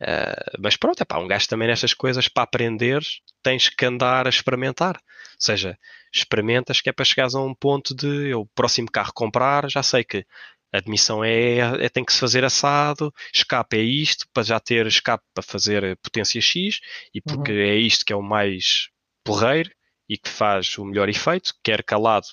Uh, 0.00 0.58
mas 0.58 0.76
pronto, 0.76 1.02
é 1.02 1.04
pá, 1.04 1.18
um 1.18 1.28
gasto 1.28 1.50
também 1.50 1.68
nestas 1.68 1.92
coisas 1.92 2.26
para 2.26 2.44
aprender, 2.44 3.02
tens 3.42 3.68
que 3.68 3.84
andar 3.84 4.26
a 4.26 4.30
experimentar. 4.30 4.96
Ou 4.96 5.40
seja, 5.40 5.78
experimentas 6.10 6.80
que 6.80 6.88
é 6.88 6.92
para 6.92 7.04
chegares 7.04 7.34
a 7.34 7.42
um 7.42 7.54
ponto 7.54 7.94
de 7.94 8.30
eu, 8.30 8.48
próximo 8.54 8.90
carro 8.90 9.12
comprar, 9.12 9.68
já 9.68 9.82
sei 9.82 10.04
que 10.04 10.24
a 10.72 10.78
admissão 10.78 11.22
é, 11.22 11.58
é, 11.84 11.88
tem 11.90 12.02
que 12.02 12.14
se 12.14 12.18
fazer 12.18 12.44
assado, 12.46 13.12
escape 13.32 13.76
é 13.76 13.82
isto, 13.82 14.26
para 14.32 14.42
já 14.42 14.58
ter 14.58 14.86
escape 14.86 15.22
para 15.34 15.42
fazer 15.42 15.98
potência 15.98 16.40
X, 16.40 16.80
e 17.12 17.20
porque 17.20 17.52
uhum. 17.52 17.58
é 17.58 17.76
isto 17.76 18.06
que 18.06 18.12
é 18.12 18.16
o 18.16 18.22
mais 18.22 18.88
porreiro 19.22 19.70
e 20.08 20.16
que 20.16 20.30
faz 20.30 20.78
o 20.78 20.84
melhor 20.86 21.10
efeito, 21.10 21.54
quer 21.62 21.84
calado. 21.84 22.26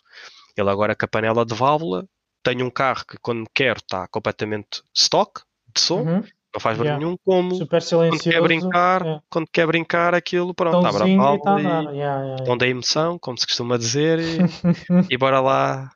Ele 0.58 0.70
agora 0.70 0.96
com 0.96 1.06
a 1.06 1.08
panela 1.08 1.46
de 1.46 1.54
válvula, 1.54 2.08
tem 2.44 2.62
um 2.64 2.70
carro 2.70 3.06
que 3.06 3.18
quando 3.22 3.48
quer 3.54 3.78
está 3.78 4.08
completamente 4.08 4.84
stock 4.96 5.42
de 5.74 5.82
som, 5.82 6.02
uhum. 6.02 6.24
não 6.54 6.60
faz 6.60 6.78
barulho 6.78 6.96
yeah. 6.96 7.00
nenhum, 7.00 7.18
como 7.24 7.68
quando 7.68 8.22
quer 8.22 8.42
brincar, 8.42 9.02
yeah. 9.02 9.24
quando 9.30 9.48
quer 9.52 9.68
brincar 9.68 10.16
aquilo, 10.16 10.54
pronto, 10.54 10.86
abre 10.86 11.14
a 11.14 11.18
válvula 11.18 11.40
tá 11.40 11.62
e, 11.62 11.96
e 11.96 11.98
yeah, 11.98 12.44
onde 12.48 12.66
é 12.66 12.70
emoção, 12.70 13.18
como 13.20 13.38
se 13.38 13.48
costuma 13.48 13.78
dizer, 13.78 14.20
e, 14.20 14.38
e 15.10 15.18
bora 15.18 15.40
lá 15.40 15.90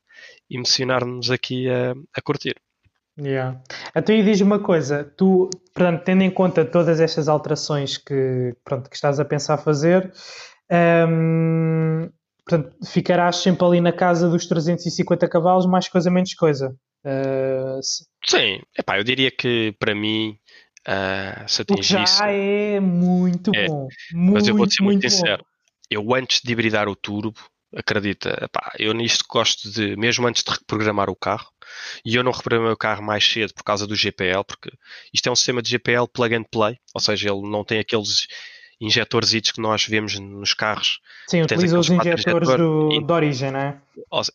emocionar-nos 0.49 1.31
aqui 1.31 1.69
a, 1.69 1.93
a 2.15 2.21
curtir. 2.21 2.55
Yeah. 3.19 3.61
Então, 3.95 4.13
e 4.13 4.23
diz 4.23 4.41
uma 4.41 4.59
coisa, 4.59 5.03
tu, 5.17 5.49
portanto, 5.73 6.03
tendo 6.03 6.21
em 6.23 6.29
conta 6.29 6.65
todas 6.65 6.99
estas 6.99 7.27
alterações 7.29 7.97
que, 7.97 8.53
pronto, 8.63 8.89
que 8.89 8.95
estás 8.95 9.19
a 9.19 9.25
pensar 9.25 9.57
fazer, 9.57 10.11
um, 11.09 12.09
portanto, 12.45 12.75
ficarás 12.85 13.37
sempre 13.37 13.65
ali 13.65 13.81
na 13.81 13.91
casa 13.91 14.29
dos 14.29 14.45
350 14.45 15.27
cavalos, 15.27 15.65
mais 15.65 15.87
coisa, 15.87 16.11
menos 16.11 16.33
coisa. 16.33 16.75
Uh, 17.03 17.79
Sim, 18.25 18.61
Epá, 18.77 18.97
eu 18.97 19.03
diria 19.03 19.31
que 19.31 19.75
para 19.79 19.93
mim, 19.93 20.37
uh, 20.87 21.47
se 21.47 21.61
atingir 21.61 22.07
já 22.07 22.31
é 22.31 22.79
muito 22.79 23.51
é. 23.53 23.67
bom. 23.67 23.87
Muito, 24.13 24.33
mas 24.33 24.47
eu 24.47 24.55
vou 24.55 24.69
ser 24.69 24.83
muito, 24.83 25.01
muito 25.01 25.09
sincero, 25.11 25.43
bom. 25.43 25.49
eu 25.89 26.15
antes 26.15 26.41
de 26.43 26.51
hibridar 26.51 26.87
o 26.87 26.95
turbo, 26.95 27.39
acredita, 27.75 28.49
pá, 28.51 28.71
eu 28.79 28.93
nisto 28.93 29.25
gosto 29.29 29.69
de, 29.69 29.95
mesmo 29.95 30.25
antes 30.27 30.43
de 30.43 30.51
reprogramar 30.51 31.09
o 31.09 31.15
carro, 31.15 31.49
e 32.03 32.15
eu 32.15 32.23
não 32.23 32.31
reprogramei 32.31 32.71
o 32.71 32.77
carro 32.77 33.03
mais 33.03 33.23
cedo 33.23 33.53
por 33.53 33.63
causa 33.63 33.85
do 33.85 33.95
GPL, 33.95 34.43
porque 34.47 34.71
isto 35.13 35.27
é 35.27 35.31
um 35.31 35.35
sistema 35.35 35.61
de 35.61 35.69
GPL 35.69 36.07
plug 36.11 36.35
and 36.35 36.45
play, 36.51 36.77
ou 36.93 37.01
seja, 37.01 37.29
ele 37.29 37.41
não 37.41 37.63
tem 37.63 37.79
aqueles 37.79 38.27
injetores 38.79 39.31
que 39.51 39.61
nós 39.61 39.85
vemos 39.85 40.19
nos 40.19 40.53
carros. 40.53 40.99
Sim, 41.27 41.41
utiliza 41.41 41.79
os 41.79 41.89
injetores 41.89 42.49
do, 42.49 42.89
de 42.89 43.11
origem, 43.11 43.51
não 43.51 43.59
é? 43.59 43.81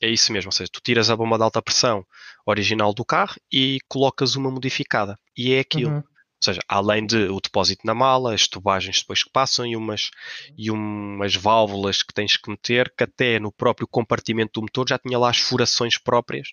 É 0.00 0.08
isso 0.08 0.32
mesmo, 0.32 0.48
ou 0.48 0.52
seja, 0.52 0.70
tu 0.72 0.80
tiras 0.80 1.10
a 1.10 1.16
bomba 1.16 1.36
de 1.36 1.44
alta 1.44 1.62
pressão 1.62 2.04
original 2.46 2.92
do 2.92 3.04
carro 3.04 3.34
e 3.52 3.78
colocas 3.88 4.34
uma 4.34 4.50
modificada. 4.50 5.18
E 5.36 5.52
é 5.54 5.60
aquilo. 5.60 5.90
Uhum. 5.90 6.02
Ou 6.40 6.44
seja, 6.44 6.60
além 6.66 7.04
de 7.04 7.28
o 7.28 7.38
depósito 7.38 7.86
na 7.86 7.94
mala, 7.94 8.32
as 8.32 8.48
tubagens 8.48 9.00
depois 9.00 9.22
que 9.22 9.30
passam 9.30 9.66
e 9.66 9.76
umas, 9.76 10.10
e 10.56 10.70
umas 10.70 11.36
válvulas 11.36 12.02
que 12.02 12.14
tens 12.14 12.38
que 12.38 12.48
meter, 12.48 12.90
que 12.96 13.04
até 13.04 13.38
no 13.38 13.52
próprio 13.52 13.86
compartimento 13.86 14.52
do 14.54 14.62
motor 14.62 14.88
já 14.88 14.98
tinha 14.98 15.18
lá 15.18 15.28
as 15.28 15.36
furações 15.36 15.98
próprias, 15.98 16.48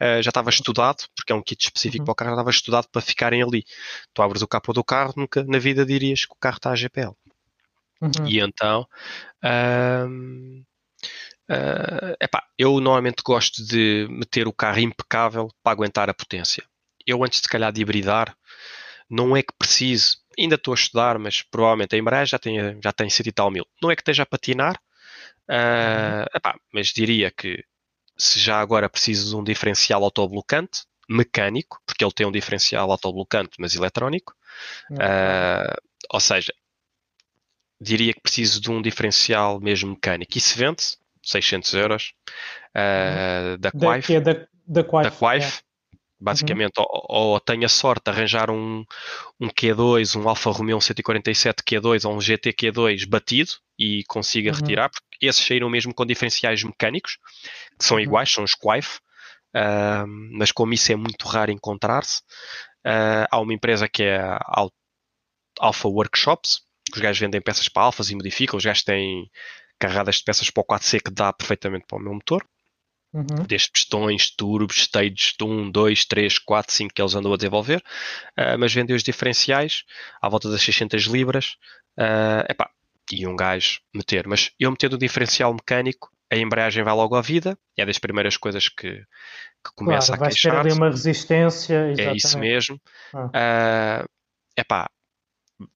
uh, 0.00 0.22
já 0.22 0.30
estava 0.30 0.48
estudado, 0.48 1.04
porque 1.14 1.34
é 1.34 1.36
um 1.36 1.42
kit 1.42 1.62
específico 1.62 2.00
uhum. 2.00 2.04
para 2.06 2.12
o 2.12 2.14
carro, 2.14 2.30
já 2.30 2.34
estava 2.34 2.50
estudado 2.50 2.88
para 2.90 3.02
ficarem 3.02 3.42
ali. 3.42 3.62
Tu 4.14 4.22
abres 4.22 4.40
o 4.40 4.48
capô 4.48 4.72
do 4.72 4.82
carro, 4.82 5.12
nunca 5.14 5.44
na 5.44 5.58
vida 5.58 5.84
dirias 5.84 6.24
que 6.24 6.32
o 6.32 6.38
carro 6.40 6.56
está 6.56 6.70
a 6.70 6.76
GPL. 6.76 7.14
Uhum. 8.00 8.26
E 8.26 8.40
então, 8.40 8.86
uh, 9.44 10.64
epá, 12.20 12.42
eu 12.58 12.72
normalmente 12.80 13.22
gosto 13.24 13.64
de 13.64 14.06
meter 14.10 14.46
o 14.48 14.52
carro 14.52 14.80
impecável 14.80 15.48
para 15.62 15.72
aguentar 15.72 16.10
a 16.10 16.14
potência. 16.14 16.64
Eu 17.06 17.24
antes 17.24 17.40
de 17.40 17.48
calhar 17.48 17.72
de 17.72 17.80
hibridar, 17.80 18.36
não 19.08 19.36
é 19.36 19.42
que 19.42 19.54
precise, 19.56 20.16
ainda 20.38 20.56
estou 20.56 20.72
a 20.72 20.74
estudar, 20.74 21.18
mas 21.18 21.42
provavelmente 21.42 21.94
a 21.94 21.98
embreagem 21.98 22.30
já 22.30 22.38
tem, 22.38 22.80
já 22.82 22.92
tem 22.92 23.08
100 23.08 23.28
e 23.28 23.32
tal 23.32 23.50
mil. 23.50 23.64
Não 23.80 23.90
é 23.90 23.96
que 23.96 24.02
esteja 24.02 24.24
a 24.24 24.26
patinar, 24.26 24.76
uh, 25.48 26.36
epá, 26.36 26.58
mas 26.72 26.88
diria 26.88 27.30
que 27.30 27.64
se 28.18 28.40
já 28.40 28.60
agora 28.60 28.88
preciso 28.88 29.30
de 29.30 29.36
um 29.36 29.44
diferencial 29.44 30.02
autoblocante, 30.02 30.84
mecânico, 31.08 31.80
porque 31.86 32.04
ele 32.04 32.12
tem 32.12 32.26
um 32.26 32.32
diferencial 32.32 32.90
autoblocante, 32.90 33.52
mas 33.58 33.76
eletrónico, 33.76 34.34
uh, 34.92 35.76
ou 36.10 36.20
seja, 36.20 36.52
diria 37.80 38.12
que 38.12 38.20
preciso 38.20 38.60
de 38.60 38.70
um 38.70 38.80
diferencial 38.80 39.60
mesmo 39.60 39.90
mecânico. 39.90 40.36
E 40.36 40.40
se 40.40 40.58
vende 40.58 40.82
600 41.22 41.74
euros 41.74 42.12
uh, 42.70 43.58
da 43.58 43.70
Quife. 43.70 44.20
Da, 44.20 44.32
da, 44.32 44.46
da 44.66 44.84
Quife. 44.84 45.02
Da 45.02 45.10
Quife 45.10 45.66
Basicamente, 46.18 46.78
uhum. 46.78 46.86
ou, 46.88 47.32
ou 47.32 47.40
tenho 47.40 47.66
a 47.66 47.68
sorte 47.68 48.04
de 48.04 48.10
arranjar 48.10 48.50
um, 48.50 48.84
um 49.38 49.48
Q2, 49.48 50.18
um 50.18 50.26
Alfa 50.26 50.50
Romeo 50.50 50.80
147 50.80 51.62
Q2 51.62 52.08
ou 52.08 52.16
um 52.16 52.20
GT 52.20 52.54
Q2 52.54 53.06
batido 53.06 53.52
e 53.78 54.02
consiga 54.08 54.50
uhum. 54.50 54.56
retirar, 54.56 54.88
porque 54.88 55.26
esses 55.26 55.46
saíram 55.46 55.68
mesmo 55.68 55.92
com 55.92 56.06
diferenciais 56.06 56.62
mecânicos, 56.64 57.18
que 57.78 57.84
são 57.84 57.98
uhum. 57.98 58.02
iguais, 58.02 58.32
são 58.32 58.44
os 58.44 58.54
Quife, 58.54 58.98
uh, 59.54 60.06
mas 60.32 60.50
como 60.50 60.72
isso 60.72 60.90
é 60.90 60.96
muito 60.96 61.26
raro 61.26 61.50
encontrar-se, 61.50 62.20
uh, 62.86 63.28
há 63.30 63.38
uma 63.38 63.52
empresa 63.52 63.86
que 63.86 64.04
é 64.04 64.18
a 64.18 64.66
Alpha 65.60 65.88
Workshops, 65.88 66.62
os 66.94 67.00
gajos 67.00 67.20
vendem 67.20 67.40
peças 67.40 67.68
para 67.68 67.84
alfas 67.84 68.10
e 68.10 68.14
modificam, 68.14 68.56
os 68.56 68.64
gajos 68.64 68.82
têm 68.82 69.30
carradas 69.78 70.16
de 70.16 70.24
peças 70.24 70.50
para 70.50 70.60
o 70.60 70.64
4C 70.64 71.00
que 71.02 71.10
dá 71.10 71.32
perfeitamente 71.32 71.86
para 71.86 71.98
o 71.98 72.00
meu 72.00 72.14
motor. 72.14 72.44
Uhum. 73.12 73.44
Desde 73.46 73.70
pistões, 73.70 74.30
turbos, 74.30 74.76
stages 74.76 75.34
de 75.38 75.44
1, 75.44 75.70
2, 75.70 76.04
3, 76.04 76.38
4, 76.38 76.74
5 76.74 76.94
que 76.94 77.00
eles 77.00 77.14
andam 77.14 77.32
a 77.32 77.36
desenvolver, 77.36 77.82
uh, 78.38 78.58
mas 78.58 78.74
vendem 78.74 78.94
os 78.94 79.02
diferenciais 79.02 79.84
à 80.20 80.28
volta 80.28 80.50
das 80.50 80.62
600 80.62 81.04
libras. 81.04 81.56
Uh, 81.98 82.44
epá, 82.50 82.70
e 83.10 83.26
um 83.26 83.36
gajo 83.36 83.80
meter, 83.94 84.26
mas 84.26 84.50
eu 84.58 84.70
meter 84.70 84.92
o 84.92 84.98
diferencial 84.98 85.52
mecânico, 85.52 86.10
a 86.30 86.36
embreagem 86.36 86.82
vai 86.82 86.92
logo 86.92 87.14
à 87.14 87.22
vida, 87.22 87.56
é 87.76 87.86
das 87.86 87.98
primeiras 87.98 88.36
coisas 88.36 88.68
que, 88.68 88.96
que 88.98 89.72
começa 89.74 90.08
claro, 90.08 90.24
a 90.24 90.28
queixar. 90.28 90.52
Vai 90.54 90.62
ter 90.62 90.68
ali 90.70 90.76
uma 90.76 90.90
resistência. 90.90 91.90
Exatamente. 91.90 92.02
É 92.02 92.16
isso 92.16 92.38
mesmo. 92.38 92.80
Ah. 93.14 94.02
Uh, 94.04 94.60
epá, 94.60 94.90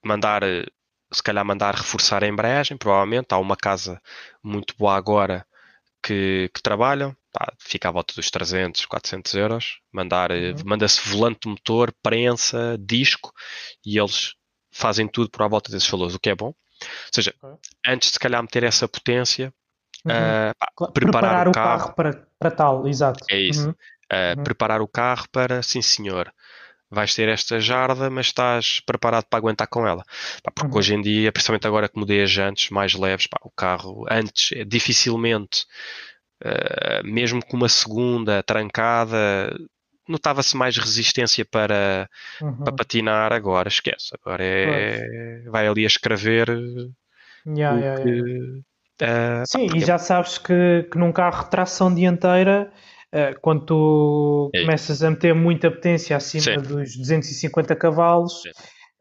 mandar 0.05 0.43
se 1.13 1.23
calhar 1.23 1.45
mandar 1.45 1.75
reforçar 1.75 2.23
a 2.23 2.29
embreagem, 2.29 2.77
provavelmente. 2.77 3.29
Há 3.31 3.39
uma 3.39 3.57
casa 3.57 4.01
muito 4.43 4.75
boa 4.79 4.95
agora 4.97 5.47
que, 6.03 6.51
que 6.55 6.63
trabalham, 6.63 7.17
pá, 7.33 7.53
fica 7.59 7.89
à 7.89 7.93
volta 7.93 8.15
dos 8.15 8.31
300, 8.31 8.87
400 8.87 9.35
euros. 9.35 9.81
Mandar, 9.93 10.31
uhum. 10.31 10.55
Manda-se 10.65 11.09
volante 11.09 11.49
motor, 11.49 11.93
prensa, 12.03 12.77
disco 12.79 13.33
e 13.85 13.99
eles 13.99 14.35
fazem 14.71 15.09
tudo 15.09 15.31
por 15.31 15.43
à 15.43 15.49
volta 15.49 15.71
desses 15.71 15.89
valores, 15.89 16.15
o 16.15 16.21
que 16.21 16.31
é 16.31 16.35
bom. 16.35 16.49
Ou 16.49 17.13
seja, 17.13 17.35
antes 17.87 18.09
de 18.09 18.15
se 18.15 18.19
calhar 18.19 18.41
meter 18.41 18.63
essa 18.65 18.89
potência, 18.89 19.53
uhum. 20.05 20.13
uh, 20.13 20.55
pá, 20.59 20.93
preparar, 20.93 20.93
preparar, 20.93 21.49
o 21.49 21.53
carro, 21.53 21.79
carro, 21.79 21.95
para, 21.95 22.27
para 22.39 22.51
tal, 22.51 22.89
exato. 22.89 23.25
É 23.31 23.37
isso. 23.37 23.71
Uh, 23.71 24.43
preparar 24.43 24.81
o 24.81 24.89
carro 24.89 25.29
para, 25.31 25.63
sim 25.63 25.83
senhor, 25.83 26.33
vais 26.91 27.15
ter 27.15 27.29
esta 27.29 27.61
jarda, 27.61 28.11
mas 28.11 28.27
estás 28.27 28.81
preparado 28.81 29.25
para 29.27 29.39
aguentar 29.39 29.69
com 29.69 29.87
ela. 29.87 30.05
Pá, 30.43 30.51
porque 30.51 30.73
uhum. 30.73 30.79
hoje 30.79 30.95
em 30.95 31.01
dia, 31.01 31.31
principalmente 31.31 31.67
agora 31.67 31.89
que 31.89 31.99
mudei 31.99 32.23
as 32.23 32.31
jantes 32.31 32.71
mais 32.71 32.95
leves, 32.95 33.27
pá, 33.27 33.39
o 33.43 33.51
carro 33.51 34.05
antes 34.11 34.51
é 34.53 34.65
dificilmente, 34.65 35.67
uh, 36.45 37.07
mesmo 37.07 37.45
com 37.45 37.57
uma 37.57 37.69
segunda 37.69 38.43
trancada, 38.43 39.57
notava-se 40.09 40.57
mais 40.57 40.77
resistência 40.77 41.45
para, 41.45 42.09
uhum. 42.43 42.65
para 42.65 42.73
patinar. 42.73 43.33
Agora 43.33 43.69
esquece, 43.69 44.11
agora 44.21 44.45
é, 44.45 45.43
vai 45.49 45.69
ali 45.69 45.85
a 45.85 45.87
escrever. 45.87 46.49
Yeah, 47.47 47.79
yeah, 47.79 48.03
que, 48.03 48.09
yeah. 48.09 48.63
Uh, 49.03 49.47
Sim, 49.47 49.69
e 49.75 49.81
já 49.81 49.97
sabes 49.97 50.37
que, 50.37 50.87
que 50.91 50.99
num 50.99 51.11
carro 51.11 51.49
tração 51.49 51.95
dianteira 51.95 52.71
uh, 53.15 53.39
quando 53.41 53.65
tu 53.67 54.51
é. 54.55 54.61
começas 54.61 55.03
a 55.03 55.11
meter 55.11 55.35
muita 55.35 55.71
potência 55.71 56.17
acima 56.17 56.43
Sim. 56.43 56.57
dos 56.57 56.97
250 56.97 57.77
cavalos, 57.77 58.43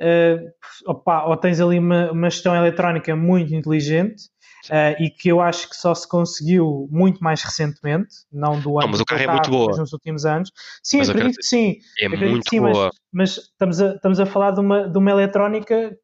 uh, 0.01 0.91
opa, 0.91 1.25
ou 1.25 1.37
tens 1.37 1.59
ali 1.59 1.79
uma, 1.79 2.11
uma, 2.11 2.29
gestão 2.29 2.55
eletrónica 2.55 3.15
muito 3.15 3.53
inteligente, 3.53 4.23
uh, 4.69 5.01
e 5.01 5.09
que 5.09 5.29
eu 5.29 5.41
acho 5.41 5.69
que 5.69 5.75
só 5.75 5.93
se 5.93 6.07
conseguiu 6.07 6.87
muito 6.91 7.23
mais 7.23 7.41
recentemente, 7.43 8.15
não 8.31 8.59
do 8.59 8.77
ano 8.77 8.81
não, 8.81 8.87
mas 8.89 8.99
o 8.99 9.05
carro, 9.05 9.21
é 9.21 9.27
muito 9.27 9.49
boa. 9.49 9.77
nos 9.77 9.93
últimos 9.93 10.25
anos. 10.25 10.51
Sim, 10.83 10.99
mas 10.99 11.09
acredito 11.09 11.37
que 11.37 11.45
sim. 11.45 11.75
É 11.99 12.09
muito 12.09 12.49
sim, 12.49 12.59
boa. 12.59 12.91
Mas, 13.11 13.37
mas, 13.37 13.37
estamos, 13.37 13.81
a, 13.81 13.95
estamos 13.95 14.19
a 14.19 14.25
falar 14.25 14.51
de 14.51 14.59
uma, 14.59 14.87
de 14.87 14.97
uma 14.97 15.11
eletrónica 15.11 15.95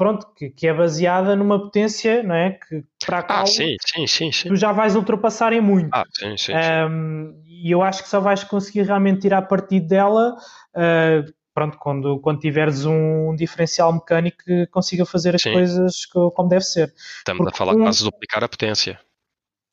pronto, 0.00 0.32
que, 0.34 0.48
que, 0.48 0.66
é 0.66 0.72
baseada 0.72 1.36
numa 1.36 1.60
potência, 1.60 2.22
não 2.22 2.34
é? 2.34 2.52
Que 2.52 2.82
para 3.10 3.40
ah, 3.40 3.46
sim, 3.46 3.76
sim, 3.84 4.06
sim, 4.06 4.32
sim. 4.32 4.48
tu 4.48 4.56
já 4.56 4.72
vais 4.72 4.94
ultrapassar 4.94 5.52
em 5.52 5.60
muito. 5.60 5.90
Ah, 5.92 6.04
sim, 6.12 6.36
sim, 6.36 6.52
um, 6.52 7.42
e 7.46 7.70
eu 7.70 7.82
acho 7.82 8.02
que 8.02 8.08
só 8.08 8.20
vais 8.20 8.44
conseguir 8.44 8.82
realmente 8.82 9.20
tirar 9.20 9.42
partido 9.42 9.86
dela 9.86 10.36
uh, 10.74 11.32
pronto, 11.52 11.76
quando, 11.78 12.20
quando 12.20 12.38
tiveres 12.38 12.84
um 12.86 13.34
diferencial 13.34 13.92
mecânico 13.92 14.38
que 14.44 14.66
consiga 14.68 15.04
fazer 15.04 15.34
as 15.34 15.42
coisas 15.42 16.06
como 16.06 16.48
deve 16.48 16.64
ser. 16.64 16.92
Estamos 17.18 17.42
Porque 17.42 17.54
a 17.54 17.56
falar 17.56 17.74
um, 17.74 17.82
quase 17.82 18.04
duplicar 18.04 18.44
a 18.44 18.48
potência. 18.48 18.98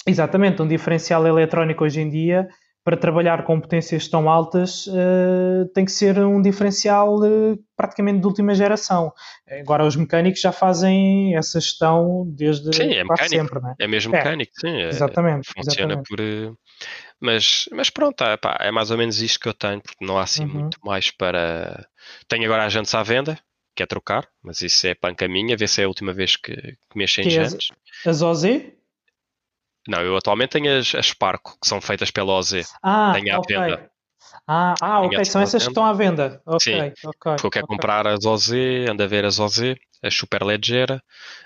Exatamente, 0.05 0.61
um 0.61 0.67
diferencial 0.67 1.25
eletrónico 1.27 1.83
hoje 1.83 2.01
em 2.01 2.09
dia 2.09 2.47
para 2.87 2.95
trabalhar 2.95 3.43
com 3.43 3.59
potências 3.59 4.07
tão 4.07 4.29
altas 4.29 4.87
uh, 4.87 5.67
tem 5.73 5.83
que 5.83 5.91
ser 5.91 6.17
um 6.19 6.41
diferencial 6.41 7.17
uh, 7.17 7.59
praticamente 7.75 8.21
de 8.21 8.25
última 8.25 8.55
geração. 8.55 9.11
Agora 9.59 9.83
os 9.83 9.97
mecânicos 9.97 10.39
já 10.39 10.53
fazem 10.53 11.35
essa 11.35 11.59
gestão 11.59 12.23
desde 12.29 12.73
sim, 12.73 12.93
é 12.93 13.03
mecânico, 13.03 13.27
sempre, 13.27 13.59
é? 13.59 13.83
é? 13.83 13.87
mesmo 13.89 14.13
mecânico, 14.13 14.53
sim. 14.55 14.69
É, 14.69 14.87
exatamente. 14.87 15.49
Funciona 15.53 15.95
exatamente. 15.95 16.07
por. 16.07 16.21
Eh, 16.21 16.53
mas, 17.19 17.67
mas 17.73 17.89
pronto, 17.89 18.23
é, 18.23 18.37
pá, 18.37 18.57
é 18.61 18.71
mais 18.71 18.89
ou 18.89 18.97
menos 18.97 19.21
isto 19.21 19.41
que 19.41 19.49
eu 19.49 19.53
tenho, 19.53 19.81
porque 19.81 20.05
não 20.05 20.17
há 20.17 20.23
assim 20.23 20.45
uhum. 20.45 20.53
muito 20.53 20.77
mais 20.81 21.11
para. 21.11 21.85
Tenho 22.29 22.45
agora 22.45 22.63
a 22.63 22.69
jantes 22.69 22.95
à 22.95 23.03
venda, 23.03 23.37
que 23.75 23.83
é 23.83 23.85
trocar, 23.85 24.25
mas 24.41 24.61
isso 24.61 24.87
é 24.87 24.95
panca 24.95 25.27
minha, 25.27 25.57
ver 25.57 25.67
se 25.67 25.81
é 25.81 25.83
a 25.83 25.89
última 25.89 26.13
vez 26.13 26.37
que, 26.37 26.55
que 26.55 26.77
mexo 26.97 27.19
em 27.19 27.29
jantes. 27.29 27.67
As 28.05 28.21
OZ? 28.21 28.45
Não, 29.87 30.01
eu 30.01 30.17
atualmente 30.17 30.51
tenho 30.51 30.77
as, 30.77 30.93
as 30.95 31.07
Sparco, 31.07 31.57
que 31.61 31.67
são 31.67 31.79
feitas 31.79 32.11
pela 32.11 32.33
OZ. 32.33 32.63
Ah, 32.83 33.11
tenho 33.13 33.35
à 33.35 33.39
okay. 33.39 33.57
venda. 33.57 33.89
Ah, 34.47 34.73
ah 34.81 35.01
ok, 35.01 35.25
são 35.25 35.41
essas 35.41 35.63
que 35.63 35.69
estão 35.69 35.85
à 35.85 35.93
venda. 35.93 36.41
Okay, 36.45 36.73
Sim, 36.73 36.91
okay, 37.05 37.11
porque 37.21 37.45
eu 37.45 37.51
quero 37.51 37.65
okay. 37.65 37.75
comprar 37.75 38.07
as 38.07 38.25
OZ, 38.25 38.51
ando 38.89 39.03
a 39.03 39.07
ver 39.07 39.25
as 39.25 39.39
OZ, 39.39 39.75
a 40.03 40.11
super 40.11 40.41
ligeira, 40.43 41.01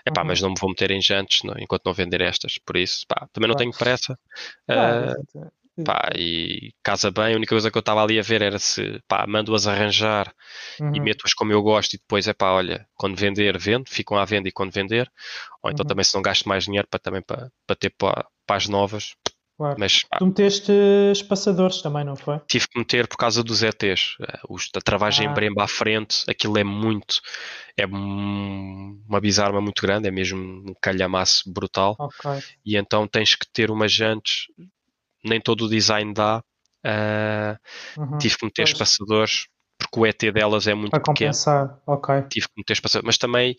epá, 0.05 0.21
uhum. 0.21 0.27
mas 0.27 0.41
não 0.41 0.49
me 0.49 0.55
vou 0.59 0.69
meter 0.69 0.91
em 0.91 1.01
jantes 1.01 1.41
enquanto 1.59 1.85
não 1.85 1.93
vender 1.93 2.21
estas, 2.21 2.57
por 2.65 2.77
isso, 2.77 3.05
pá, 3.07 3.27
também 3.31 3.49
não 3.49 3.55
tenho 3.55 3.71
pressa. 3.71 4.17
uh, 4.69 5.51
pá, 5.83 6.09
e 6.15 6.73
casa 6.83 7.11
bem, 7.11 7.33
a 7.33 7.37
única 7.37 7.53
coisa 7.53 7.71
que 7.71 7.77
eu 7.77 7.81
estava 7.81 8.03
ali 8.03 8.19
a 8.19 8.23
ver 8.23 8.41
era 8.41 8.59
se, 8.59 9.01
pá, 9.07 9.25
mando-as 9.27 9.67
arranjar 9.67 10.33
uhum. 10.79 10.95
e 10.95 10.99
meto-as 10.99 11.33
como 11.33 11.51
eu 11.51 11.61
gosto 11.61 11.93
e 11.93 11.97
depois, 11.97 12.27
é 12.27 12.33
pá, 12.33 12.51
olha, 12.51 12.87
quando 12.95 13.15
vender, 13.15 13.57
vendo, 13.57 13.89
ficam 13.89 14.17
à 14.17 14.25
venda 14.25 14.47
e 14.47 14.51
quando 14.51 14.71
vender, 14.71 15.11
ou 15.63 15.71
então 15.71 15.83
uhum. 15.83 15.87
também 15.87 16.03
se 16.03 16.15
não 16.15 16.21
gasto 16.21 16.47
mais 16.47 16.65
dinheiro 16.65 16.87
para 16.89 16.99
também 16.99 17.21
para, 17.21 17.51
para 17.65 17.75
ter 17.75 17.89
para, 17.97 18.25
para 18.45 18.55
as 18.57 18.67
novas, 18.67 19.15
Claro. 19.61 19.75
Mas, 19.77 19.99
tu 20.17 20.25
meteste 20.25 20.71
espaçadores 21.11 21.83
também, 21.83 22.03
não 22.03 22.15
foi? 22.15 22.39
Tive 22.47 22.67
que 22.67 22.79
meter 22.79 23.07
por 23.07 23.15
causa 23.15 23.43
dos 23.43 23.61
ETs. 23.61 24.15
Eh, 24.19 24.39
os, 24.49 24.67
a 24.75 24.81
travagem 24.81 25.27
ah. 25.27 25.29
em 25.29 25.33
bremba 25.35 25.63
à 25.63 25.67
frente, 25.67 26.23
aquilo 26.27 26.57
é 26.57 26.63
muito. 26.63 27.21
É 27.77 27.85
uma 27.85 29.21
bizarra 29.21 29.61
muito 29.61 29.79
grande, 29.79 30.07
é 30.07 30.11
mesmo 30.11 30.41
um 30.41 30.73
calhamaço 30.81 31.43
brutal. 31.45 31.95
Okay. 31.99 32.41
E 32.65 32.75
então 32.75 33.07
tens 33.07 33.35
que 33.35 33.45
ter 33.53 33.69
umas 33.69 33.93
jantes. 33.93 34.47
Nem 35.23 35.41
todo 35.41 35.65
o 35.65 35.69
design 35.69 36.13
dá. 36.13 36.43
Uh, 36.85 38.01
uhum. 38.01 38.17
Tive 38.17 38.37
que 38.37 38.45
meter 38.45 38.63
pois. 38.63 38.69
espaçadores 38.69 39.47
porque 39.77 39.99
o 39.99 40.05
ET 40.05 40.33
delas 40.33 40.67
é 40.67 40.73
muito 40.73 40.91
Para 40.91 41.01
compensar, 41.01 41.67
pequeno. 41.67 41.81
ok. 41.87 42.21
Tive 42.29 42.47
que 42.47 42.53
meter 42.57 42.73
espaçadores. 42.73 43.05
Mas 43.05 43.17
também 43.17 43.55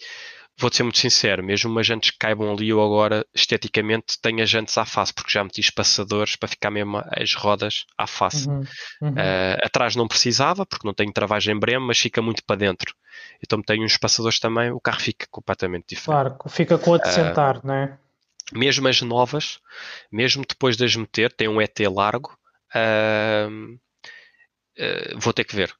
vou-te 0.58 0.76
ser 0.76 0.82
muito 0.82 0.98
sincero, 0.98 1.42
mesmo 1.42 1.70
umas 1.70 1.86
jantes 1.86 2.10
que 2.10 2.18
caibam 2.18 2.52
ali, 2.52 2.68
eu 2.68 2.82
agora 2.82 3.26
esteticamente 3.34 4.18
tenho 4.20 4.42
as 4.42 4.50
jantes 4.50 4.76
à 4.76 4.84
face, 4.84 5.12
porque 5.12 5.30
já 5.30 5.42
meti 5.42 5.60
espaçadores 5.60 6.36
para 6.36 6.48
ficar 6.48 6.70
mesmo 6.70 7.02
as 7.10 7.34
rodas 7.34 7.84
à 7.96 8.06
face. 8.06 8.48
Uhum, 8.48 8.62
uhum. 9.00 9.10
Uh, 9.10 9.58
atrás 9.64 9.96
não 9.96 10.06
precisava, 10.06 10.66
porque 10.66 10.86
não 10.86 10.94
tenho 10.94 11.12
travagem 11.12 11.56
em 11.56 11.58
breme, 11.58 11.86
mas 11.86 11.98
fica 11.98 12.20
muito 12.20 12.44
para 12.44 12.56
dentro. 12.56 12.94
Então 13.42 13.62
tenho 13.62 13.84
uns 13.84 13.92
espaçadores 13.92 14.38
também, 14.38 14.70
o 14.70 14.80
carro 14.80 15.00
fica 15.00 15.26
completamente 15.30 15.86
diferente. 15.88 16.06
Claro, 16.06 16.36
fica 16.48 16.78
com 16.78 16.94
a 16.94 16.98
de 16.98 17.08
sentar, 17.08 17.56
uh, 17.58 17.60
não 17.64 17.74
é? 17.74 17.98
Mesmo 18.52 18.88
as 18.88 19.00
novas, 19.02 19.58
mesmo 20.10 20.44
depois 20.48 20.76
de 20.76 20.84
as 20.84 20.96
meter, 20.96 21.32
tem 21.32 21.48
um 21.48 21.60
ET 21.60 21.78
largo. 21.80 22.36
Uh, 22.74 23.78
vou 25.18 25.32
ter 25.32 25.44
que 25.44 25.54
ver 25.54 25.74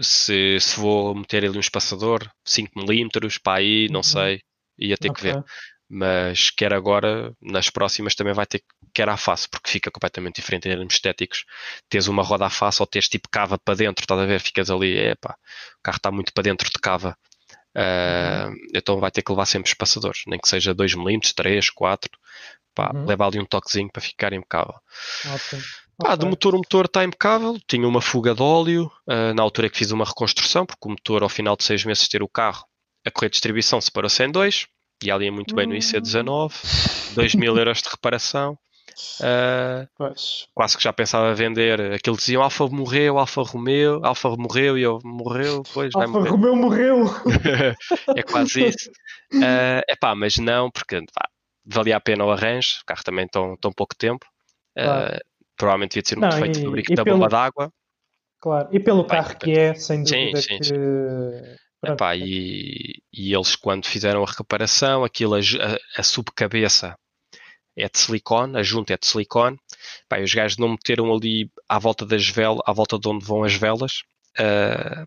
se, 0.00 0.58
se 0.60 0.78
vou 0.78 1.14
meter 1.14 1.44
ali 1.44 1.56
um 1.56 1.60
espaçador 1.60 2.28
5mm 2.46 3.40
para 3.42 3.58
aí, 3.58 3.88
não 3.88 4.00
uhum. 4.00 4.02
sei, 4.02 4.40
ia 4.78 4.96
ter 4.96 5.10
okay. 5.10 5.30
que 5.30 5.34
ver. 5.34 5.44
Mas 5.88 6.50
quer 6.50 6.72
agora, 6.74 7.32
nas 7.40 7.70
próximas 7.70 8.14
também 8.14 8.34
vai 8.34 8.44
ter 8.44 8.58
que 8.58 8.66
quer 8.92 9.08
à 9.08 9.16
face, 9.16 9.48
porque 9.48 9.70
fica 9.70 9.90
completamente 9.90 10.36
diferente 10.36 10.66
em 10.66 10.72
termos 10.72 10.94
estéticos. 10.94 11.44
Tens 11.88 12.08
uma 12.08 12.24
roda 12.24 12.46
à 12.46 12.50
face 12.50 12.82
ou 12.82 12.86
tens 12.86 13.08
tipo 13.08 13.28
cava 13.30 13.56
para 13.56 13.76
dentro, 13.76 14.02
estás 14.02 14.20
a 14.20 14.26
ver? 14.26 14.40
Ficas 14.40 14.68
ali, 14.68 14.98
epá, 14.98 15.36
o 15.78 15.82
carro 15.82 15.96
está 15.96 16.10
muito 16.10 16.32
para 16.32 16.42
dentro 16.42 16.68
de 16.68 16.78
cava. 16.80 17.16
Uh, 17.76 18.56
então 18.74 18.98
vai 18.98 19.10
ter 19.10 19.20
que 19.20 19.30
levar 19.30 19.44
sempre 19.44 19.68
espaçadores, 19.68 20.22
nem 20.26 20.38
que 20.38 20.48
seja 20.48 20.74
2mm, 20.74 21.34
3, 21.34 21.68
4, 21.68 22.10
pá, 22.74 22.90
uhum. 22.94 23.04
leva 23.04 23.26
ali 23.26 23.38
um 23.38 23.44
toquezinho 23.44 23.90
para 23.92 24.00
ficar 24.00 24.32
impecável. 24.32 24.74
Okay. 25.26 25.58
Pá, 25.98 26.08
okay. 26.08 26.16
do 26.16 26.26
motor, 26.26 26.54
o 26.54 26.58
motor 26.58 26.86
está 26.86 27.04
impecável, 27.04 27.58
tinha 27.68 27.86
uma 27.86 28.00
fuga 28.00 28.34
de 28.34 28.42
óleo, 28.42 28.90
uh, 29.06 29.34
na 29.34 29.42
altura 29.42 29.68
que 29.68 29.76
fiz 29.76 29.90
uma 29.90 30.06
reconstrução, 30.06 30.64
porque 30.64 30.88
o 30.88 30.90
motor, 30.90 31.22
ao 31.22 31.28
final 31.28 31.54
de 31.54 31.64
seis 31.64 31.84
meses 31.84 32.04
de 32.04 32.08
ter 32.08 32.22
o 32.22 32.28
carro, 32.28 32.64
a 33.04 33.10
correia 33.10 33.28
de 33.28 33.34
distribuição 33.34 33.78
separou-se 33.78 34.24
em 34.24 34.30
dois, 34.30 34.66
e 35.04 35.10
ali 35.10 35.26
é 35.26 35.30
muito 35.30 35.54
bem 35.54 35.66
no 35.66 35.74
IC19, 35.74 37.14
2 37.14 37.34
mil 37.34 37.56
euros 37.58 37.82
de 37.82 37.90
reparação. 37.90 38.58
Uh, 39.20 39.86
quase 40.54 40.76
que 40.76 40.82
já 40.82 40.92
pensava 40.92 41.34
vender 41.34 41.92
aquilo 41.92 42.16
diziam 42.16 42.42
Alfa 42.42 42.66
morreu, 42.66 43.18
Alfa 43.18 43.42
Romeo, 43.42 44.00
Alfa 44.02 44.30
morreu 44.36 44.78
e 44.78 44.82
eu 44.82 44.98
morreu, 45.04 45.62
pois 45.74 45.94
Alfa 45.94 46.08
morrer. 46.08 46.30
Romeo 46.30 46.56
morreu. 46.56 47.04
é 48.16 48.22
quase 48.22 48.68
isso. 48.68 48.90
Uh, 49.34 49.84
é 49.86 49.96
pá, 50.00 50.14
mas 50.14 50.38
não, 50.38 50.70
porque 50.70 51.04
pá, 51.14 51.28
valia 51.64 51.96
a 51.96 52.00
pena 52.00 52.24
o 52.24 52.30
arranjo, 52.30 52.78
o 52.82 52.86
carro 52.86 53.04
também 53.04 53.28
tão, 53.28 53.54
tão 53.58 53.70
pouco 53.70 53.94
tempo. 53.94 54.24
Uh, 54.78 55.20
provavelmente 55.56 55.92
devia 55.92 56.08
ser 56.08 56.18
um 56.18 56.20
não, 56.22 56.28
defeito 56.30 56.60
de 56.60 56.94
da 56.94 57.04
pelo... 57.04 57.18
bomba 57.18 57.28
d'água. 57.28 57.72
Claro, 58.40 58.68
e 58.72 58.80
pelo 58.80 59.02
Bem, 59.02 59.10
carro 59.10 59.36
que 59.38 59.50
é, 59.52 59.74
sem 59.74 60.04
dúvida 60.04 60.40
sim, 60.40 60.48
sim, 60.48 60.58
que... 60.58 60.64
Sim. 60.64 61.92
Epá, 61.92 62.16
e, 62.16 63.02
e, 63.12 63.34
eles 63.34 63.54
quando 63.54 63.86
fizeram 63.86 64.22
a 64.22 64.26
reparação, 64.26 65.04
aquilo, 65.04 65.34
a, 65.34 65.40
a, 65.98 66.02
subcabeça 66.02 66.96
é 67.76 67.88
de 67.88 67.98
silicone, 67.98 68.58
a 68.58 68.62
junta 68.62 68.94
é 68.94 68.96
de 68.96 69.06
silicone. 69.06 69.58
Epá, 70.04 70.22
os 70.22 70.32
gajos 70.32 70.56
não 70.56 70.70
meteram 70.70 71.12
ali 71.14 71.50
à 71.68 71.78
volta 71.78 72.06
das 72.06 72.26
velas, 72.28 72.60
à 72.66 72.72
volta 72.72 72.98
de 72.98 73.08
onde 73.08 73.24
vão 73.24 73.44
as 73.44 73.54
velas. 73.54 74.02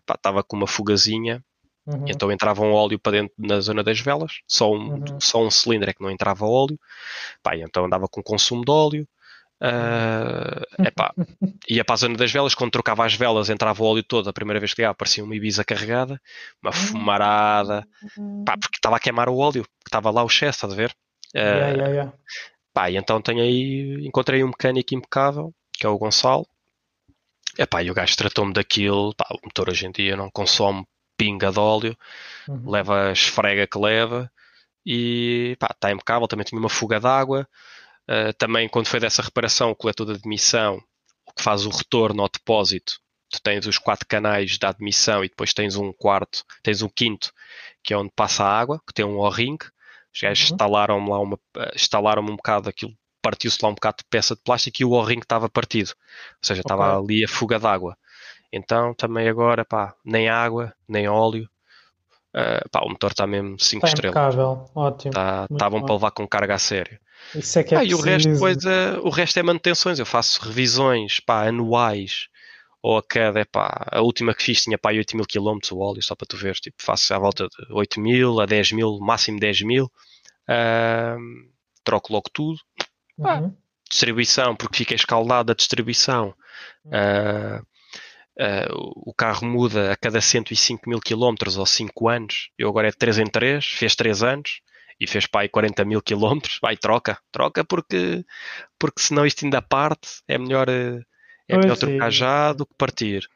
Estava 0.08 0.40
uh, 0.40 0.44
com 0.44 0.56
uma 0.56 0.66
fugazinha, 0.66 1.44
uhum. 1.86 2.04
então 2.06 2.30
entrava 2.30 2.62
um 2.62 2.72
óleo 2.72 2.98
para 2.98 3.12
dentro 3.12 3.34
na 3.38 3.60
zona 3.60 3.82
das 3.82 4.00
velas. 4.00 4.40
Só 4.46 4.72
um, 4.72 4.94
uhum. 4.94 5.20
só 5.20 5.44
um 5.44 5.50
cilindro 5.50 5.90
é 5.90 5.92
que 5.92 6.02
não 6.02 6.10
entrava 6.10 6.46
óleo. 6.46 6.78
Epá, 7.38 7.56
então 7.56 7.84
andava 7.84 8.06
com 8.08 8.22
consumo 8.22 8.64
de 8.64 8.70
óleo. 8.70 9.08
Uh, 9.62 10.86
epá, 10.86 11.12
ia 11.68 11.84
para 11.84 11.94
a 11.94 11.98
zona 11.98 12.16
das 12.16 12.32
velas, 12.32 12.54
quando 12.54 12.70
trocava 12.70 13.04
as 13.04 13.14
velas 13.14 13.50
entrava 13.50 13.82
o 13.82 13.86
óleo 13.86 14.02
todo, 14.02 14.30
a 14.30 14.32
primeira 14.32 14.58
vez 14.58 14.72
que 14.72 14.80
ligava 14.80 14.94
parecia 14.94 15.22
uma 15.22 15.36
Ibiza 15.36 15.62
carregada, 15.64 16.18
uma 16.62 16.72
fumarada, 16.72 17.86
pá, 18.46 18.56
porque 18.56 18.78
estava 18.78 18.96
a 18.96 19.00
queimar 19.00 19.28
o 19.28 19.36
óleo, 19.36 19.64
que 19.64 19.88
estava 19.88 20.10
lá 20.10 20.22
o 20.22 20.28
excesso, 20.28 20.56
estás 20.56 20.72
a 20.72 20.76
ver? 20.76 20.96
Uh, 21.34 21.38
yeah, 21.38 21.68
yeah, 21.68 21.88
yeah. 21.88 22.12
Pá, 22.72 22.90
e 22.90 22.96
então 22.96 23.20
tenho 23.20 23.40
aí, 23.40 24.06
encontrei 24.06 24.44
um 24.44 24.48
mecânico 24.48 24.94
impecável, 24.94 25.52
que 25.72 25.86
é 25.86 25.88
o 25.88 25.98
Gonçalo, 25.98 26.46
epá, 27.58 27.82
e 27.82 27.90
o 27.90 27.94
gajo 27.94 28.16
tratou-me 28.16 28.52
daquilo, 28.52 29.14
pá, 29.14 29.26
o 29.30 29.46
motor 29.46 29.68
hoje 29.68 29.86
em 29.86 29.90
dia 29.90 30.16
não 30.16 30.30
consome 30.30 30.86
pinga 31.16 31.50
de 31.50 31.58
óleo, 31.58 31.96
uhum. 32.48 32.70
leva 32.70 33.08
a 33.08 33.12
esfrega 33.12 33.66
que 33.66 33.78
leva, 33.78 34.30
e 34.86 35.56
pá, 35.58 35.68
está 35.72 35.90
impecável, 35.90 36.28
também 36.28 36.44
tinha 36.44 36.58
uma 36.60 36.68
fuga 36.68 37.00
d'água, 37.00 37.48
Uh, 38.10 38.32
também, 38.36 38.68
quando 38.68 38.88
foi 38.88 38.98
dessa 38.98 39.22
reparação, 39.22 39.70
o 39.70 39.76
coletor 39.76 40.04
de 40.04 40.14
admissão, 40.14 40.82
o 41.24 41.32
que 41.32 41.44
faz 41.44 41.64
o 41.64 41.70
retorno 41.70 42.22
ao 42.22 42.28
depósito, 42.28 42.94
tu 43.30 43.40
tens 43.40 43.64
os 43.68 43.78
quatro 43.78 44.04
canais 44.04 44.58
da 44.58 44.70
admissão 44.70 45.24
e 45.24 45.28
depois 45.28 45.54
tens 45.54 45.76
um 45.76 45.92
quarto, 45.92 46.44
tens 46.60 46.82
um 46.82 46.88
quinto, 46.88 47.32
que 47.84 47.94
é 47.94 47.96
onde 47.96 48.10
passa 48.16 48.42
a 48.42 48.58
água, 48.58 48.80
que 48.84 48.92
tem 48.92 49.04
um 49.04 49.18
O-ring. 49.18 49.58
Os 50.14 50.20
gajos 50.20 50.48
uhum. 50.48 50.54
instalaram-me 50.54 51.10
lá 51.10 51.18
uma, 51.20 51.38
instalaram 51.74 52.22
um 52.22 52.36
bocado 52.36 52.68
aquilo, 52.68 52.92
partiu-se 53.22 53.58
lá 53.62 53.68
um 53.68 53.74
bocado 53.74 53.98
de 53.98 54.04
peça 54.08 54.34
de 54.34 54.40
plástico 54.42 54.78
e 54.80 54.84
o 54.84 54.90
O-ring 54.90 55.20
estava 55.20 55.48
partido. 55.48 55.90
Ou 55.90 56.46
seja, 56.46 56.60
estava 56.60 56.98
okay. 56.98 57.16
ali 57.16 57.24
a 57.24 57.28
fuga 57.28 57.58
d'água. 57.58 57.96
Então, 58.52 58.94
também 58.94 59.28
agora, 59.28 59.64
pá, 59.64 59.94
nem 60.04 60.28
água, 60.28 60.72
nem 60.88 61.08
óleo. 61.08 61.48
Uh, 62.34 62.68
pá, 62.70 62.80
o 62.80 62.88
motor 62.88 63.10
está 63.10 63.26
mesmo 63.26 63.58
5 63.58 63.86
estrelas. 63.86 64.16
Impecável, 64.16 64.70
ótimo. 64.74 65.12
Tá 65.12 65.70
bom 65.70 65.82
para 65.82 65.94
levar 65.94 66.10
com 66.10 66.26
carga 66.26 66.54
a 66.54 66.58
sério. 66.58 66.98
Isso 67.34 67.58
é 67.58 67.62
que 67.62 67.74
é 67.74 67.78
ah, 67.78 67.84
e 67.84 67.94
o 67.94 68.00
resto, 68.00 68.32
depois, 68.32 68.64
é, 68.64 68.98
o 68.98 69.10
resto 69.10 69.38
é 69.38 69.42
manutenções. 69.42 69.98
Eu 69.98 70.06
faço 70.06 70.40
revisões 70.42 71.20
pá, 71.20 71.46
anuais 71.46 72.28
ou 72.82 72.96
a 72.96 73.02
cada, 73.02 73.44
pá, 73.44 73.86
a 73.90 74.00
última 74.00 74.34
que 74.34 74.42
fiz 74.42 74.62
tinha 74.62 74.78
pá, 74.78 74.90
8 74.90 75.16
mil 75.16 75.26
km 75.26 75.58
o 75.72 75.78
óleo, 75.80 76.02
só 76.02 76.14
para 76.14 76.26
tu 76.26 76.36
veres. 76.36 76.60
Tipo, 76.60 76.82
faço 76.82 77.12
à 77.14 77.18
volta 77.18 77.46
de 77.46 77.72
8 77.72 78.00
mil 78.00 78.40
a 78.40 78.46
10 78.46 78.72
mil, 78.72 78.98
máximo 79.00 79.38
10 79.38 79.62
mil. 79.62 79.90
Uh, 80.48 81.18
troco 81.84 82.12
logo 82.12 82.28
tudo. 82.32 82.58
Uhum. 83.18 83.54
distribuição, 83.90 84.56
porque 84.56 84.78
fica 84.78 84.94
escaldada 84.94 85.52
a 85.52 85.54
distribuição. 85.54 86.34
Uh, 86.86 87.60
uh, 88.38 88.92
o 89.06 89.12
carro 89.12 89.46
muda 89.46 89.92
a 89.92 89.96
cada 89.96 90.20
105 90.20 90.88
mil 90.88 91.00
quilómetros 91.00 91.58
ou 91.58 91.66
5 91.66 92.08
anos. 92.08 92.50
Eu 92.56 92.68
agora 92.68 92.88
é 92.88 92.90
de 92.90 92.96
3 92.96 93.18
em 93.18 93.26
3, 93.26 93.64
fez 93.64 93.94
3 93.94 94.22
anos 94.22 94.62
e 94.98 95.06
fez 95.06 95.26
para 95.26 95.42
aí 95.42 95.48
40 95.48 95.84
mil 95.84 96.00
quilómetros. 96.00 96.58
Vai, 96.62 96.76
troca, 96.76 97.18
troca 97.30 97.62
porque, 97.62 98.24
porque 98.78 99.02
senão 99.02 99.26
isto 99.26 99.44
ainda 99.44 99.60
parte. 99.60 100.22
É 100.26 100.38
melhor, 100.38 100.66
é 101.50 101.58
melhor 101.58 101.76
trocar 101.76 102.10
já 102.10 102.52
do 102.52 102.66
que 102.66 102.74
partir. 102.76 103.28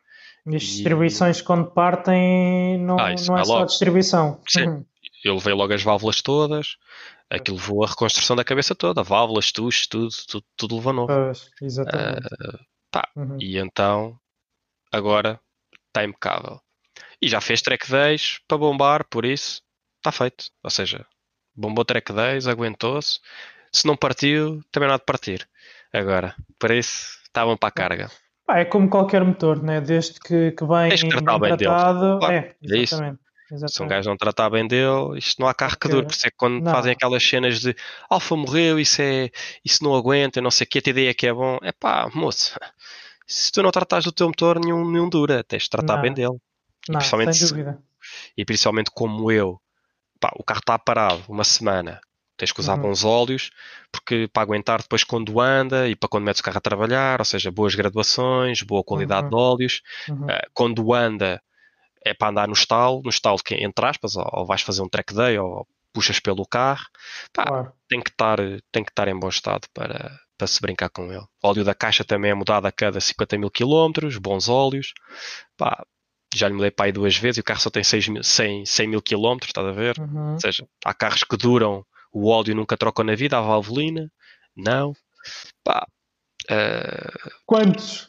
E 0.47 0.57
as 0.57 0.63
distribuições, 0.63 1.41
quando 1.41 1.71
partem, 1.71 2.79
não, 2.79 2.99
ah, 2.99 3.15
não 3.27 3.39
é 3.39 3.45
só 3.45 3.63
a 3.63 3.65
distribuição. 3.65 4.41
Sim. 4.47 4.67
Uhum. 4.67 4.85
Eu 5.25 5.35
levei 5.37 5.55
logo 5.55 5.73
as 5.73 5.83
válvulas 5.83 6.21
todas, 6.21 6.77
aquilo 7.31 7.57
levou 7.57 7.83
a 7.83 7.89
reconstrução 7.89 8.37
da 8.37 8.45
cabeça 8.45 8.75
toda, 8.75 9.03
válvulas, 9.03 9.51
tuches, 9.51 9.87
tudo, 9.87 10.11
tudo, 10.29 10.45
tudo 10.55 10.77
levou 10.77 10.93
novo. 10.93 11.07
Pois, 11.07 11.51
exatamente. 11.63 12.27
Uh, 12.27 12.59
pá, 12.91 13.09
uhum. 13.17 13.39
E 13.41 13.57
então, 13.57 14.19
agora 14.93 15.41
está 15.89 16.05
impecável. 16.05 16.61
E 17.23 17.29
já 17.29 17.41
fez 17.41 17.63
track 17.63 17.91
days 17.91 18.39
para 18.47 18.59
bombar, 18.59 19.07
por 19.09 19.25
isso 19.25 19.63
está 19.97 20.13
feito. 20.13 20.51
Ou 20.63 20.71
seja, 20.71 21.07
bombou 21.55 21.87
track 21.87 22.13
days, 22.13 22.47
aguentou-se. 22.47 23.19
Se 23.73 23.87
não 23.87 23.97
partiu, 23.97 24.63
também 24.71 24.89
não 24.89 24.95
há 24.95 24.99
de 24.99 25.05
partir. 25.05 25.49
Agora, 25.91 26.37
para 26.59 26.77
isso, 26.77 27.19
estavam 27.35 27.57
para 27.57 27.69
a 27.69 27.73
carga. 27.73 28.11
Ah, 28.47 28.61
é 28.61 28.65
como 28.65 28.89
qualquer 28.89 29.25
motor, 29.25 29.63
né? 29.63 29.81
desde 29.81 30.21
que, 30.21 30.53
que 30.53 30.65
vem 30.65 30.91
bem 31.41 31.57
tratado. 31.57 32.19
Claro, 32.19 32.35
é, 32.35 32.55
exatamente. 32.63 32.73
É 32.73 32.83
isso. 32.83 32.95
Exatamente. 33.53 33.73
Se 33.73 33.83
um 33.83 33.89
gajo 33.89 34.09
não 34.09 34.17
tratar 34.17 34.51
bem 34.51 34.67
dele, 34.67 35.19
isto 35.19 35.41
não 35.41 35.49
há 35.49 35.55
carro 35.55 35.79
que 35.79 35.89
dure. 35.89 36.07
Por 36.07 36.13
isso 36.13 36.27
é 36.27 36.31
que 36.31 36.37
quando 36.37 36.63
não. 36.63 36.73
fazem 36.73 36.93
aquelas 36.93 37.23
cenas 37.23 37.61
de 37.61 37.77
Alfa 38.09 38.37
morreu, 38.37 38.79
isso, 38.81 39.03
é, 39.03 39.31
isso 39.65 39.85
não 39.85 39.95
aguenta, 39.95 40.41
não 40.41 40.51
sei 40.51 40.65
o 40.65 40.69
que, 40.69 40.79
a 40.85 40.91
ideia 40.91 41.15
que 41.15 41.27
é 41.27 41.33
bom. 41.33 41.59
É 41.63 41.73
pá, 41.73 42.11
moço, 42.15 42.59
se 43.27 43.53
tu 43.53 43.63
não 43.63 43.71
tratares 43.71 44.05
do 44.05 44.13
teu 44.13 44.27
motor, 44.27 44.59
nenhum, 44.59 44.91
nenhum 44.91 45.09
dura. 45.09 45.45
Tens 45.45 45.65
de 45.65 45.71
tratar 45.71 45.97
não. 45.97 46.03
bem 46.03 46.13
dele. 46.13 46.39
Não, 46.89 46.95
e 46.95 46.99
principalmente, 46.99 47.37
sem 47.37 47.49
dúvida. 47.49 47.79
E 48.37 48.45
principalmente 48.45 48.91
como 48.93 49.31
eu, 49.31 49.61
pá, 50.19 50.33
o 50.37 50.45
carro 50.45 50.61
está 50.61 50.79
parado 50.79 51.23
uma 51.29 51.45
semana, 51.45 52.01
tens 52.37 52.53
que 52.53 52.61
usar 52.61 52.75
uhum. 52.77 52.83
bons 52.83 53.05
óleos, 53.05 53.51
porque 53.93 54.29
para 54.33 54.43
aguentar 54.43 54.83
depois 54.83 55.05
quando 55.05 55.41
anda 55.41 55.89
e 55.89 55.95
para 55.95 56.09
quando 56.09 56.25
metes 56.25 56.41
o 56.41 56.45
carro 56.45 56.59
a 56.59 56.61
trabalhar, 56.61 57.21
ou 57.21 57.25
seja, 57.25 57.51
boas 57.51 57.75
graduações, 57.75 58.63
boa 58.63 58.83
qualidade 58.83 59.25
uhum. 59.25 59.31
de 59.31 59.37
óleos. 59.37 59.83
Uhum. 60.09 60.27
Uh, 60.27 60.51
quando 60.53 60.95
anda 60.95 61.41
é 62.05 62.13
para 62.13 62.29
andar 62.29 62.49
no 62.49 62.55
estalo, 62.55 63.01
no 63.03 63.11
estalo 63.11 63.39
que 63.43 63.55
entre 63.55 63.87
aspas, 63.87 64.17
ou, 64.17 64.29
ou 64.33 64.47
vais 64.47 64.63
fazer 64.63 64.83
um 64.83 64.89
track 64.89 65.15
day 65.15 65.39
ou 65.39 65.67
puxas 65.93 66.21
pelo 66.21 66.45
carro. 66.45 66.85
Pá, 67.33 67.45
claro. 67.45 67.73
tem, 67.89 68.01
que 68.01 68.11
estar, 68.11 68.39
tem 68.71 68.85
que 68.85 68.91
estar 68.91 69.09
em 69.09 69.19
bom 69.19 69.29
estado 69.29 69.67
para, 69.73 70.19
para 70.37 70.47
se 70.47 70.61
brincar 70.61 70.91
com 70.91 71.11
ele. 71.11 71.25
O 71.43 71.49
óleo 71.49 71.65
da 71.65 71.75
caixa 71.75 72.05
também 72.05 72.33
é 72.33 72.35
mudado 72.35 72.67
a 72.67 72.73
cada 72.73 73.01
50 73.01 73.39
mil 73.39 73.51
quilómetros, 73.51 74.19
bons 74.19 74.49
óleos. 74.49 74.93
Pá, 75.57 75.85
já 76.35 76.49
lhe 76.49 76.55
mudei 76.55 76.71
para 76.71 76.87
aí 76.87 76.93
duas 76.93 77.17
vezes 77.17 77.39
e 77.39 77.41
o 77.41 77.45
carro 77.45 77.61
só 77.61 77.71
tem 77.71 77.85
6 77.85 78.09
mil, 78.09 78.25
100, 78.25 78.67
100 78.67 78.89
mil 78.89 79.01
quilómetros, 79.01 79.51
estás 79.51 79.67
a 79.67 79.73
ver? 79.73 79.99
Uhum. 79.99 80.33
Ou 80.33 80.41
seja, 80.41 80.67
há 80.85 80.93
carros 80.93 81.23
que 81.23 81.37
duram 81.37 81.87
o 82.15 82.29
óleo 82.29 82.55
nunca 82.55 82.77
trocam 82.77 83.05
na 83.05 83.17
vida, 83.17 83.37
a 83.37 83.41
valvolina, 83.41 84.11
não. 84.57 84.95
Pá, 85.65 85.85
uh... 86.49 87.31
Quantos? 87.45 88.09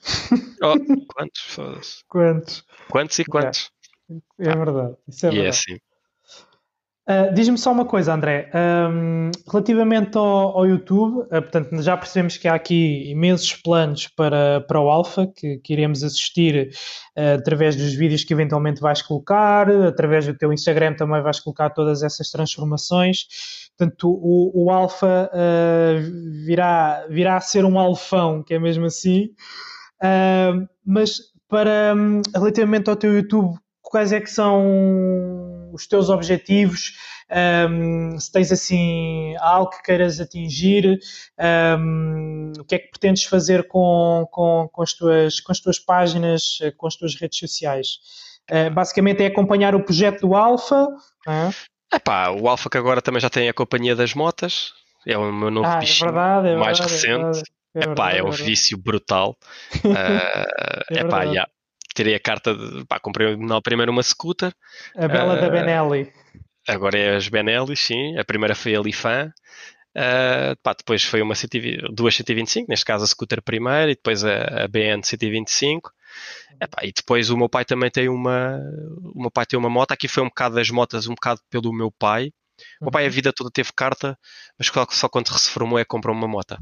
Oh, 0.61 0.75
quantos? 1.11 2.03
Quantos? 2.07 2.63
Quantos 2.87 3.19
e 3.19 3.25
quantos? 3.25 3.71
É, 4.39 4.49
é 4.49 4.55
verdade. 4.55 4.95
Isso 5.07 5.25
é 5.25 5.29
e 5.29 5.39
é 5.39 5.41
verdade. 5.41 5.45
é 5.47 5.49
assim. 5.49 5.79
Uh, 7.07 7.31
Diz-me 7.35 7.55
só 7.55 7.71
uma 7.71 7.85
coisa, 7.85 8.15
André. 8.15 8.49
Um, 8.55 9.29
relativamente 9.47 10.17
ao, 10.17 10.57
ao 10.57 10.65
YouTube, 10.65 11.19
uh, 11.19 11.27
portanto, 11.29 11.79
já 11.83 11.95
percebemos 11.95 12.35
que 12.35 12.47
há 12.47 12.55
aqui 12.55 13.11
imensos 13.11 13.53
planos 13.53 14.07
para, 14.07 14.61
para 14.61 14.81
o 14.81 14.89
Alpha, 14.89 15.27
que, 15.27 15.57
que 15.57 15.73
iremos 15.73 16.03
assistir 16.03 16.71
uh, 17.15 17.35
através 17.37 17.75
dos 17.75 17.93
vídeos 17.93 18.23
que 18.23 18.33
eventualmente 18.33 18.81
vais 18.81 19.03
colocar, 19.03 19.69
através 19.69 20.25
do 20.25 20.35
teu 20.35 20.51
Instagram 20.51 20.95
também 20.95 21.21
vais 21.21 21.39
colocar 21.39 21.69
todas 21.69 22.01
essas 22.01 22.31
transformações. 22.31 23.27
Portanto, 23.77 24.09
o, 24.09 24.65
o 24.65 24.71
Alpha 24.71 25.29
virá, 26.45 27.05
virá 27.09 27.35
a 27.35 27.41
ser 27.41 27.65
um 27.65 27.77
alfão, 27.77 28.41
que 28.41 28.53
é 28.53 28.59
mesmo 28.59 28.85
assim. 28.85 29.31
mas 30.85 31.19
para, 31.49 31.93
um, 31.93 32.21
relativamente 32.33 32.89
ao 32.89 32.95
teu 32.95 33.13
YouTube, 33.13 33.53
quais 33.81 34.13
é 34.13 34.21
que 34.21 34.31
são 34.31 35.54
os 35.75 35.85
teus 35.85 36.09
objetivos, 36.09 36.93
um, 37.69 38.19
se 38.19 38.31
tens 38.31 38.51
assim 38.51 39.35
algo 39.39 39.71
que 39.71 39.83
queiras 39.83 40.19
atingir, 40.19 40.99
um, 41.79 42.53
o 42.59 42.63
que 42.63 42.75
é 42.75 42.79
que 42.79 42.89
pretendes 42.89 43.23
fazer 43.23 43.67
com, 43.67 44.27
com, 44.31 44.69
com, 44.71 44.81
as 44.81 44.93
tuas, 44.93 45.39
com 45.39 45.51
as 45.51 45.59
tuas 45.59 45.79
páginas, 45.79 46.59
com 46.77 46.87
as 46.87 46.95
tuas 46.95 47.15
redes 47.15 47.39
sociais. 47.39 47.99
Uh, 48.49 48.69
basicamente 48.71 49.23
é 49.23 49.27
acompanhar 49.27 49.73
o 49.73 49.83
projeto 49.83 50.21
do 50.21 50.35
Alfa. 50.35 50.87
É? 51.27 51.95
Epá, 51.95 52.29
o 52.29 52.47
Alfa 52.47 52.69
que 52.69 52.77
agora 52.77 53.01
também 53.01 53.19
já 53.19 53.29
tem 53.29 53.49
a 53.49 53.53
companhia 53.53 53.95
das 53.95 54.13
motas, 54.13 54.71
é 55.05 55.17
o 55.17 55.31
meu 55.31 55.49
novo 55.49 55.67
ah, 55.67 55.77
bichinho 55.77 56.09
é 56.09 56.11
verdade, 56.11 56.47
é 56.49 56.55
mais 56.55 56.77
verdade, 56.77 57.05
recente. 57.05 57.51
É, 57.75 57.79
é, 57.79 57.91
epá, 57.91 58.11
é, 58.11 58.23
um 58.23 58.31
vício 58.31 58.77
brutal. 58.77 59.35
Uh, 59.83 60.93
é 60.93 60.99
epá, 60.99 61.23
yeah 61.23 61.49
tirei 61.95 62.15
a 62.15 62.19
carta 62.19 62.53
de. 62.55 62.85
Pá, 62.85 62.99
comprei 62.99 63.35
não, 63.35 63.61
primeiro 63.61 63.91
uma 63.91 64.03
scooter. 64.03 64.53
A 64.95 65.07
bela 65.07 65.35
uh, 65.35 65.41
da 65.41 65.47
ah, 65.47 65.49
Benelli. 65.49 66.13
Agora 66.67 66.97
é 66.97 67.15
as 67.15 67.27
Benelli, 67.27 67.75
sim. 67.75 68.17
A 68.17 68.25
primeira 68.25 68.53
foi 68.53 68.75
a 68.75 68.81
Lifan. 68.81 69.33
Uh, 69.95 70.55
pá, 70.61 70.73
depois 70.77 71.03
foi 71.03 71.21
uma 71.21 71.33
120, 71.33 71.93
duas 71.93 72.13
125, 72.15 72.67
neste 72.69 72.83
caso 72.83 73.05
a 73.05 73.07
scooter 73.07 73.41
primeiro, 73.41 73.91
e 73.91 73.95
depois 73.95 74.25
a, 74.25 74.65
a 74.65 74.67
BN 74.67 75.01
125. 75.01 75.89
Epá, 76.61 76.83
e 76.83 76.91
depois 76.91 77.29
o 77.29 77.37
meu 77.37 77.49
pai 77.49 77.65
também 77.65 77.89
tem 77.89 78.09
uma. 78.09 78.59
O 79.13 79.21
meu 79.21 79.31
pai 79.31 79.45
tem 79.45 79.57
uma 79.57 79.69
moto. 79.69 79.91
Aqui 79.91 80.07
foi 80.07 80.21
um 80.21 80.27
bocado 80.27 80.55
das 80.55 80.69
motas, 80.69 81.07
um 81.07 81.15
bocado 81.15 81.41
pelo 81.49 81.73
meu 81.73 81.91
pai. 81.91 82.31
O 82.81 82.85
meu 82.85 82.91
pai 82.91 83.03
a 83.03 83.07
uhum. 83.07 83.13
vida 83.13 83.33
toda 83.33 83.49
teve 83.51 83.71
carta, 83.75 84.17
mas 84.57 84.71
só 84.91 85.09
quando 85.09 85.27
se 85.27 85.47
reformou 85.47 85.77
é 85.77 85.83
que 85.83 85.89
comprou 85.89 86.15
uma 86.15 86.27
moto. 86.27 86.57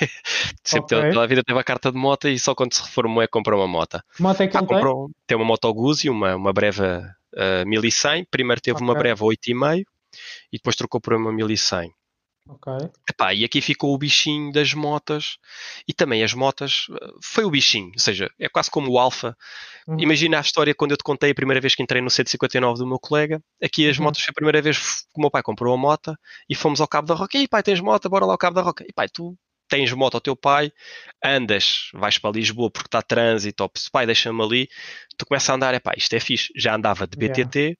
Sempre 0.64 0.96
okay. 0.96 1.10
toda 1.10 1.24
a 1.24 1.26
vida 1.26 1.42
teve 1.44 1.58
a 1.58 1.64
carta 1.64 1.90
de 1.90 1.98
moto 1.98 2.28
e 2.28 2.38
só 2.38 2.54
quando 2.54 2.74
se 2.74 2.82
reformou 2.82 3.22
é 3.22 3.26
que 3.26 3.32
comprou 3.32 3.60
uma 3.60 3.68
moto. 3.68 4.00
Moto 4.18 4.40
é 4.40 4.46
que 4.46 4.56
ah, 4.56 4.60
ele 4.60 4.68
comprou, 4.68 5.06
tem? 5.06 5.14
Tem 5.28 5.36
uma 5.36 5.46
moto 5.46 5.72
Guzzi, 5.72 6.10
uma, 6.10 6.36
uma 6.36 6.52
breve 6.52 6.82
uh, 6.82 7.66
1100. 7.66 8.26
Primeiro 8.30 8.60
teve 8.60 8.76
okay. 8.76 8.86
uma 8.86 8.94
breve 8.94 9.22
8,5 9.22 9.84
e 10.52 10.56
depois 10.56 10.76
trocou 10.76 11.00
por 11.00 11.14
uma 11.14 11.32
1100. 11.32 11.92
Ok. 12.48 12.72
Epá, 13.10 13.34
e 13.34 13.44
aqui 13.44 13.60
ficou 13.60 13.92
o 13.92 13.98
bichinho 13.98 14.52
das 14.52 14.72
motas 14.72 15.36
e 15.86 15.92
também 15.92 16.22
as 16.22 16.32
motas 16.32 16.86
eh, 16.90 17.12
foi 17.20 17.44
o 17.44 17.50
bichinho, 17.50 17.90
ou 17.92 17.98
seja, 17.98 18.30
é 18.38 18.48
quase 18.48 18.70
como 18.70 18.88
o 18.88 18.98
Alfa. 18.98 19.36
Uhum. 19.86 19.98
Imagina 19.98 20.38
a 20.38 20.40
história 20.40 20.72
quando 20.72 20.92
eu 20.92 20.96
te 20.96 21.02
contei 21.02 21.32
a 21.32 21.34
primeira 21.34 21.60
vez 21.60 21.74
que 21.74 21.82
entrei 21.82 22.00
no 22.00 22.08
159 22.08 22.78
do 22.78 22.86
meu 22.86 23.00
colega. 23.00 23.42
Aqui 23.60 23.88
as 23.88 23.98
uhum. 23.98 24.04
motas 24.04 24.22
foi 24.22 24.30
a 24.30 24.34
primeira 24.34 24.62
vez 24.62 24.78
que 24.78 25.18
o 25.18 25.20
meu 25.20 25.30
pai 25.30 25.42
comprou 25.42 25.74
a 25.74 25.76
moto 25.76 26.16
e 26.48 26.54
fomos 26.54 26.80
ao 26.80 26.86
Cabo 26.86 27.08
da 27.08 27.14
Roca. 27.14 27.36
E 27.36 27.48
pai, 27.48 27.64
tens 27.64 27.80
moto? 27.80 28.08
Bora 28.08 28.24
lá 28.24 28.34
ao 28.34 28.38
Cabo 28.38 28.54
da 28.54 28.62
Roca. 28.62 28.84
E 28.88 28.92
pai, 28.92 29.08
tu 29.08 29.36
tens 29.68 29.92
moto 29.92 30.14
ao 30.14 30.20
teu 30.20 30.36
pai, 30.36 30.72
andas, 31.24 31.90
vais 31.94 32.18
para 32.18 32.30
Lisboa 32.30 32.70
porque 32.70 32.88
está 32.88 33.02
trânsito, 33.02 33.62
ou 33.62 33.70
pai, 33.92 34.06
deixa-me 34.06 34.42
ali, 34.42 34.68
tu 35.16 35.26
começas 35.26 35.48
a 35.50 35.54
andar, 35.54 35.74
é 35.74 35.80
pá, 35.80 35.92
isto 35.96 36.12
é 36.14 36.20
fixe. 36.20 36.52
Já 36.56 36.74
andava 36.74 37.06
de 37.06 37.16
BTT, 37.16 37.76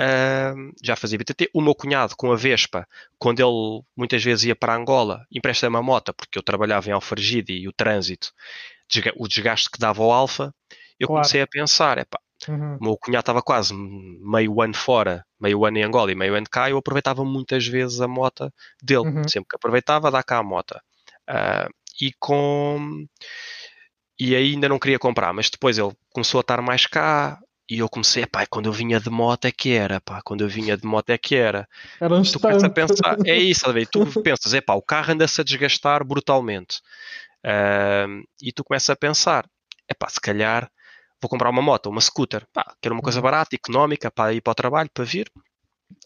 yeah. 0.00 0.54
uh, 0.54 0.72
já 0.82 0.96
fazia 0.96 1.18
BTT. 1.18 1.50
O 1.52 1.60
meu 1.60 1.74
cunhado 1.74 2.14
com 2.16 2.32
a 2.32 2.36
Vespa, 2.36 2.86
quando 3.18 3.40
ele 3.40 3.82
muitas 3.96 4.22
vezes 4.22 4.44
ia 4.44 4.56
para 4.56 4.74
Angola, 4.74 5.24
empresta-me 5.30 5.76
a 5.76 5.82
moto, 5.82 6.12
porque 6.14 6.38
eu 6.38 6.42
trabalhava 6.42 6.88
em 6.88 6.92
Alfargide 6.92 7.52
e 7.52 7.68
o 7.68 7.72
trânsito, 7.72 8.32
o 9.16 9.28
desgaste 9.28 9.70
que 9.70 9.78
dava 9.78 10.02
ao 10.02 10.12
Alfa, 10.12 10.54
eu 10.98 11.06
claro. 11.06 11.22
comecei 11.22 11.42
a 11.42 11.46
pensar, 11.46 11.98
é 11.98 12.04
pá, 12.04 12.18
Uhum. 12.46 12.76
O 12.76 12.84
meu 12.84 12.96
cunhado 12.96 13.22
estava 13.22 13.42
quase 13.42 13.74
meio 13.74 14.60
ano 14.60 14.74
fora, 14.74 15.24
meio 15.40 15.64
ano 15.64 15.78
em 15.78 15.82
Angola 15.82 16.12
e 16.12 16.14
meio 16.14 16.34
ano 16.34 16.46
cá. 16.48 16.70
Eu 16.70 16.78
aproveitava 16.78 17.24
muitas 17.24 17.66
vezes 17.66 18.00
a 18.00 18.06
moto 18.06 18.52
dele. 18.82 19.08
Uhum. 19.08 19.28
Sempre 19.28 19.48
que 19.48 19.56
aproveitava, 19.56 20.10
dá 20.10 20.22
cá 20.22 20.38
a 20.38 20.42
moto. 20.42 20.78
Uh, 21.28 21.68
e 22.00 22.12
com. 22.18 23.06
E 24.18 24.34
aí 24.34 24.52
ainda 24.52 24.68
não 24.68 24.78
queria 24.78 24.98
comprar, 24.98 25.32
mas 25.32 25.50
depois 25.50 25.78
ele 25.78 25.92
começou 26.12 26.38
a 26.38 26.42
estar 26.42 26.60
mais 26.60 26.86
cá 26.86 27.38
e 27.70 27.80
eu 27.80 27.88
comecei, 27.88 28.26
pá, 28.26 28.46
quando 28.46 28.66
eu 28.66 28.72
vinha 28.72 28.98
de 28.98 29.10
moto 29.10 29.44
é 29.44 29.52
que 29.52 29.72
era, 29.72 30.00
pá, 30.00 30.22
quando 30.24 30.40
eu 30.40 30.48
vinha 30.48 30.76
de 30.76 30.86
moto 30.86 31.10
é 31.10 31.18
que 31.18 31.36
era. 31.36 31.68
era 32.00 32.14
um 32.14 32.22
tu 32.22 32.40
começas 32.40 32.64
a 32.64 32.70
pensar, 32.70 33.16
é 33.26 33.36
isso, 33.36 33.60
sabe? 33.60 33.86
tu 33.86 34.06
pensas, 34.22 34.54
é 34.54 34.60
pá, 34.60 34.72
o 34.74 34.82
carro 34.82 35.12
anda-se 35.12 35.40
a 35.40 35.44
desgastar 35.44 36.02
brutalmente. 36.02 36.80
Uh, 37.44 38.24
e 38.42 38.50
tu 38.52 38.64
começas 38.64 38.88
a 38.88 38.96
pensar, 38.96 39.46
é 39.86 39.94
pá, 39.94 40.08
se 40.08 40.20
calhar 40.20 40.68
vou 41.20 41.28
comprar 41.28 41.50
uma 41.50 41.60
moto, 41.60 41.90
uma 41.90 42.00
scooter, 42.00 42.46
pá, 42.52 42.74
quero 42.80 42.94
uma 42.94 43.02
coisa 43.02 43.18
uhum. 43.18 43.24
barata, 43.24 43.54
económica, 43.54 44.10
para 44.10 44.32
ir 44.32 44.40
para 44.40 44.52
o 44.52 44.54
trabalho, 44.54 44.90
para 44.92 45.04
vir. 45.04 45.30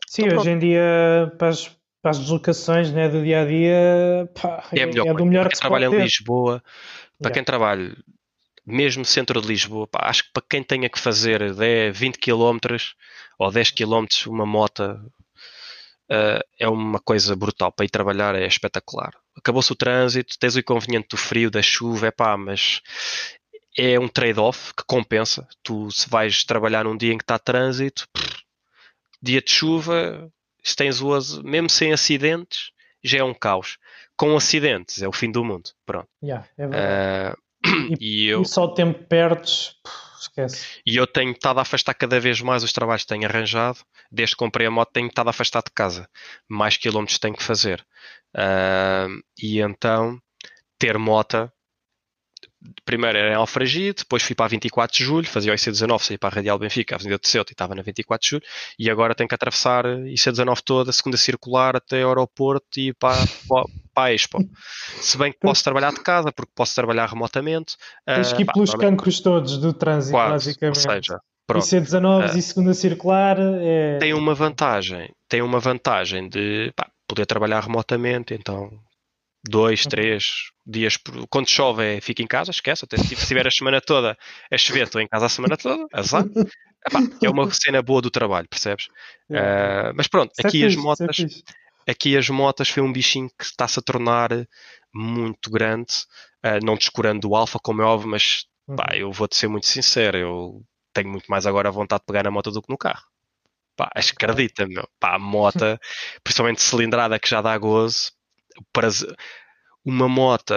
Sim, 0.08 0.24
então, 0.24 0.38
hoje 0.38 0.50
em 0.50 0.58
dia, 0.58 1.32
para 1.38 1.48
as 1.48 1.70
para 2.02 2.10
as 2.10 2.18
deslocações 2.18 2.90
né, 2.90 3.08
do 3.08 3.22
dia 3.22 3.42
a 3.42 3.44
dia, 3.46 4.30
pá, 4.34 4.64
é, 4.72 4.84
melhor, 4.84 5.06
é 5.06 5.14
do 5.14 5.24
melhor 5.24 5.44
para 5.44 5.52
quem 5.52 5.60
trabalha 5.60 5.86
em 5.86 6.02
Lisboa, 6.02 6.62
para 7.18 7.28
yeah. 7.28 7.34
quem 7.34 7.44
trabalha 7.44 7.96
mesmo 8.66 9.04
centro 9.04 9.40
de 9.40 9.48
Lisboa, 9.48 9.86
pá, 9.86 10.08
acho 10.08 10.24
que 10.24 10.32
para 10.32 10.44
quem 10.48 10.62
tenha 10.62 10.88
que 10.88 10.98
fazer 10.98 11.54
10, 11.54 11.96
20 11.96 12.18
km 12.18 12.58
ou 13.38 13.50
10 13.50 13.70
km 13.72 14.06
uma 14.26 14.46
moto 14.46 14.80
uh, 14.82 16.40
é 16.58 16.68
uma 16.68 17.00
coisa 17.00 17.34
brutal. 17.34 17.72
Para 17.72 17.84
ir 17.84 17.90
trabalhar 17.90 18.34
é 18.34 18.46
espetacular. 18.46 19.12
Acabou-se 19.36 19.72
o 19.72 19.76
trânsito, 19.76 20.38
tens 20.38 20.54
o 20.54 20.60
inconveniente 20.60 21.08
do 21.10 21.16
frio, 21.16 21.50
da 21.50 21.62
chuva, 21.62 22.06
é 22.06 22.10
pá, 22.10 22.36
mas 22.36 22.80
é 23.76 23.98
um 23.98 24.08
trade-off 24.08 24.72
que 24.74 24.84
compensa. 24.86 25.46
Tu, 25.62 25.90
se 25.90 26.08
vais 26.08 26.44
trabalhar 26.44 26.84
num 26.84 26.96
dia 26.96 27.12
em 27.12 27.18
que 27.18 27.24
está 27.24 27.38
trânsito, 27.38 28.06
dia 29.20 29.40
de 29.40 29.50
chuva, 29.50 30.30
se 30.62 30.76
tens 30.76 31.00
o 31.00 31.42
mesmo 31.42 31.68
sem 31.68 31.92
acidentes, 31.92 32.70
já 33.02 33.18
é 33.18 33.24
um 33.24 33.34
caos. 33.34 33.78
Com 34.16 34.36
acidentes, 34.36 35.02
é 35.02 35.08
o 35.08 35.12
fim 35.12 35.30
do 35.30 35.44
mundo. 35.44 35.70
Pronto. 35.84 36.08
Yeah, 36.22 36.46
é 36.56 36.66
uh, 36.66 37.36
e, 37.98 38.26
e, 38.26 38.26
eu, 38.28 38.42
e 38.42 38.46
só 38.46 38.64
o 38.64 38.74
tempo 38.74 39.04
perdes, 39.04 39.74
esquece. 40.20 40.80
E 40.86 40.96
eu 40.96 41.06
tenho 41.06 41.32
estado 41.32 41.58
a 41.58 41.62
afastar 41.62 41.94
cada 41.94 42.20
vez 42.20 42.40
mais 42.40 42.62
os 42.62 42.72
trabalhos 42.72 43.02
que 43.02 43.08
tenho 43.08 43.26
arranjado. 43.26 43.78
Desde 44.10 44.36
que 44.36 44.38
comprei 44.38 44.66
a 44.66 44.70
moto, 44.70 44.92
tenho 44.92 45.08
estado 45.08 45.28
a 45.28 45.30
afastar 45.30 45.62
de 45.62 45.72
casa. 45.74 46.08
Mais 46.48 46.76
quilómetros 46.76 47.18
tenho 47.18 47.34
que 47.34 47.42
fazer. 47.42 47.84
Uh, 48.36 49.22
e 49.38 49.60
então, 49.60 50.18
ter 50.78 50.98
moto 50.98 51.50
primeiro 52.84 53.18
era 53.18 53.32
em 53.32 53.34
Alfragide, 53.34 53.98
depois 53.98 54.22
fui 54.22 54.34
para 54.34 54.46
a 54.46 54.48
24 54.48 54.96
de 54.96 55.04
Julho, 55.04 55.26
fazia 55.26 55.52
o 55.52 55.54
IC19, 55.54 56.00
saí 56.00 56.18
para 56.18 56.34
a 56.34 56.36
Radial 56.36 56.58
Benfica, 56.58 56.94
a 56.94 56.96
Avenida 56.96 57.18
de 57.18 57.28
Ceuta 57.28 57.52
e 57.52 57.54
estava 57.54 57.74
na 57.74 57.82
24 57.82 58.22
de 58.22 58.30
Julho, 58.30 58.42
e 58.78 58.90
agora 58.90 59.14
tenho 59.14 59.28
que 59.28 59.34
atravessar 59.34 59.84
IC19 59.84 60.60
toda, 60.64 60.90
a 60.90 60.92
segunda 60.92 61.16
circular 61.16 61.76
até 61.76 62.04
o 62.04 62.08
aeroporto 62.08 62.78
e 62.78 62.92
para, 62.94 63.16
para, 63.48 63.64
para 63.94 64.04
a 64.04 64.14
Expo. 64.14 64.38
Se 65.00 65.16
bem 65.18 65.32
que 65.32 65.38
posso 65.38 65.62
trabalhar 65.62 65.92
de 65.92 66.00
casa, 66.02 66.32
porque 66.32 66.52
posso 66.54 66.74
trabalhar 66.74 67.06
remotamente. 67.06 67.76
Tens 68.06 68.32
que 68.32 68.42
ir 68.42 68.46
pelos 68.52 68.74
cancros 68.74 69.20
todos 69.20 69.58
do 69.58 69.72
trânsito, 69.72 70.12
quase, 70.12 70.48
basicamente. 70.48 70.76
Ou 70.76 70.92
seja, 70.92 71.18
Pronto. 71.46 71.64
IC19 71.64 72.34
uh, 72.34 72.38
e 72.38 72.42
segunda 72.42 72.74
circular 72.74 73.36
é... 73.40 73.98
tem 73.98 74.14
uma 74.14 74.34
vantagem, 74.34 75.10
tem 75.28 75.42
uma 75.42 75.58
vantagem 75.58 76.28
de 76.28 76.72
pá, 76.76 76.88
poder 77.06 77.26
trabalhar 77.26 77.60
remotamente, 77.60 78.32
então 78.32 78.70
dois, 79.44 79.84
uhum. 79.84 79.90
três 79.90 80.24
dias 80.66 80.96
por... 80.96 81.26
quando 81.28 81.48
chove 81.48 81.96
é, 81.96 82.00
fica 82.00 82.22
em 82.22 82.26
casa, 82.26 82.50
esquece, 82.50 82.84
até 82.84 82.96
se 82.96 83.26
tiver 83.26 83.46
a 83.46 83.50
semana 83.50 83.80
toda 83.80 84.16
a 84.50 84.58
chover, 84.58 84.84
estou 84.84 85.00
em 85.00 85.08
casa 85.08 85.26
a 85.26 85.28
semana 85.28 85.56
toda, 85.56 85.86
azar. 85.92 86.24
Epá, 86.86 86.98
é 87.22 87.30
uma 87.30 87.48
cena 87.52 87.80
boa 87.80 88.02
do 88.02 88.10
trabalho, 88.10 88.48
percebes? 88.48 88.86
Uh, 89.30 89.94
mas 89.94 90.08
pronto, 90.08 90.32
é 90.42 90.48
aqui 90.48 90.64
as 90.64 90.74
motas 90.74 91.16
aqui 91.86 92.16
as 92.16 92.28
motas 92.28 92.68
foi 92.68 92.82
um 92.82 92.92
bichinho 92.92 93.28
que 93.38 93.44
está-se 93.44 93.78
a 93.78 93.82
tornar 93.82 94.30
muito 94.92 95.50
grande, 95.50 95.92
uh, 96.44 96.64
não 96.64 96.74
descurando 96.74 97.28
o 97.28 97.36
alfa, 97.36 97.58
como 97.60 97.82
é 97.82 97.84
óbvio, 97.84 98.10
mas 98.10 98.46
pá, 98.66 98.88
uhum. 98.92 98.98
eu 98.98 99.12
vou-te 99.12 99.36
ser 99.36 99.48
muito 99.48 99.66
sincero, 99.66 100.16
eu 100.16 100.64
tenho 100.92 101.08
muito 101.08 101.26
mais 101.26 101.46
agora 101.46 101.68
a 101.68 101.72
vontade 101.72 102.00
de 102.00 102.06
pegar 102.06 102.24
na 102.24 102.30
moto 102.30 102.50
do 102.50 102.60
que 102.60 102.70
no 102.70 102.78
carro. 102.78 103.04
Pá, 103.76 103.90
acredita, 103.94 104.66
meu. 104.66 104.86
Pá, 105.00 105.14
a 105.14 105.18
moto, 105.18 105.64
principalmente 106.22 106.62
cilindrada 106.62 107.18
que 107.18 107.28
já 107.28 107.40
dá 107.40 107.56
gozo, 107.56 108.12
uma 109.84 110.08
moto, 110.08 110.54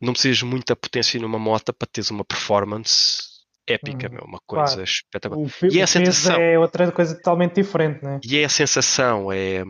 não 0.00 0.12
precisas 0.12 0.42
muita 0.42 0.76
potência 0.76 1.20
numa 1.20 1.38
moto 1.38 1.72
para 1.72 1.88
teres 1.90 2.10
uma 2.10 2.24
performance 2.24 3.22
épica, 3.66 4.08
hum, 4.08 4.12
meu, 4.12 4.24
uma 4.24 4.40
coisa 4.46 4.74
claro. 4.74 4.84
espetacular. 4.84 5.46
O, 5.46 5.66
e 5.72 5.80
é 5.80 5.82
a 5.82 5.86
sensação 5.86 6.36
é 6.36 6.58
outra 6.58 6.90
coisa 6.92 7.14
totalmente 7.16 7.54
diferente, 7.54 8.04
né? 8.04 8.20
E 8.24 8.38
é 8.38 8.44
a 8.44 8.48
sensação, 8.48 9.32
é 9.32 9.62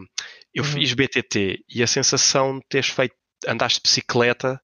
eu 0.54 0.62
hum. 0.62 0.66
fiz 0.66 0.92
BTT 0.92 1.64
e 1.68 1.82
a 1.82 1.86
sensação 1.86 2.58
de 2.58 2.64
teres 2.68 2.88
feito 2.88 3.14
andaste 3.46 3.78
de 3.78 3.82
bicicleta 3.82 4.60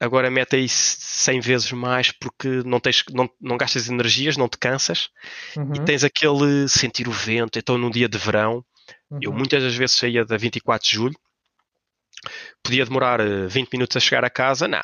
agora 0.00 0.30
mete 0.30 0.56
aí 0.56 0.68
100 0.68 1.40
vezes 1.40 1.72
mais 1.72 2.10
porque 2.12 2.62
não, 2.64 2.80
tens, 2.80 3.04
não, 3.12 3.28
não 3.40 3.56
gastas 3.56 3.88
energias, 3.88 4.36
não 4.36 4.48
te 4.48 4.58
cansas 4.58 5.08
uhum. 5.56 5.72
e 5.74 5.84
tens 5.84 6.04
aquele 6.04 6.68
sentir 6.68 7.08
o 7.08 7.12
vento. 7.12 7.58
Então, 7.58 7.78
num 7.78 7.90
dia 7.90 8.08
de 8.08 8.18
verão, 8.18 8.64
uhum. 9.10 9.18
eu 9.22 9.32
muitas 9.32 9.62
das 9.62 9.74
vezes 9.74 9.96
saía 9.96 10.24
da 10.24 10.36
24 10.36 10.86
de 10.86 10.94
julho 10.94 11.16
podia 12.62 12.84
demorar 12.84 13.20
20 13.22 13.66
eh, 13.66 13.68
minutos 13.72 13.96
a 13.96 14.00
chegar 14.00 14.24
a 14.24 14.30
casa, 14.30 14.68
não. 14.68 14.82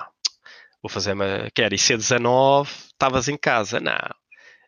Vou 0.82 0.88
fazer 0.88 1.12
uma. 1.12 1.48
Quer 1.54 1.72
IC19, 1.72 2.66
estavas 2.66 3.28
em 3.28 3.36
casa, 3.36 3.80
não. 3.80 3.98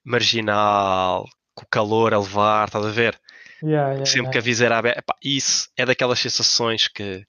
Marginal, 0.05 1.27
com 1.55 1.65
o 1.65 1.69
calor 1.69 2.13
a 2.13 2.19
levar, 2.19 2.67
estás 2.67 2.85
a 2.85 2.91
ver? 2.91 3.19
Yeah, 3.63 3.91
yeah, 3.91 4.07
Sempre 4.07 4.19
yeah. 4.19 4.33
que 4.33 4.39
a 4.39 4.43
viseira 4.43 4.79
aberta. 4.79 5.15
Isso 5.23 5.69
é 5.77 5.87
daquelas 5.87 6.19
sensações 6.19 6.89
que 6.89 7.25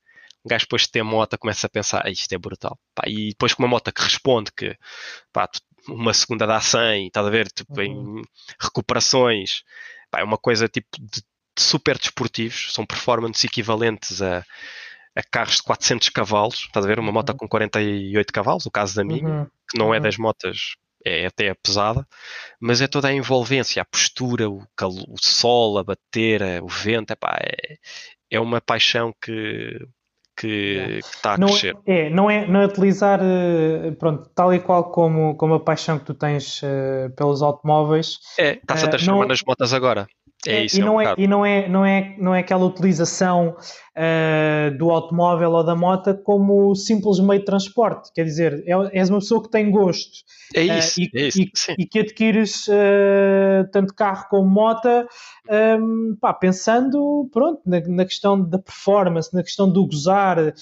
um 0.46 0.50
gajo 0.50 0.66
depois 0.66 0.82
de 0.84 0.92
ter 0.92 1.04
moto 1.04 1.38
começa 1.38 1.68
a 1.68 1.70
pensar, 1.70 2.08
isto 2.10 2.34
é 2.34 2.38
brutal. 2.38 2.78
Pá, 2.94 3.04
e 3.08 3.30
depois 3.30 3.54
com 3.54 3.64
uma 3.64 3.70
moto 3.70 3.92
que 3.94 4.02
responde 4.02 4.52
que 4.52 4.76
pá, 5.32 5.50
uma 5.88 6.14
segunda 6.14 6.46
dá 6.46 6.60
100, 6.60 7.08
estás 7.08 7.26
a 7.26 7.30
ver? 7.30 7.48
Tipo, 7.50 7.80
uhum. 7.80 8.20
em 8.20 8.22
recuperações. 8.60 9.64
Pá, 10.12 10.20
é 10.20 10.24
uma 10.24 10.38
coisa 10.38 10.68
tipo 10.68 10.90
de, 11.00 11.22
de 11.22 11.62
super 11.64 11.98
desportivos, 11.98 12.74
são 12.74 12.86
performances 12.86 13.44
equivalentes 13.46 14.22
a 14.22 14.44
a 15.16 15.22
carros 15.24 15.58
de 15.58 15.64
400 15.64 16.10
cavalos, 16.10 16.56
estás 16.66 16.86
a 16.86 16.88
ver? 16.88 17.00
Uma 17.00 17.12
moto 17.12 17.30
uhum. 17.32 17.38
com 17.38 17.48
48 17.48 18.34
cavalos, 18.34 18.66
o 18.66 18.72
caso 18.72 18.96
da 18.96 19.04
minha, 19.04 19.28
uhum. 19.28 19.48
que 19.70 19.78
não 19.78 19.94
é 19.94 19.98
uhum. 19.98 20.04
das 20.04 20.18
motas, 20.18 20.76
é 21.06 21.26
até 21.26 21.54
pesada, 21.54 22.08
mas 22.60 22.82
é 22.82 22.88
toda 22.88 23.10
a 23.10 23.14
envolvência, 23.14 23.82
a 23.82 23.86
postura, 23.86 24.50
o, 24.50 24.66
calor, 24.76 25.06
o 25.08 25.16
sol 25.20 25.78
a 25.78 25.84
bater, 25.84 26.42
o 26.64 26.68
vento, 26.68 27.12
epá, 27.12 27.38
é, 27.42 27.76
é 28.32 28.40
uma 28.40 28.62
paixão 28.62 29.14
que, 29.22 29.78
que, 30.36 31.00
que 31.00 31.00
está 31.00 31.34
a 31.34 31.38
não 31.38 31.48
é, 31.48 31.52
crescer. 31.52 31.78
É, 31.86 32.10
não 32.10 32.30
é, 32.30 32.48
não 32.48 32.62
é 32.62 32.66
utilizar, 32.66 33.20
eh, 33.22 33.92
pronto, 33.92 34.30
tal 34.34 34.54
e 34.54 34.60
qual 34.60 34.92
como, 34.92 35.36
como 35.36 35.56
a 35.56 35.60
paixão 35.60 36.00
que 36.00 36.06
tu 36.06 36.14
tens 36.14 36.62
uh, 36.64 37.10
pelos 37.16 37.42
automóveis. 37.42 38.20
É, 38.40 38.54
está-se 38.54 38.86
a 38.86 38.88
eh, 38.88 38.90
transformar 38.90 39.18
uh, 39.18 39.22
não, 39.22 39.28
nas 39.28 39.42
motas 39.46 39.74
agora. 39.74 40.08
É, 40.48 40.58
é 40.58 40.66
isso, 40.66 40.78
e, 40.78 40.82
é 40.82 40.86
não 40.86 40.96
um 40.96 41.02
é, 41.02 41.16
e 41.18 41.28
não 41.28 41.46
é 41.46 41.70
não 41.70 41.86
é 41.86 42.16
não 42.18 42.36
é 42.36 42.40
aquela 42.40 42.66
utilização 42.66 43.56
uh, 43.96 44.78
do 44.78 44.90
automóvel 44.90 45.52
ou 45.52 45.64
da 45.64 45.76
moto 45.76 46.16
como 46.24 46.76
simples 46.76 47.20
meio 47.20 47.40
de 47.40 47.46
transporte. 47.46 48.12
Quer 48.14 48.26
dizer 48.26 48.64
é, 48.66 48.98
és 48.98 49.10
uma 49.10 49.20
pessoa 49.20 49.42
que 49.42 49.50
tem 49.50 49.72
gosto 49.72 50.24
é 50.56 50.64
isso, 50.64 51.00
uh, 51.00 51.04
e, 51.04 51.10
é 51.14 51.28
isso 51.28 51.42
e, 51.42 51.52
e, 51.80 51.86
que 51.86 52.00
adquires 52.00 52.68
uh, 52.68 53.70
tanto 53.72 53.94
carro 53.94 54.28
como 54.30 54.50
moto 54.50 54.90
um, 55.80 56.16
pá, 56.20 56.34
pensando 56.34 57.30
pronto 57.32 57.62
na, 57.66 57.80
na, 57.82 58.06
questão 58.06 58.42
da 58.42 58.60
performance 58.60 59.34
na 59.34 59.44
questão 59.44 59.72
do 59.72 59.86
gozar 59.86 60.54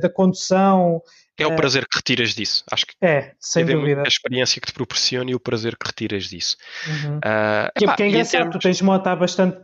da 0.00 0.08
condução 0.08 1.02
é 1.42 1.46
o 1.46 1.56
prazer 1.56 1.86
que 1.86 1.96
retiras 1.96 2.34
disso. 2.34 2.64
Acho 2.70 2.86
que 2.86 2.94
é, 3.00 3.32
sem 3.38 3.64
dúvida. 3.64 4.02
A 4.02 4.08
experiência 4.08 4.60
que 4.60 4.66
te 4.66 4.72
proporciona 4.72 5.30
e 5.30 5.34
o 5.34 5.40
prazer 5.40 5.76
que 5.76 5.86
retiras 5.86 6.24
disso. 6.24 6.56
Uhum. 6.86 7.18
Uh, 7.18 7.68
epá, 7.76 7.86
porque 7.86 8.02
é 8.02 8.08
engraçado, 8.08 8.40
termos... 8.40 8.56
tu 8.56 8.58
tens 8.58 8.82
moto 8.82 9.06
há 9.06 9.16
bastante 9.16 9.58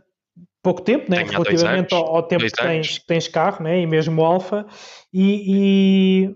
pouco 0.61 0.81
tempo, 0.81 1.11
né? 1.11 1.23
relativamente 1.23 1.93
ao, 1.93 2.15
ao, 2.15 2.23
tempo 2.23 2.43
que 2.43 2.51
tens, 2.51 2.97
que 2.97 3.05
tens, 3.05 3.27
carro, 3.27 3.63
né? 3.63 3.81
e 3.81 3.85
mesmo 3.85 4.23
Alfa, 4.23 4.65
e, 5.13 6.25
e 6.27 6.35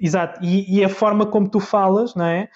Exato, 0.00 0.38
e, 0.44 0.78
e, 0.78 0.84
a 0.84 0.88
forma 0.88 1.26
como 1.26 1.50
tu 1.50 1.58
falas, 1.58 2.14
não 2.14 2.24
é? 2.24 2.48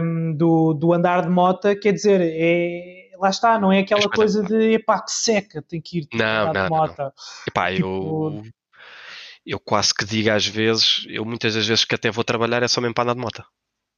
Um, 0.00 0.34
do, 0.34 0.72
do 0.72 0.94
andar 0.94 1.22
de 1.22 1.28
moto, 1.28 1.68
quer 1.78 1.92
dizer, 1.92 2.20
é, 2.22 3.10
lá 3.18 3.28
está, 3.28 3.58
não 3.58 3.70
é 3.70 3.80
aquela 3.80 4.08
coisa 4.08 4.42
de 4.42 4.72
epá, 4.72 5.02
que 5.02 5.12
seca, 5.12 5.60
tem 5.60 5.80
que 5.80 5.98
ir 5.98 6.08
não, 6.14 6.24
andar 6.24 6.54
não, 6.54 6.64
de 6.64 6.70
moto. 6.70 6.98
Não. 6.98 7.12
Epá, 7.48 7.70
tipo, 7.70 7.86
eu, 7.86 8.42
eu 9.46 9.60
quase 9.60 9.94
que 9.94 10.04
digo 10.04 10.30
às 10.30 10.46
vezes, 10.46 11.04
eu 11.08 11.24
muitas 11.24 11.54
das 11.54 11.66
vezes 11.66 11.84
que 11.84 11.94
até 11.94 12.10
vou 12.10 12.24
trabalhar 12.24 12.62
é 12.62 12.68
só 12.68 12.80
mesmo 12.80 12.94
para 12.94 13.04
andar 13.04 13.14
de 13.14 13.20
moto. 13.20 13.44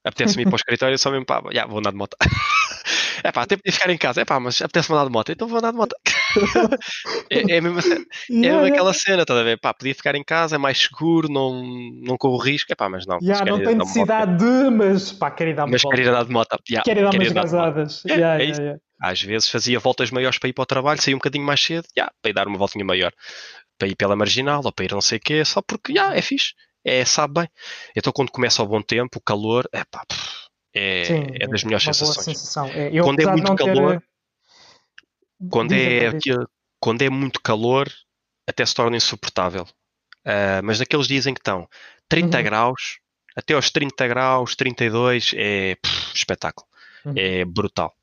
Apetece-me 0.03 0.43
ir 0.43 0.45
para 0.45 0.53
o 0.53 0.57
escritório 0.57 0.93
é 0.95 0.97
só 0.97 1.11
mesmo 1.11 1.25
para. 1.25 1.49
Yeah, 1.49 1.69
vou 1.69 1.79
andar 1.79 1.91
de 1.91 1.97
moto. 1.97 2.15
é 3.23 3.31
pá, 3.31 3.41
até 3.41 3.57
podia 3.57 3.73
ficar 3.73 3.89
em 3.89 3.97
casa. 3.97 4.21
É 4.21 4.25
pá, 4.25 4.39
mas 4.39 4.61
apetece-me 4.61 4.95
andar 4.95 5.05
de 5.05 5.11
moto, 5.11 5.31
então 5.31 5.47
vou 5.47 5.57
andar 5.57 5.71
de 5.71 5.77
moto. 5.77 5.95
é, 7.29 7.57
é, 7.57 7.61
mesmo, 7.61 7.79
é 7.79 7.83
yeah, 8.29 8.61
mesmo 8.61 8.73
aquela 8.73 8.93
cena, 8.93 9.23
estás 9.23 9.39
a 9.39 9.43
ver? 9.43 9.59
Pá, 9.59 9.73
podia 9.73 9.93
ficar 9.93 10.15
em 10.15 10.23
casa, 10.23 10.55
é 10.55 10.57
mais 10.57 10.77
seguro, 10.77 11.27
não, 11.29 11.61
não 12.03 12.17
corro 12.17 12.37
risco. 12.37 12.71
É 12.71 12.75
pá, 12.75 12.87
mas 12.87 13.05
não. 13.05 13.17
Yeah, 13.21 13.43
não 13.45 13.61
tem 13.61 13.75
necessidade 13.75 14.37
de, 14.37 14.69
mas 14.69 15.11
pá, 15.11 15.29
quero 15.31 15.49
ir 15.49 15.55
dar 15.55 15.67
Mas 15.67 15.81
quero 15.81 16.01
ir 16.01 16.07
andar 16.07 16.23
de 16.23 16.31
moto. 16.31 16.57
Yeah, 16.69 16.83
quero 16.85 16.99
ir 17.01 17.03
dar 17.03 17.13
umas 17.13 17.31
gazadas. 17.33 18.05
É, 18.05 18.13
yeah, 18.13 18.43
é 18.43 18.47
yeah, 18.47 18.79
Às 19.01 19.21
vezes 19.21 19.49
fazia 19.49 19.79
voltas 19.79 20.09
maiores 20.09 20.39
para 20.39 20.49
ir 20.49 20.53
para 20.53 20.63
o 20.63 20.67
trabalho, 20.67 21.01
saía 21.01 21.15
um 21.15 21.19
bocadinho 21.19 21.45
mais 21.45 21.61
cedo, 21.61 21.85
yeah, 21.97 22.13
para 22.21 22.29
ir 22.29 22.33
dar 22.33 22.47
uma 22.47 22.57
voltinha 22.57 22.85
maior 22.85 23.11
para 23.77 23.87
ir 23.87 23.95
pela 23.95 24.15
marginal 24.15 24.61
ou 24.63 24.71
para 24.71 24.85
ir 24.85 24.91
não 24.91 25.01
sei 25.01 25.17
o 25.17 25.21
quê, 25.21 25.45
só 25.45 25.61
porque 25.61 25.93
já 25.93 26.15
é 26.15 26.21
fixe, 26.21 26.53
é, 26.83 27.03
sabe 27.05 27.41
bem. 27.41 27.49
Então 27.95 28.13
quando 28.13 28.31
começa 28.31 28.63
o 28.63 28.67
bom 28.67 28.81
tempo, 28.81 29.19
o 29.19 29.21
calor, 29.21 29.67
é 29.71 29.83
pá, 29.85 30.03
é, 30.73 31.05
Sim, 31.05 31.27
é 31.39 31.47
das 31.47 31.63
melhores 31.63 31.85
sensações. 31.85 32.25
Sensação. 32.25 32.67
É, 32.67 32.89
eu, 32.91 33.03
quando 33.03 33.19
é 33.19 33.25
muito 33.25 33.55
calor, 33.55 33.99
ter... 33.99 35.49
quando, 35.49 35.71
é, 35.73 36.11
quando 36.79 37.01
é 37.01 37.09
muito 37.09 37.41
calor, 37.41 37.91
até 38.47 38.65
se 38.65 38.75
torna 38.75 38.95
insuportável. 38.95 39.63
Uh, 40.25 40.61
mas 40.63 40.79
naqueles 40.79 41.07
dias 41.07 41.25
em 41.25 41.33
que 41.33 41.39
estão 41.39 41.67
30 42.09 42.37
uhum. 42.37 42.43
graus, 42.43 42.99
até 43.35 43.53
aos 43.53 43.69
30 43.69 44.07
graus, 44.07 44.55
32, 44.55 45.33
é 45.35 45.75
pff, 45.75 46.15
espetáculo. 46.15 46.67
Uhum. 47.05 47.13
É 47.15 47.45
brutal. 47.45 47.93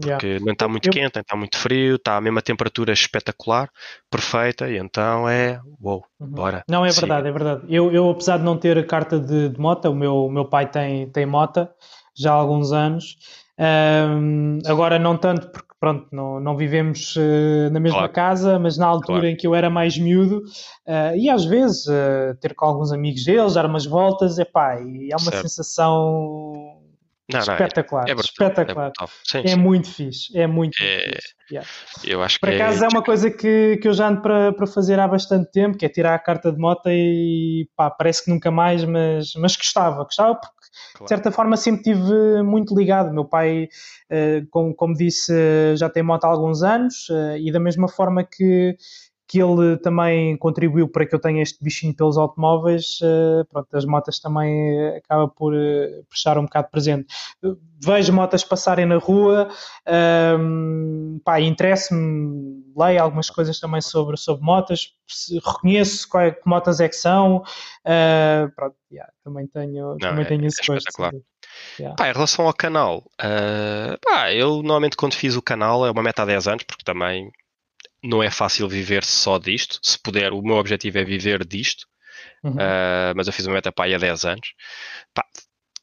Porque 0.00 0.26
yeah. 0.26 0.44
não 0.44 0.52
está 0.52 0.68
muito 0.68 0.88
eu... 0.88 0.92
quente, 0.92 1.16
não 1.16 1.22
está 1.22 1.36
muito 1.36 1.56
frio, 1.56 1.96
está 1.96 2.16
a 2.16 2.20
mesma 2.20 2.42
temperatura 2.42 2.92
espetacular, 2.92 3.68
perfeita, 4.10 4.68
e 4.68 4.78
então 4.78 5.28
é 5.28 5.60
uou, 5.80 6.04
uhum. 6.18 6.28
bora. 6.28 6.64
Não, 6.68 6.84
é 6.84 6.90
verdade, 6.90 7.28
é 7.28 7.32
verdade. 7.32 7.62
Eu, 7.68 7.92
eu, 7.92 8.10
apesar 8.10 8.38
de 8.38 8.44
não 8.44 8.56
ter 8.56 8.84
carta 8.86 9.20
de, 9.20 9.50
de 9.50 9.60
moto, 9.60 9.86
o 9.86 9.94
meu, 9.94 10.28
meu 10.28 10.44
pai 10.44 10.70
tem, 10.70 11.08
tem 11.10 11.26
moto 11.26 11.68
já 12.16 12.32
há 12.32 12.34
alguns 12.34 12.72
anos, 12.72 13.16
um, 13.58 14.58
agora 14.66 14.98
não 14.98 15.16
tanto 15.16 15.50
porque 15.50 15.72
pronto, 15.82 16.06
não, 16.12 16.38
não 16.38 16.56
vivemos 16.56 17.16
uh, 17.16 17.68
na 17.72 17.80
mesma 17.80 17.98
claro. 17.98 18.12
casa, 18.12 18.56
mas 18.56 18.78
na 18.78 18.86
altura 18.86 19.22
claro. 19.22 19.26
em 19.26 19.36
que 19.36 19.46
eu 19.46 19.52
era 19.52 19.68
mais 19.68 19.98
miúdo, 19.98 20.38
uh, 20.86 21.16
e 21.16 21.28
às 21.28 21.44
vezes 21.44 21.86
uh, 21.86 22.36
ter 22.40 22.54
com 22.54 22.64
alguns 22.64 22.92
amigos 22.92 23.24
deles, 23.24 23.54
dar 23.54 23.66
umas 23.66 23.84
voltas, 23.84 24.38
epá, 24.38 24.80
e 24.80 25.10
é 25.10 25.16
uma 25.16 25.32
certo. 25.32 25.42
sensação 25.42 26.80
não, 27.30 27.40
espetacular. 27.40 28.04
Não, 28.04 28.08
é, 28.08 28.16
é 28.16 28.20
espetacular. 28.20 28.92
É, 29.00 29.06
sim, 29.24 29.38
é 29.38 29.48
sim. 29.48 29.56
muito 29.56 29.88
fixe. 29.88 30.38
É 30.38 30.46
muito, 30.46 30.76
é, 30.80 30.98
fixe. 31.00 31.34
Yeah. 31.50 31.68
Eu 32.04 32.22
acho 32.22 32.40
Por 32.40 32.48
que 32.48 32.54
é 32.54 32.62
acaso 32.62 32.82
é, 32.82 32.86
é 32.86 32.88
uma 32.88 33.02
coisa 33.02 33.30
que, 33.30 33.78
que 33.80 33.88
eu 33.88 33.92
já 33.92 34.08
ando 34.08 34.22
para, 34.22 34.52
para 34.52 34.66
fazer 34.66 34.98
há 34.98 35.06
bastante 35.06 35.50
tempo, 35.50 35.76
que 35.76 35.84
é 35.84 35.88
tirar 35.88 36.14
a 36.14 36.18
carta 36.18 36.50
de 36.50 36.58
moto 36.58 36.88
e 36.88 37.68
pá, 37.76 37.90
parece 37.90 38.24
que 38.24 38.30
nunca 38.30 38.50
mais, 38.50 38.84
mas, 38.84 39.32
mas 39.36 39.56
gostava. 39.56 40.04
Gostava 40.04 40.36
porque 40.36 40.62
Claro. 40.94 41.04
De 41.04 41.08
certa 41.08 41.30
forma 41.30 41.56
sempre 41.56 41.82
tive 41.82 42.42
muito 42.42 42.74
ligado. 42.74 43.12
Meu 43.12 43.24
pai, 43.24 43.68
eh, 44.10 44.42
como, 44.50 44.74
como 44.74 44.94
disse, 44.94 45.32
já 45.76 45.88
tem 45.88 46.02
moto 46.02 46.24
há 46.24 46.28
alguns 46.28 46.62
anos 46.62 47.08
eh, 47.10 47.40
e 47.40 47.52
da 47.52 47.60
mesma 47.60 47.88
forma 47.88 48.24
que 48.24 48.76
que 49.32 49.40
ele 49.40 49.78
também 49.78 50.36
contribuiu 50.36 50.86
para 50.86 51.06
que 51.06 51.14
eu 51.14 51.18
tenha 51.18 51.42
este 51.42 51.64
bichinho 51.64 51.96
pelos 51.96 52.18
automóveis, 52.18 52.98
uh, 53.00 53.42
pronto, 53.46 53.74
as 53.74 53.86
motas 53.86 54.20
também 54.20 54.94
acaba 54.94 55.26
por, 55.26 55.54
uh, 55.54 56.04
estar 56.12 56.36
um 56.36 56.42
bocado 56.42 56.68
presente. 56.70 57.06
Vejo 57.82 58.12
motas 58.12 58.44
passarem 58.44 58.84
na 58.84 58.98
rua, 58.98 59.48
um, 60.38 61.18
pá, 61.24 61.40
interessa-me, 61.40 62.62
leio 62.76 63.02
algumas 63.02 63.30
coisas 63.30 63.58
também 63.58 63.80
sobre, 63.80 64.18
sobre 64.18 64.44
motas, 64.44 64.92
reconheço 65.46 66.06
qual 66.10 66.24
é, 66.24 66.30
que 66.32 66.46
motas 66.46 66.78
é 66.78 66.88
que 66.90 66.96
são, 66.96 67.38
uh, 67.38 68.54
pronto, 68.54 68.76
yeah, 68.92 69.10
também 69.24 69.46
tenho, 69.46 69.92
Não, 69.92 69.98
também 69.98 70.26
é, 70.26 70.28
tenho 70.28 70.44
esse 70.44 70.60
é 70.60 70.74
gosto. 70.74 71.24
Yeah. 71.78 71.96
Pá, 71.96 72.10
em 72.10 72.12
relação 72.12 72.46
ao 72.46 72.52
canal, 72.52 72.98
uh, 73.18 73.96
pá, 74.04 74.30
eu 74.30 74.56
normalmente 74.56 74.94
quando 74.94 75.14
fiz 75.14 75.36
o 75.36 75.42
canal 75.42 75.86
é 75.86 75.90
uma 75.90 76.02
meta 76.02 76.20
há 76.20 76.26
10 76.26 76.48
anos, 76.48 76.64
porque 76.64 76.84
também 76.84 77.30
não 78.02 78.22
é 78.22 78.30
fácil 78.30 78.68
viver 78.68 79.04
só 79.04 79.38
disto. 79.38 79.78
Se 79.82 79.98
puder, 79.98 80.32
o 80.32 80.42
meu 80.42 80.56
objetivo 80.56 80.98
é 80.98 81.04
viver 81.04 81.46
disto. 81.46 81.86
Uhum. 82.42 82.52
Uh, 82.52 83.14
mas 83.14 83.26
eu 83.26 83.32
fiz 83.32 83.46
uma 83.46 83.54
meta 83.54 83.70
para 83.70 83.84
aí 83.84 83.94
há 83.94 83.98
10 83.98 84.24
anos. 84.24 84.54
Pá, 85.14 85.24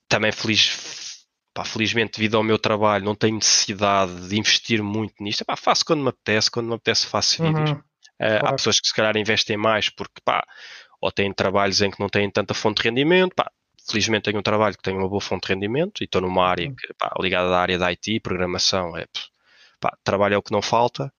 também 0.08 0.32
feliz, 0.32 1.26
pá, 1.54 1.64
felizmente, 1.64 2.18
devido 2.18 2.36
ao 2.36 2.44
meu 2.44 2.60
trabalho, 2.60 3.06
não 3.06 3.16
tenho 3.16 3.36
necessidade 3.36 4.28
de 4.28 4.38
investir 4.38 4.84
muito 4.84 5.16
nisto. 5.22 5.46
Pá, 5.46 5.56
faço 5.56 5.86
quando 5.86 6.04
me 6.04 6.10
apetece, 6.10 6.52
quando 6.52 6.68
me 6.68 6.76
apetece 6.76 7.08
faço 7.08 7.42
uhum. 7.42 7.54
vídeos. 7.54 7.72
Uh, 7.72 7.84
claro. 8.18 8.48
Há 8.48 8.52
pessoas 8.54 8.80
que 8.80 8.88
se 8.88 8.94
calhar 8.94 9.16
investem 9.16 9.56
mais 9.56 9.90
porque 9.90 10.22
pá, 10.26 10.46
ou 11.02 11.12
têm 11.12 11.34
trabalhos 11.34 11.82
em 11.82 11.90
que 11.90 12.00
não 12.00 12.10
têm 12.10 12.30
tanta 12.30 12.54
fonte 12.54 12.82
de 12.82 12.90
rendimento. 12.90 13.34
Pá, 13.34 13.50
felizmente 13.90 14.24
tenho 14.24 14.40
um 14.40 14.44
trabalho 14.44 14.76
que 14.76 14.84
tem 14.84 14.96
uma 14.96 15.08
boa 15.08 15.22
fonte 15.22 15.48
de 15.48 15.54
rendimento 15.54 16.02
e 16.02 16.04
estou 16.04 16.22
numa 16.22 16.46
área 16.46 16.68
uhum. 16.68 16.76
que, 16.76 16.94
pá, 16.96 17.14
ligada 17.20 17.56
à 17.56 17.62
área 17.62 17.78
da 17.78 17.88
IT, 17.88 18.20
programação. 18.20 18.98
É, 18.98 19.06
pá, 19.80 19.98
trabalho 20.04 20.36
é 20.36 20.38
o 20.38 20.44
que 20.44 20.52
não 20.52 20.62
falta. 20.62 21.12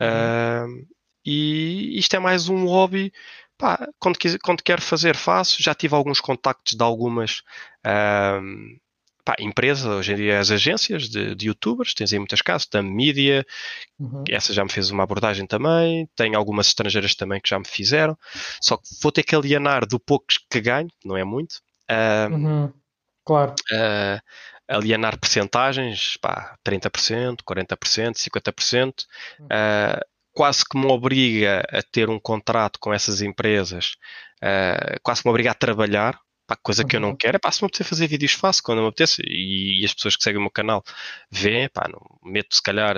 Uhum. 0.00 0.80
Uh, 0.80 0.86
e 1.24 1.98
isto 1.98 2.14
é 2.14 2.18
mais 2.18 2.48
um 2.48 2.66
hobby. 2.66 3.12
Pá, 3.58 3.88
quando, 3.98 4.18
quis, 4.18 4.36
quando 4.38 4.62
quero 4.62 4.82
fazer, 4.82 5.16
faço. 5.16 5.62
Já 5.62 5.74
tive 5.74 5.94
alguns 5.94 6.20
contactos 6.20 6.74
de 6.74 6.82
algumas 6.82 7.42
uh, 7.86 8.78
pá, 9.24 9.34
empresas, 9.40 9.84
hoje 9.84 10.12
em 10.12 10.16
dia 10.16 10.38
as 10.38 10.50
agências 10.50 11.08
de, 11.08 11.34
de 11.34 11.48
youtubers, 11.48 11.94
tens 11.94 12.12
aí 12.12 12.18
muitas 12.18 12.40
casas, 12.40 12.68
da 12.68 12.80
mídia, 12.80 13.44
uhum. 13.98 14.22
essa 14.30 14.52
já 14.52 14.62
me 14.62 14.70
fez 14.70 14.90
uma 14.90 15.02
abordagem 15.02 15.46
também. 15.46 16.08
Tenho 16.14 16.38
algumas 16.38 16.68
estrangeiras 16.68 17.14
também 17.14 17.40
que 17.40 17.48
já 17.48 17.58
me 17.58 17.66
fizeram. 17.66 18.16
Só 18.60 18.76
que 18.76 18.84
vou 19.02 19.10
ter 19.10 19.24
que 19.24 19.34
alienar 19.34 19.86
do 19.86 19.98
pouco 19.98 20.26
que 20.48 20.60
ganho, 20.60 20.88
não 21.04 21.16
é 21.16 21.24
muito. 21.24 21.60
Uh, 21.90 22.34
uhum. 22.34 22.72
Claro. 23.24 23.54
Uh, 23.72 24.20
alienar 24.68 25.18
percentagens, 25.18 26.16
pá, 26.20 26.56
30%, 26.64 27.38
40%, 27.44 28.16
50%, 28.16 29.04
uh, 29.42 30.04
quase 30.32 30.64
que 30.64 30.78
me 30.78 30.86
obriga 30.86 31.62
a 31.70 31.82
ter 31.82 32.10
um 32.10 32.18
contrato 32.18 32.78
com 32.78 32.92
essas 32.92 33.22
empresas, 33.22 33.96
uh, 34.42 35.00
quase 35.02 35.22
que 35.22 35.28
me 35.28 35.30
obriga 35.30 35.50
a 35.52 35.54
trabalhar, 35.54 36.18
pá, 36.46 36.56
coisa 36.56 36.84
que 36.84 36.96
eu 36.96 37.00
não 37.00 37.10
uhum. 37.10 37.16
quero, 37.16 37.36
é 37.36 37.38
pá, 37.38 37.50
se 37.52 37.62
me 37.62 37.66
apetecer 37.66 37.86
fazer 37.86 38.06
vídeos 38.06 38.32
faço 38.32 38.62
quando 38.62 38.82
me 38.82 38.88
apetece, 38.88 39.22
e, 39.24 39.82
e, 39.82 39.84
as 39.84 39.94
pessoas 39.94 40.16
que 40.16 40.22
seguem 40.22 40.38
o 40.38 40.42
meu 40.42 40.50
canal 40.50 40.82
veem, 41.30 41.68
pá, 41.68 41.88
não, 41.88 42.00
meto 42.30 42.54
se 42.54 42.62
calhar 42.62 42.96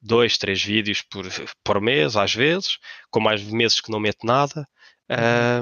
dois, 0.00 0.38
três 0.38 0.62
vídeos 0.62 1.02
por, 1.02 1.26
por 1.64 1.80
mês, 1.80 2.16
às 2.16 2.34
vezes, 2.34 2.78
com 3.10 3.20
mais 3.20 3.42
meses 3.42 3.80
que 3.80 3.90
não 3.90 3.98
meto 4.00 4.24
nada. 4.24 4.66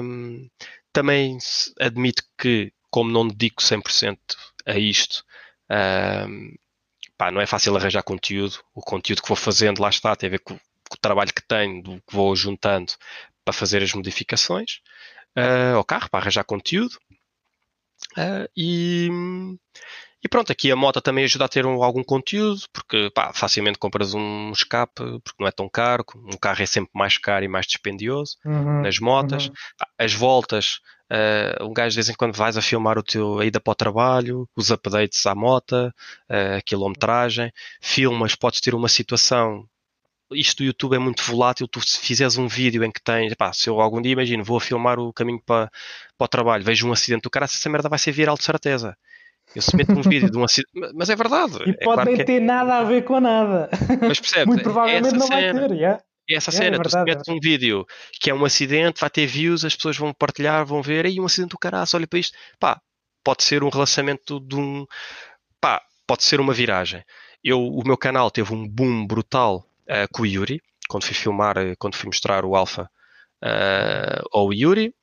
Um, 0.01 0.47
também 0.93 1.37
admito 1.79 2.23
que, 2.39 2.71
como 2.89 3.11
não 3.11 3.27
dedico 3.27 3.61
100% 3.61 4.17
a 4.65 4.77
isto. 4.77 5.23
Pá, 7.17 7.31
não 7.31 7.39
é 7.39 7.45
fácil 7.45 7.75
arranjar 7.75 8.03
conteúdo. 8.03 8.59
O 8.73 8.81
conteúdo 8.81 9.21
que 9.21 9.27
vou 9.27 9.37
fazendo 9.37 9.81
lá 9.81 9.89
está, 9.89 10.15
tem 10.15 10.27
a 10.27 10.31
ver 10.31 10.39
com, 10.39 10.55
com 10.57 10.95
o 10.95 10.99
trabalho 10.99 11.33
que 11.33 11.41
tenho, 11.41 11.81
do 11.81 11.95
que 12.01 12.13
vou 12.13 12.35
juntando 12.35 12.93
para 13.43 13.53
fazer 13.53 13.81
as 13.83 13.93
modificações 13.93 14.81
uh, 15.37 15.77
ao 15.77 15.85
carro, 15.85 16.09
para 16.09 16.19
arranjar 16.19 16.43
conteúdo. 16.43 16.97
Uh, 18.17 18.49
e, 18.55 19.09
e, 20.25 20.27
pronto, 20.27 20.51
aqui 20.51 20.71
a 20.71 20.75
moto 20.75 20.99
também 21.01 21.23
ajuda 21.23 21.45
a 21.45 21.47
ter 21.47 21.67
um, 21.67 21.83
algum 21.83 22.03
conteúdo, 22.03 22.61
porque 22.73 23.11
pá, 23.13 23.31
facilmente 23.31 23.77
compras 23.77 24.15
um 24.15 24.51
escape, 24.51 25.19
porque 25.23 25.37
não 25.39 25.47
é 25.47 25.51
tão 25.51 25.69
caro. 25.69 26.03
Um 26.15 26.35
carro 26.35 26.63
é 26.63 26.65
sempre 26.65 26.89
mais 26.95 27.19
caro 27.19 27.45
e 27.45 27.47
mais 27.47 27.67
dispendioso 27.67 28.35
uhum, 28.43 28.81
nas 28.81 28.97
motas. 28.97 29.45
Uhum. 29.45 29.53
As 29.99 30.13
voltas 30.13 30.79
Uh, 31.05 31.63
um 31.63 31.71
gajo 31.71 31.91
de 31.91 31.97
vez 31.97 32.09
em 32.09 32.15
quando 32.15 32.35
vais 32.35 32.57
a 32.57 32.63
filmar 32.63 32.97
o 32.97 33.03
teu, 33.03 33.37
a 33.37 33.45
ida 33.45 33.59
para 33.59 33.71
o 33.71 33.75
trabalho, 33.75 34.49
os 34.55 34.71
updates 34.71 35.23
à 35.27 35.35
moto, 35.35 35.73
uh, 35.73 36.57
a 36.57 36.61
quilometragem, 36.63 37.53
filmas, 37.79 38.33
podes 38.33 38.59
ter 38.59 38.73
uma 38.73 38.89
situação. 38.89 39.69
Isto 40.31 40.63
do 40.63 40.63
YouTube 40.63 40.95
é 40.95 40.99
muito 40.99 41.21
volátil. 41.21 41.67
Tu, 41.67 41.79
se 41.87 41.99
fizeres 41.99 42.39
um 42.39 42.47
vídeo 42.47 42.83
em 42.83 42.91
que 42.91 42.99
tens, 43.03 43.35
pá, 43.35 43.53
se 43.53 43.69
eu 43.69 43.79
algum 43.79 44.01
dia 44.01 44.13
imagino, 44.13 44.43
vou 44.43 44.57
a 44.57 44.61
filmar 44.61 44.97
o 44.99 45.13
caminho 45.13 45.39
para, 45.45 45.69
para 46.17 46.25
o 46.25 46.27
trabalho, 46.27 46.63
vejo 46.63 46.87
um 46.87 46.91
acidente 46.91 47.21
do 47.21 47.29
cara, 47.29 47.45
essa 47.45 47.69
merda 47.69 47.87
vai 47.87 47.99
ser 47.99 48.11
viral 48.11 48.35
de 48.35 48.43
certeza. 48.43 48.97
Eu 49.53 49.61
se 49.61 49.75
meto 49.75 49.91
um 49.91 50.01
vídeo 50.01 50.29
de 50.29 50.37
um 50.37 50.43
acidente, 50.43 50.93
mas 50.93 51.09
é 51.09 51.15
verdade. 51.15 51.57
E 51.65 51.69
é 51.69 51.73
pode 51.73 51.83
claro 51.83 52.11
nem 52.11 52.21
é 52.21 52.23
ter 52.23 52.37
é... 52.37 52.39
nada 52.39 52.77
a 52.77 52.83
ver 52.83 53.03
com 53.03 53.19
nada. 53.19 53.69
Mas 54.01 54.19
percebes? 54.19 54.47
Muito 54.47 54.63
provavelmente 54.63 55.15
não 55.15 55.27
vai 55.27 55.53
ter, 55.53 55.71
yeah. 55.71 56.01
Essa 56.29 56.49
é, 56.49 56.53
cena, 56.53 56.77
é 56.77 56.79
tu 56.79 56.89
se 56.89 57.03
metes 57.03 57.29
um 57.29 57.39
vídeo 57.39 57.85
que 58.19 58.29
é 58.29 58.33
um 58.33 58.43
acidente, 58.43 58.99
vai 58.99 59.09
ter 59.09 59.27
views, 59.27 59.63
as 59.63 59.75
pessoas 59.75 59.95
vão 59.95 60.11
partilhar, 60.11 60.65
vão 60.65 60.81
ver, 60.81 61.05
aí 61.05 61.19
um 61.19 61.25
acidente 61.25 61.51
do 61.51 61.57
caraço, 61.57 61.95
olha 61.95 62.07
para 62.07 62.19
isto. 62.19 62.35
Pá, 62.59 62.81
pode 63.23 63.43
ser 63.43 63.63
um 63.63 63.69
relacionamento 63.69 64.39
de 64.39 64.55
um. 64.55 64.85
Pá, 65.61 65.81
pode 66.07 66.23
ser 66.23 66.39
uma 66.39 66.53
viragem. 66.53 67.03
Eu, 67.43 67.61
o 67.61 67.83
meu 67.85 67.97
canal 67.97 68.31
teve 68.31 68.53
um 68.53 68.67
boom 68.67 69.05
brutal 69.05 69.67
uh, 69.87 70.07
com 70.11 70.23
o 70.23 70.25
Yuri, 70.25 70.61
quando 70.87 71.03
fui 71.03 71.13
filmar, 71.13 71.57
eh, 71.57 71.75
quando 71.77 71.95
fui 71.95 72.07
mostrar 72.07 72.43
o 72.43 72.55
Alpha 72.55 72.89
uh, 73.43 74.27
ao 74.31 74.51
Yuri. 74.51 74.93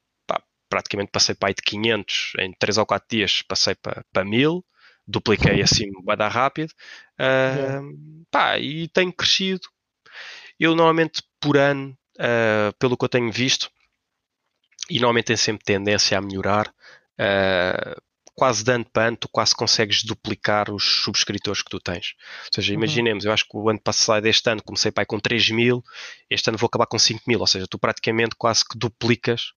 Praticamente 0.73 1.11
passei 1.11 1.35
para 1.35 1.51
aí 1.51 1.55
de 1.55 1.62
500 1.62 2.32
em 2.39 2.53
3 2.53 2.78
ou 2.78 2.86
4 2.86 3.07
dias, 3.11 3.43
passei 3.43 3.74
para, 3.74 4.05
para 4.12 4.24
1000 4.24 4.65
dupliquei 5.05 5.61
assim 5.62 5.90
vai 6.05 6.16
dar 6.16 6.28
rápido 6.28 6.70
uh, 7.19 8.24
pá, 8.31 8.57
e 8.59 8.86
tenho 8.89 9.12
crescido 9.12 9.69
eu 10.62 10.77
normalmente 10.77 11.23
por 11.40 11.57
ano, 11.57 11.97
uh, 12.19 12.73
pelo 12.78 12.97
que 12.97 13.05
eu 13.05 13.09
tenho 13.09 13.32
visto, 13.32 13.69
e 14.89 14.94
normalmente 15.01 15.27
tem 15.27 15.36
sempre 15.36 15.65
tendência 15.65 16.16
a 16.16 16.20
melhorar, 16.20 16.69
uh, 16.69 18.01
quase 18.32 18.62
dando 18.62 18.86
para 18.90 19.09
ano, 19.09 19.16
tu 19.16 19.28
quase 19.28 19.55
consegues 19.57 20.05
duplicar 20.05 20.70
os 20.70 21.03
subscritores 21.03 21.62
que 21.62 21.70
tu 21.70 21.81
tens. 21.81 22.15
Ou 22.47 22.55
seja, 22.55 22.73
uhum. 22.73 22.78
imaginemos, 22.78 23.24
eu 23.24 23.32
acho 23.32 23.44
que 23.44 23.57
o 23.57 23.69
ano 23.69 23.81
passado, 23.81 24.24
este 24.27 24.49
ano, 24.49 24.62
comecei 24.62 24.93
para 24.93 25.05
com 25.05 25.19
3 25.19 25.51
mil, 25.51 25.82
este 26.31 26.49
ano 26.49 26.59
vou 26.59 26.69
acabar 26.69 26.86
com 26.86 26.99
5 26.99 27.23
mil, 27.27 27.40
ou 27.40 27.47
seja, 27.47 27.66
tu 27.69 27.78
praticamente 27.78 28.36
quase 28.36 28.65
que 28.65 28.78
duplicas 28.78 29.53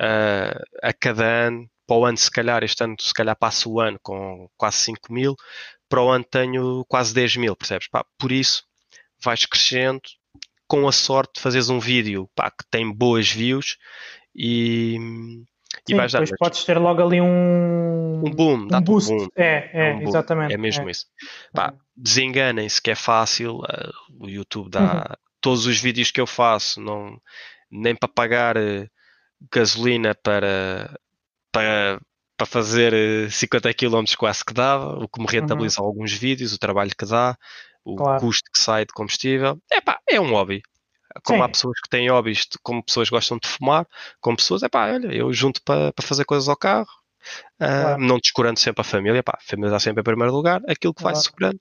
uh, 0.00 0.62
a 0.82 0.92
cada 0.92 1.24
ano. 1.24 1.68
Para 1.86 1.96
o 1.96 2.04
ano, 2.04 2.18
se 2.18 2.30
calhar, 2.30 2.64
este 2.64 2.82
ano, 2.82 2.96
se 2.98 3.14
calhar 3.14 3.36
passo 3.36 3.70
o 3.70 3.80
ano 3.80 3.96
com 4.02 4.48
quase 4.56 4.78
5 4.78 5.12
mil, 5.12 5.36
para 5.88 6.02
o 6.02 6.10
ano 6.10 6.24
tenho 6.24 6.84
quase 6.88 7.14
10 7.14 7.36
mil, 7.36 7.54
percebes? 7.54 7.86
Pá, 7.88 8.04
por 8.18 8.32
isso, 8.32 8.64
vais 9.22 9.46
crescendo, 9.46 10.00
com 10.66 10.88
a 10.88 10.92
sorte 10.92 11.34
de 11.34 11.40
fazeres 11.40 11.68
um 11.68 11.78
vídeo 11.78 12.28
pá, 12.34 12.50
que 12.50 12.64
tem 12.70 12.90
boas 12.92 13.30
views 13.30 13.76
e, 14.34 14.96
e 15.88 15.92
Sim, 15.92 15.96
vais 15.96 16.12
dar. 16.12 16.20
Depois 16.20 16.38
podes 16.38 16.64
ter 16.64 16.78
logo 16.78 17.02
ali 17.02 17.20
um, 17.20 18.22
um 18.24 18.30
boom, 18.30 18.68
um 18.72 18.80
boost. 18.80 19.12
Um 19.12 19.18
boom. 19.18 19.28
É, 19.36 19.70
é, 19.72 19.90
é 19.90 19.94
um 19.94 20.02
exatamente. 20.02 20.54
É 20.54 20.56
mesmo 20.56 20.88
é. 20.88 20.90
isso. 20.90 21.06
Pá, 21.52 21.74
desenganem-se 21.96 22.80
que 22.80 22.90
é 22.90 22.94
fácil. 22.94 23.58
Uh, 23.58 24.24
o 24.24 24.28
YouTube 24.28 24.70
dá 24.70 24.80
uhum. 24.80 25.16
todos 25.40 25.66
os 25.66 25.78
vídeos 25.78 26.10
que 26.10 26.20
eu 26.20 26.26
faço, 26.26 26.80
não, 26.80 27.20
nem 27.70 27.94
para 27.94 28.08
pagar 28.08 28.56
uh, 28.56 28.88
gasolina 29.52 30.14
para, 30.14 30.98
para, 31.52 32.00
para 32.36 32.46
fazer 32.46 33.30
50 33.30 33.72
km 33.74 34.04
quase 34.18 34.44
que 34.44 34.52
dava, 34.52 34.98
o 34.98 35.08
que 35.08 35.20
me 35.20 35.26
rentabiliza 35.26 35.80
uhum. 35.80 35.88
alguns 35.88 36.12
vídeos, 36.12 36.52
o 36.52 36.58
trabalho 36.58 36.92
que 36.96 37.06
dá 37.06 37.36
o 37.84 37.96
claro. 37.96 38.20
custo 38.20 38.50
que 38.52 38.60
sai 38.60 38.84
de 38.84 38.92
combustível. 38.92 39.60
É 39.70 39.80
pá, 39.80 39.98
é 40.08 40.20
um 40.20 40.30
hobby. 40.30 40.62
Como 41.24 41.38
Sim. 41.38 41.44
há 41.44 41.48
pessoas 41.48 41.80
que 41.80 41.88
têm 41.88 42.10
hobbies, 42.10 42.46
como 42.62 42.82
pessoas 42.82 43.08
gostam 43.08 43.38
de 43.38 43.48
fumar, 43.48 43.86
como 44.20 44.36
pessoas, 44.36 44.62
é 44.62 44.68
pá, 44.68 44.92
olha, 44.92 45.14
eu 45.14 45.32
junto 45.32 45.62
para, 45.62 45.92
para 45.92 46.06
fazer 46.06 46.24
coisas 46.24 46.48
ao 46.48 46.56
carro, 46.56 46.88
uh, 47.60 47.98
não 47.98 48.18
descurando 48.18 48.58
sempre 48.58 48.80
a 48.80 48.84
família, 48.84 49.22
pá, 49.22 49.38
a 49.40 49.44
família 49.44 49.68
está 49.68 49.80
sempre 49.80 50.00
em 50.00 50.04
primeiro 50.04 50.34
lugar, 50.34 50.60
aquilo 50.68 50.92
que 50.92 51.02
claro. 51.02 51.14
vai 51.14 51.24
segurando. 51.24 51.60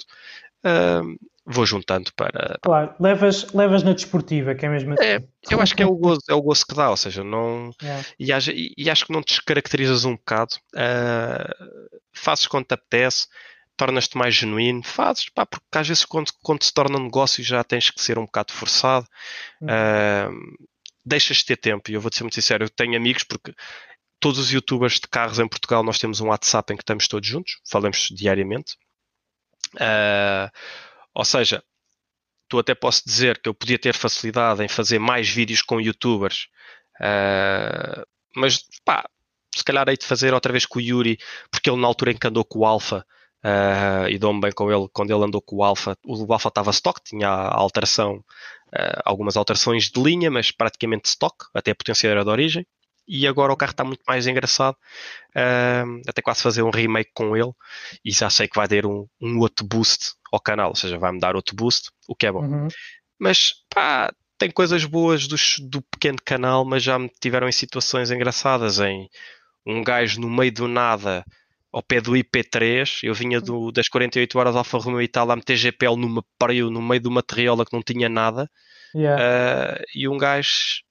Uh, 0.66 1.18
vou 1.46 1.66
juntando 1.66 2.12
para. 2.16 2.58
Claro, 2.62 2.96
levas, 3.00 3.52
levas 3.54 3.84
na 3.84 3.94
desportiva, 3.94 4.56
que 4.56 4.66
é 4.66 4.70
mesmo 4.70 4.94
assim. 4.94 5.04
É, 5.04 5.24
eu 5.50 5.62
acho 5.62 5.76
que 5.76 5.84
é 5.84 5.86
o 5.86 5.96
gozo, 5.96 6.22
é 6.28 6.34
o 6.34 6.42
gozo 6.42 6.66
que 6.66 6.76
dá, 6.76 6.90
ou 6.90 6.98
seja, 6.98 7.24
não. 7.24 7.72
É. 7.84 8.02
E, 8.20 8.34
acho, 8.34 8.52
e, 8.52 8.90
acho 8.90 9.06
que 9.06 9.14
não 9.14 9.22
te 9.22 9.36
descaracterizas 9.36 10.06
um 10.06 10.16
bocado, 10.16 10.56
uh, 10.76 12.00
fazes 12.12 12.48
quando 12.48 12.66
te 12.66 12.74
apetece, 12.74 13.28
tornas-te 13.78 14.18
mais 14.18 14.34
genuíno, 14.34 14.84
fazes, 14.84 15.30
pá, 15.30 15.46
porque 15.46 15.78
às 15.78 15.88
vezes 15.88 16.06
quando, 16.06 16.32
quando 16.42 16.64
se 16.64 16.74
torna 16.74 16.98
um 16.98 17.04
negócio 17.04 17.44
já 17.44 17.64
tens 17.64 17.90
que 17.90 18.02
ser 18.02 18.18
um 18.18 18.26
bocado 18.26 18.52
forçado, 18.52 19.06
uh, 19.62 20.68
deixas 21.06 21.38
de 21.38 21.46
ter 21.46 21.58
tempo, 21.58 21.92
e 21.92 21.94
eu 21.94 22.02
vou-te 22.02 22.18
ser 22.18 22.24
muito 22.24 22.36
sincero, 22.36 22.64
eu 22.64 22.70
tenho 22.70 22.98
amigos 22.98 23.24
porque 23.24 23.54
todos 24.20 24.40
os 24.40 24.52
youtubers 24.52 24.96
de 24.96 25.08
carros 25.08 25.38
em 25.38 25.48
Portugal 25.48 25.84
nós 25.84 26.00
temos 26.00 26.20
um 26.22 26.30
WhatsApp 26.30 26.74
em 26.74 26.78
que 26.78 26.82
estamos 26.82 27.08
todos 27.08 27.28
juntos, 27.28 27.60
falamos 27.70 28.08
diariamente. 28.12 28.76
Uh, 29.76 30.50
ou 31.16 31.26
seja, 31.26 31.64
tu 32.50 32.60
até 32.60 32.76
posso 32.76 33.04
dizer 33.06 33.40
que 33.42 33.50
eu 33.50 33.54
podia 33.54 33.80
ter 33.80 33.96
facilidade 33.96 34.64
em 34.64 34.68
fazer 34.68 35.00
mais 35.00 35.30
vídeos 35.30 35.62
com 35.62 35.82
youtubers, 35.82 36.48
uh, 37.02 38.06
mas 38.36 38.64
pá, 38.84 39.10
se 39.56 39.64
calhar 39.64 39.88
hei 39.88 39.98
de 39.98 40.06
fazer 40.06 40.34
outra 40.34 40.52
vez 40.52 40.66
com 40.66 40.80
o 40.80 40.82
Yuri, 40.82 41.18
porque 41.50 41.70
ele 41.70 41.80
na 41.82 41.88
altura 41.88 42.12
em 42.12 42.18
que 42.18 42.28
andou 42.28 42.44
com 42.44 42.60
o 42.60 42.66
Alpha, 42.66 43.06
uh, 43.44 44.10
e 44.10 44.18
dou-me 44.18 44.42
bem 44.42 44.52
com 44.52 44.72
ele, 44.72 44.88
quando 44.94 45.12
ele 45.12 45.24
andou 45.24 45.42
com 45.42 45.58
o 45.58 45.64
Alpha, 45.64 45.98
o 46.06 46.34
Alpha 46.34 46.50
estava 46.50 46.72
stock, 46.72 47.02
tinha 47.04 47.30
a 47.30 47.56
alteração, 47.58 48.18
uh, 48.18 49.02
algumas 49.06 49.38
alterações 49.38 49.90
de 49.90 50.02
linha, 50.02 50.30
mas 50.30 50.52
praticamente 50.52 51.10
stock, 51.10 51.36
até 51.54 51.72
a 51.72 51.76
potência 51.76 52.10
era 52.10 52.24
de 52.24 52.30
origem 52.30 52.68
e 53.08 53.28
agora 53.28 53.54
o 53.54 53.58
carro 53.58 53.72
está 53.72 53.84
muito 53.84 54.04
mais 54.08 54.28
engraçado. 54.28 54.76
Uh, 55.36 56.02
até 56.08 56.22
quase 56.22 56.42
fazer 56.42 56.64
um 56.64 56.70
remake 56.70 57.12
com 57.14 57.36
ele 57.36 57.52
e 58.04 58.12
já 58.12 58.30
sei 58.30 58.48
que 58.48 58.56
vai 58.56 58.68
ter 58.68 58.86
um, 58.86 59.08
um 59.22 59.40
outro 59.40 59.66
boost 59.66 60.14
ao 60.36 60.42
canal, 60.42 60.70
ou 60.70 60.76
seja, 60.76 60.98
vai-me 60.98 61.20
dar 61.20 61.36
outro 61.36 61.56
boost, 61.56 61.90
o 62.08 62.16
que 62.16 62.28
é 62.28 62.32
bom. 62.32 62.46
Uhum. 62.46 62.68
Mas 63.20 63.54
pá, 63.74 64.12
tem 64.38 64.52
coisas 64.52 64.86
boas 64.86 65.28
do, 65.28 65.36
do 65.70 65.82
pequeno 65.82 66.18
canal, 66.24 66.66
mas 66.66 66.84
já 66.84 67.00
me 67.00 67.10
tiveram 67.22 67.48
em 67.48 67.52
situações 67.52 68.12
engraçadas 68.12 68.80
em 68.80 69.10
um 69.66 69.84
gajo 69.84 70.20
no 70.20 70.30
meio 70.30 70.52
do 70.52 70.68
nada 70.68 71.26
ao 71.72 71.84
pé 71.84 72.00
do 72.00 72.14
IP3, 72.14 73.04
eu 73.04 73.14
vinha 73.14 73.42
do, 73.42 73.70
das 73.70 73.90
48 73.90 74.40
horas 74.40 74.56
Alfa 74.56 74.78
Romeo 74.78 75.02
e 75.02 75.10
tal 75.10 75.30
a 75.30 75.36
meter 75.36 75.58
GPL 75.58 75.98
numa 75.98 76.24
pariu, 76.40 76.70
no 76.72 76.82
meio 76.82 77.02
de 77.02 77.08
uma 77.10 77.22
terriola 77.22 77.66
que 77.66 77.74
não 77.74 77.84
tinha 77.84 78.08
nada 78.08 78.50
yeah. 78.96 79.22
uh, 79.22 79.84
e 79.94 80.08
um 80.08 80.18
gajo 80.18 80.86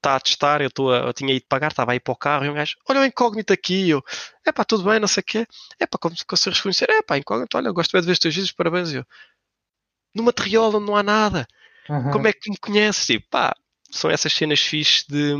está 0.00 0.16
a 0.16 0.20
testar, 0.20 0.60
eu, 0.60 0.68
estou 0.68 0.92
eu 0.94 1.12
tinha 1.12 1.34
ido 1.34 1.44
pagar, 1.48 1.70
estava 1.70 1.92
a 1.92 1.94
ir 1.94 2.00
para 2.00 2.12
o 2.12 2.16
carro 2.16 2.44
e 2.44 2.48
um 2.48 2.54
gajo, 2.54 2.76
olha 2.88 3.00
o 3.00 3.04
incógnito 3.04 3.52
aqui, 3.52 3.90
eu, 3.90 4.02
é 4.44 4.50
pá, 4.50 4.64
tudo 4.64 4.84
bem, 4.84 4.98
não 4.98 5.06
sei 5.06 5.20
o 5.20 5.24
quê, 5.24 5.46
é 5.78 5.86
pá, 5.86 5.98
como 5.98 6.14
consegues 6.26 6.58
reconhecer, 6.58 6.88
é 6.90 7.02
pá, 7.02 7.18
incógnito, 7.18 7.56
olha, 7.56 7.70
gosto 7.70 7.92
bem 7.92 8.00
de 8.00 8.06
ver 8.06 8.12
os 8.12 8.18
teus 8.18 8.34
vídeos, 8.34 8.52
parabéns, 8.52 8.92
eu, 8.92 9.04
numa 10.14 10.32
terriola 10.32 10.80
não 10.80 10.96
há 10.96 11.02
nada, 11.02 11.46
uhum. 11.88 12.10
como 12.10 12.26
é 12.26 12.32
que 12.32 12.50
me 12.50 12.56
conheces? 12.56 13.06
Tipo, 13.06 13.26
pá, 13.30 13.54
são 13.90 14.10
essas 14.10 14.32
cenas 14.32 14.60
fixes 14.60 15.04
de, 15.06 15.34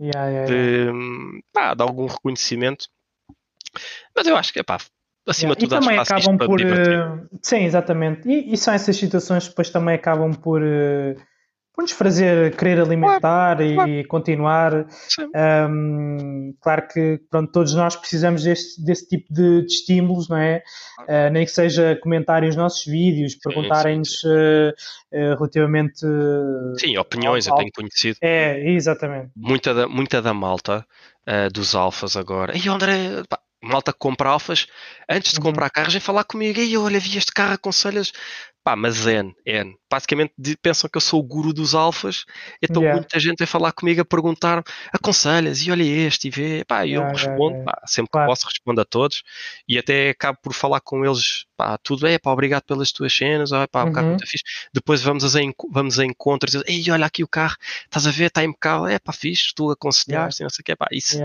yeah, 0.00 0.28
yeah, 0.28 0.46
de, 0.46 0.54
yeah. 0.54 1.42
Pá, 1.52 1.74
de 1.74 1.82
algum 1.82 2.06
reconhecimento, 2.06 2.88
mas 4.14 4.26
eu 4.26 4.36
acho 4.36 4.52
que, 4.52 4.58
é 4.58 4.62
pá, 4.62 4.78
acima 5.26 5.54
de 5.54 5.60
tudo, 5.60 5.76
e 5.76 5.80
também 5.80 5.98
acabam 5.98 6.36
por. 6.36 6.60
Uh, 6.60 7.28
sim, 7.40 7.64
exatamente. 7.64 8.28
E, 8.28 8.52
e, 8.52 8.56
são 8.56 8.74
essas 8.74 8.96
situações 8.96 9.44
que 9.44 9.50
depois 9.50 9.70
também 9.70 9.94
acabam 9.94 10.34
por. 10.34 10.60
Uh, 10.60 11.16
por 11.74 11.82
nos 11.82 11.92
fazer 11.92 12.54
querer 12.56 12.80
alimentar 12.80 13.56
claro, 13.56 13.62
e 13.62 13.74
claro. 13.74 14.08
continuar. 14.08 14.86
Um, 15.70 16.54
claro 16.60 16.88
que 16.88 17.20
pronto, 17.30 17.50
todos 17.50 17.74
nós 17.74 17.96
precisamos 17.96 18.42
desse, 18.42 18.84
desse 18.84 19.08
tipo 19.08 19.32
de, 19.32 19.62
de 19.62 19.72
estímulos, 19.72 20.28
não 20.28 20.36
é? 20.36 20.62
Uh, 21.00 21.30
nem 21.32 21.44
que 21.46 21.50
seja 21.50 21.98
comentarem 22.02 22.48
os 22.48 22.56
nossos 22.56 22.84
vídeos, 22.84 23.34
perguntarem-nos 23.36 24.22
uh, 24.24 24.72
uh, 25.12 25.34
relativamente. 25.36 26.00
Sim, 26.78 26.98
opiniões, 26.98 27.48
ao, 27.48 27.54
eu 27.54 27.60
tenho 27.60 27.72
conhecido. 27.74 28.18
É, 28.20 28.70
exatamente. 28.70 29.30
Muita 29.34 29.72
da, 29.72 29.88
muita 29.88 30.20
da 30.20 30.34
malta 30.34 30.86
dos 31.52 31.76
alfas 31.76 32.16
agora. 32.16 32.52
E 32.58 32.68
André, 32.68 33.22
pá, 33.28 33.38
malta 33.62 33.92
que 33.92 33.98
compra 33.98 34.30
alfas, 34.30 34.66
antes 35.08 35.32
de 35.32 35.38
uhum. 35.38 35.44
comprar 35.44 35.70
carros, 35.70 35.92
vem 35.92 36.00
falar 36.00 36.24
comigo. 36.24 36.60
E 36.60 36.76
olha, 36.76 36.98
vi 36.98 37.16
este 37.16 37.32
carro, 37.32 37.54
aconselhas 37.54 38.12
Pá, 38.64 38.76
mas 38.76 39.06
N, 39.06 39.34
N. 39.44 39.74
Basicamente 39.90 40.34
pensam 40.62 40.88
que 40.88 40.96
eu 40.96 41.00
sou 41.00 41.18
o 41.18 41.22
guru 41.22 41.52
dos 41.52 41.74
alfas, 41.74 42.24
então 42.62 42.80
yeah. 42.80 43.00
muita 43.00 43.18
gente 43.18 43.42
a 43.42 43.46
falar 43.46 43.72
comigo 43.72 44.00
a 44.00 44.04
perguntar 44.04 44.62
aconselhas, 44.92 45.66
e 45.66 45.70
olha 45.72 45.82
este, 45.82 46.28
e 46.28 46.30
vê. 46.30 46.64
Pá, 46.64 46.86
eu 46.86 47.00
yeah, 47.00 47.10
respondo, 47.10 47.56
yeah, 47.56 47.64
pá, 47.64 47.82
sempre 47.86 48.10
claro. 48.12 48.26
que 48.26 48.30
posso 48.30 48.46
respondo 48.46 48.80
a 48.80 48.84
todos, 48.84 49.24
e 49.66 49.76
até 49.76 50.10
acabo 50.10 50.38
por 50.40 50.54
falar 50.54 50.80
com 50.80 51.04
eles, 51.04 51.44
pá, 51.56 51.76
tudo 51.78 52.06
é, 52.06 52.18
pá, 52.20 52.30
obrigado 52.30 52.62
pelas 52.62 52.92
tuas 52.92 53.12
cenas, 53.12 53.50
ó, 53.50 53.66
pá, 53.66 53.82
um 53.84 53.92
carro 53.92 54.06
uhum. 54.06 54.12
muito 54.12 54.26
fixe. 54.28 54.44
Depois 54.72 55.02
vamos 55.02 55.24
a, 55.24 55.40
vamos 55.72 55.98
a 55.98 56.04
encontros, 56.04 56.54
e 56.54 56.62
ei, 56.66 56.90
olha 56.90 57.06
aqui 57.06 57.24
o 57.24 57.28
carro, 57.28 57.56
estás 57.84 58.06
a 58.06 58.12
ver, 58.12 58.26
está 58.26 58.44
impecável, 58.44 58.86
é 58.86 58.98
pá, 59.00 59.12
fixe, 59.12 59.52
tu 59.56 59.70
aconselhaste, 59.72 60.42
não 60.42 60.50
sei 60.50 60.62
o 60.62 60.64
que, 60.64 60.76
pá, 60.76 60.86
isso, 60.92 61.18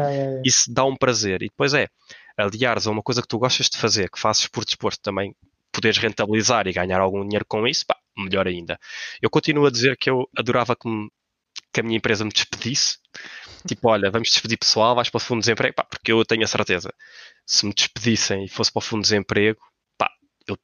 isso 0.43 0.73
dá 0.73 0.83
um 0.83 0.95
prazer. 0.95 1.43
E 1.43 1.49
depois 1.49 1.73
é, 1.75 1.87
aliares 2.35 2.87
a 2.87 2.91
uma 2.91 3.03
coisa 3.03 3.21
que 3.21 3.27
tu 3.27 3.37
gostas 3.37 3.69
de 3.69 3.77
fazer, 3.77 4.09
que 4.09 4.19
fazes 4.19 4.47
por 4.47 4.65
desporto 4.65 4.99
também, 5.01 5.35
poderes 5.77 5.99
rentabilizar 5.99 6.67
e 6.67 6.73
ganhar 6.73 6.99
algum 6.99 7.21
dinheiro 7.21 7.45
com 7.47 7.67
isso, 7.67 7.85
pá, 7.85 7.95
melhor 8.17 8.47
ainda. 8.47 8.79
Eu 9.21 9.29
continuo 9.29 9.67
a 9.67 9.71
dizer 9.71 9.95
que 9.95 10.09
eu 10.09 10.27
adorava 10.35 10.75
que, 10.75 10.89
me, 10.89 11.07
que 11.71 11.79
a 11.81 11.83
minha 11.83 11.97
empresa 11.97 12.25
me 12.25 12.31
despedisse. 12.31 12.97
Tipo, 13.67 13.89
olha, 13.89 14.09
vamos 14.09 14.29
despedir 14.29 14.57
pessoal, 14.57 14.95
vais 14.95 15.09
para 15.09 15.17
o 15.17 15.21
fundo 15.21 15.39
de 15.39 15.45
desemprego, 15.45 15.75
pá, 15.75 15.83
porque 15.83 16.11
eu 16.11 16.25
tenho 16.25 16.43
a 16.43 16.47
certeza, 16.47 16.91
se 17.45 17.65
me 17.65 17.73
despedissem 17.73 18.45
e 18.45 18.49
fosse 18.49 18.71
para 18.71 18.79
o 18.79 18.81
fundo 18.81 19.01
de 19.01 19.09
desemprego, 19.09 19.59
pá, 19.97 20.09
eu 20.47 20.57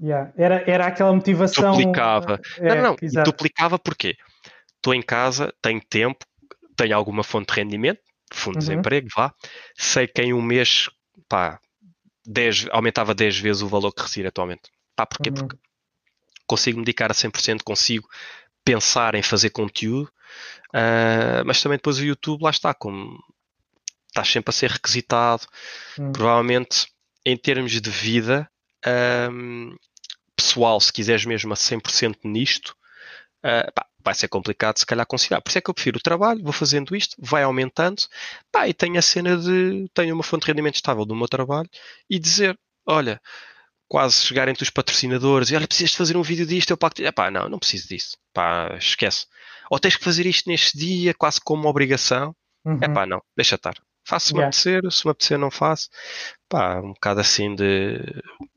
yeah. 0.00 0.32
era, 0.36 0.70
era 0.70 0.86
aquela 0.86 1.12
motivação. 1.12 1.72
Duplicava. 1.72 2.40
É, 2.58 2.74
não, 2.76 2.76
não, 2.76 2.96
não. 3.00 3.22
duplicava 3.24 3.78
porque 3.78 4.16
estou 4.76 4.94
em 4.94 5.02
casa, 5.02 5.52
tenho 5.60 5.80
tempo, 5.80 6.24
tenho 6.76 6.94
alguma 6.94 7.24
fonte 7.24 7.52
de 7.52 7.60
rendimento, 7.60 8.00
fundo 8.32 8.58
de 8.58 8.64
uhum. 8.64 8.68
desemprego, 8.70 9.08
vá, 9.16 9.32
sei 9.76 10.06
que 10.06 10.22
em 10.22 10.32
um 10.32 10.42
mês, 10.42 10.88
pá, 11.28 11.58
10, 12.28 12.66
aumentava 12.70 13.14
10 13.14 13.38
vezes 13.38 13.62
o 13.62 13.68
valor 13.68 13.90
que 13.90 14.02
recebo 14.02 14.28
atualmente. 14.28 14.70
Pá, 14.94 15.06
porquê? 15.06 15.30
Uhum. 15.30 15.34
Porque 15.34 15.56
consigo 16.46 16.78
me 16.78 16.84
dedicar 16.84 17.10
a 17.10 17.14
100%, 17.14 17.62
consigo 17.62 18.06
pensar 18.64 19.14
em 19.14 19.22
fazer 19.22 19.50
conteúdo, 19.50 20.10
uh, 20.74 21.42
mas 21.46 21.62
também 21.62 21.78
depois 21.78 21.98
o 21.98 22.04
YouTube, 22.04 22.42
lá 22.42 22.50
está, 22.50 22.74
como 22.74 23.18
estás 24.08 24.28
sempre 24.28 24.50
a 24.50 24.52
ser 24.52 24.70
requisitado, 24.70 25.46
uhum. 25.98 26.12
provavelmente 26.12 26.86
em 27.24 27.36
termos 27.36 27.72
de 27.72 27.90
vida 27.90 28.50
um, 29.30 29.74
pessoal, 30.36 30.80
se 30.80 30.92
quiseres 30.92 31.24
mesmo 31.24 31.52
a 31.52 31.56
100% 31.56 32.16
nisto, 32.24 32.76
uh, 33.38 33.72
pá, 33.74 33.86
vai 34.04 34.14
ser 34.14 34.28
complicado 34.28 34.78
se 34.78 34.86
calhar 34.86 35.06
conciliar. 35.06 35.42
Por 35.42 35.50
isso 35.50 35.58
é 35.58 35.60
que 35.60 35.70
eu 35.70 35.74
prefiro 35.74 35.98
o 35.98 36.02
trabalho, 36.02 36.42
vou 36.42 36.52
fazendo 36.52 36.94
isto, 36.94 37.16
vai 37.18 37.42
aumentando, 37.42 38.02
pá, 38.50 38.68
e 38.68 38.74
tenho 38.74 38.98
a 38.98 39.02
cena 39.02 39.36
de 39.36 39.88
tenho 39.94 40.14
uma 40.14 40.22
fonte 40.22 40.42
de 40.42 40.48
rendimento 40.48 40.76
estável 40.76 41.04
do 41.04 41.16
meu 41.16 41.28
trabalho 41.28 41.68
e 42.08 42.18
dizer, 42.18 42.58
olha, 42.86 43.20
quase 43.88 44.16
chegarem 44.16 44.54
os 44.60 44.70
patrocinadores 44.70 45.50
e 45.50 45.56
olha, 45.56 45.66
precisas 45.66 45.90
de 45.92 45.96
fazer 45.96 46.16
um 46.16 46.22
vídeo 46.22 46.46
disto, 46.46 46.70
eu 46.70 46.76
pago. 46.76 46.94
Pá, 47.14 47.30
não, 47.30 47.48
não 47.48 47.58
preciso 47.58 47.88
disso. 47.88 48.16
Pá, 48.32 48.76
esquece. 48.78 49.26
Ou 49.70 49.78
tens 49.78 49.96
que 49.96 50.04
fazer 50.04 50.26
isto 50.26 50.48
neste 50.48 50.78
dia, 50.78 51.14
quase 51.14 51.40
como 51.40 51.62
uma 51.62 51.70
obrigação. 51.70 52.34
Uhum. 52.64 52.78
É 52.82 52.88
pá, 52.88 53.06
não, 53.06 53.22
deixa 53.36 53.54
estar. 53.54 53.74
Faço 54.06 54.28
se 54.28 54.32
me 54.32 54.40
yeah. 54.40 54.48
apetecer, 54.48 54.92
se 54.92 55.06
me 55.06 55.10
apetecer 55.10 55.38
não 55.38 55.50
faço. 55.50 55.88
Pá, 56.48 56.80
um 56.80 56.92
bocado 56.92 57.20
assim 57.20 57.54
de 57.54 58.00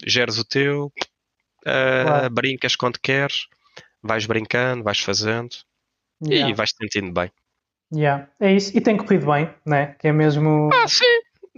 geres 0.05 0.37
o 0.37 0.45
teu, 0.45 0.85
uh, 0.85 2.03
claro. 2.05 2.29
brincas 2.29 2.75
quando 2.75 2.99
queres 2.99 3.47
vais 4.01 4.25
brincando, 4.25 4.83
vais 4.83 4.99
fazendo 4.99 5.55
yeah. 6.25 6.49
e 6.49 6.53
vais 6.53 6.71
te 6.71 6.77
sentindo 6.77 7.11
bem. 7.11 7.31
Yeah. 7.93 8.27
É 8.39 8.53
isso, 8.53 8.75
e 8.75 8.81
tem 8.81 8.97
corrido 8.97 9.25
bem, 9.25 9.49
né? 9.65 9.95
Que 9.99 10.07
é 10.07 10.11
mesmo. 10.11 10.69
Ah, 10.73 10.87
sim! 10.87 11.05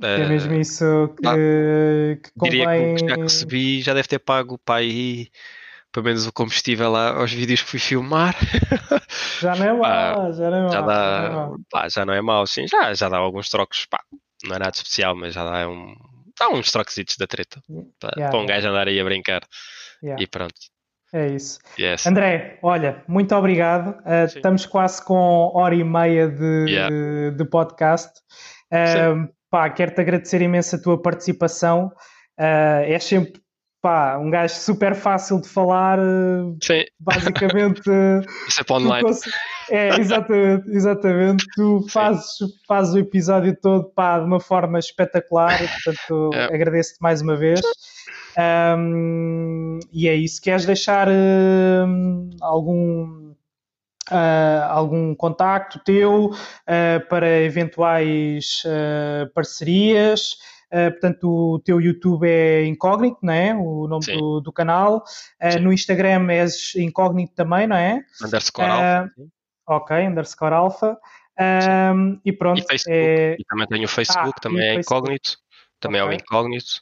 é 0.02 0.28
mesmo 0.28 0.53
isso 0.56 1.14
que, 1.20 1.28
ah, 1.28 1.36
que 1.36 2.32
convém... 2.38 2.95
Diria 2.95 2.95
que 2.95 3.07
já 3.07 3.15
recebi, 3.15 3.82
já 3.82 3.94
deve 3.94 4.07
ter 4.07 4.20
pago 4.20 4.57
para 4.57 4.80
aí 4.80 5.30
pelo 5.94 6.06
menos 6.06 6.26
o 6.26 6.34
combustível 6.34 6.91
lá 6.91 7.15
aos 7.15 7.32
vídeos 7.32 7.61
que 7.61 7.70
fui 7.70 7.80
filmar. 7.80 8.36
Já 9.40 9.56
não 9.56 9.65
é 9.65 9.74
mal, 9.74 10.34
já 10.34 10.49
não 10.49 10.57
é 10.57 10.61
mal. 10.61 10.72
Já, 10.72 10.82
dá, 10.82 11.22
já, 11.22 11.30
não 11.30 11.53
é 11.53 11.57
pá, 11.70 11.90
já 11.90 12.06
não 12.06 12.14
é 12.14 12.22
mal, 12.22 12.48
sim, 12.48 12.68
já, 12.68 12.94
já 12.94 13.10
dá 13.10 13.18
alguns 13.18 13.49
trocos, 13.49 13.86
pá, 13.86 14.02
não 14.44 14.56
é 14.56 14.60
nada 14.60 14.72
especial, 14.74 15.15
mas 15.15 15.34
já 15.34 15.44
dá 15.44 15.70
um, 15.70 15.95
dá 16.40 16.49
uns 16.49 16.72
troquesitos 16.72 17.18
da 17.18 17.28
treta, 17.28 17.61
para, 17.99 18.14
yeah, 18.15 18.32
para 18.32 18.40
um 18.40 18.45
gajo 18.45 18.70
andar 18.70 18.88
aí 18.88 18.99
a 18.99 19.03
brincar. 19.03 19.44
Yeah. 20.02 20.24
E 20.24 20.26
pronto. 20.26 20.56
É 21.14 21.27
isso. 21.27 21.60
Yes. 21.80 22.07
André, 22.07 22.57
olha, 22.64 23.03
muito 23.07 23.35
obrigado. 23.35 23.91
Uh, 23.99 24.26
estamos 24.26 24.65
quase 24.65 25.06
com 25.06 25.52
hora 25.53 25.76
e 25.76 25.84
meia 25.84 26.27
de, 26.27 26.65
yeah. 26.68 27.30
de 27.30 27.45
podcast. 27.45 28.11
Uh, 28.72 29.31
pá, 29.48 29.69
quero-te 29.69 30.02
agradecer 30.02 30.41
imenso 30.41 30.76
a 30.76 30.81
tua 30.81 30.99
participação. 30.99 31.91
Uh, 32.40 32.81
é 32.88 32.98
sempre 32.98 33.43
pá, 33.84 34.18
um 34.18 34.30
gajo 34.30 34.55
super 34.55 34.95
fácil 34.95 35.41
de 35.41 35.49
falar, 35.49 35.99
Sim. 36.64 36.85
basicamente. 36.97 37.81
Isso 38.47 38.61
é 38.61 38.64
para 38.64 38.77
online. 38.77 39.10
É, 39.69 39.99
exatamente, 39.99 40.69
exatamente. 40.69 41.45
Tu 41.53 41.85
fazes, 41.89 42.38
fazes 42.65 42.93
o 42.93 42.99
episódio 42.99 43.55
todo 43.61 43.91
pá, 43.93 44.19
de 44.19 44.26
uma 44.26 44.39
forma 44.39 44.80
espetacular, 44.80 45.60
portanto 45.60 46.31
é. 46.34 46.45
agradeço-te 46.45 47.01
mais 47.01 47.22
uma 47.22 47.35
vez. 47.35 47.60
Um, 48.77 49.80
e 49.91 50.07
é 50.07 50.15
isso. 50.15 50.41
Queres 50.41 50.65
deixar 50.65 51.07
uh, 51.10 52.30
algum, 52.41 53.31
uh, 54.11 54.64
algum 54.69 55.14
contacto 55.14 55.80
teu 55.84 56.27
uh, 56.31 57.07
para 57.10 57.41
eventuais 57.41 58.64
ah, 58.65 59.30
parcerias? 59.34 60.38
Uh, 60.73 60.89
portanto, 60.89 61.29
o 61.29 61.59
teu 61.59 61.79
YouTube 61.79 62.27
é 62.27 62.65
incógnito, 62.65 63.19
não 63.21 63.33
é? 63.33 63.53
O 63.53 63.87
nome 63.87 64.05
do, 64.07 64.41
do, 64.41 64.51
canal. 64.51 65.03
Uh, 65.39 65.59
no 65.61 65.71
Instagram 65.71 66.31
és 66.31 66.73
incógnito 66.75 67.35
também, 67.35 67.67
não 67.67 67.75
é? 67.75 68.01
Underscore 68.23 68.67
uh, 68.67 68.71
alpha. 68.71 69.11
Ok, 69.67 70.07
underscore 70.07 70.53
alpha. 70.55 70.97
Um, 71.39 72.19
e 72.25 72.33
pronto. 72.33 72.59
E, 72.59 72.65
Facebook, 72.67 72.97
é... 72.97 73.35
e 73.39 73.43
também 73.45 73.67
tenho 73.67 73.85
o 73.85 73.87
Facebook, 73.87 74.33
ah, 74.35 74.41
também 74.41 74.63
é 74.63 74.73
Facebook. 74.75 74.95
incógnito. 74.95 75.37
Também 75.79 76.01
okay. 76.01 76.13
é 76.13 76.17
o 76.17 76.19
incógnito. 76.19 76.81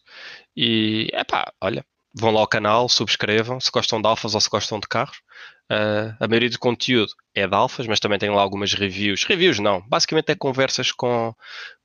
E, 0.56 1.10
é 1.12 1.24
pá, 1.26 1.52
olha, 1.60 1.84
vão 2.14 2.32
lá 2.32 2.40
ao 2.40 2.48
canal, 2.48 2.88
subscrevam, 2.88 3.60
se 3.60 3.72
gostam 3.72 4.02
de 4.02 4.08
alfas 4.08 4.36
ou 4.36 4.42
se 4.42 4.50
gostam 4.50 4.80
de 4.80 4.88
carros. 4.88 5.18
Uh, 5.72 6.16
a 6.20 6.28
maioria 6.28 6.50
do 6.50 6.60
conteúdo 6.60 7.12
é 7.34 7.48
de 7.48 7.56
alfas, 7.56 7.88
mas 7.88 8.00
também 8.00 8.20
tem 8.20 8.30
lá 8.30 8.42
algumas 8.42 8.74
reviews. 8.74 9.24
Reviews 9.24 9.60
não, 9.60 9.82
basicamente 9.88 10.30
é 10.30 10.36
conversas 10.36 10.92
com, 10.92 11.34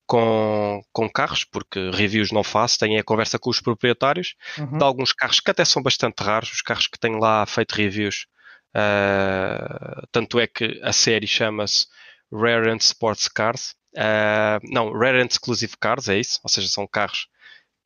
com, 0.07 0.83
com 0.93 1.11
carros, 1.11 1.45
porque 1.45 1.91
reviews 1.91 2.31
não 2.31 2.45
faço, 2.45 2.79
tenho 2.79 3.01
a 3.01 3.05
conversa 3.05 3.39
com 3.39 3.51
os 3.51 3.61
proprietários 3.61 4.35
uhum. 4.59 4.79
de 4.79 4.85
alguns 4.85 5.13
carros 5.13 5.41
que 5.41 5.51
até 5.51 5.65
são 5.65 5.83
bastante 5.83 6.23
raros, 6.23 6.53
os 6.53 6.63
carros 6.63 6.87
que 6.87 6.99
tenho 6.99 7.19
lá 7.19 7.45
feito 7.45 7.75
reviews. 7.75 8.27
Uh, 8.75 10.07
tanto 10.13 10.39
é 10.39 10.47
que 10.47 10.81
a 10.83 10.93
série 10.93 11.27
chama-se 11.27 11.87
Rare 12.33 12.71
and 12.71 12.77
Sports 12.77 13.29
Cars. 13.29 13.75
Uh, 13.95 14.61
não, 14.65 14.93
Rare 14.93 15.21
and 15.21 15.29
Exclusive 15.31 15.75
Cars, 15.81 16.09
é 16.09 16.19
isso? 16.19 16.39
Ou 16.45 16.51
seja, 16.51 16.69
são 16.69 16.87
carros 16.87 17.29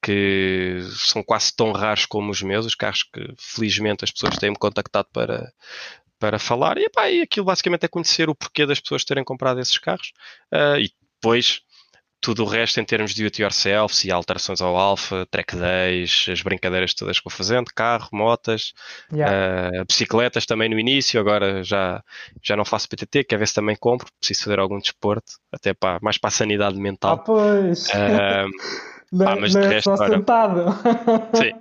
que 0.03 0.81
são 0.97 1.23
quase 1.23 1.55
tão 1.55 1.73
raros 1.73 2.07
como 2.07 2.31
os 2.31 2.43
meus, 2.43 2.67
os 2.67 2.75
carros 2.75 3.03
que 3.03 3.35
felizmente 3.39 4.05
as 4.05 4.11
pessoas 4.11 4.37
têm-me 4.39 4.57
contactado 4.57 5.09
para, 5.13 5.53
para 6.19 6.39
falar. 6.39 6.79
E, 6.79 6.85
epá, 6.85 7.11
e 7.11 7.23
aquilo 7.23 7.47
basicamente 7.47 7.85
é 7.85 7.89
conhecer 7.89 8.29
o 8.29 8.35
porquê 8.35 8.67
das 8.67 8.81
pessoas 8.81 9.05
terem 9.05 9.25
comprado 9.25 9.61
esses 9.61 9.79
carros. 9.79 10.13
Uh, 10.53 10.81
e 10.81 10.91
depois 11.15 11.63
tudo 12.21 12.45
o 12.45 12.47
resto 12.47 12.81
em 12.81 12.85
termos 12.85 13.15
de 13.15 13.25
it 13.25 13.41
yourself, 13.41 14.07
e 14.07 14.11
alterações 14.11 14.61
ao 14.61 14.77
alfa, 14.77 15.27
track 15.31 15.57
days, 15.57 16.27
as 16.31 16.43
brincadeiras 16.43 16.93
todas 16.93 17.19
que 17.19 17.25
vou 17.25 17.31
fazendo, 17.31 17.71
carro, 17.75 18.09
motas, 18.13 18.75
yeah. 19.13 19.81
uh, 19.81 19.85
bicicletas 19.87 20.45
também 20.45 20.69
no 20.69 20.79
início, 20.79 21.19
agora 21.19 21.65
já, 21.65 22.03
já 22.43 22.57
não 22.57 22.65
faço 22.65 22.89
PTT, 22.89 23.25
quer 23.25 23.39
ver 23.39 23.49
se 23.49 23.55
também 23.55 23.77
compro, 23.77 24.09
preciso 24.19 24.45
fazer 24.45 24.59
algum 24.59 24.79
desporto, 24.79 25.33
até 25.51 25.73
para, 25.73 25.99
mais 26.03 26.19
para 26.19 26.29
a 26.29 26.33
sanidade 26.33 26.79
mental. 26.79 27.15
Ah, 27.15 27.19
pois. 27.19 27.89
Uh, 28.01 28.49
não, 29.13 29.27
pá, 29.27 29.37
mas 29.37 29.55
não 29.55 29.61
de 29.61 29.67
é 29.67 29.71
resto, 29.71 29.97
só 29.97 30.07
sentado. 30.07 30.67
Sim, 31.35 31.53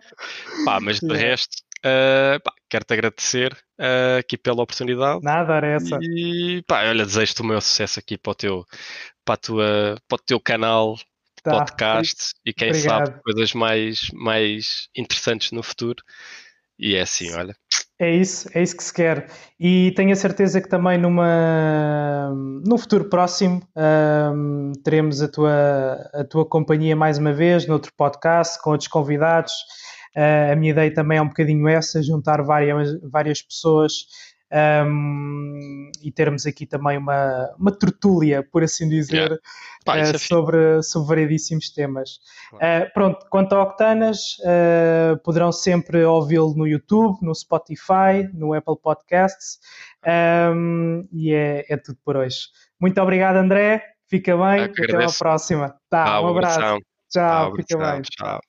pá, 0.66 0.80
mas 0.80 1.00
de 1.00 1.08
yeah. 1.08 1.30
resto, 1.30 1.58
uh, 1.80 2.52
quero-te 2.70 2.94
agradecer 2.94 3.54
uh, 3.80 4.20
aqui 4.20 4.38
pela 4.38 4.62
oportunidade. 4.62 5.24
Nada, 5.24 5.56
era 5.56 5.68
essa. 5.68 5.98
E 6.02 6.62
pá, 6.68 6.84
olha, 6.88 7.06
desejo-te 7.06 7.42
o 7.42 7.46
meu 7.46 7.60
sucesso 7.60 8.00
aqui 8.00 8.18
para 8.18 8.32
o 8.32 8.36
teu, 8.36 8.66
para, 9.30 9.36
a 9.36 9.38
tua, 9.38 9.98
para 10.08 10.16
o 10.16 10.26
teu 10.26 10.40
canal 10.40 10.96
de 10.96 11.44
tá, 11.44 11.52
podcast 11.52 12.34
e 12.44 12.52
quem 12.52 12.70
obrigado. 12.70 13.06
sabe 13.08 13.22
coisas 13.22 13.54
mais, 13.54 14.10
mais 14.12 14.90
interessantes 14.98 15.52
no 15.52 15.62
futuro. 15.62 16.04
E 16.80 16.96
é 16.96 17.02
assim, 17.02 17.32
olha. 17.34 17.54
É 18.00 18.10
isso, 18.10 18.50
é 18.54 18.64
isso 18.64 18.76
que 18.76 18.84
se 18.84 18.94
quer. 18.94 19.30
E 19.60 19.92
tenho 19.96 20.14
a 20.14 20.16
certeza 20.16 20.62
que 20.62 20.70
também 20.70 20.98
numa, 20.98 22.32
num 22.66 22.78
futuro 22.78 23.10
próximo 23.10 23.62
um, 23.76 24.72
teremos 24.84 25.22
a 25.22 25.28
tua, 25.28 26.10
a 26.14 26.24
tua 26.24 26.46
companhia 26.46 26.96
mais 26.96 27.18
uma 27.18 27.34
vez, 27.34 27.68
noutro 27.68 27.92
podcast, 27.96 28.60
com 28.64 28.72
outros 28.72 28.88
convidados. 28.88 29.54
Uh, 30.16 30.54
a 30.54 30.56
minha 30.56 30.72
ideia 30.72 30.92
também 30.92 31.20
é 31.20 31.22
um 31.22 31.28
bocadinho 31.28 31.68
essa, 31.68 32.02
juntar 32.02 32.42
várias, 32.42 33.00
várias 33.04 33.42
pessoas 33.44 34.06
um, 34.52 35.92
e 36.02 36.12
termos 36.12 36.46
aqui 36.46 36.66
também 36.66 36.98
uma, 36.98 37.54
uma 37.58 37.72
tertúlia, 37.72 38.44
por 38.44 38.64
assim 38.64 38.90
dizer, 38.90 39.16
yeah. 39.16 39.38
Pá, 39.86 40.00
uh, 40.00 40.20
sobre, 40.20 40.82
sobre 40.84 41.10
variedíssimos 41.10 41.70
temas. 41.70 42.20
Uh, 42.54 42.92
pronto, 42.94 43.26
quanto 43.30 43.54
a 43.54 43.64
Octanas, 43.64 44.38
uh, 44.40 45.18
poderão 45.24 45.52
sempre 45.52 46.04
ouvi-lo 46.04 46.54
no 46.56 46.68
YouTube, 46.68 47.18
no 47.22 47.34
Spotify, 47.34 48.30
no 48.34 48.54
Apple 48.54 48.78
Podcasts 48.82 49.60
um, 50.56 51.08
e 51.12 51.34
é, 51.34 51.66
é 51.70 51.78
tudo 51.78 51.98
por 52.04 52.18
hoje. 52.18 52.48
Muito 52.80 53.00
obrigado, 53.02 53.36
André. 53.36 53.84
Fica 54.08 54.36
bem, 54.36 54.64
até 54.64 55.06
a 55.06 55.12
próxima. 55.18 55.76
Tá, 55.90 56.16
ah, 56.16 56.22
um 56.22 56.28
abraço. 56.30 56.82
Tchau, 57.10 57.52
ah, 57.52 57.56
fica 57.56 57.78
bem. 57.78 58.02
Tchau. 58.02 58.40